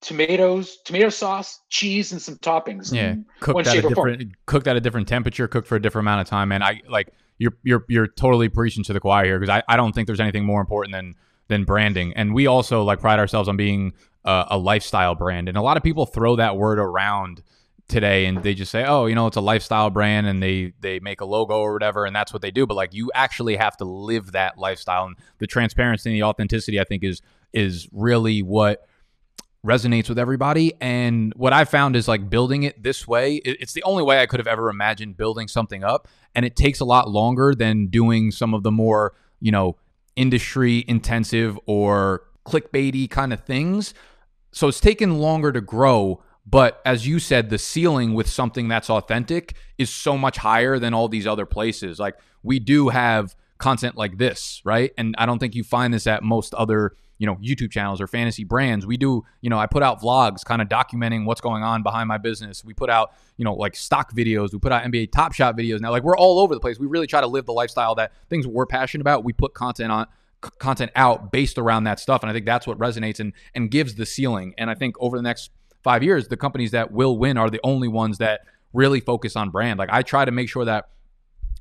tomatoes, 0.00 0.78
tomato 0.84 1.08
sauce, 1.08 1.60
cheese, 1.70 2.12
and 2.12 2.20
some 2.20 2.36
toppings. 2.36 2.92
Yeah, 2.92 3.12
mm-hmm. 3.12 3.22
cooked 3.40 3.66
at 3.66 3.76
a 3.76 3.82
different, 3.82 4.32
cooked 4.46 4.66
at 4.66 4.76
a 4.76 4.80
different 4.80 5.08
temperature, 5.08 5.48
cooked 5.48 5.66
for 5.66 5.76
a 5.76 5.82
different 5.82 6.04
amount 6.04 6.20
of 6.20 6.26
time. 6.28 6.52
And 6.52 6.62
I 6.62 6.80
like 6.88 7.08
you're 7.38 7.54
you're 7.62 7.84
you're 7.88 8.06
totally 8.06 8.48
preaching 8.48 8.84
to 8.84 8.92
the 8.92 9.00
choir 9.00 9.24
here 9.24 9.40
because 9.40 9.62
I, 9.68 9.72
I 9.72 9.76
don't 9.76 9.92
think 9.92 10.06
there's 10.06 10.20
anything 10.20 10.44
more 10.44 10.60
important 10.60 10.92
than 10.92 11.14
than 11.48 11.64
branding. 11.64 12.12
And 12.14 12.34
we 12.34 12.46
also 12.46 12.82
like 12.82 13.00
pride 13.00 13.18
ourselves 13.18 13.48
on 13.48 13.56
being 13.56 13.92
a, 14.24 14.46
a 14.52 14.58
lifestyle 14.58 15.14
brand. 15.14 15.48
And 15.48 15.58
a 15.58 15.62
lot 15.62 15.76
of 15.76 15.82
people 15.82 16.06
throw 16.06 16.36
that 16.36 16.56
word 16.56 16.78
around 16.78 17.42
today 17.86 18.24
and 18.24 18.42
they 18.42 18.54
just 18.54 18.72
say 18.72 18.82
oh 18.84 19.04
you 19.04 19.14
know 19.14 19.26
it's 19.26 19.36
a 19.36 19.42
lifestyle 19.42 19.90
brand 19.90 20.26
and 20.26 20.42
they 20.42 20.72
they 20.80 20.98
make 21.00 21.20
a 21.20 21.24
logo 21.24 21.58
or 21.58 21.74
whatever 21.74 22.06
and 22.06 22.16
that's 22.16 22.32
what 22.32 22.40
they 22.40 22.50
do 22.50 22.66
but 22.66 22.74
like 22.74 22.94
you 22.94 23.10
actually 23.14 23.56
have 23.56 23.76
to 23.76 23.84
live 23.84 24.32
that 24.32 24.56
lifestyle 24.56 25.04
and 25.04 25.16
the 25.38 25.46
transparency 25.46 26.08
and 26.08 26.16
the 26.16 26.22
authenticity 26.22 26.80
i 26.80 26.84
think 26.84 27.04
is 27.04 27.20
is 27.52 27.86
really 27.92 28.42
what 28.42 28.86
resonates 29.64 30.08
with 30.08 30.18
everybody. 30.18 30.74
And 30.80 31.32
what 31.34 31.52
I 31.52 31.64
found 31.64 31.96
is 31.96 32.06
like 32.06 32.28
building 32.28 32.64
it 32.64 32.82
this 32.82 33.08
way, 33.08 33.36
it's 33.36 33.72
the 33.72 33.82
only 33.84 34.02
way 34.02 34.20
I 34.20 34.26
could 34.26 34.38
have 34.40 34.46
ever 34.46 34.68
imagined 34.68 35.16
building 35.16 35.48
something 35.48 35.82
up. 35.82 36.06
And 36.34 36.44
it 36.44 36.54
takes 36.54 36.80
a 36.80 36.84
lot 36.84 37.08
longer 37.08 37.54
than 37.54 37.86
doing 37.86 38.30
some 38.30 38.54
of 38.54 38.62
the 38.62 38.70
more, 38.70 39.14
you 39.40 39.50
know, 39.50 39.76
industry 40.16 40.84
intensive 40.86 41.58
or 41.66 42.22
clickbaity 42.46 43.08
kind 43.08 43.32
of 43.32 43.40
things. 43.44 43.94
So 44.52 44.68
it's 44.68 44.80
taken 44.80 45.18
longer 45.18 45.50
to 45.50 45.60
grow. 45.60 46.22
But 46.46 46.80
as 46.84 47.06
you 47.06 47.18
said, 47.18 47.50
the 47.50 47.58
ceiling 47.58 48.14
with 48.14 48.28
something 48.28 48.68
that's 48.68 48.90
authentic 48.90 49.54
is 49.78 49.90
so 49.90 50.18
much 50.18 50.36
higher 50.36 50.78
than 50.78 50.92
all 50.92 51.08
these 51.08 51.26
other 51.26 51.46
places. 51.46 51.98
Like 51.98 52.16
we 52.42 52.58
do 52.58 52.90
have 52.90 53.34
content 53.58 53.96
like 53.96 54.18
this, 54.18 54.60
right? 54.64 54.92
And 54.98 55.14
I 55.16 55.26
don't 55.26 55.38
think 55.38 55.54
you 55.54 55.64
find 55.64 55.94
this 55.94 56.06
at 56.06 56.22
most 56.22 56.52
other 56.54 56.96
you 57.18 57.26
know 57.26 57.36
YouTube 57.36 57.70
channels 57.70 58.00
or 58.00 58.06
fantasy 58.06 58.44
brands. 58.44 58.86
We 58.86 58.96
do, 58.96 59.24
you 59.40 59.50
know, 59.50 59.58
I 59.58 59.66
put 59.66 59.82
out 59.82 60.00
vlogs 60.00 60.44
kind 60.44 60.60
of 60.60 60.68
documenting 60.68 61.24
what's 61.24 61.40
going 61.40 61.62
on 61.62 61.82
behind 61.82 62.08
my 62.08 62.18
business. 62.18 62.64
We 62.64 62.74
put 62.74 62.90
out, 62.90 63.12
you 63.36 63.44
know, 63.44 63.54
like 63.54 63.76
stock 63.76 64.12
videos. 64.12 64.52
We 64.52 64.58
put 64.58 64.72
out 64.72 64.84
NBA 64.84 65.12
Top 65.12 65.32
Shot 65.32 65.56
videos. 65.56 65.80
Now, 65.80 65.90
like 65.90 66.02
we're 66.02 66.16
all 66.16 66.40
over 66.40 66.54
the 66.54 66.60
place. 66.60 66.78
We 66.78 66.86
really 66.86 67.06
try 67.06 67.20
to 67.20 67.26
live 67.26 67.46
the 67.46 67.52
lifestyle 67.52 67.94
that 67.96 68.12
things 68.28 68.46
we're 68.46 68.66
passionate 68.66 69.02
about. 69.02 69.24
We 69.24 69.32
put 69.32 69.54
content 69.54 69.92
on 69.92 70.06
content 70.58 70.90
out 70.94 71.32
based 71.32 71.56
around 71.56 71.84
that 71.84 72.00
stuff, 72.00 72.22
and 72.22 72.30
I 72.30 72.32
think 72.32 72.46
that's 72.46 72.66
what 72.66 72.78
resonates 72.78 73.20
and 73.20 73.32
and 73.54 73.70
gives 73.70 73.94
the 73.94 74.06
ceiling. 74.06 74.54
And 74.58 74.68
I 74.68 74.74
think 74.74 74.96
over 74.98 75.16
the 75.16 75.22
next 75.22 75.50
five 75.84 76.02
years, 76.02 76.28
the 76.28 76.36
companies 76.36 76.72
that 76.72 76.90
will 76.90 77.16
win 77.16 77.36
are 77.36 77.50
the 77.50 77.60
only 77.62 77.88
ones 77.88 78.18
that 78.18 78.40
really 78.72 79.00
focus 79.00 79.36
on 79.36 79.50
brand. 79.50 79.78
Like 79.78 79.90
I 79.92 80.02
try 80.02 80.24
to 80.24 80.32
make 80.32 80.48
sure 80.48 80.64
that 80.64 80.88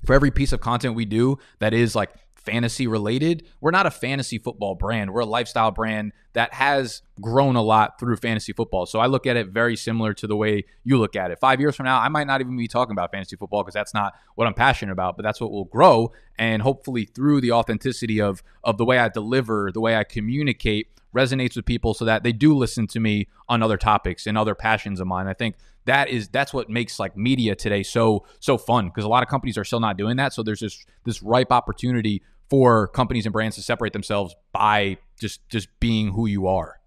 for 0.06 0.14
every 0.14 0.32
piece 0.32 0.52
of 0.54 0.62
content 0.62 0.96
we 0.96 1.06
do 1.06 1.38
that 1.60 1.74
is 1.74 1.96
like 1.96 2.12
fantasy 2.44 2.88
related. 2.88 3.48
We're 3.62 3.72
not 3.72 3.86
a 3.86 3.92
fantasy 3.92 4.38
football 4.38 4.76
brand. 4.76 5.12
We're 5.12 5.22
a 5.22 5.26
lifestyle 5.26 5.72
brand 5.72 6.12
that 6.34 6.54
has 6.54 7.02
grown 7.22 7.56
a 7.56 7.62
lot 7.62 8.00
through 8.00 8.18
fantasy 8.18 8.54
football. 8.54 8.86
So 8.86 9.00
I 9.00 9.06
look 9.06 9.26
at 9.26 9.38
it 9.38 9.48
very 9.48 9.76
similar 9.76 10.14
to 10.16 10.28
the 10.28 10.36
way 10.36 10.66
you 10.84 10.98
look 10.98 11.16
at 11.16 11.32
it. 11.32 11.40
Five 11.40 11.60
years 11.60 11.76
from 11.76 11.86
now, 11.86 12.00
I 12.00 12.10
might 12.10 12.28
not 12.28 12.42
even 12.42 12.58
be 12.58 12.68
talking 12.68 12.92
about 12.92 13.12
fantasy 13.12 13.36
football 13.36 13.64
because 13.64 13.74
that's 13.74 13.94
not 13.94 14.14
what 14.36 14.48
I'm 14.48 14.54
passionate 14.54 14.92
about, 14.92 15.16
but 15.16 15.24
that's 15.24 15.40
what 15.40 15.52
will 15.52 15.66
grow. 15.66 16.12
And 16.38 16.62
hopefully 16.62 17.06
through 17.06 17.42
the 17.42 17.52
authenticity 17.52 18.20
of 18.20 18.44
of 18.64 18.78
the 18.78 18.86
way 18.86 18.98
I 18.98 19.10
deliver, 19.10 19.72
the 19.72 19.82
way 19.82 19.96
I 19.96 20.04
communicate 20.04 20.88
resonates 21.16 21.56
with 21.56 21.66
people 21.66 21.94
so 21.94 22.06
that 22.06 22.24
they 22.24 22.32
do 22.32 22.56
listen 22.56 22.88
to 22.88 23.00
me 23.00 23.28
on 23.48 23.62
other 23.62 23.78
topics 23.78 24.26
and 24.26 24.38
other 24.38 24.56
passions 24.56 25.00
of 25.00 25.08
mine. 25.08 25.28
I 25.28 25.34
think 25.34 25.56
that 25.86 26.10
is 26.10 26.28
that's 26.30 26.54
what 26.54 26.70
makes 26.70 27.00
like 27.00 27.16
media 27.16 27.56
today 27.56 27.84
so 27.84 28.26
so 28.40 28.58
fun 28.58 28.88
because 28.88 29.04
a 29.04 29.10
lot 29.10 29.22
of 29.22 29.30
companies 29.30 29.58
are 29.58 29.64
still 29.64 29.80
not 29.80 29.98
doing 29.98 30.18
that. 30.18 30.34
So 30.34 30.44
there's 30.44 30.62
this 30.62 30.86
this 31.06 31.22
ripe 31.22 31.52
opportunity 31.52 32.24
for 32.54 32.88
companies 32.90 33.26
and 33.26 33.34
brands 33.34 33.56
to 33.56 33.64
separate 33.64 33.94
themselves 33.94 34.36
by 34.52 34.96
just 35.20 35.40
just 35.50 35.68
being 35.80 36.12
who 36.12 36.28
you 36.28 36.46
are. 36.46 36.80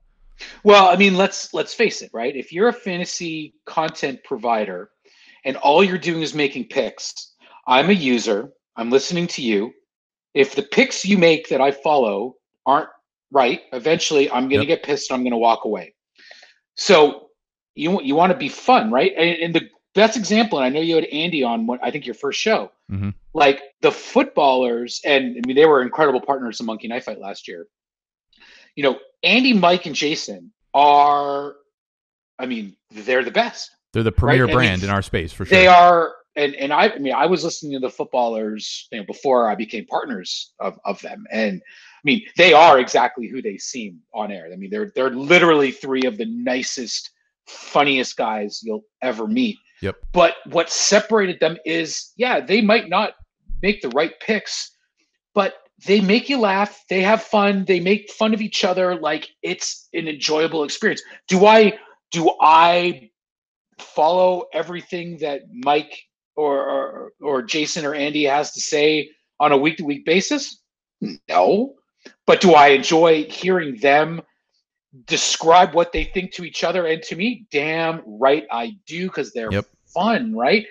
Well, 0.62 0.86
I 0.86 0.94
mean, 0.94 1.16
let's 1.16 1.52
let's 1.52 1.74
face 1.74 2.02
it, 2.02 2.10
right? 2.14 2.36
If 2.36 2.52
you're 2.52 2.68
a 2.68 2.72
fantasy 2.72 3.52
content 3.64 4.20
provider 4.22 4.90
and 5.44 5.56
all 5.56 5.82
you're 5.82 5.98
doing 5.98 6.22
is 6.22 6.34
making 6.34 6.68
picks, 6.68 7.32
I'm 7.66 7.90
a 7.90 7.94
user, 7.94 8.52
I'm 8.76 8.90
listening 8.90 9.26
to 9.26 9.42
you. 9.42 9.72
If 10.34 10.54
the 10.54 10.62
picks 10.62 11.04
you 11.04 11.18
make 11.18 11.48
that 11.48 11.60
I 11.60 11.72
follow 11.72 12.36
aren't 12.64 12.90
right, 13.32 13.62
eventually 13.72 14.30
I'm 14.30 14.48
going 14.48 14.62
to 14.62 14.68
yep. 14.68 14.82
get 14.82 14.84
pissed. 14.84 15.10
And 15.10 15.16
I'm 15.16 15.24
going 15.24 15.32
to 15.32 15.36
walk 15.36 15.64
away. 15.64 15.94
So 16.76 17.30
you 17.74 18.00
you 18.02 18.14
want 18.14 18.30
to 18.30 18.38
be 18.38 18.48
fun, 18.48 18.92
right? 18.92 19.12
And, 19.18 19.36
and 19.42 19.54
the 19.56 19.62
best 20.00 20.16
example, 20.16 20.58
and 20.58 20.66
I 20.66 20.68
know 20.68 20.80
you 20.80 20.94
had 20.94 21.04
Andy 21.06 21.42
on 21.42 21.66
what 21.66 21.80
I 21.82 21.90
think 21.90 22.06
your 22.06 22.14
first 22.14 22.40
show. 22.40 22.70
Mm-hmm. 22.90 23.10
Like 23.34 23.60
the 23.82 23.92
footballers, 23.92 25.00
and 25.04 25.36
I 25.36 25.46
mean 25.46 25.56
they 25.56 25.66
were 25.66 25.82
incredible 25.82 26.20
partners 26.20 26.60
in 26.60 26.66
Monkey 26.66 26.88
Knife 26.88 27.04
Fight 27.04 27.18
last 27.18 27.48
year. 27.48 27.66
You 28.74 28.82
know, 28.82 28.98
Andy, 29.22 29.52
Mike, 29.52 29.86
and 29.86 29.94
Jason 29.94 30.52
are, 30.74 31.56
I 32.38 32.46
mean, 32.46 32.76
they're 32.90 33.24
the 33.24 33.30
best. 33.30 33.70
They're 33.92 34.02
the 34.02 34.12
premier 34.12 34.44
right? 34.44 34.52
brand 34.52 34.82
in 34.82 34.90
our 34.90 35.02
space 35.02 35.32
for 35.32 35.46
sure. 35.46 35.58
They 35.58 35.66
are, 35.66 36.14
and 36.36 36.54
and 36.54 36.72
I, 36.72 36.90
I 36.90 36.98
mean, 36.98 37.14
I 37.14 37.26
was 37.26 37.42
listening 37.42 37.72
to 37.72 37.78
the 37.78 37.90
footballers 37.90 38.88
you 38.92 38.98
know, 38.98 39.04
before 39.06 39.50
I 39.50 39.54
became 39.54 39.86
partners 39.86 40.52
of, 40.60 40.78
of 40.84 41.00
them, 41.00 41.26
and 41.30 41.62
I 41.62 42.00
mean, 42.04 42.22
they 42.36 42.52
are 42.52 42.78
exactly 42.78 43.26
who 43.26 43.42
they 43.42 43.56
seem 43.56 44.00
on 44.14 44.30
air. 44.30 44.48
I 44.52 44.56
mean, 44.56 44.70
they're 44.70 44.92
they're 44.94 45.10
literally 45.10 45.72
three 45.72 46.04
of 46.04 46.18
the 46.18 46.26
nicest, 46.26 47.10
funniest 47.46 48.16
guys 48.16 48.60
you'll 48.62 48.84
ever 49.02 49.26
meet. 49.26 49.56
Yep. 49.82 49.96
But 50.12 50.36
what 50.46 50.70
separated 50.70 51.40
them 51.40 51.56
is, 51.64 52.12
yeah, 52.16 52.40
they 52.40 52.60
might 52.60 52.88
not 52.88 53.14
make 53.62 53.82
the 53.82 53.90
right 53.90 54.12
picks, 54.20 54.72
but 55.34 55.54
they 55.84 56.00
make 56.00 56.28
you 56.28 56.38
laugh. 56.38 56.84
They 56.88 57.02
have 57.02 57.22
fun. 57.22 57.64
They 57.66 57.80
make 57.80 58.10
fun 58.10 58.32
of 58.32 58.40
each 58.40 58.64
other. 58.64 58.96
Like 58.96 59.28
it's 59.42 59.88
an 59.92 60.08
enjoyable 60.08 60.64
experience. 60.64 61.02
Do 61.28 61.46
I 61.46 61.78
do 62.10 62.32
I 62.40 63.10
follow 63.78 64.46
everything 64.52 65.18
that 65.18 65.42
Mike 65.52 65.94
or 66.34 66.58
or, 66.58 67.12
or 67.20 67.42
Jason 67.42 67.84
or 67.84 67.94
Andy 67.94 68.24
has 68.24 68.52
to 68.52 68.60
say 68.60 69.10
on 69.38 69.52
a 69.52 69.58
week 69.58 69.76
to 69.78 69.84
week 69.84 70.06
basis? 70.06 70.60
No. 71.28 71.74
But 72.26 72.40
do 72.40 72.54
I 72.54 72.68
enjoy 72.68 73.24
hearing 73.24 73.76
them 73.76 74.22
describe 75.04 75.74
what 75.74 75.92
they 75.92 76.04
think 76.04 76.32
to 76.32 76.44
each 76.44 76.64
other 76.64 76.86
and 76.86 77.02
to 77.02 77.16
me 77.16 77.46
damn 77.50 78.02
right 78.06 78.46
i 78.50 78.74
do 78.86 79.06
because 79.06 79.32
they're 79.32 79.52
yep. 79.52 79.66
fun 79.86 80.34
right 80.34 80.66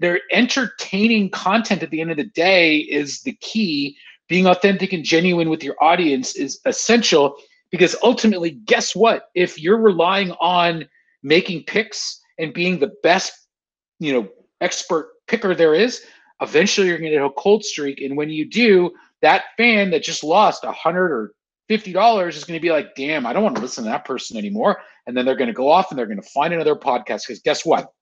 they're 0.00 0.22
entertaining 0.32 1.30
content 1.30 1.82
at 1.82 1.90
the 1.90 2.00
end 2.00 2.10
of 2.10 2.16
the 2.16 2.24
day 2.24 2.78
is 2.78 3.20
the 3.20 3.36
key. 3.40 3.96
Being 4.28 4.46
authentic 4.46 4.92
and 4.92 5.04
genuine 5.04 5.50
with 5.50 5.62
your 5.62 5.76
audience 5.80 6.36
is 6.36 6.60
essential 6.64 7.36
because 7.70 7.94
ultimately, 8.02 8.50
guess 8.50 8.96
what? 8.96 9.28
If 9.34 9.60
you're 9.60 9.80
relying 9.80 10.32
on 10.32 10.88
making 11.22 11.64
picks 11.64 12.20
and 12.38 12.54
being 12.54 12.78
the 12.78 12.92
best, 13.02 13.32
you 13.98 14.12
know, 14.12 14.28
expert 14.60 15.10
picker 15.26 15.54
there 15.54 15.74
is, 15.74 16.02
eventually 16.40 16.86
you're 16.86 16.98
going 16.98 17.10
to 17.10 17.18
hit 17.18 17.24
a 17.24 17.30
cold 17.30 17.64
streak. 17.64 18.00
And 18.00 18.16
when 18.16 18.30
you 18.30 18.48
do, 18.48 18.92
that 19.20 19.44
fan 19.56 19.90
that 19.90 20.02
just 20.02 20.24
lost 20.24 20.64
a 20.64 20.72
hundred 20.72 21.12
or 21.12 21.32
fifty 21.70 21.92
dollars 21.92 22.36
is 22.36 22.42
going 22.42 22.58
to 22.58 22.60
be 22.60 22.72
like, 22.72 22.96
"Damn, 22.96 23.24
I 23.24 23.32
don't 23.32 23.44
want 23.44 23.54
to 23.54 23.62
listen 23.62 23.84
to 23.84 23.90
that 23.90 24.04
person 24.04 24.36
anymore." 24.36 24.80
And 25.06 25.16
then 25.16 25.24
they're 25.24 25.36
going 25.36 25.48
to 25.48 25.54
go 25.54 25.70
off 25.70 25.90
and 25.90 25.98
they're 25.98 26.06
going 26.06 26.20
to 26.20 26.28
find 26.30 26.52
another 26.52 26.74
podcast 26.74 27.28
because 27.28 27.40
guess 27.40 27.64
what? 27.64 27.92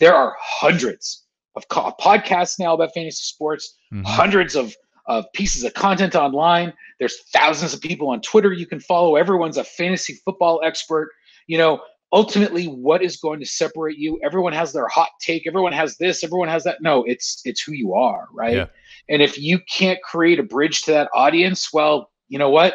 There 0.00 0.12
are 0.12 0.34
hundreds 0.40 1.24
of 1.54 1.68
podcasts 1.68 2.58
now 2.58 2.74
about 2.74 2.92
fantasy 2.92 3.22
sports, 3.22 3.76
mm-hmm. 3.92 4.02
hundreds 4.02 4.56
of 4.56 4.74
of 5.06 5.24
pieces 5.34 5.62
of 5.62 5.72
content 5.74 6.16
online. 6.16 6.72
There's 6.98 7.22
thousands 7.32 7.74
of 7.74 7.80
people 7.80 8.08
on 8.08 8.20
Twitter 8.22 8.52
you 8.52 8.66
can 8.66 8.80
follow. 8.80 9.14
Everyone's 9.14 9.56
a 9.56 9.64
fantasy 9.64 10.14
football 10.24 10.60
expert. 10.64 11.10
You 11.46 11.58
know, 11.58 11.80
ultimately 12.12 12.66
what 12.66 13.04
is 13.04 13.18
going 13.18 13.38
to 13.38 13.46
separate 13.46 13.98
you 13.98 14.18
everyone 14.24 14.52
has 14.52 14.72
their 14.72 14.86
hot 14.88 15.08
take 15.20 15.46
everyone 15.46 15.72
has 15.72 15.96
this 15.96 16.22
everyone 16.22 16.48
has 16.48 16.62
that 16.62 16.80
no 16.80 17.02
it's 17.04 17.42
it's 17.44 17.60
who 17.60 17.72
you 17.72 17.92
are 17.92 18.28
right 18.32 18.54
yeah. 18.54 18.66
and 19.08 19.20
if 19.20 19.36
you 19.36 19.58
can't 19.68 20.00
create 20.02 20.38
a 20.38 20.42
bridge 20.42 20.82
to 20.82 20.92
that 20.92 21.08
audience 21.12 21.72
well 21.72 22.12
you 22.28 22.38
know 22.38 22.50
what 22.50 22.74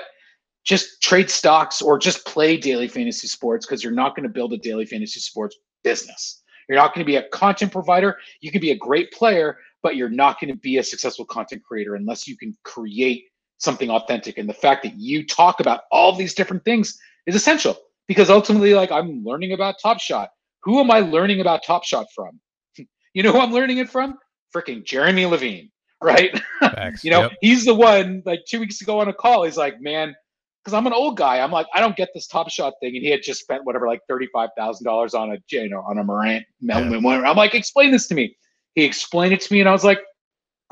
just 0.66 1.02
trade 1.02 1.30
stocks 1.30 1.82
or 1.82 1.98
just 1.98 2.26
play 2.26 2.58
daily 2.58 2.88
fantasy 2.88 3.28
sports 3.28 3.66
because 3.66 3.84
you're 3.84 3.94
not 3.94 4.16
going 4.16 4.24
to 4.24 4.30
build 4.30 4.54
a 4.54 4.58
daily 4.58 4.86
fantasy 4.86 5.20
sports 5.20 5.58
business 5.84 6.44
you're 6.68 6.78
not 6.78 6.94
going 6.94 7.04
to 7.04 7.10
be 7.10 7.16
a 7.16 7.28
content 7.30 7.72
provider 7.72 8.18
you 8.42 8.52
can 8.52 8.62
be 8.62 8.72
a 8.72 8.78
great 8.78 9.12
player 9.12 9.58
but 9.82 9.96
you're 9.96 10.10
not 10.10 10.40
going 10.40 10.54
to 10.54 10.60
be 10.60 10.78
a 10.78 10.84
successful 10.84 11.26
content 11.26 11.64
creator 11.64 11.96
unless 11.96 12.28
you 12.28 12.38
can 12.38 12.54
create 12.64 13.26
something 13.58 13.90
authentic 13.90 14.38
and 14.38 14.48
the 14.48 14.54
fact 14.54 14.84
that 14.84 14.96
you 14.96 15.26
talk 15.26 15.60
about 15.60 15.82
all 15.92 16.16
these 16.16 16.34
different 16.34 16.64
things 16.66 16.98
is 17.26 17.36
essential 17.36 17.78
because 18.10 18.30
ultimately, 18.30 18.74
like 18.74 18.92
I'm 18.92 19.24
learning 19.24 19.54
about 19.54 19.76
Top 19.82 20.02
Shot. 20.02 20.32
Who 20.64 20.82
am 20.82 20.92
I 20.92 21.00
learning 21.00 21.40
about 21.40 21.64
Top 21.64 21.86
Shot 21.86 22.08
from? 22.14 22.40
you 23.14 23.24
know 23.24 23.32
who 23.32 23.40
I'm 23.40 23.54
learning 23.54 23.78
it 23.78 23.90
from? 23.90 24.18
Freaking 24.54 24.84
Jeremy 24.84 25.26
Levine, 25.28 25.72
right? 26.04 26.32
you 27.04 27.12
know, 27.12 27.24
yep. 27.24 27.32
he's 27.42 27.66
the 27.66 27.74
one. 27.74 28.24
Like 28.26 28.42
two 28.48 28.60
weeks 28.60 28.82
ago 28.82 29.00
on 29.00 29.08
a 29.08 29.14
call, 29.14 29.44
he's 29.44 29.58
like, 29.58 29.82
"Man, 29.82 30.16
because 30.64 30.74
I'm 30.74 30.88
an 30.88 30.94
old 30.94 31.18
guy. 31.18 31.40
I'm 31.40 31.52
like, 31.52 31.68
I 31.74 31.82
don't 31.82 31.96
get 31.96 32.10
this 32.14 32.28
Top 32.28 32.50
Shot 32.50 32.74
thing." 32.82 32.96
And 32.96 33.04
he 33.04 33.10
had 33.10 33.22
just 33.22 33.42
spent 33.42 33.66
whatever, 33.66 33.88
like 33.88 34.02
thirty 34.08 34.28
five 34.32 34.50
thousand 34.58 34.86
dollars 34.86 35.14
on 35.14 35.32
a, 35.32 35.38
you 35.50 35.70
know, 35.70 35.82
on 35.82 35.98
a 35.98 36.04
Morant. 36.04 36.46
Yeah. 36.62 36.78
I'm 36.78 37.36
like, 37.36 37.54
explain 37.54 37.92
this 37.92 38.08
to 38.08 38.16
me. 38.16 38.36
He 38.76 38.86
explained 38.86 39.34
it 39.34 39.42
to 39.42 39.54
me, 39.54 39.60
and 39.60 39.68
I 39.68 39.72
was 39.72 39.84
like, 39.84 40.00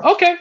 okay, 0.02 0.36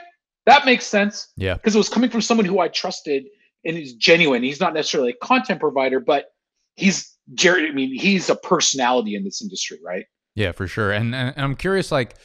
that 0.46 0.66
makes 0.66 0.86
sense. 0.86 1.28
Yeah, 1.36 1.56
because 1.56 1.76
it 1.76 1.80
was 1.80 1.90
coming 1.90 2.10
from 2.10 2.22
someone 2.22 2.46
who 2.46 2.60
I 2.60 2.70
trusted 2.70 3.26
and 3.66 3.78
is 3.78 3.94
genuine. 3.94 4.44
He's 4.44 4.62
not 4.62 4.74
necessarily 4.74 5.12
a 5.12 5.26
content 5.26 5.60
provider, 5.60 6.00
but 6.00 6.28
he's 6.76 7.14
Jerry. 7.34 7.68
I 7.68 7.74
mean, 7.74 7.94
he's 7.94 8.30
a 8.30 8.36
personality 8.36 9.16
in 9.16 9.24
this 9.24 9.42
industry, 9.42 9.80
right? 9.84 10.06
Yeah, 10.36 10.52
for 10.52 10.68
sure. 10.68 10.92
And, 10.92 11.14
and 11.14 11.34
I'm 11.36 11.56
curious, 11.56 11.92
like, 11.92 12.16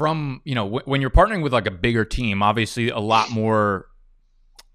from 0.00 0.40
you 0.46 0.54
know, 0.54 0.64
w- 0.64 0.82
when 0.86 1.02
you're 1.02 1.10
partnering 1.10 1.42
with 1.42 1.52
like 1.52 1.66
a 1.66 1.70
bigger 1.70 2.06
team, 2.06 2.42
obviously 2.42 2.88
a 2.88 2.98
lot 2.98 3.30
more 3.30 3.86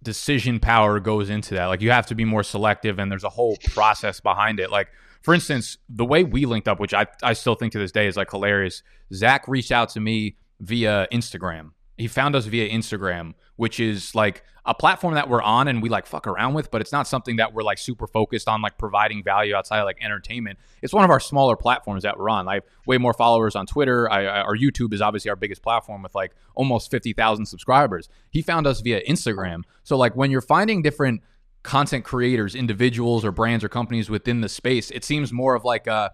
decision 0.03 0.59
power 0.59 0.99
goes 0.99 1.31
into 1.31 1.55
that. 1.55 1.65
Like, 1.65 1.81
you 1.81 1.89
have 1.89 2.05
to 2.05 2.15
be 2.15 2.25
more 2.25 2.43
selective, 2.43 2.99
and 2.99 3.11
there's 3.11 3.23
a 3.23 3.29
whole 3.29 3.57
process 3.73 4.19
behind 4.19 4.59
it. 4.59 4.69
Like, 4.69 4.89
for 5.23 5.33
instance, 5.33 5.79
the 5.89 6.05
way 6.05 6.23
we 6.23 6.45
linked 6.45 6.67
up, 6.67 6.79
which 6.79 6.93
I 6.93 7.07
I 7.23 7.33
still 7.33 7.55
think 7.55 7.73
to 7.73 7.79
this 7.79 7.91
day 7.91 8.05
is 8.05 8.15
like 8.15 8.29
hilarious. 8.29 8.83
Zach 9.11 9.47
reached 9.47 9.71
out 9.71 9.89
to 9.89 9.99
me 9.99 10.37
via 10.59 11.07
Instagram. 11.11 11.71
He 11.97 12.07
found 12.07 12.35
us 12.35 12.45
via 12.45 12.69
Instagram, 12.69 13.33
which 13.55 13.79
is 13.79 14.13
like 14.15 14.43
a 14.65 14.73
platform 14.73 15.13
that 15.13 15.29
we're 15.29 15.43
on 15.43 15.67
and 15.67 15.81
we 15.81 15.89
like 15.89 16.07
fuck 16.07 16.25
around 16.25 16.55
with, 16.55 16.71
but 16.71 16.81
it's 16.81 16.91
not 16.91 17.07
something 17.07 17.35
that 17.35 17.53
we're 17.53 17.63
like 17.63 17.77
super 17.77 18.07
focused 18.07 18.47
on 18.47 18.61
like 18.61 18.77
providing 18.77 19.23
value 19.23 19.53
outside 19.53 19.79
of 19.79 19.85
like 19.85 19.97
entertainment. 20.01 20.57
It's 20.81 20.93
one 20.93 21.03
of 21.03 21.11
our 21.11 21.19
smaller 21.19 21.55
platforms 21.55 22.03
that 22.03 22.17
we're 22.17 22.29
on. 22.29 22.47
I 22.47 22.55
have 22.55 22.63
way 22.87 22.97
more 22.97 23.13
followers 23.13 23.55
on 23.55 23.67
Twitter. 23.67 24.11
I, 24.11 24.25
I, 24.25 24.41
our 24.41 24.55
YouTube 24.57 24.93
is 24.93 25.01
obviously 25.01 25.29
our 25.29 25.35
biggest 25.35 25.61
platform 25.61 26.01
with 26.01 26.15
like 26.15 26.33
almost 26.55 26.89
50,000 26.89 27.45
subscribers. 27.45 28.09
He 28.31 28.41
found 28.41 28.65
us 28.65 28.81
via 28.81 29.03
Instagram. 29.03 29.63
So 29.83 29.97
like 29.97 30.15
when 30.15 30.31
you're 30.31 30.41
finding 30.41 30.81
different 30.81 31.21
content 31.61 32.03
creators, 32.03 32.55
individuals 32.55 33.23
or 33.23 33.31
brands 33.31 33.63
or 33.63 33.69
companies 33.69 34.09
within 34.09 34.41
the 34.41 34.49
space, 34.49 34.89
it 34.89 35.03
seems 35.05 35.31
more 35.31 35.53
of 35.53 35.63
like 35.63 35.85
a 35.85 36.13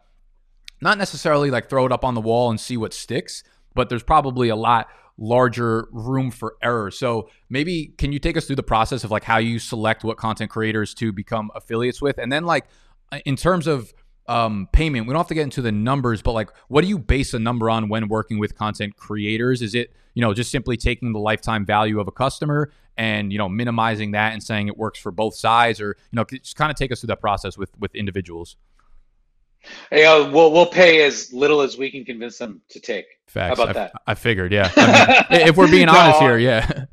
not 0.81 0.97
necessarily 0.97 1.51
like 1.51 1.69
throw 1.69 1.85
it 1.85 1.91
up 1.91 2.03
on 2.03 2.15
the 2.15 2.21
wall 2.21 2.49
and 2.49 2.59
see 2.59 2.75
what 2.75 2.93
sticks, 2.93 3.43
but 3.73 3.87
there's 3.87 4.03
probably 4.03 4.49
a 4.49 4.55
lot 4.55 4.89
larger 5.21 5.87
room 5.91 6.31
for 6.31 6.55
error. 6.63 6.89
So 6.89 7.29
maybe 7.47 7.93
can 7.97 8.11
you 8.11 8.17
take 8.17 8.35
us 8.35 8.45
through 8.45 8.55
the 8.55 8.63
process 8.63 9.03
of 9.03 9.11
like 9.11 9.23
how 9.23 9.37
you 9.37 9.59
select 9.59 10.03
what 10.03 10.17
content 10.17 10.49
creators 10.49 10.95
to 10.95 11.13
become 11.13 11.51
affiliates 11.55 12.01
with, 12.01 12.17
and 12.17 12.31
then 12.31 12.43
like 12.43 12.65
uh, 13.11 13.19
in 13.23 13.35
terms 13.35 13.67
of 13.67 13.93
um, 14.27 14.67
payment, 14.73 15.07
we 15.07 15.13
don't 15.13 15.19
have 15.19 15.27
to 15.27 15.33
get 15.33 15.43
into 15.43 15.61
the 15.61 15.71
numbers, 15.71 16.21
but 16.21 16.31
like 16.31 16.49
what 16.69 16.81
do 16.81 16.87
you 16.87 16.97
base 16.97 17.33
a 17.33 17.39
number 17.39 17.69
on 17.69 17.87
when 17.87 18.07
working 18.07 18.39
with 18.39 18.57
content 18.57 18.95
creators? 18.97 19.61
Is 19.61 19.75
it 19.75 19.93
you 20.15 20.21
know 20.21 20.33
just 20.33 20.49
simply 20.49 20.75
taking 20.75 21.13
the 21.13 21.19
lifetime 21.19 21.65
value 21.65 21.99
of 21.99 22.07
a 22.07 22.11
customer 22.11 22.71
and 22.97 23.31
you 23.31 23.37
know 23.37 23.47
minimizing 23.47 24.11
that 24.11 24.33
and 24.33 24.41
saying 24.41 24.67
it 24.67 24.77
works 24.77 24.99
for 24.99 25.11
both 25.11 25.35
sides, 25.35 25.79
or 25.79 25.95
you 26.11 26.15
know 26.15 26.25
just 26.25 26.55
kind 26.55 26.71
of 26.71 26.77
take 26.77 26.91
us 26.91 27.01
through 27.01 27.07
that 27.07 27.21
process 27.21 27.57
with 27.59 27.69
with 27.79 27.93
individuals. 27.93 28.55
Hey, 29.89 30.05
uh, 30.05 30.29
we'll 30.31 30.51
we'll 30.51 30.67
pay 30.67 31.03
as 31.03 31.31
little 31.33 31.61
as 31.61 31.77
we 31.77 31.91
can 31.91 32.03
convince 32.03 32.37
them 32.37 32.61
to 32.69 32.79
take. 32.79 33.05
Facts. 33.27 33.57
How 33.57 33.63
about 33.63 33.75
I, 33.75 33.79
that? 33.79 33.93
I 34.07 34.15
figured, 34.15 34.51
yeah. 34.51 34.71
I 34.75 35.25
mean, 35.29 35.41
if 35.47 35.57
we're 35.57 35.69
being 35.69 35.87
no, 35.87 35.93
honest 35.93 36.19
here, 36.19 36.37
yeah. 36.37 36.85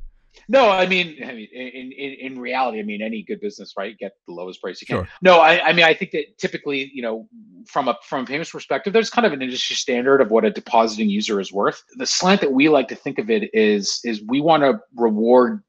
No, 0.50 0.70
I 0.70 0.86
mean, 0.86 1.22
I 1.22 1.32
mean, 1.32 1.48
in, 1.52 1.92
in 1.92 2.32
in 2.32 2.40
reality, 2.40 2.78
I 2.78 2.82
mean, 2.82 3.02
any 3.02 3.22
good 3.22 3.40
business, 3.40 3.74
right? 3.76 3.96
Get 3.98 4.12
the 4.26 4.32
lowest 4.32 4.62
price 4.62 4.80
you 4.80 4.86
can. 4.86 4.96
Sure. 4.96 5.08
No, 5.20 5.40
I, 5.40 5.62
I 5.68 5.72
mean, 5.74 5.84
I 5.84 5.92
think 5.92 6.12
that 6.12 6.38
typically, 6.38 6.90
you 6.94 7.02
know, 7.02 7.28
from 7.66 7.88
a 7.88 7.96
from 8.02 8.22
a 8.22 8.26
payments 8.26 8.50
perspective, 8.50 8.94
there's 8.94 9.10
kind 9.10 9.26
of 9.26 9.32
an 9.34 9.42
industry 9.42 9.76
standard 9.76 10.22
of 10.22 10.30
what 10.30 10.46
a 10.46 10.50
depositing 10.50 11.10
user 11.10 11.38
is 11.38 11.52
worth. 11.52 11.82
The 11.96 12.06
slant 12.06 12.40
that 12.40 12.52
we 12.52 12.70
like 12.70 12.88
to 12.88 12.94
think 12.94 13.18
of 13.18 13.28
it 13.28 13.50
is 13.52 14.00
is 14.04 14.22
we 14.26 14.40
want 14.40 14.62
to 14.62 14.80
reward 14.96 15.62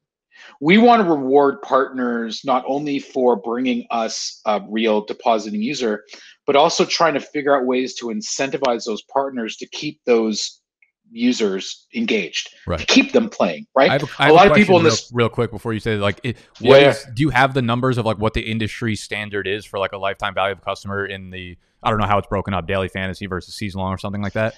we 0.60 0.78
want 0.78 1.02
to 1.02 1.08
reward 1.08 1.62
partners 1.62 2.42
not 2.44 2.64
only 2.66 2.98
for 2.98 3.36
bringing 3.36 3.86
us 3.90 4.40
a 4.46 4.62
real 4.68 5.04
depositing 5.04 5.62
user, 5.62 6.04
but 6.50 6.56
also 6.56 6.84
trying 6.84 7.14
to 7.14 7.20
figure 7.20 7.56
out 7.56 7.64
ways 7.64 7.94
to 7.94 8.06
incentivize 8.06 8.84
those 8.84 9.02
partners 9.02 9.56
to 9.56 9.68
keep 9.68 10.00
those 10.04 10.60
users 11.08 11.86
engaged, 11.94 12.52
right. 12.66 12.80
to 12.80 12.86
keep 12.86 13.12
them 13.12 13.28
playing. 13.28 13.66
Right. 13.72 13.88
I 13.88 13.92
have, 13.92 14.10
I 14.18 14.22
have 14.24 14.32
a 14.32 14.34
lot 14.34 14.50
of 14.50 14.56
people 14.56 14.76
in 14.76 14.82
this 14.82 15.12
real, 15.12 15.26
real 15.26 15.28
quick 15.28 15.52
before 15.52 15.72
you 15.72 15.78
say 15.78 15.94
like, 15.94 16.18
it, 16.24 16.38
yeah. 16.58 16.90
Is, 16.90 17.06
do 17.14 17.22
you 17.22 17.30
have 17.30 17.54
the 17.54 17.62
numbers 17.62 17.98
of 17.98 18.04
like 18.04 18.18
what 18.18 18.34
the 18.34 18.40
industry 18.40 18.96
standard 18.96 19.46
is 19.46 19.64
for 19.64 19.78
like 19.78 19.92
a 19.92 19.96
lifetime 19.96 20.34
value 20.34 20.50
of 20.50 20.58
a 20.58 20.62
customer 20.62 21.06
in 21.06 21.30
the 21.30 21.56
I 21.84 21.90
don't 21.90 22.00
know 22.00 22.06
how 22.08 22.18
it's 22.18 22.26
broken 22.26 22.52
up, 22.52 22.66
daily 22.66 22.88
fantasy 22.88 23.28
versus 23.28 23.54
season 23.54 23.80
long 23.80 23.92
or 23.92 23.98
something 23.98 24.20
like 24.20 24.32
that? 24.32 24.54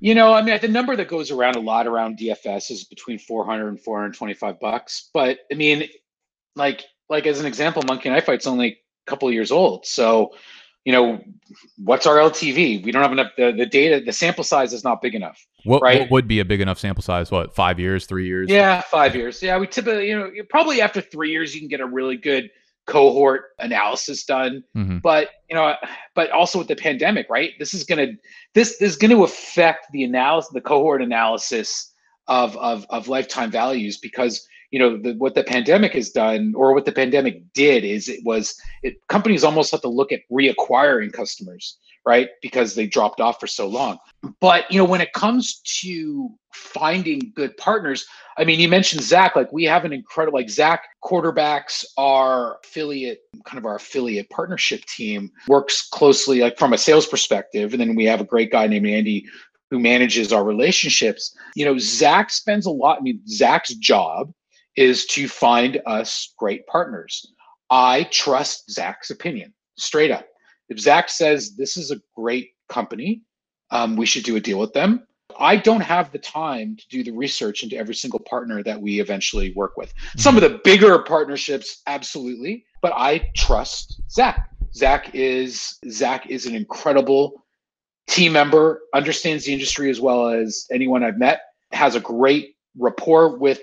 You 0.00 0.16
know, 0.16 0.32
I 0.32 0.42
mean, 0.42 0.58
the 0.60 0.66
number 0.66 0.96
that 0.96 1.06
goes 1.06 1.30
around 1.30 1.54
a 1.54 1.60
lot 1.60 1.86
around 1.86 2.18
DFS 2.18 2.72
is 2.72 2.82
between 2.82 3.20
400 3.20 3.68
and 3.68 3.80
425 3.80 4.58
bucks. 4.58 5.10
But 5.14 5.38
I 5.52 5.54
mean, 5.54 5.88
like, 6.56 6.86
like 7.08 7.24
as 7.28 7.38
an 7.38 7.46
example, 7.46 7.84
Monkey 7.86 8.10
Knife 8.10 8.24
Fight's 8.24 8.48
only 8.48 8.66
a 9.06 9.10
couple 9.10 9.30
years 9.30 9.52
old. 9.52 9.86
So, 9.86 10.32
you 10.86 10.92
know, 10.92 11.20
what's 11.78 12.06
our 12.06 12.16
LTV? 12.16 12.84
We 12.84 12.92
don't 12.92 13.02
have 13.02 13.10
enough. 13.10 13.32
The, 13.36 13.50
the 13.50 13.66
data, 13.66 14.02
the 14.02 14.12
sample 14.12 14.44
size 14.44 14.72
is 14.72 14.84
not 14.84 15.02
big 15.02 15.16
enough. 15.16 15.44
What, 15.64 15.82
right? 15.82 16.02
what 16.02 16.10
would 16.12 16.28
be 16.28 16.38
a 16.38 16.44
big 16.44 16.60
enough 16.60 16.78
sample 16.78 17.02
size? 17.02 17.28
What, 17.28 17.56
five 17.56 17.80
years, 17.80 18.06
three 18.06 18.24
years? 18.24 18.48
Yeah, 18.48 18.82
five 18.82 19.16
years. 19.16 19.42
Yeah, 19.42 19.58
we 19.58 19.66
typically, 19.66 20.08
you 20.08 20.16
know, 20.16 20.30
probably 20.48 20.80
after 20.80 21.00
three 21.00 21.32
years, 21.32 21.54
you 21.54 21.60
can 21.60 21.68
get 21.68 21.80
a 21.80 21.86
really 21.86 22.16
good 22.16 22.50
cohort 22.86 23.46
analysis 23.58 24.24
done 24.24 24.62
mm-hmm. 24.76 24.98
but 24.98 25.30
you 25.50 25.56
know 25.56 25.74
but 26.14 26.30
also 26.30 26.56
with 26.56 26.68
the 26.68 26.76
pandemic 26.76 27.26
right 27.28 27.50
this 27.58 27.74
is 27.74 27.82
going 27.82 27.98
to 27.98 28.14
this, 28.54 28.78
this 28.78 28.92
is 28.92 28.96
going 28.96 29.10
to 29.10 29.24
affect 29.24 29.88
the 29.90 30.04
analysis 30.04 30.52
the 30.52 30.60
cohort 30.60 31.02
analysis 31.02 31.92
of 32.28 32.56
of 32.58 32.86
of 32.90 33.08
lifetime 33.08 33.50
values 33.50 33.98
because 33.98 34.46
you 34.70 34.78
know 34.78 34.96
the, 34.96 35.14
what 35.14 35.34
the 35.34 35.44
pandemic 35.44 35.92
has 35.92 36.10
done 36.10 36.52
or 36.56 36.74
what 36.74 36.84
the 36.84 36.92
pandemic 36.92 37.42
did 37.52 37.84
is 37.84 38.08
it 38.08 38.20
was 38.24 38.54
it 38.82 38.96
companies 39.08 39.44
almost 39.44 39.70
have 39.70 39.80
to 39.82 39.88
look 39.88 40.12
at 40.12 40.20
reacquiring 40.30 41.12
customers 41.12 41.78
right? 42.06 42.28
Because 42.40 42.76
they 42.76 42.86
dropped 42.86 43.20
off 43.20 43.40
for 43.40 43.48
so 43.48 43.66
long. 43.66 43.98
But 44.40 44.70
you 44.70 44.78
know 44.78 44.84
when 44.84 45.00
it 45.00 45.12
comes 45.12 45.60
to 45.80 46.30
finding 46.52 47.20
good 47.34 47.54
partners 47.58 48.06
i 48.38 48.44
mean 48.44 48.58
you 48.58 48.66
mentioned 48.66 49.02
zach 49.02 49.36
like 49.36 49.52
we 49.52 49.62
have 49.64 49.84
an 49.84 49.92
incredible 49.92 50.38
like 50.38 50.48
zach 50.48 50.84
quarterbacks 51.04 51.84
our 51.98 52.56
affiliate 52.64 53.18
kind 53.44 53.58
of 53.58 53.66
our 53.66 53.76
affiliate 53.76 54.30
partnership 54.30 54.82
team 54.86 55.30
works 55.48 55.86
closely 55.90 56.40
like 56.40 56.58
from 56.58 56.72
a 56.72 56.78
sales 56.78 57.06
perspective. 57.06 57.72
And 57.74 57.80
then 57.80 57.94
we 57.94 58.06
have 58.06 58.22
a 58.22 58.24
great 58.24 58.50
guy 58.50 58.66
named 58.66 58.86
andy 58.86 59.26
who 59.70 59.78
manages 59.78 60.32
our 60.32 60.44
relationships. 60.44 61.36
You 61.56 61.66
know 61.66 61.76
zach 61.76 62.30
spends 62.30 62.64
a 62.64 62.70
lot 62.70 62.98
i 62.98 63.02
mean 63.02 63.20
zach's 63.28 63.74
job 63.74 64.32
is 64.76 65.06
to 65.06 65.28
find 65.28 65.80
us 65.86 66.34
great 66.38 66.66
partners. 66.66 67.32
I 67.70 68.04
trust 68.04 68.70
Zach's 68.70 69.10
opinion 69.10 69.52
straight 69.76 70.10
up. 70.10 70.26
If 70.68 70.78
Zach 70.78 71.08
says 71.08 71.56
this 71.56 71.76
is 71.76 71.90
a 71.90 72.00
great 72.14 72.50
company, 72.68 73.22
um, 73.70 73.96
we 73.96 74.06
should 74.06 74.24
do 74.24 74.36
a 74.36 74.40
deal 74.40 74.58
with 74.58 74.72
them. 74.72 75.06
I 75.38 75.56
don't 75.56 75.80
have 75.80 76.12
the 76.12 76.18
time 76.18 76.76
to 76.76 76.88
do 76.88 77.02
the 77.02 77.10
research 77.10 77.62
into 77.62 77.76
every 77.76 77.94
single 77.94 78.20
partner 78.20 78.62
that 78.62 78.80
we 78.80 79.00
eventually 79.00 79.52
work 79.54 79.76
with. 79.76 79.92
Some 80.16 80.36
of 80.36 80.42
the 80.42 80.60
bigger 80.64 80.98
partnerships, 81.00 81.82
absolutely, 81.86 82.64
but 82.80 82.92
I 82.96 83.30
trust 83.36 84.00
Zach. 84.10 84.50
Zach 84.74 85.14
is 85.14 85.78
Zach 85.90 86.26
is 86.28 86.46
an 86.46 86.54
incredible 86.54 87.44
team 88.06 88.32
member, 88.32 88.82
understands 88.94 89.44
the 89.44 89.52
industry 89.52 89.90
as 89.90 90.00
well 90.00 90.28
as 90.28 90.66
anyone 90.70 91.02
I've 91.02 91.18
met, 91.18 91.40
has 91.72 91.94
a 91.96 92.00
great 92.00 92.56
rapport 92.78 93.36
with 93.36 93.60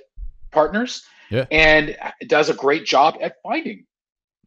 partners, 0.53 1.03
yeah. 1.29 1.45
and 1.51 1.97
does 2.27 2.49
a 2.49 2.53
great 2.53 2.85
job 2.85 3.17
at 3.21 3.35
finding 3.43 3.85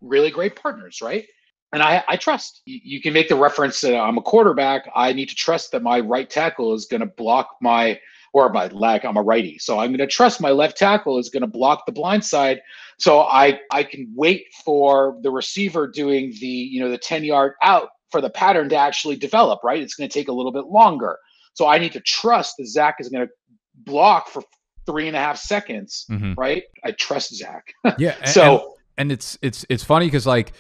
really 0.01 0.31
great 0.31 0.57
partners, 0.57 1.01
right? 1.03 1.27
And 1.73 1.83
I, 1.83 2.05
I 2.09 2.17
trust. 2.17 2.63
You 2.65 3.01
can 3.01 3.13
make 3.13 3.29
the 3.29 3.37
reference 3.37 3.81
that 3.81 3.99
I'm 3.99 4.19
a 4.19 4.23
quarterback. 4.23 4.89
I 4.95 5.13
need 5.13 5.29
to 5.29 5.35
trust 5.35 5.73
that 5.73 5.83
my 5.83 6.01
right 6.01 6.29
tackle 6.29 6.75
is 6.75 6.87
going 6.87 7.01
to 7.01 7.07
block 7.07 7.57
my, 7.61 7.99
or 8.33 8.49
my 8.51 8.69
leg. 8.69 9.05
I'm 9.05 9.17
a 9.17 9.23
righty, 9.23 9.59
so 9.59 9.79
I'm 9.79 9.91
going 9.91 9.99
to 9.99 10.07
trust 10.07 10.41
my 10.41 10.51
left 10.51 10.77
tackle 10.77 11.19
is 11.19 11.29
going 11.29 11.43
to 11.43 11.49
block 11.49 11.85
the 11.87 11.93
blind 11.93 12.25
side. 12.25 12.61
So 12.99 13.21
I 13.21 13.61
I 13.71 13.83
can 13.83 14.13
wait 14.15 14.47
for 14.65 15.19
the 15.23 15.31
receiver 15.31 15.87
doing 15.89 16.33
the 16.41 16.47
you 16.47 16.81
know 16.81 16.91
the 16.91 16.99
10 16.99 17.25
yard 17.25 17.55
out 17.63 17.89
for 18.11 18.21
the 18.21 18.31
pattern 18.31 18.69
to 18.69 18.77
actually 18.77 19.17
develop. 19.17 19.65
Right, 19.65 19.83
it's 19.83 19.95
going 19.95 20.09
to 20.09 20.15
take 20.15 20.29
a 20.29 20.33
little 20.33 20.53
bit 20.53 20.67
longer. 20.67 21.19
So 21.55 21.67
I 21.67 21.79
need 21.79 21.93
to 21.93 22.01
trust 22.01 22.57
that 22.59 22.69
Zach 22.69 22.97
is 23.01 23.09
going 23.09 23.27
to 23.27 23.33
block 23.77 24.29
for 24.29 24.43
three 24.87 25.09
and 25.09 25.17
a 25.17 25.21
half 25.21 25.39
seconds. 25.39 26.07
Mm-hmm. 26.11 26.35
Right, 26.35 26.65
I 26.85 26.93
trust 26.93 27.35
Zach. 27.35 27.75
Yeah. 27.99 28.25
so 28.25 28.55
and, 28.55 28.63
and 28.99 29.13
it's 29.13 29.39
it's 29.43 29.67
it's 29.69 29.85
funny 29.85 30.07
because 30.07 30.27
like 30.27 30.53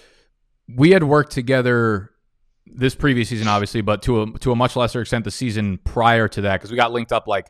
we 0.74 0.90
had 0.90 1.05
worked 1.05 1.32
together 1.32 2.11
this 2.66 2.94
previous 2.94 3.28
season, 3.28 3.48
obviously, 3.48 3.81
but 3.81 4.03
to 4.03 4.23
a 4.23 4.39
to 4.40 4.53
a 4.53 4.57
much 4.57 4.77
lesser 4.77 5.01
extent 5.01 5.24
the 5.24 5.31
season 5.31 5.78
prior 5.85 6.28
to 6.28 6.40
that, 6.43 6.57
because 6.57 6.70
we 6.70 6.77
got 6.77 6.93
linked 6.93 7.12
up 7.12 7.27
like 7.27 7.47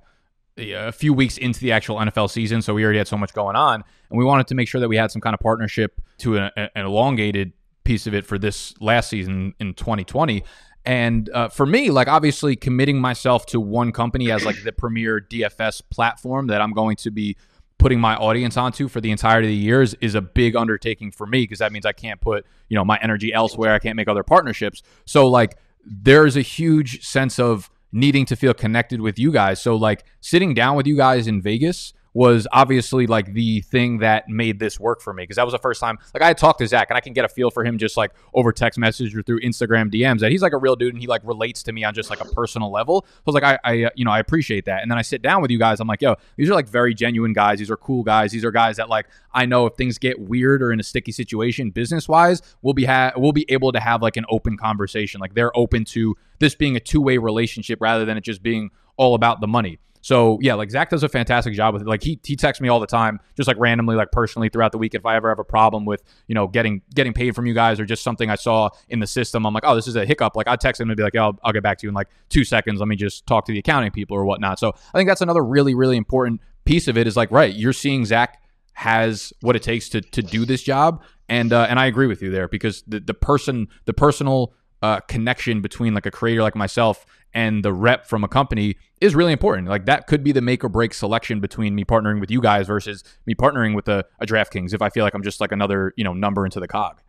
a 0.59 0.93
few 0.93 1.13
weeks 1.13 1.37
into 1.39 1.61
the 1.61 1.73
actual 1.73 1.97
NFL 1.97 2.31
season, 2.31 2.63
so 2.63 2.75
we 2.75 2.85
already 2.85 2.99
had 2.99 3.09
so 3.09 3.17
much 3.17 3.33
going 3.33 3.57
on, 3.57 3.85
and 4.11 4.19
we 4.19 4.25
wanted 4.25 4.47
to 4.49 4.55
make 4.55 4.69
sure 4.69 4.81
that 4.81 4.89
we 4.89 4.97
had 4.97 5.11
some 5.11 5.21
kind 5.21 5.35
of 5.35 5.41
partnership 5.41 6.01
to 6.19 6.39
an, 6.39 6.51
an 6.57 6.87
elongated 6.87 7.53
piece 7.85 8.07
of 8.07 8.15
it 8.15 8.27
for 8.27 8.39
this 8.39 8.75
last 8.81 9.09
season 9.09 9.55
in 9.61 9.75
2020. 9.75 10.43
And 10.87 11.29
uh, 11.31 11.49
for 11.49 11.67
me, 11.67 11.91
like 11.91 12.07
obviously 12.07 12.55
committing 12.55 13.01
myself 13.01 13.45
to 13.47 13.61
one 13.61 13.91
company 13.91 14.31
as 14.31 14.45
like 14.47 14.63
the 14.63 14.73
premier 14.73 15.21
DFS 15.21 15.83
platform 15.91 16.47
that 16.47 16.63
I'm 16.63 16.73
going 16.73 16.97
to 16.99 17.11
be 17.11 17.37
putting 17.79 18.01
my 18.01 18.15
audience 18.17 18.57
onto 18.57 18.89
for 18.89 19.01
the 19.01 19.11
entirety 19.11 19.49
of 19.49 19.51
the 19.51 19.57
years 19.57 19.95
is 19.95 20.15
a 20.15 20.23
big 20.23 20.55
undertaking 20.55 21.11
for 21.11 21.27
me 21.27 21.43
because 21.43 21.59
that 21.59 21.73
means 21.73 21.85
I 21.85 21.93
can't 21.93 22.21
put, 22.21 22.47
you 22.69 22.77
know, 22.77 22.85
my 22.85 22.99
energy 23.03 23.35
elsewhere. 23.35 23.75
I 23.75 23.81
can't 23.81 23.97
make 23.97 24.09
other 24.09 24.23
partnerships. 24.23 24.83
So 25.05 25.27
like 25.27 25.59
there's 25.85 26.37
a 26.37 26.41
huge 26.41 27.05
sense 27.05 27.39
of 27.39 27.69
needing 27.93 28.25
to 28.27 28.37
feel 28.37 28.55
connected 28.55 29.01
with 29.01 29.19
you 29.19 29.33
guys. 29.33 29.61
So 29.61 29.75
like 29.75 30.05
sitting 30.21 30.55
down 30.55 30.77
with 30.77 30.87
you 30.87 30.97
guys 30.97 31.27
in 31.27 31.43
Vegas 31.43 31.93
was 32.17 32.49
obviously 32.51 33.07
like 33.07 33.35
the 33.35 33.61
thing 33.61 33.99
that 33.99 34.27
made 34.27 34.59
this 34.59 34.81
work 34.81 35.03
for 35.03 35.13
me 35.13 35.23
because 35.23 35.37
that 35.37 35.45
was 35.45 35.53
the 35.53 35.59
first 35.59 35.79
time 35.79 35.99
like 36.15 36.23
I 36.23 36.29
had 36.29 36.39
talked 36.39 36.61
to 36.61 36.67
Zach 36.67 36.89
and 36.89 36.97
I 36.97 37.01
can 37.01 37.13
get 37.13 37.27
a 37.27 37.29
feel 37.29 37.51
for 37.51 37.63
him 37.63 37.77
just 37.77 37.95
like 37.95 38.11
over 38.33 38.53
text 38.53 38.79
message 38.79 39.15
or 39.15 39.23
through 39.23 39.41
Instagram 39.41 39.93
DMs 39.93 40.21
that 40.21 40.33
he's 40.33 40.41
like 40.41 40.55
a 40.55 40.57
real 40.57 40.77
dude 40.77 40.95
and 40.95 41.01
he 41.01 41.07
like 41.07 41.21
relates 41.25 41.63
to 41.65 41.73
me 41.73 41.85
on 41.85 41.93
just 41.93 42.09
like 42.09 42.23
a 42.23 42.25
personal 42.25 42.73
level. 42.73 43.05
So 43.07 43.13
I 43.19 43.23
was 43.27 43.35
like, 43.35 43.43
I, 43.45 43.59
I 43.65 43.85
uh, 43.85 43.91
you 43.97 44.07
know 44.07 44.13
I 44.13 44.19
appreciate 44.19 44.65
that. 44.65 44.81
And 44.81 44.91
then 44.91 44.97
I 44.97 45.03
sit 45.03 45.21
down 45.21 45.43
with 45.43 45.51
you 45.51 45.59
guys. 45.59 45.79
I'm 45.79 45.89
like, 45.89 46.01
yo, 46.01 46.15
these 46.39 46.49
are 46.49 46.55
like 46.55 46.69
very 46.69 46.95
genuine 46.95 47.35
guys. 47.35 47.59
These 47.59 47.71
are 47.71 47.77
cool 47.77 48.03
guys. 48.03 48.33
These 48.33 48.47
are 48.47 48.51
guys 48.51 48.79
that 48.79 48.89
like 48.89 49.09
I 49.35 49.45
know 49.45 49.67
if 49.67 49.75
things 49.75 49.99
get 49.99 50.19
weird 50.19 50.63
or 50.63 50.73
in 50.73 50.81
a 50.81 50.85
sticky 50.85 51.13
situation 51.13 51.69
business 51.69 52.09
wise, 52.09 52.41
we'll 52.63 52.73
be 52.73 52.87
ha- 52.87 53.13
we'll 53.19 53.33
be 53.33 53.45
able 53.51 53.73
to 53.73 53.81
have 53.81 54.01
like 54.01 54.17
an 54.17 54.25
open 54.31 54.57
conversation. 54.57 55.21
Like 55.21 55.35
they're 55.35 55.55
open 55.55 55.85
to 55.87 56.17
this 56.39 56.55
being 56.55 56.77
a 56.77 56.81
two 56.81 57.03
way 57.03 57.19
relationship 57.19 57.79
rather 57.83 58.07
than 58.07 58.17
it 58.17 58.23
just 58.23 58.43
being 58.43 58.71
all 58.97 59.15
about 59.15 59.43
the 59.43 59.47
money. 59.47 59.81
So 60.07 60.39
yeah, 60.41 60.55
like 60.55 60.71
Zach 60.71 60.89
does 60.91 61.03
a 61.03 61.09
fantastic 61.09 61.53
job 61.53 61.75
with 61.75 61.83
it. 61.83 61.89
Like 61.89 62.01
he 62.01 62.21
he 62.23 62.37
texts 62.37 62.63
me 62.63 62.69
all 62.69 62.79
the 62.79 62.87
time, 62.87 63.19
just 63.37 63.49
like 63.49 63.57
randomly, 63.59 63.97
like 63.97 64.13
personally 64.13 64.49
throughout 64.49 64.71
the 64.71 64.79
week. 64.79 64.95
If 64.95 65.05
I 65.05 65.17
ever 65.17 65.29
have 65.29 65.41
a 65.41 65.45
problem 65.45 65.85
with 65.85 66.01
you 66.29 66.35
know 66.37 66.47
getting 66.47 66.83
getting 66.95 67.13
paid 67.13 67.35
from 67.35 67.45
you 67.45 67.55
guys 67.55 67.81
or 67.81 67.85
just 67.85 68.05
something 68.05 68.31
I 68.31 68.37
saw 68.37 68.69
in 68.89 69.01
the 69.01 69.07
system, 69.09 69.45
I'm 69.45 69.53
like, 69.53 69.65
oh, 69.67 69.75
this 69.75 69.89
is 69.89 69.97
a 69.97 70.07
hiccup. 70.07 70.37
Like 70.37 70.47
I 70.47 70.55
text 70.55 70.81
him 70.81 70.91
and 70.91 70.97
be 70.97 71.03
like, 71.03 71.15
yeah, 71.15 71.25
I'll, 71.25 71.37
I'll 71.43 71.53
get 71.53 71.65
back 71.65 71.79
to 71.79 71.87
you 71.87 71.89
in 71.89 71.95
like 71.97 72.07
two 72.29 72.45
seconds. 72.45 72.79
Let 72.79 72.87
me 72.87 72.95
just 72.95 73.27
talk 73.27 73.47
to 73.47 73.53
the 73.53 73.59
accounting 73.59 73.91
people 73.91 74.17
or 74.17 74.25
whatnot. 74.25 74.61
So 74.61 74.77
I 74.95 74.97
think 74.97 75.09
that's 75.09 75.23
another 75.23 75.45
really 75.45 75.75
really 75.75 75.97
important 75.97 76.41
piece 76.65 76.87
of 76.87 76.97
it. 76.97 77.09
Is 77.09 77.17
like 77.17 77.33
right, 77.33 77.53
you're 77.53 77.73
seeing 77.73 78.05
Zach 78.05 78.41
has 78.75 79.33
what 79.41 79.57
it 79.57 79.63
takes 79.65 79.89
to 79.89 80.03
to 80.03 80.23
do 80.23 80.45
this 80.45 80.63
job, 80.63 81.03
and 81.29 81.53
uh, 81.53 81.67
and 81.69 81.81
I 81.81 81.87
agree 81.87 82.07
with 82.07 82.23
you 82.23 82.31
there 82.31 82.47
because 82.47 82.85
the 82.87 83.01
the 83.01 83.15
person 83.15 83.67
the 83.87 83.93
personal 83.93 84.55
uh, 84.83 85.01
connection 85.01 85.63
between 85.63 85.95
like 85.95 86.07
a 86.07 86.13
creator 86.13 86.43
like 86.43 86.55
myself 86.55 87.07
and 87.37 87.63
the 87.63 87.73
rep 87.73 88.07
from 88.07 88.25
a 88.25 88.29
company 88.29 88.77
is 89.03 89.15
really 89.15 89.31
important. 89.31 89.69
Like 89.69 89.85
that 89.85 90.07
could 90.07 90.25
be 90.25 90.33
the 90.33 90.41
make 90.41 90.65
or 90.65 90.71
break 90.71 90.95
selection 90.95 91.39
between 91.39 91.75
me 91.75 91.85
partnering 91.85 92.19
with 92.19 92.31
you 92.31 92.41
guys 92.41 92.67
versus 92.67 93.05
me 93.27 93.35
partnering 93.35 93.75
with 93.75 93.89
a, 93.89 94.07
a 94.21 94.27
DraftKings 94.27 94.73
if 94.73 94.81
I 94.81 94.89
feel 94.89 95.05
like 95.05 95.13
I'm 95.13 95.23
just 95.23 95.39
like 95.39 95.53
another, 95.53 95.93
you 95.99 96.03
know, 96.03 96.15
number 96.15 96.47
into 96.47 96.61
the 96.61 96.67
cog. 96.67 97.03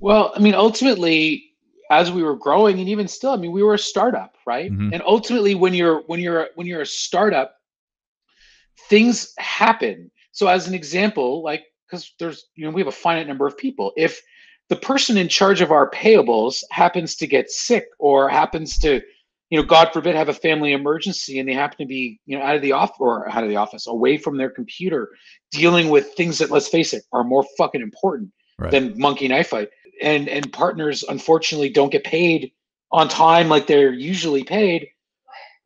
Well, 0.00 0.32
I 0.34 0.40
mean, 0.40 0.54
ultimately, 0.54 1.52
as 1.88 2.10
we 2.10 2.24
were 2.24 2.34
growing 2.34 2.80
and 2.80 2.88
even 2.88 3.06
still, 3.06 3.30
I 3.30 3.36
mean, 3.36 3.52
we 3.52 3.62
were 3.62 3.74
a 3.74 3.78
startup, 3.78 4.34
right? 4.44 4.72
Mm-hmm. 4.72 4.92
And 4.92 5.02
ultimately 5.06 5.54
when 5.54 5.72
you're 5.72 6.02
when 6.08 6.18
you're 6.18 6.48
when 6.56 6.66
you're 6.66 6.82
a 6.82 6.86
startup, 6.86 7.54
things 8.88 9.34
happen. 9.38 10.10
So 10.32 10.48
as 10.48 10.66
an 10.66 10.74
example, 10.74 11.44
like 11.44 11.62
because 11.86 12.12
there's 12.18 12.46
you 12.56 12.64
know, 12.64 12.72
we 12.72 12.80
have 12.80 12.88
a 12.88 12.92
finite 12.92 13.28
number 13.28 13.46
of 13.46 13.56
people. 13.56 13.92
If 13.96 14.20
the 14.68 14.76
person 14.76 15.16
in 15.16 15.28
charge 15.28 15.60
of 15.60 15.70
our 15.70 15.88
payables 15.90 16.64
happens 16.72 17.14
to 17.16 17.26
get 17.28 17.52
sick 17.52 17.86
or 18.00 18.28
happens 18.28 18.78
to 18.78 19.00
you 19.50 19.58
know, 19.58 19.64
God 19.64 19.90
forbid, 19.92 20.14
have 20.14 20.28
a 20.28 20.34
family 20.34 20.72
emergency 20.72 21.38
and 21.38 21.48
they 21.48 21.54
happen 21.54 21.78
to 21.78 21.86
be, 21.86 22.20
you 22.26 22.38
know, 22.38 22.44
out 22.44 22.56
of 22.56 22.62
the 22.62 22.72
office 22.72 22.96
or 23.00 23.28
out 23.30 23.42
of 23.42 23.48
the 23.48 23.56
office, 23.56 23.86
away 23.86 24.18
from 24.18 24.36
their 24.36 24.50
computer, 24.50 25.10
dealing 25.50 25.88
with 25.88 26.12
things 26.14 26.38
that, 26.38 26.50
let's 26.50 26.68
face 26.68 26.92
it, 26.92 27.04
are 27.12 27.24
more 27.24 27.44
fucking 27.56 27.80
important 27.80 28.30
right. 28.58 28.70
than 28.70 28.98
monkey 28.98 29.28
knife 29.28 29.48
fight. 29.48 29.68
And 30.02 30.28
and 30.28 30.52
partners, 30.52 31.02
unfortunately, 31.08 31.70
don't 31.70 31.90
get 31.90 32.04
paid 32.04 32.52
on 32.92 33.08
time 33.08 33.48
like 33.48 33.66
they're 33.66 33.92
usually 33.92 34.44
paid. 34.44 34.88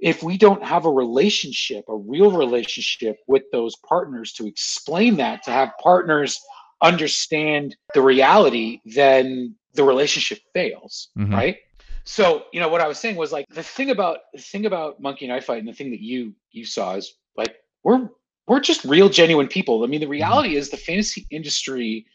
If 0.00 0.22
we 0.22 0.36
don't 0.36 0.64
have 0.64 0.84
a 0.84 0.90
relationship, 0.90 1.84
a 1.88 1.96
real 1.96 2.32
relationship 2.32 3.18
with 3.28 3.42
those 3.52 3.76
partners 3.76 4.32
to 4.34 4.46
explain 4.46 5.16
that, 5.16 5.42
to 5.44 5.50
have 5.50 5.70
partners 5.82 6.40
understand 6.82 7.76
the 7.94 8.02
reality, 8.02 8.80
then 8.84 9.54
the 9.74 9.84
relationship 9.84 10.40
fails, 10.52 11.08
mm-hmm. 11.16 11.34
right? 11.34 11.56
So, 12.04 12.44
you 12.52 12.60
know, 12.60 12.68
what 12.68 12.80
I 12.80 12.88
was 12.88 12.98
saying 12.98 13.16
was 13.16 13.32
like 13.32 13.46
the 13.48 13.62
thing 13.62 13.90
about 13.90 14.18
the 14.32 14.40
thing 14.40 14.66
about 14.66 15.00
Monkey 15.00 15.26
Knife 15.26 15.44
Fight 15.44 15.58
and 15.58 15.68
the 15.68 15.72
thing 15.72 15.90
that 15.90 16.00
you 16.00 16.34
you 16.50 16.64
saw 16.64 16.94
is 16.96 17.14
like 17.36 17.56
we're 17.84 18.08
we're 18.46 18.60
just 18.60 18.84
real 18.84 19.08
genuine 19.08 19.48
people. 19.48 19.84
I 19.84 19.86
mean, 19.86 20.00
the 20.00 20.06
mm-hmm. 20.06 20.12
reality 20.12 20.56
is 20.56 20.70
the 20.70 20.76
fantasy 20.76 21.26
industry, 21.30 22.06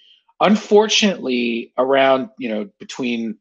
unfortunately, 0.42 1.74
around, 1.78 2.30
you 2.38 2.50
know, 2.50 2.70
between 2.80 3.38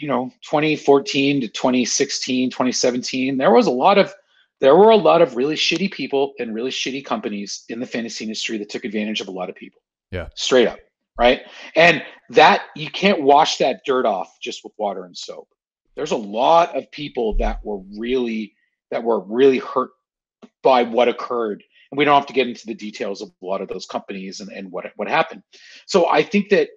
you 0.00 0.08
know 0.08 0.32
2014 0.42 1.42
to 1.42 1.48
2016 1.48 2.50
2017 2.50 3.36
there 3.36 3.50
was 3.50 3.66
a 3.66 3.70
lot 3.70 3.98
of 3.98 4.14
there 4.60 4.74
were 4.74 4.90
a 4.90 4.96
lot 4.96 5.22
of 5.22 5.36
really 5.36 5.54
shitty 5.54 5.90
people 5.90 6.32
and 6.38 6.54
really 6.54 6.70
shitty 6.70 7.04
companies 7.04 7.64
in 7.68 7.80
the 7.80 7.86
fantasy 7.86 8.24
industry 8.24 8.58
that 8.58 8.68
took 8.68 8.84
advantage 8.84 9.20
of 9.20 9.28
a 9.28 9.30
lot 9.30 9.50
of 9.50 9.54
people 9.54 9.80
yeah 10.10 10.28
straight 10.34 10.66
up 10.66 10.78
right? 11.18 11.42
And 11.76 12.02
that 12.30 12.62
you 12.74 12.90
can't 12.90 13.22
wash 13.22 13.58
that 13.58 13.82
dirt 13.84 14.06
off 14.06 14.38
just 14.40 14.62
with 14.64 14.72
water 14.78 15.04
and 15.04 15.16
soap. 15.16 15.48
There's 15.96 16.12
a 16.12 16.16
lot 16.16 16.76
of 16.76 16.90
people 16.90 17.36
that 17.38 17.64
were 17.64 17.80
really 17.98 18.54
that 18.90 19.02
were 19.02 19.20
really 19.20 19.58
hurt 19.58 19.90
by 20.62 20.82
what 20.82 21.08
occurred. 21.08 21.62
And 21.90 21.98
we 21.98 22.04
don't 22.04 22.14
have 22.14 22.26
to 22.26 22.32
get 22.32 22.48
into 22.48 22.66
the 22.66 22.74
details 22.74 23.20
of 23.20 23.30
a 23.42 23.46
lot 23.46 23.60
of 23.60 23.68
those 23.68 23.86
companies 23.86 24.40
and, 24.40 24.50
and 24.50 24.70
what 24.70 24.86
what 24.96 25.08
happened. 25.08 25.42
So 25.86 26.08
I 26.08 26.22
think 26.22 26.48
that 26.50 26.68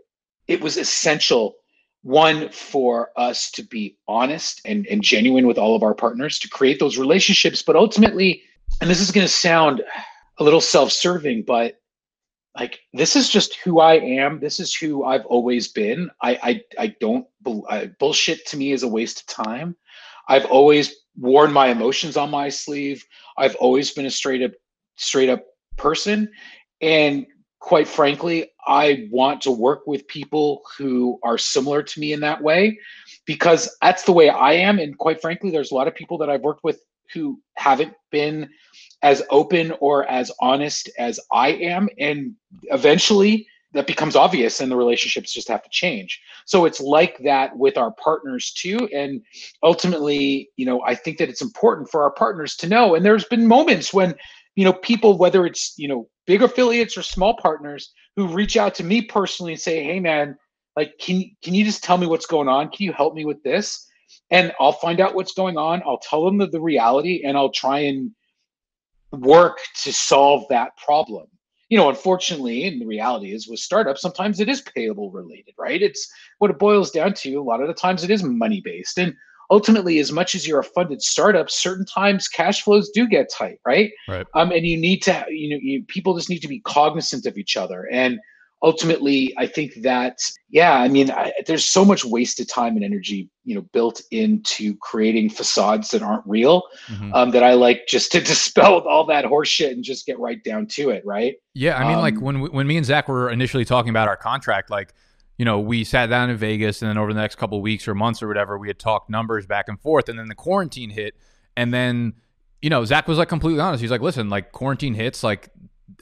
it 0.47 0.61
was 0.61 0.77
essential 0.77 1.55
one 2.03 2.49
for 2.49 3.11
us 3.15 3.49
to 3.51 3.64
be 3.64 3.97
honest 4.07 4.61
and, 4.65 4.85
and 4.88 5.01
genuine 5.01 5.47
with 5.47 5.57
all 5.57 5.76
of 5.76 5.84
our 5.84 5.95
partners 5.95 6.38
to 6.38 6.49
create 6.49 6.77
those 6.77 6.97
relationships 6.97 7.61
but 7.61 7.77
ultimately 7.77 8.43
and 8.81 8.89
this 8.89 8.99
is 8.99 9.10
going 9.10 9.26
to 9.26 9.31
sound 9.31 9.81
a 10.39 10.43
little 10.43 10.60
self-serving 10.60 11.43
but 11.47 11.80
like 12.57 12.80
this 12.93 13.15
is 13.15 13.30
just 13.30 13.55
who 13.63 13.80
I 13.80 13.95
am. 13.95 14.39
This 14.39 14.59
is 14.59 14.75
who 14.75 15.03
I've 15.03 15.25
always 15.25 15.67
been. 15.67 16.09
I 16.21 16.39
I, 16.43 16.61
I 16.80 16.95
don't 16.99 17.25
I, 17.69 17.88
bullshit 17.99 18.45
to 18.47 18.57
me 18.57 18.71
is 18.71 18.84
a 18.84 18.88
waste 18.88 19.21
of 19.21 19.45
time. 19.45 19.75
I've 20.27 20.45
always 20.45 20.95
worn 21.17 21.51
my 21.51 21.67
emotions 21.67 22.17
on 22.17 22.30
my 22.30 22.49
sleeve. 22.49 23.03
I've 23.38 23.55
always 23.55 23.91
been 23.91 24.05
a 24.05 24.11
straight 24.11 24.43
up 24.43 24.51
straight 24.95 25.30
up 25.30 25.43
person 25.77 26.30
and 26.81 27.25
quite 27.63 27.88
frankly, 27.88 28.51
I 28.67 29.07
want 29.09 29.39
to 29.43 29.51
work 29.51 29.88
with 29.88 30.05
people 30.07 30.63
who 30.77 31.17
are 31.23 31.38
similar 31.38 31.81
to 31.81 31.99
me 31.99 32.11
in 32.11 32.19
that 32.19 32.43
way 32.43 32.77
because 33.25 33.73
that's 33.81 34.03
the 34.03 34.11
way 34.11 34.27
I 34.27 34.51
am 34.51 34.80
and 34.80 34.97
quite 34.97 35.21
frankly 35.21 35.49
there's 35.49 35.71
a 35.71 35.75
lot 35.75 35.88
of 35.88 35.95
people 35.95 36.17
that 36.17 36.30
I've 36.30 36.41
worked 36.41 36.65
with 36.65 36.81
who 37.14 37.40
haven't 37.56 37.94
been 38.11 38.49
as 39.02 39.22
open 39.30 39.73
or 39.80 40.06
as 40.10 40.31
honest 40.40 40.90
as 40.98 41.19
I 41.31 41.49
am. 41.49 41.90
And 41.99 42.34
eventually 42.65 43.48
that 43.73 43.88
becomes 43.88 44.15
obvious 44.15 44.60
and 44.60 44.72
the 44.72 44.76
relationships 44.76 45.34
just 45.34 45.48
have 45.48 45.64
to 45.64 45.69
change. 45.72 46.22
So 46.45 46.65
it's 46.65 46.80
like 46.80 47.18
that 47.23 47.57
with 47.57 47.77
our 47.77 47.91
partners 47.91 48.53
too. 48.53 48.88
And 48.94 49.22
ultimately 49.64 50.49
you 50.57 50.65
know 50.65 50.81
i 50.84 50.95
think 50.95 51.18
that 51.18 51.30
it's 51.30 51.41
important 51.41 51.90
for 51.90 52.03
our 52.03 52.11
partners 52.11 52.56
to 52.57 52.68
know. 52.68 52.95
And 52.95 53.06
there's 53.06 53.26
been 53.26 53.48
moments 53.48 53.94
when 53.94 54.15
you 54.56 54.64
know 54.64 54.73
people 54.73 55.18
whether 55.18 55.45
it's 55.45 55.73
you 55.77 55.88
know 55.88 56.07
big 56.27 56.44
affiliates 56.44 56.98
or 56.98 57.02
small 57.02 57.35
partners 57.38 57.91
who 58.15 58.27
reach 58.27 58.56
out 58.56 58.76
to 58.76 58.84
me 58.84 59.02
personally 59.02 59.53
and 59.53 59.61
say 59.61 59.84
hey 59.84 59.99
man 59.99 60.38
like 60.76 60.98
can 60.99 61.23
can 61.44 61.53
you 61.53 61.64
just 61.64 61.84
tell 61.84 61.98
me 61.98 62.07
what's 62.07 62.26
going 62.26 62.48
on? 62.48 62.69
Can 62.69 62.85
you 62.85 62.94
help 62.94 63.14
me 63.14 63.26
with 63.26 63.41
this 63.44 63.88
and 64.34 64.51
i'll 64.60 64.73
find 64.73 64.99
out 64.99 65.15
what's 65.15 65.34
going 65.34 65.57
on 65.57 65.81
i'll 65.85 65.99
tell 65.99 66.26
them 66.26 66.38
the, 66.38 66.47
the 66.47 66.60
reality 66.60 67.23
and 67.26 67.38
i'll 67.38 67.51
try 67.51 67.80
and 67.80 68.11
work 69.11 69.60
to 69.81 69.93
solve 69.93 70.45
that 70.49 70.76
problem 70.77 71.27
you 71.73 71.80
know, 71.80 71.89
unfortunately, 71.89 72.68
and 72.68 72.80
the 72.80 72.85
reality 72.85 73.34
is 73.34 73.47
with 73.47 73.60
startups, 73.60 73.99
sometimes 73.99 74.39
it 74.39 74.47
is 74.47 74.61
payable 74.61 75.10
related, 75.10 75.55
right? 75.57 75.81
It's 75.81 76.07
what 76.38 76.51
it 76.51 76.60
boils 76.60 76.91
down 76.91 77.15
to. 77.15 77.34
A 77.34 77.41
lot 77.41 77.61
of 77.61 77.68
the 77.68 77.73
times 77.73 78.03
it 78.03 78.11
is 78.11 78.22
money 78.22 78.61
based. 78.64 78.99
And 78.99 79.15
ultimately, 79.49 79.97
as 79.97 80.11
much 80.11 80.35
as 80.35 80.47
you're 80.47 80.60
a 80.60 80.64
funded 80.64 81.01
startup, 81.01 81.49
certain 81.49 81.84
times 81.84 82.27
cash 82.27 82.61
flows 82.61 82.91
do 82.91 83.07
get 83.07 83.31
tight, 83.31 83.57
right? 83.65 83.91
Right. 84.07 84.27
Um, 84.35 84.51
and 84.51 84.68
you 84.68 84.77
need 84.77 85.01
to, 85.01 85.26
you 85.30 85.49
know, 85.49 85.60
you, 85.60 85.84
people 85.88 86.15
just 86.15 86.30
need 86.30 86.43
to 86.43 86.47
be 86.47 86.60
cognizant 86.60 87.26
of 87.26 87.39
each 87.39 87.57
other. 87.57 87.88
And 87.91 88.19
ultimately 88.64 89.34
i 89.38 89.45
think 89.45 89.73
that 89.81 90.18
yeah 90.49 90.80
i 90.80 90.88
mean 90.88 91.11
I, 91.11 91.34
there's 91.45 91.65
so 91.65 91.84
much 91.84 92.06
wasted 92.06 92.49
time 92.49 92.76
and 92.76 92.84
energy 92.84 93.30
you 93.44 93.56
know 93.56 93.61
built 93.73 94.02
into 94.11 94.76
creating 94.77 95.30
facades 95.30 95.90
that 95.90 96.02
aren't 96.02 96.26
real 96.26 96.64
mm-hmm. 96.88 97.14
um, 97.14 97.31
that 97.31 97.44
i 97.44 97.53
like 97.53 97.85
just 97.88 98.11
to 98.14 98.22
dispel 98.23 98.80
all 98.88 99.06
that 99.06 99.26
horseshit 99.26 99.72
and 99.72 99.84
just 99.84 100.06
get 100.06 100.18
right 100.18 100.44
down 100.44 100.65
to 100.68 100.90
it 100.90 101.03
right 101.06 101.35
yeah 101.53 101.77
i 101.77 101.84
mean 101.84 101.95
um, 101.95 102.02
like 102.02 102.19
when 102.19 102.41
when 102.52 102.65
me 102.65 102.77
and 102.77 102.85
zach 102.85 103.07
were 103.07 103.30
initially 103.30 103.65
talking 103.65 103.90
about 103.90 104.07
our 104.07 104.18
contract 104.18 104.69
like 104.69 104.94
you 105.38 105.45
know 105.45 105.60
we 105.60 105.84
sat 105.84 106.07
down 106.07 106.30
in 106.30 106.38
vegas 106.38 106.81
and 106.81 106.90
then 106.90 106.98
over 106.98 107.14
the 107.14 107.19
next 107.19 107.35
couple 107.35 107.61
weeks 107.61 107.88
or 107.88 107.94
months 107.94 108.23
or 108.23 108.27
whatever 108.27 108.57
we 108.57 108.68
had 108.68 108.80
talked 108.80 109.10
numbers 109.10 109.45
back 109.45 109.68
and 109.68 109.80
forth 109.81 110.07
and 110.07 110.18
then 110.18 110.27
the 110.27 110.35
quarantine 110.35 110.90
hit 110.90 111.15
and 111.57 111.73
then 111.73 112.14
you 112.64 112.69
know, 112.69 112.85
Zach 112.85 113.10
was 113.10 113.18
like 113.18 113.27
completely 113.27 113.60
honest. 113.60 113.81
He's 113.81 113.91
like, 113.91 113.99
listen, 113.99 114.30
like 114.30 114.53
quarantine 114.53 114.94
hits, 114.94 115.22
like 115.22 115.49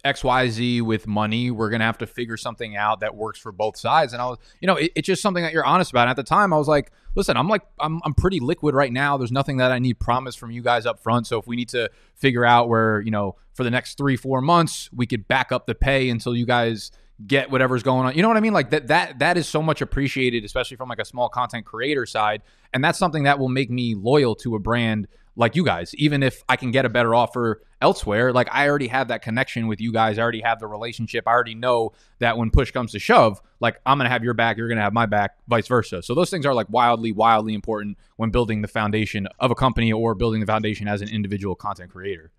XYZ 0.05 0.81
with 0.81 1.07
money. 1.07 1.51
We're 1.51 1.69
going 1.69 1.79
to 1.79 1.85
have 1.85 1.97
to 1.99 2.07
figure 2.07 2.37
something 2.37 2.75
out 2.75 2.99
that 3.01 3.15
works 3.15 3.39
for 3.39 3.51
both 3.51 3.77
sides. 3.77 4.13
And 4.13 4.21
I 4.21 4.25
was, 4.25 4.37
you 4.59 4.67
know, 4.67 4.75
it, 4.75 4.91
it's 4.95 5.05
just 5.05 5.21
something 5.21 5.43
that 5.43 5.53
you're 5.53 5.65
honest 5.65 5.91
about. 5.91 6.03
And 6.03 6.11
at 6.11 6.15
the 6.15 6.23
time, 6.23 6.53
I 6.53 6.57
was 6.57 6.67
like, 6.67 6.91
listen, 7.15 7.37
I'm 7.37 7.47
like, 7.47 7.63
I'm, 7.79 7.99
I'm 8.03 8.13
pretty 8.13 8.39
liquid 8.39 8.75
right 8.75 8.91
now. 8.91 9.17
There's 9.17 9.31
nothing 9.31 9.57
that 9.57 9.71
I 9.71 9.79
need 9.79 9.99
promise 9.99 10.35
from 10.35 10.51
you 10.51 10.61
guys 10.61 10.85
up 10.85 10.99
front. 10.99 11.27
So 11.27 11.39
if 11.39 11.47
we 11.47 11.55
need 11.55 11.69
to 11.69 11.89
figure 12.15 12.45
out 12.45 12.69
where, 12.69 13.01
you 13.01 13.11
know, 13.11 13.35
for 13.53 13.63
the 13.63 13.71
next 13.71 13.97
three, 13.97 14.15
four 14.15 14.41
months, 14.41 14.89
we 14.93 15.05
could 15.05 15.27
back 15.27 15.51
up 15.51 15.65
the 15.65 15.75
pay 15.75 16.09
until 16.09 16.35
you 16.35 16.45
guys 16.45 16.91
get 17.27 17.51
whatever's 17.51 17.83
going 17.83 18.07
on. 18.07 18.15
You 18.15 18.21
know 18.21 18.27
what 18.27 18.37
I 18.37 18.41
mean? 18.41 18.53
Like 18.53 18.71
that 18.71 18.87
that 18.87 19.19
that 19.19 19.37
is 19.37 19.47
so 19.47 19.61
much 19.61 19.81
appreciated, 19.81 20.43
especially 20.43 20.77
from 20.77 20.89
like 20.89 20.99
a 20.99 21.05
small 21.05 21.29
content 21.29 21.65
creator 21.65 22.05
side. 22.05 22.41
And 22.73 22.83
that's 22.83 22.97
something 22.97 23.23
that 23.23 23.39
will 23.39 23.49
make 23.49 23.69
me 23.69 23.95
loyal 23.95 24.35
to 24.37 24.55
a 24.55 24.59
brand 24.59 25.07
like 25.35 25.55
you 25.55 25.63
guys. 25.63 25.95
Even 25.95 26.23
if 26.23 26.43
I 26.49 26.55
can 26.55 26.71
get 26.71 26.85
a 26.85 26.89
better 26.89 27.15
offer 27.15 27.61
elsewhere, 27.81 28.33
like 28.33 28.47
I 28.51 28.67
already 28.67 28.87
have 28.87 29.07
that 29.09 29.21
connection 29.21 29.67
with 29.67 29.81
you 29.81 29.91
guys. 29.91 30.17
I 30.17 30.21
already 30.21 30.41
have 30.41 30.59
the 30.59 30.67
relationship. 30.67 31.27
I 31.27 31.31
already 31.31 31.55
know 31.55 31.93
that 32.19 32.37
when 32.37 32.51
push 32.51 32.71
comes 32.71 32.91
to 32.91 32.99
shove, 32.99 33.41
like 33.59 33.79
I'm 33.85 33.97
going 33.97 34.05
to 34.05 34.11
have 34.11 34.23
your 34.23 34.33
back, 34.33 34.57
you're 34.57 34.67
going 34.67 34.77
to 34.77 34.83
have 34.83 34.93
my 34.93 35.05
back, 35.05 35.37
vice 35.47 35.67
versa. 35.67 36.03
So 36.03 36.13
those 36.13 36.29
things 36.29 36.45
are 36.45 36.53
like 36.53 36.67
wildly, 36.69 37.11
wildly 37.11 37.53
important 37.53 37.97
when 38.17 38.29
building 38.29 38.61
the 38.61 38.67
foundation 38.67 39.27
of 39.39 39.51
a 39.51 39.55
company 39.55 39.91
or 39.91 40.15
building 40.15 40.41
the 40.41 40.47
foundation 40.47 40.87
as 40.87 41.01
an 41.01 41.09
individual 41.09 41.55
content 41.55 41.91
creator. 41.91 42.31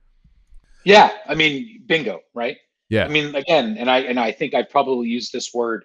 Yeah, 0.84 1.12
I 1.28 1.34
mean, 1.34 1.82
bingo, 1.86 2.20
right? 2.34 2.56
Yeah. 2.88 3.04
I 3.04 3.08
mean, 3.08 3.34
again, 3.34 3.76
and 3.78 3.90
I 3.90 4.00
and 4.00 4.18
I 4.20 4.32
think 4.32 4.52
I 4.52 4.62
probably 4.62 5.08
use 5.08 5.30
this 5.30 5.54
word 5.54 5.84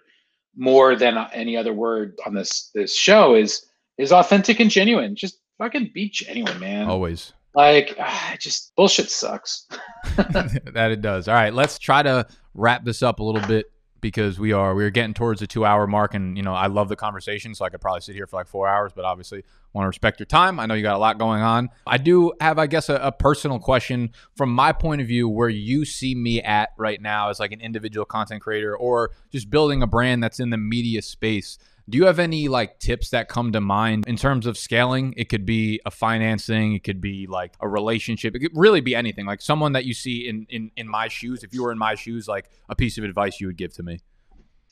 more 0.56 0.96
than 0.96 1.18
any 1.32 1.56
other 1.56 1.72
word 1.72 2.20
on 2.26 2.34
this 2.34 2.72
this 2.74 2.96
show 2.96 3.36
is 3.36 3.66
is 3.98 4.12
authentic 4.12 4.60
and 4.60 4.70
genuine. 4.70 5.16
Just 5.16 5.40
fucking 5.58 5.92
be 5.94 6.10
genuine, 6.10 6.60
man. 6.60 6.88
Always. 6.88 7.34
Like, 7.56 7.96
ah, 8.00 8.36
just 8.40 8.76
bullshit 8.76 9.10
sucks. 9.10 9.68
that 10.16 10.90
it 10.92 11.02
does. 11.02 11.28
All 11.28 11.34
right, 11.34 11.54
let's 11.54 11.80
try 11.80 12.04
to 12.04 12.28
wrap 12.54 12.86
this 12.86 13.02
up 13.02 13.20
a 13.20 13.24
little 13.24 13.46
bit 13.48 13.66
because 14.00 14.40
we 14.40 14.52
are 14.52 14.76
we 14.76 14.84
are 14.84 14.90
getting 14.90 15.14
towards 15.14 15.40
the 15.40 15.48
two 15.48 15.66
hour 15.66 15.88
mark, 15.88 16.14
and 16.14 16.38
you 16.38 16.44
know 16.44 16.54
I 16.54 16.68
love 16.68 16.90
the 16.90 16.96
conversation, 16.96 17.56
so 17.56 17.66
I 17.66 17.70
could 17.70 17.82
probably 17.82 18.02
sit 18.02 18.16
here 18.16 18.28
for 18.28 18.38
like 18.38 18.48
four 18.48 18.68
hours, 18.68 18.92
but 18.96 19.06
obviously 19.06 19.44
want 19.74 19.86
to 19.86 19.88
respect 19.88 20.20
your 20.20 20.26
time. 20.26 20.60
I 20.60 20.66
know 20.66 20.74
you 20.74 20.84
got 20.84 20.96
a 20.96 21.00
lot 21.00 21.18
going 21.18 21.42
on. 21.42 21.70
I 21.86 21.98
do 21.98 22.34
have, 22.42 22.60
I 22.60 22.68
guess, 22.68 22.90
a, 22.90 22.96
a 22.96 23.12
personal 23.12 23.60
question 23.60 24.12
from 24.36 24.50
my 24.52 24.72
point 24.72 25.02
of 25.02 25.08
view, 25.08 25.28
where 25.28 25.50
you 25.50 25.86
see 25.86 26.16
me 26.16 26.42
at 26.42 26.70
right 26.78 27.02
now 27.02 27.30
as 27.30 27.40
like 27.40 27.52
an 27.52 27.62
individual 27.62 28.06
content 28.06 28.42
creator 28.42 28.76
or 28.76 29.12
just 29.32 29.50
building 29.50 29.82
a 29.82 29.88
brand 29.88 30.24
that's 30.24 30.40
in 30.40 30.50
the 30.50 30.58
media 30.58 31.02
space. 31.02 31.58
Do 31.90 31.98
you 31.98 32.06
have 32.06 32.20
any 32.20 32.50
like 32.50 32.80
tips 32.80 33.12
that 33.12 33.30
come 33.30 33.54
to 33.54 33.62
mind 33.62 34.08
in 34.08 34.18
terms 34.18 34.46
of 34.46 34.58
scaling? 34.58 35.14
It 35.16 35.30
could 35.30 35.46
be 35.46 35.80
a 35.86 35.92
financing, 35.92 36.74
it 36.74 36.84
could 36.84 37.00
be 37.00 37.28
like 37.28 37.54
a 37.62 37.68
relationship, 37.68 38.36
it 38.36 38.40
could 38.40 38.52
really 38.56 38.82
be 38.82 38.94
anything. 38.94 39.26
Like 39.26 39.42
someone 39.42 39.72
that 39.74 39.86
you 39.86 39.94
see 39.94 40.28
in 40.28 40.46
in 40.50 40.72
in 40.76 40.88
my 40.88 41.08
shoes, 41.08 41.44
if 41.44 41.54
you 41.54 41.64
were 41.64 41.72
in 41.72 41.78
my 41.78 41.96
shoes, 41.96 42.28
like 42.28 42.50
a 42.68 42.76
piece 42.76 42.98
of 42.98 43.04
advice 43.04 43.40
you 43.40 43.48
would 43.48 43.58
give 43.58 43.74
to 43.76 43.84
me. 43.84 44.00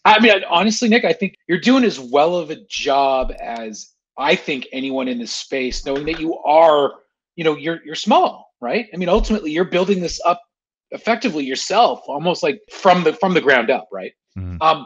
I 0.03 0.19
mean, 0.19 0.33
honestly, 0.49 0.87
Nick, 0.87 1.03
I 1.03 1.13
think 1.13 1.35
you're 1.47 1.59
doing 1.59 1.83
as 1.83 1.99
well 1.99 2.35
of 2.35 2.51
a 2.51 2.57
job 2.69 3.33
as 3.41 3.93
I 4.17 4.35
think 4.35 4.67
anyone 4.71 5.07
in 5.07 5.17
this 5.17 5.31
space, 5.31 5.85
knowing 5.85 6.05
that 6.05 6.19
you 6.19 6.37
are, 6.39 6.93
you 7.35 7.43
know, 7.43 7.55
you're 7.55 7.79
you're 7.85 7.95
small, 7.95 8.53
right? 8.61 8.87
I 8.93 8.97
mean, 8.97 9.09
ultimately, 9.09 9.51
you're 9.51 9.65
building 9.65 10.01
this 10.01 10.19
up 10.25 10.41
effectively 10.91 11.43
yourself, 11.43 12.01
almost 12.07 12.43
like 12.43 12.59
from 12.71 13.03
the 13.03 13.13
from 13.13 13.33
the 13.33 13.41
ground 13.41 13.71
up, 13.71 13.87
right? 13.91 14.11
Mm-hmm. 14.37 14.61
Um, 14.61 14.85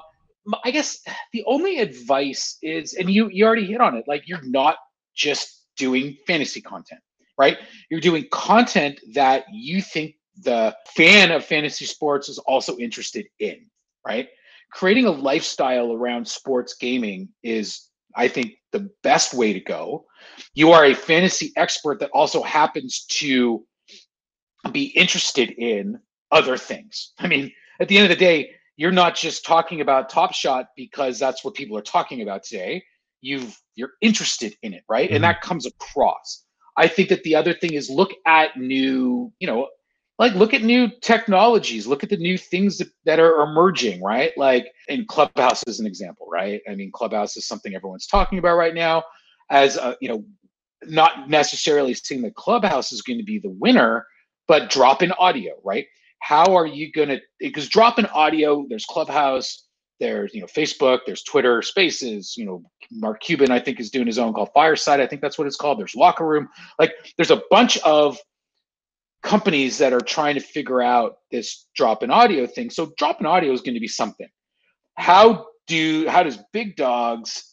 I 0.64 0.72
guess 0.72 1.00
the 1.34 1.44
only 1.46 1.80
advice 1.80 2.58
is, 2.62 2.94
and 2.94 3.10
you 3.10 3.30
you 3.32 3.46
already 3.46 3.66
hit 3.66 3.82
on 3.82 3.96
it, 3.96 4.06
like 4.08 4.24
you're 4.28 4.44
not 4.44 4.78
just 5.16 5.66
doing 5.78 6.18
fantasy 6.28 6.62
content, 6.62 7.02
right? 7.38 7.58
You're 7.90 8.02
doing 8.02 8.28
content 8.32 9.00
that 9.14 9.46
you 9.52 9.82
think 9.82 10.16
the 10.44 10.76
fan 10.96 11.32
of 11.32 11.44
fantasy 11.44 11.86
sports 11.86 12.30
is 12.30 12.38
also 12.40 12.78
interested 12.78 13.26
in, 13.40 13.66
right? 14.06 14.30
Creating 14.72 15.06
a 15.06 15.12
lifestyle 15.12 15.94
around 15.94 16.28
sports 16.28 16.76
gaming 16.80 17.30
is, 17.44 17.90
I 18.16 18.28
think, 18.28 18.54
the 18.72 18.90
best 19.04 19.34
way 19.34 19.52
to 19.52 19.60
go. 19.60 20.06
You 20.54 20.72
are 20.72 20.86
a 20.86 20.94
fantasy 20.94 21.52
expert 21.58 22.00
that 22.00 22.12
also 22.14 22.44
happens 22.44 23.06
to 23.12 23.66
be 24.72 24.86
interested 24.96 25.52
in 25.52 26.00
other 26.32 26.58
things. 26.58 27.14
I 27.18 27.28
mean, 27.28 27.52
at 27.80 27.88
the 27.88 27.98
end 27.98 28.12
of 28.12 28.18
the 28.18 28.24
day, 28.24 28.52
you're 28.80 28.94
not 28.94 29.14
just 29.14 29.46
talking 29.46 29.82
about 29.82 30.08
Top 30.08 30.34
Shot 30.34 30.68
because 30.78 31.20
that's 31.20 31.44
what 31.44 31.54
people 31.54 31.78
are 31.78 31.82
talking 31.82 32.22
about 32.22 32.44
today. 32.44 32.82
You've 33.20 33.60
you're 33.76 33.92
interested 34.00 34.56
in 34.64 34.74
it, 34.74 34.84
right? 34.88 35.08
Mm-hmm. 35.08 35.16
And 35.16 35.24
that 35.26 35.42
comes 35.42 35.66
across. 35.66 36.46
I 36.78 36.88
think 36.88 37.10
that 37.10 37.24
the 37.24 37.36
other 37.36 37.54
thing 37.54 37.74
is 37.74 37.90
look 37.90 38.12
at 38.26 38.56
new, 38.56 39.34
you 39.40 39.48
know, 39.48 39.68
like 40.18 40.34
look 40.34 40.54
at 40.54 40.62
new 40.62 40.88
technologies, 41.02 41.88
look 41.88 42.04
at 42.06 42.10
the 42.10 42.16
new 42.16 42.38
things 42.38 42.78
that, 42.78 42.88
that 43.04 43.20
are 43.20 43.42
emerging, 43.42 44.02
right? 44.02 44.32
Like 44.38 44.72
in 44.88 45.06
Clubhouse 45.06 45.62
as 45.64 45.82
an 45.82 45.86
example, 45.86 46.30
right? 46.32 46.62
I 46.70 46.76
mean, 46.76 46.90
Clubhouse 46.94 47.36
is 47.36 47.46
something 47.46 47.76
everyone's 47.76 48.08
talking 48.08 48.40
about 48.40 48.56
right 48.56 48.74
now 48.74 49.04
as 49.50 49.76
a, 49.76 49.98
you 50.00 50.08
know, 50.08 50.24
not 50.86 51.30
necessarily 51.30 51.94
seeing 51.96 52.22
that 52.22 52.36
Clubhouse 52.36 52.94
is 52.94 53.02
going 53.02 53.20
to 53.20 53.26
be 53.26 53.40
the 53.40 53.50
winner, 53.60 54.08
but 54.48 54.70
drop 54.70 55.04
in 55.04 55.12
audio, 55.20 55.56
right? 55.66 55.86
How 56.22 56.56
are 56.56 56.66
you 56.66 56.92
going 56.92 57.10
to 57.10 57.20
because 57.40 57.68
drop 57.70 58.00
in 58.00 58.06
audio 58.08 58.66
there's 58.70 58.86
clubhouse 58.86 59.66
there's 60.00 60.34
you 60.34 60.42
know 60.42 60.48
facebook 60.48 61.00
there's 61.06 61.24
twitter 61.24 61.62
spaces 61.62 62.36
you 62.38 62.46
know 62.46 62.62
mark 62.92 63.22
cuban 63.22 63.52
i 63.52 63.60
think 63.60 63.80
is 63.80 63.90
doing 63.90 64.08
his 64.08 64.20
own 64.20 64.34
called 64.34 64.50
fireside 64.54 65.00
i 65.00 65.08
think 65.08 65.22
that's 65.22 65.38
what 65.38 65.48
it's 65.48 65.56
called. 65.56 65.80
There's 65.80 65.96
locker 65.96 66.26
room. 66.26 66.48
Like 66.78 66.94
there's 67.18 67.32
a 67.32 67.42
bunch 67.50 67.78
of 67.80 68.18
companies 69.24 69.78
that 69.80 69.94
are 69.94 70.02
trying 70.02 70.36
to 70.36 70.42
figure 70.42 70.82
out 70.82 71.18
this 71.32 71.68
drop 71.76 72.04
in 72.04 72.12
audio 72.12 72.48
thing. 72.48 72.70
So 72.70 72.94
drop 72.98 73.20
in 73.20 73.26
audio 73.26 73.52
is 73.52 73.62
going 73.62 73.74
to 73.74 73.80
be 73.80 73.88
something. 73.88 74.28
How 74.96 75.48
do 75.68 76.08
how 76.08 76.24
does 76.24 76.40
big 76.54 76.76
dogs 76.76 77.49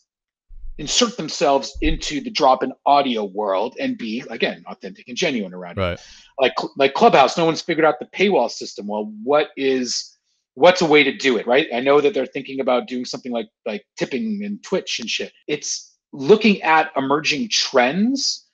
insert 0.78 1.16
themselves 1.16 1.76
into 1.80 2.20
the 2.20 2.30
drop 2.30 2.62
in 2.62 2.72
audio 2.84 3.24
world 3.24 3.76
and 3.80 3.96
be 3.96 4.22
again 4.28 4.62
authentic 4.66 5.08
and 5.08 5.16
genuine 5.16 5.54
around 5.54 5.78
right. 5.78 5.94
it. 5.94 6.06
Like 6.38 6.52
like 6.76 6.94
Clubhouse, 6.94 7.36
no 7.36 7.44
one's 7.44 7.62
figured 7.62 7.84
out 7.84 7.98
the 7.98 8.06
paywall 8.06 8.50
system. 8.50 8.86
Well, 8.86 9.12
what 9.22 9.48
is 9.56 10.16
what's 10.54 10.80
a 10.82 10.86
way 10.86 11.04
to 11.04 11.16
do 11.16 11.36
it, 11.36 11.46
right? 11.46 11.68
I 11.74 11.80
know 11.80 12.00
that 12.00 12.14
they're 12.14 12.26
thinking 12.26 12.60
about 12.60 12.88
doing 12.88 13.04
something 13.04 13.32
like 13.32 13.48
like 13.64 13.84
tipping 13.96 14.42
and 14.44 14.62
Twitch 14.62 15.00
and 15.00 15.08
shit. 15.08 15.32
It's 15.46 15.96
looking 16.12 16.62
at 16.62 16.90
emerging 16.96 17.48
trends. 17.50 18.44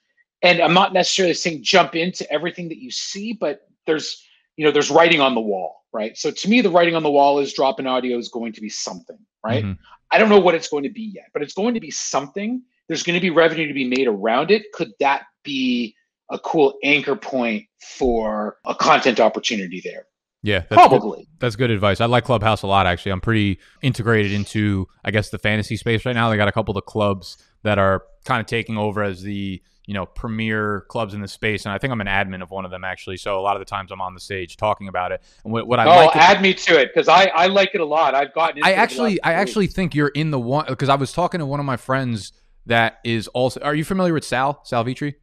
And 0.43 0.61
I'm 0.61 0.75
not 0.75 0.93
necessarily 0.93 1.35
saying 1.35 1.63
jump 1.63 1.95
into 1.95 2.31
everything 2.33 2.69
that 2.69 2.79
you 2.79 2.91
see, 2.91 3.33
but 3.33 3.61
there's 3.87 4.25
you 4.57 4.65
know 4.65 4.71
there's 4.71 4.91
writing 4.91 5.21
on 5.21 5.35
the 5.35 5.41
wall, 5.41 5.85
right? 5.93 6.17
So 6.17 6.31
to 6.31 6.49
me, 6.49 6.61
the 6.61 6.71
writing 6.71 6.95
on 6.95 7.03
the 7.03 7.11
wall 7.11 7.39
is 7.39 7.53
drop 7.53 7.81
in 7.81 7.87
audio 7.87 8.19
is 8.19 8.29
going 8.29 8.53
to 8.55 8.61
be 8.61 8.69
something, 8.69 9.19
right? 9.45 9.65
Mm-hmm. 9.65 9.83
I 10.13 10.19
don't 10.19 10.29
know 10.29 10.41
what 10.41 10.55
it's 10.55 10.69
going 10.69 10.85
to 10.85 10.91
be 10.91 11.13
yet, 11.15 11.27
but 11.33 11.43
it's 11.43 11.55
going 11.55 11.75
to 11.75 11.81
be 11.81 11.91
something. 11.91 12.63
There's 12.89 13.03
going 13.03 13.15
to 13.15 13.21
be 13.21 13.31
revenue 13.31 13.67
to 13.67 13.75
be 13.75 13.89
made 13.89 14.07
around 14.07 14.51
it. 14.51 14.71
Could 14.73 14.93
that 15.01 15.23
be 15.43 15.95
a 16.31 16.39
cool 16.39 16.79
anchor 16.85 17.17
point 17.17 17.67
for 17.99 18.59
a 18.67 18.75
content 18.75 19.21
opportunity 19.21 19.81
there? 19.83 20.07
Yeah, 20.43 20.61
that's 20.69 20.75
Probably. 20.75 21.21
Good. 21.21 21.27
That's 21.39 21.57
good 21.57 21.71
advice. 21.71 22.01
I 22.01 22.07
like 22.07 22.25
Clubhouse 22.25 22.63
a 22.63 22.67
lot. 22.67 22.87
Actually, 22.87 23.13
I'm 23.13 23.21
pretty 23.21 23.61
integrated 23.81 24.33
into, 24.33 24.89
I 25.05 25.13
guess, 25.13 25.31
the 25.31 25.39
fantasy 25.39 25.77
space 25.77 26.05
right 26.05 26.15
now. 26.15 26.31
They 26.31 26.37
got 26.37 26.49
a 26.49 26.53
couple 26.53 26.77
of 26.77 26.85
clubs 26.85 27.39
that 27.63 27.79
are 27.79 28.03
kind 28.25 28.41
of 28.41 28.47
taking 28.47 28.77
over 28.77 29.03
as 29.03 29.23
the 29.23 29.63
you 29.87 29.95
know 29.95 30.07
premier 30.07 30.85
clubs 30.89 31.15
in 31.15 31.21
the 31.21 31.29
space, 31.29 31.65
and 31.65 31.73
I 31.73 31.79
think 31.79 31.93
I'm 31.93 32.01
an 32.01 32.07
admin 32.07 32.43
of 32.43 32.51
one 32.51 32.65
of 32.65 32.71
them 32.71 32.85
actually. 32.85 33.17
So 33.17 33.39
a 33.39 33.43
lot 33.43 33.57
of 33.57 33.61
the 33.61 33.67
times 33.67 33.91
I'm 33.91 34.01
on 34.01 34.15
the 34.15 34.21
stage 34.21 34.57
talking 34.57 34.89
about 34.89 35.13
it. 35.13 35.23
And 35.45 35.53
what, 35.53 35.67
what 35.67 35.81
I 35.81 35.85
oh, 35.85 36.07
like, 36.07 36.17
add 36.17 36.41
me 36.43 36.55
to 36.55 36.81
it 36.81 36.91
because 36.93 37.09
I 37.09 37.27
I 37.27 37.47
like 37.47 37.71
it 37.75 37.81
a 37.81 37.85
lot. 37.85 38.15
I've 38.15 38.33
gotten. 38.33 38.63
I 38.65 38.73
actually 38.73 39.23
I 39.23 39.35
actually 39.35 39.67
think 39.67 39.95
you're 39.95 40.09
in 40.09 40.31
the 40.31 40.41
one 40.41 40.67
because 40.69 40.89
I 40.89 40.95
was 40.95 41.13
talking 41.13 41.41
to 41.41 41.47
one 41.47 41.61
of 41.61 41.67
my 41.67 41.77
friends 41.77 42.33
that 42.67 42.99
is 43.05 43.29
also. 43.29 43.61
Are 43.61 43.75
you 43.75 43.85
familiar 43.85 44.15
with 44.15 44.25
Sal 44.25 44.61
Sal 44.65 44.85
Vitri? 44.85 45.15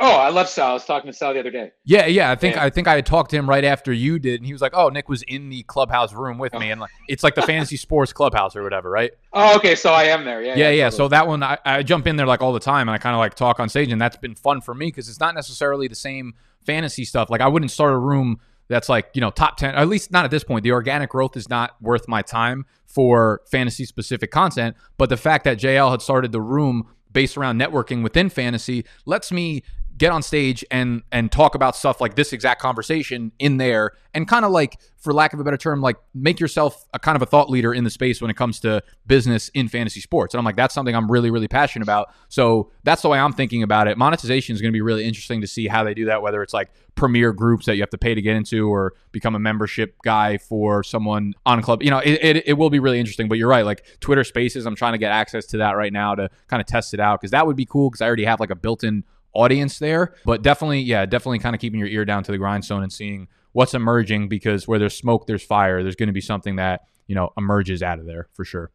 Oh, 0.00 0.12
I 0.12 0.28
love 0.28 0.48
Sal. 0.48 0.70
I 0.70 0.72
was 0.74 0.84
talking 0.84 1.10
to 1.10 1.16
Sal 1.16 1.34
the 1.34 1.40
other 1.40 1.50
day. 1.50 1.72
Yeah, 1.84 2.06
yeah. 2.06 2.30
I 2.30 2.36
think. 2.36 2.56
I 2.56 2.70
think 2.70 2.86
I 2.86 2.94
had 2.94 3.06
talked 3.06 3.30
to 3.30 3.36
him 3.36 3.48
right 3.48 3.64
after 3.64 3.92
you 3.92 4.20
did, 4.20 4.40
and 4.40 4.46
he 4.46 4.52
was 4.52 4.62
like, 4.62 4.72
"Oh, 4.74 4.90
Nick 4.90 5.08
was 5.08 5.22
in 5.22 5.48
the 5.48 5.64
clubhouse 5.64 6.12
room 6.12 6.38
with 6.38 6.54
oh. 6.54 6.58
me, 6.60 6.70
and 6.70 6.80
like, 6.80 6.90
it's 7.08 7.24
like 7.24 7.34
the 7.34 7.42
fantasy 7.42 7.76
sports 7.78 8.12
clubhouse 8.12 8.54
or 8.54 8.62
whatever, 8.62 8.90
right?" 8.90 9.10
Oh, 9.32 9.56
okay. 9.56 9.74
So 9.74 9.92
I 9.92 10.04
am 10.04 10.24
there. 10.24 10.40
Yeah, 10.40 10.54
yeah, 10.54 10.56
yeah. 10.56 10.70
yeah. 10.70 10.84
Totally. 10.84 10.96
So 10.96 11.08
that 11.08 11.26
one, 11.26 11.42
I, 11.42 11.58
I 11.64 11.82
jump 11.82 12.06
in 12.06 12.14
there 12.14 12.26
like 12.26 12.42
all 12.42 12.52
the 12.52 12.60
time, 12.60 12.88
and 12.88 12.94
I 12.94 12.98
kind 12.98 13.14
of 13.14 13.18
like 13.18 13.34
talk 13.34 13.58
on 13.58 13.68
stage, 13.68 13.90
and 13.90 14.00
that's 14.00 14.16
been 14.16 14.36
fun 14.36 14.60
for 14.60 14.72
me 14.72 14.86
because 14.86 15.08
it's 15.08 15.20
not 15.20 15.34
necessarily 15.34 15.88
the 15.88 15.96
same 15.96 16.34
fantasy 16.64 17.04
stuff. 17.04 17.28
Like 17.28 17.40
I 17.40 17.48
wouldn't 17.48 17.72
start 17.72 17.92
a 17.92 17.98
room 17.98 18.38
that's 18.68 18.88
like 18.88 19.08
you 19.14 19.20
know 19.20 19.30
top 19.30 19.56
10 19.56 19.74
at 19.74 19.88
least 19.88 20.12
not 20.12 20.24
at 20.24 20.30
this 20.30 20.44
point 20.44 20.62
the 20.62 20.72
organic 20.72 21.10
growth 21.10 21.36
is 21.36 21.48
not 21.48 21.74
worth 21.80 22.06
my 22.06 22.22
time 22.22 22.66
for 22.84 23.40
fantasy 23.50 23.84
specific 23.84 24.30
content 24.30 24.76
but 24.98 25.08
the 25.08 25.16
fact 25.16 25.44
that 25.44 25.58
jl 25.58 25.90
had 25.90 26.02
started 26.02 26.32
the 26.32 26.40
room 26.40 26.86
based 27.12 27.36
around 27.36 27.58
networking 27.58 28.02
within 28.02 28.28
fantasy 28.28 28.84
lets 29.06 29.32
me 29.32 29.62
get 29.98 30.12
on 30.12 30.22
stage 30.22 30.64
and 30.70 31.02
and 31.10 31.30
talk 31.32 31.54
about 31.54 31.74
stuff 31.74 32.00
like 32.00 32.14
this 32.14 32.32
exact 32.32 32.62
conversation 32.62 33.32
in 33.38 33.56
there 33.56 33.92
and 34.14 34.28
kind 34.28 34.44
of 34.44 34.52
like 34.52 34.78
for 34.96 35.12
lack 35.12 35.32
of 35.32 35.40
a 35.40 35.44
better 35.44 35.56
term 35.56 35.80
like 35.80 35.96
make 36.14 36.38
yourself 36.38 36.86
a 36.94 36.98
kind 36.98 37.16
of 37.16 37.22
a 37.22 37.26
thought 37.26 37.50
leader 37.50 37.74
in 37.74 37.84
the 37.84 37.90
space 37.90 38.22
when 38.22 38.30
it 38.30 38.36
comes 38.36 38.60
to 38.60 38.82
business 39.06 39.48
in 39.50 39.68
fantasy 39.68 40.00
sports. 40.00 40.34
And 40.34 40.38
i'm 40.38 40.44
like 40.44 40.56
that's 40.56 40.72
something 40.72 40.94
i'm 40.94 41.10
really 41.10 41.30
really 41.30 41.48
passionate 41.48 41.84
about. 41.84 42.14
So 42.28 42.70
that's 42.84 43.02
the 43.02 43.08
way 43.08 43.18
i'm 43.18 43.32
thinking 43.32 43.62
about 43.62 43.88
it. 43.88 43.98
Monetization 43.98 44.54
is 44.54 44.62
going 44.62 44.70
to 44.70 44.76
be 44.76 44.80
really 44.80 45.04
interesting 45.04 45.40
to 45.40 45.46
see 45.46 45.66
how 45.66 45.82
they 45.82 45.94
do 45.94 46.04
that 46.06 46.22
whether 46.22 46.42
it's 46.42 46.54
like 46.54 46.70
premier 46.94 47.32
groups 47.32 47.66
that 47.66 47.76
you 47.76 47.82
have 47.82 47.90
to 47.90 47.98
pay 47.98 48.14
to 48.14 48.22
get 48.22 48.36
into 48.36 48.68
or 48.68 48.94
become 49.12 49.34
a 49.34 49.38
membership 49.38 49.96
guy 50.04 50.38
for 50.38 50.82
someone 50.82 51.34
on 51.44 51.60
club. 51.60 51.82
You 51.82 51.90
know 51.90 51.98
it, 51.98 52.18
it, 52.22 52.48
it 52.48 52.52
will 52.54 52.70
be 52.70 52.78
really 52.78 53.00
interesting 53.00 53.28
but 53.28 53.36
you're 53.36 53.48
right. 53.48 53.64
Like 53.64 53.84
twitter 54.00 54.24
spaces 54.24 54.64
i'm 54.64 54.76
trying 54.76 54.92
to 54.92 54.98
get 54.98 55.10
access 55.10 55.46
to 55.46 55.58
that 55.58 55.72
right 55.72 55.92
now 55.92 56.14
to 56.14 56.30
kind 56.46 56.60
of 56.60 56.66
test 56.66 56.94
it 56.94 57.00
out 57.00 57.20
because 57.20 57.32
that 57.32 57.46
would 57.46 57.56
be 57.56 57.66
cool 57.66 57.90
because 57.90 58.00
i 58.00 58.06
already 58.06 58.24
have 58.24 58.38
like 58.38 58.50
a 58.50 58.56
built-in 58.56 59.02
audience 59.32 59.78
there. 59.78 60.14
But 60.24 60.42
definitely, 60.42 60.80
yeah, 60.80 61.06
definitely 61.06 61.38
kind 61.38 61.54
of 61.54 61.60
keeping 61.60 61.78
your 61.78 61.88
ear 61.88 62.04
down 62.04 62.22
to 62.24 62.32
the 62.32 62.38
grindstone 62.38 62.82
and 62.82 62.92
seeing 62.92 63.28
what's 63.52 63.74
emerging 63.74 64.28
because 64.28 64.68
where 64.68 64.78
there's 64.78 64.96
smoke, 64.96 65.26
there's 65.26 65.42
fire. 65.42 65.82
There's 65.82 65.96
going 65.96 66.08
to 66.08 66.12
be 66.12 66.20
something 66.20 66.56
that, 66.56 66.82
you 67.06 67.14
know, 67.14 67.32
emerges 67.36 67.82
out 67.82 67.98
of 67.98 68.06
there 68.06 68.28
for 68.34 68.44
sure. 68.44 68.70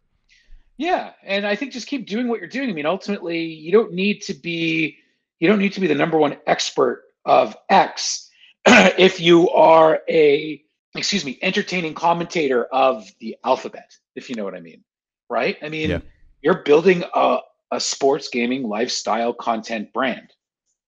Yeah. 0.78 1.12
And 1.24 1.46
I 1.46 1.56
think 1.56 1.72
just 1.72 1.88
keep 1.88 2.08
doing 2.08 2.28
what 2.28 2.40
you're 2.40 2.50
doing. 2.50 2.70
I 2.70 2.74
mean, 2.74 2.86
ultimately, 2.86 3.44
you 3.44 3.72
don't 3.72 3.94
need 3.94 4.22
to 4.24 4.34
be 4.34 4.98
you 5.40 5.50
don't 5.50 5.60
need 5.60 5.74
to 5.74 5.82
be 5.82 5.88
the 5.88 5.96
number 5.96 6.18
one 6.18 6.38
expert 6.48 7.04
of 7.26 7.56
X 7.70 8.30
if 8.66 9.20
you 9.20 9.50
are 9.50 10.02
a 10.10 10.64
excuse 10.96 11.26
me, 11.26 11.40
entertaining 11.42 11.94
commentator 11.94 12.66
of 12.66 13.08
the 13.20 13.36
alphabet, 13.44 13.96
if 14.16 14.30
you 14.30 14.36
know 14.36 14.44
what 14.44 14.56
I 14.56 14.60
mean. 14.60 14.84
Right? 15.30 15.58
I 15.62 15.70
mean, 15.70 15.90
yeah. 15.90 16.00
you're 16.42 16.64
building 16.64 17.04
a, 17.14 17.40
a 17.72 17.80
sports 17.80 18.30
gaming 18.30 18.64
lifestyle 18.64 19.34
content 19.34 19.92
brand 19.94 20.34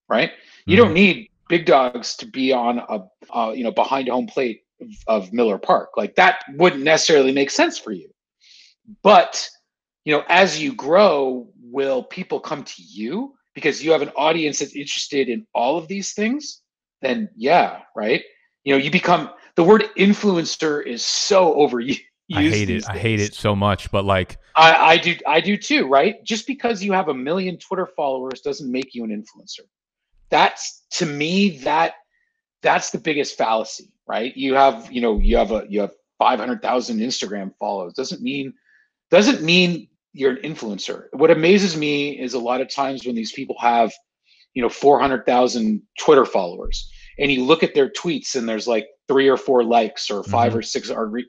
right? 0.08 0.30
Mm-hmm. 0.30 0.70
You 0.70 0.76
don't 0.76 0.92
need 0.92 1.30
big 1.48 1.66
dogs 1.66 2.16
to 2.16 2.26
be 2.26 2.52
on 2.52 2.78
a, 2.88 3.54
you 3.54 3.64
know 3.64 3.70
behind 3.70 4.08
home 4.08 4.26
plate 4.26 4.62
of, 4.80 4.88
of 5.06 5.32
Miller 5.32 5.58
Park. 5.58 5.90
Like 5.96 6.14
that 6.16 6.44
wouldn't 6.54 6.82
necessarily 6.82 7.32
make 7.32 7.50
sense 7.50 7.78
for 7.78 7.92
you. 7.92 8.10
But 9.02 9.48
you 10.04 10.12
know, 10.12 10.24
as 10.28 10.60
you 10.60 10.74
grow, 10.74 11.48
will 11.60 12.02
people 12.02 12.40
come 12.40 12.62
to 12.64 12.82
you 12.82 13.34
because 13.54 13.82
you 13.82 13.92
have 13.92 14.02
an 14.02 14.10
audience 14.10 14.60
that's 14.60 14.76
interested 14.76 15.28
in 15.28 15.46
all 15.54 15.78
of 15.78 15.88
these 15.88 16.12
things? 16.12 16.62
Then 17.02 17.28
yeah, 17.36 17.80
right. 17.94 18.22
You 18.64 18.74
know, 18.74 18.78
you 18.78 18.90
become 18.90 19.30
the 19.56 19.64
word 19.64 19.84
influencer 19.96 20.84
is 20.84 21.04
so 21.04 21.54
overused. 21.54 22.00
I 22.34 22.42
hate 22.42 22.70
it. 22.70 22.72
Days. 22.72 22.86
I 22.86 22.98
hate 22.98 23.20
it 23.20 23.34
so 23.34 23.54
much, 23.54 23.88
but 23.92 24.04
like 24.04 24.38
I, 24.56 24.74
I 24.74 24.96
do 24.96 25.14
I 25.26 25.40
do 25.40 25.56
too, 25.56 25.86
right? 25.86 26.22
Just 26.24 26.46
because 26.46 26.82
you 26.82 26.92
have 26.92 27.08
a 27.08 27.14
million 27.14 27.56
Twitter 27.56 27.86
followers 27.96 28.40
doesn't 28.40 28.70
make 28.70 28.94
you 28.94 29.04
an 29.04 29.10
influencer 29.10 29.64
that's 30.30 30.84
to 30.90 31.06
me 31.06 31.58
that 31.58 31.94
that's 32.62 32.90
the 32.90 32.98
biggest 32.98 33.36
fallacy 33.36 33.92
right 34.06 34.36
you 34.36 34.54
have 34.54 34.90
you 34.90 35.00
know 35.00 35.18
you 35.18 35.36
have 35.36 35.52
a 35.52 35.64
you 35.68 35.80
have 35.80 35.92
500000 36.18 36.98
instagram 36.98 37.52
follows 37.58 37.92
doesn't 37.94 38.22
mean 38.22 38.52
doesn't 39.10 39.42
mean 39.42 39.88
you're 40.12 40.32
an 40.32 40.42
influencer 40.42 41.04
what 41.12 41.30
amazes 41.30 41.76
me 41.76 42.18
is 42.18 42.34
a 42.34 42.38
lot 42.38 42.60
of 42.60 42.68
times 42.68 43.06
when 43.06 43.14
these 43.14 43.32
people 43.32 43.56
have 43.60 43.92
you 44.54 44.62
know 44.62 44.68
400000 44.68 45.82
twitter 45.98 46.24
followers 46.24 46.90
and 47.18 47.30
you 47.30 47.44
look 47.44 47.62
at 47.62 47.74
their 47.74 47.88
tweets 47.88 48.34
and 48.34 48.48
there's 48.48 48.66
like 48.66 48.88
three 49.08 49.28
or 49.28 49.36
four 49.36 49.62
likes 49.62 50.10
or 50.10 50.22
5 50.22 50.50
mm-hmm. 50.50 50.58
or 50.58 50.62
six 50.62 50.90
are 50.90 51.06
re- 51.06 51.28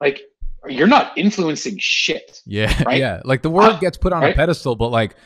like 0.00 0.20
you're 0.68 0.86
not 0.86 1.16
influencing 1.18 1.76
shit 1.78 2.40
yeah 2.46 2.82
right? 2.86 2.98
yeah 2.98 3.20
like 3.24 3.42
the 3.42 3.50
word 3.50 3.64
uh, 3.64 3.78
gets 3.78 3.98
put 3.98 4.12
on 4.12 4.22
right? 4.22 4.32
a 4.32 4.36
pedestal 4.36 4.76
but 4.76 4.88
like 4.88 5.16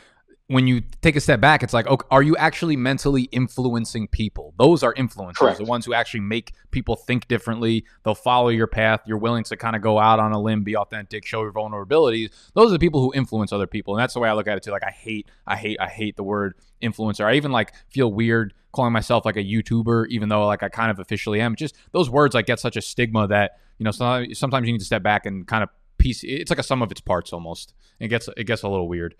when 0.49 0.65
you 0.65 0.81
take 1.01 1.17
a 1.17 1.19
step 1.19 1.41
back, 1.41 1.61
it's 1.61 1.73
like, 1.73 1.87
okay, 1.87 2.07
are 2.09 2.23
you 2.23 2.37
actually 2.37 2.77
mentally 2.77 3.23
influencing 3.23 4.07
people? 4.07 4.53
Those 4.57 4.81
are 4.81 4.93
influencers, 4.93 5.35
Correct. 5.35 5.57
the 5.57 5.65
ones 5.65 5.85
who 5.85 5.93
actually 5.93 6.21
make 6.21 6.53
people 6.71 6.95
think 6.95 7.27
differently. 7.27 7.85
They'll 8.03 8.15
follow 8.15 8.47
your 8.47 8.67
path. 8.67 9.01
You're 9.05 9.17
willing 9.17 9.43
to 9.45 9.57
kind 9.57 9.75
of 9.75 9.81
go 9.81 9.99
out 9.99 10.19
on 10.19 10.31
a 10.31 10.39
limb, 10.39 10.63
be 10.63 10.77
authentic, 10.77 11.25
show 11.25 11.41
your 11.41 11.51
vulnerabilities. 11.51 12.31
Those 12.53 12.69
are 12.69 12.73
the 12.73 12.79
people 12.79 13.01
who 13.01 13.11
influence 13.13 13.51
other 13.51 13.67
people, 13.67 13.93
and 13.93 14.01
that's 14.01 14.13
the 14.13 14.21
way 14.21 14.29
I 14.29 14.33
look 14.33 14.47
at 14.47 14.55
it 14.55 14.63
too. 14.63 14.71
Like, 14.71 14.85
I 14.85 14.91
hate, 14.91 15.27
I 15.45 15.57
hate, 15.57 15.77
I 15.81 15.87
hate 15.87 16.15
the 16.15 16.23
word 16.23 16.53
influencer. 16.81 17.25
I 17.25 17.33
even 17.33 17.51
like 17.51 17.73
feel 17.89 18.11
weird 18.11 18.53
calling 18.71 18.93
myself 18.93 19.25
like 19.25 19.35
a 19.35 19.43
YouTuber, 19.43 20.07
even 20.09 20.29
though 20.29 20.45
like 20.45 20.63
I 20.63 20.69
kind 20.69 20.91
of 20.91 20.99
officially 20.99 21.41
am. 21.41 21.57
Just 21.57 21.75
those 21.91 22.09
words 22.09 22.33
like 22.33 22.45
get 22.45 22.61
such 22.61 22.77
a 22.77 22.81
stigma 22.81 23.27
that 23.27 23.59
you 23.79 23.83
know 23.83 23.91
sometimes, 23.91 24.39
sometimes 24.39 24.65
you 24.65 24.71
need 24.71 24.79
to 24.79 24.85
step 24.85 25.03
back 25.03 25.25
and 25.25 25.45
kind 25.45 25.63
of 25.63 25.69
piece. 25.97 26.23
It's 26.23 26.49
like 26.49 26.59
a 26.59 26.63
sum 26.63 26.81
of 26.81 26.91
its 26.91 27.01
parts 27.01 27.33
almost. 27.33 27.73
It 27.99 28.07
gets 28.07 28.29
it 28.37 28.45
gets 28.45 28.63
a 28.63 28.69
little 28.69 28.87
weird. 28.87 29.15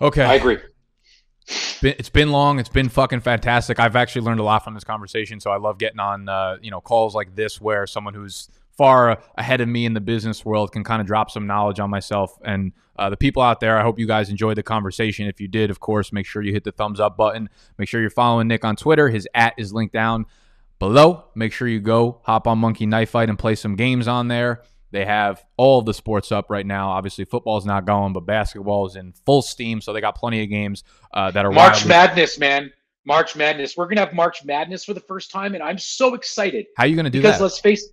Okay. 0.00 0.24
I 0.24 0.34
agree. 0.34 0.58
It's 1.82 2.08
been 2.08 2.32
long. 2.32 2.58
It's 2.58 2.70
been 2.70 2.88
fucking 2.88 3.20
fantastic. 3.20 3.78
I've 3.78 3.96
actually 3.96 4.22
learned 4.22 4.40
a 4.40 4.44
lot 4.44 4.64
from 4.64 4.74
this 4.74 4.84
conversation. 4.84 5.40
So 5.40 5.50
I 5.50 5.58
love 5.58 5.78
getting 5.78 6.00
on, 6.00 6.28
uh, 6.28 6.56
you 6.62 6.70
know, 6.70 6.80
calls 6.80 7.14
like 7.14 7.36
this 7.36 7.60
where 7.60 7.86
someone 7.86 8.14
who's 8.14 8.48
far 8.76 9.22
ahead 9.36 9.60
of 9.60 9.68
me 9.68 9.86
in 9.86 9.92
the 9.92 10.00
business 10.00 10.44
world 10.44 10.72
can 10.72 10.82
kind 10.82 11.00
of 11.00 11.06
drop 11.06 11.30
some 11.30 11.46
knowledge 11.46 11.78
on 11.78 11.90
myself 11.90 12.36
and 12.44 12.72
uh, 12.96 13.10
the 13.10 13.16
people 13.16 13.42
out 13.42 13.60
there. 13.60 13.78
I 13.78 13.82
hope 13.82 13.98
you 13.98 14.06
guys 14.06 14.30
enjoyed 14.30 14.56
the 14.56 14.62
conversation. 14.62 15.26
If 15.26 15.40
you 15.40 15.48
did, 15.48 15.70
of 15.70 15.80
course, 15.80 16.12
make 16.12 16.26
sure 16.26 16.42
you 16.42 16.52
hit 16.52 16.64
the 16.64 16.72
thumbs 16.72 17.00
up 17.00 17.16
button. 17.16 17.48
Make 17.78 17.88
sure 17.88 18.00
you're 18.00 18.10
following 18.10 18.48
Nic 18.48 18.64
on 18.64 18.76
Twitter. 18.76 19.08
His 19.08 19.28
at 19.34 19.54
is 19.58 19.72
linked 19.72 19.92
down 19.92 20.26
below. 20.78 21.24
Make 21.34 21.52
sure 21.52 21.68
you 21.68 21.80
go 21.80 22.20
hop 22.24 22.46
on 22.46 22.58
Monkey 22.58 22.86
Knife 22.86 23.10
Fight 23.10 23.28
and 23.28 23.38
play 23.38 23.54
some 23.54 23.76
games 23.76 24.08
on 24.08 24.28
there. 24.28 24.62
They 24.94 25.04
have 25.04 25.44
all 25.56 25.80
of 25.80 25.86
the 25.86 25.92
sports 25.92 26.30
up 26.30 26.50
right 26.50 26.64
now. 26.64 26.90
Obviously, 26.90 27.24
football's 27.24 27.66
not 27.66 27.84
going, 27.84 28.12
but 28.12 28.20
basketball 28.20 28.86
is 28.86 28.94
in 28.94 29.12
full 29.26 29.42
steam. 29.42 29.80
So 29.80 29.92
they 29.92 30.00
got 30.00 30.14
plenty 30.14 30.40
of 30.44 30.48
games 30.48 30.84
uh, 31.12 31.32
that 31.32 31.44
are 31.44 31.50
March 31.50 31.84
wildly- 31.84 31.88
Madness, 31.88 32.38
man. 32.38 32.72
March 33.04 33.34
Madness. 33.34 33.76
We're 33.76 33.88
gonna 33.88 34.02
have 34.02 34.14
March 34.14 34.44
Madness 34.44 34.84
for 34.84 34.94
the 34.94 35.00
first 35.00 35.32
time, 35.32 35.54
and 35.54 35.64
I'm 35.64 35.78
so 35.78 36.14
excited. 36.14 36.66
How 36.76 36.84
are 36.84 36.86
you 36.86 36.94
gonna 36.94 37.10
do 37.10 37.18
because 37.18 37.32
that? 37.32 37.38
Because 37.38 37.52
let's 37.54 37.58
face. 37.58 37.88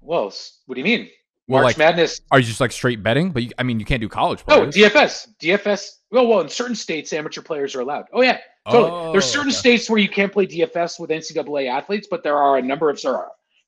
Well, 0.00 0.32
what 0.66 0.74
do 0.74 0.80
you 0.80 0.84
mean? 0.84 1.08
Well, 1.46 1.62
March 1.62 1.78
like, 1.78 1.78
Madness. 1.78 2.20
Are 2.32 2.40
you 2.40 2.44
just 2.44 2.60
like 2.60 2.72
straight 2.72 3.00
betting? 3.00 3.30
But 3.30 3.44
you, 3.44 3.50
I 3.56 3.62
mean, 3.62 3.78
you 3.78 3.86
can't 3.86 4.00
do 4.00 4.08
college. 4.08 4.44
Players. 4.44 4.76
No, 4.76 4.88
DFS. 4.88 5.28
DFS. 5.40 5.88
Well, 6.10 6.26
well, 6.26 6.40
in 6.40 6.48
certain 6.48 6.74
states, 6.74 7.12
amateur 7.12 7.42
players 7.42 7.76
are 7.76 7.80
allowed. 7.80 8.06
Oh 8.12 8.22
yeah, 8.22 8.38
totally. 8.68 8.90
Oh, 8.90 9.12
there's 9.12 9.24
certain 9.24 9.50
okay. 9.50 9.56
states 9.56 9.88
where 9.88 10.00
you 10.00 10.08
can't 10.08 10.32
play 10.32 10.48
DFS 10.48 10.98
with 10.98 11.10
NCAA 11.10 11.70
athletes, 11.70 12.08
but 12.10 12.24
there 12.24 12.36
are 12.36 12.58
a 12.58 12.62
number 12.62 12.90
of 12.90 13.00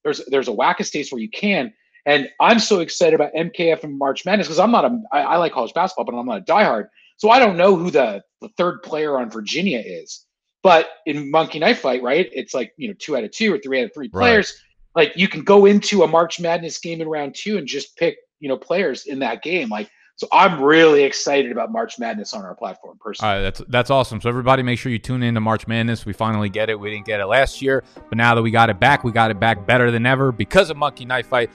there's 0.02 0.20
there's 0.26 0.48
a 0.48 0.52
whack 0.52 0.80
of 0.80 0.86
states 0.86 1.12
where 1.12 1.20
you 1.20 1.30
can. 1.30 1.72
And 2.06 2.28
I'm 2.40 2.58
so 2.58 2.80
excited 2.80 3.14
about 3.14 3.32
MKF 3.34 3.84
and 3.84 3.98
March 3.98 4.24
Madness 4.24 4.46
because 4.46 4.58
I'm 4.58 4.70
not 4.70 4.84
a 4.84 5.02
I, 5.12 5.20
I 5.20 5.36
like 5.36 5.52
college 5.52 5.74
basketball, 5.74 6.04
but 6.04 6.18
I'm 6.18 6.26
not 6.26 6.38
a 6.38 6.44
diehard. 6.44 6.86
So 7.16 7.30
I 7.30 7.38
don't 7.38 7.56
know 7.56 7.76
who 7.76 7.90
the, 7.90 8.22
the 8.40 8.48
third 8.56 8.82
player 8.82 9.18
on 9.18 9.30
Virginia 9.30 9.82
is. 9.84 10.26
But 10.62 10.88
in 11.06 11.30
Monkey 11.30 11.58
Knife 11.58 11.80
Fight, 11.80 12.02
right? 12.02 12.28
It's 12.32 12.52
like, 12.52 12.72
you 12.76 12.88
know, 12.88 12.94
two 12.98 13.16
out 13.16 13.24
of 13.24 13.30
two 13.30 13.52
or 13.52 13.58
three 13.58 13.80
out 13.80 13.86
of 13.86 13.94
three 13.94 14.08
players. 14.08 14.54
Right. 14.96 15.06
Like 15.06 15.16
you 15.16 15.28
can 15.28 15.42
go 15.42 15.66
into 15.66 16.02
a 16.02 16.06
March 16.06 16.40
Madness 16.40 16.78
game 16.78 17.00
in 17.00 17.08
round 17.08 17.34
two 17.34 17.56
and 17.56 17.66
just 17.66 17.96
pick, 17.96 18.16
you 18.40 18.48
know, 18.48 18.56
players 18.56 19.06
in 19.06 19.20
that 19.20 19.42
game. 19.42 19.68
Like 19.68 19.90
so 20.20 20.28
I'm 20.34 20.62
really 20.62 21.04
excited 21.04 21.50
about 21.50 21.72
March 21.72 21.98
Madness 21.98 22.34
on 22.34 22.44
our 22.44 22.54
platform 22.54 22.98
personally. 23.00 23.30
All 23.30 23.36
right, 23.36 23.42
that's 23.42 23.62
that's 23.68 23.90
awesome. 23.90 24.20
So 24.20 24.28
everybody 24.28 24.62
make 24.62 24.78
sure 24.78 24.92
you 24.92 24.98
tune 24.98 25.22
in 25.22 25.32
to 25.32 25.40
March 25.40 25.66
Madness. 25.66 26.04
We 26.04 26.12
finally 26.12 26.50
get 26.50 26.68
it. 26.68 26.78
We 26.78 26.90
didn't 26.90 27.06
get 27.06 27.20
it 27.20 27.26
last 27.26 27.62
year, 27.62 27.82
but 27.94 28.18
now 28.18 28.34
that 28.34 28.42
we 28.42 28.50
got 28.50 28.68
it 28.68 28.78
back, 28.78 29.02
we 29.02 29.12
got 29.12 29.30
it 29.30 29.40
back 29.40 29.66
better 29.66 29.90
than 29.90 30.04
ever 30.04 30.30
because 30.30 30.68
of 30.68 30.76
Monkey 30.76 31.06
Knife 31.06 31.26
Fight. 31.26 31.50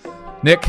Nic, 0.45 0.63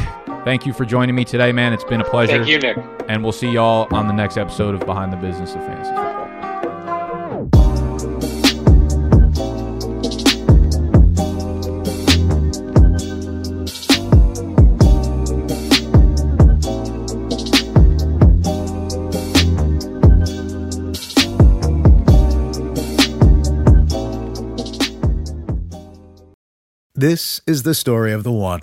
thank 0.47 0.65
you 0.65 0.73
for 0.73 0.86
joining 0.86 1.15
me 1.15 1.23
today, 1.23 1.53
man. 1.53 1.74
It's 1.74 1.85
been 1.85 2.01
a 2.01 2.05
pleasure. 2.05 2.43
Thank 2.43 2.48
you, 2.48 2.59
Nick. 2.59 2.78
And 3.09 3.23
we'll 3.23 3.31
see 3.31 3.51
y'all 3.51 3.86
on 3.94 4.07
the 4.07 4.15
next 4.15 4.39
episode 4.39 4.74
of 4.74 4.81
Behind 4.86 5.12
the 5.12 5.19
Business 5.19 5.55
of 5.55 5.61
Fantasy 5.66 5.90
Football. 5.90 6.23
This 26.94 27.43
is 27.47 27.65
the 27.65 27.74
story 27.74 28.15
of 28.15 28.24
the 28.24 28.32
one. 28.32 28.62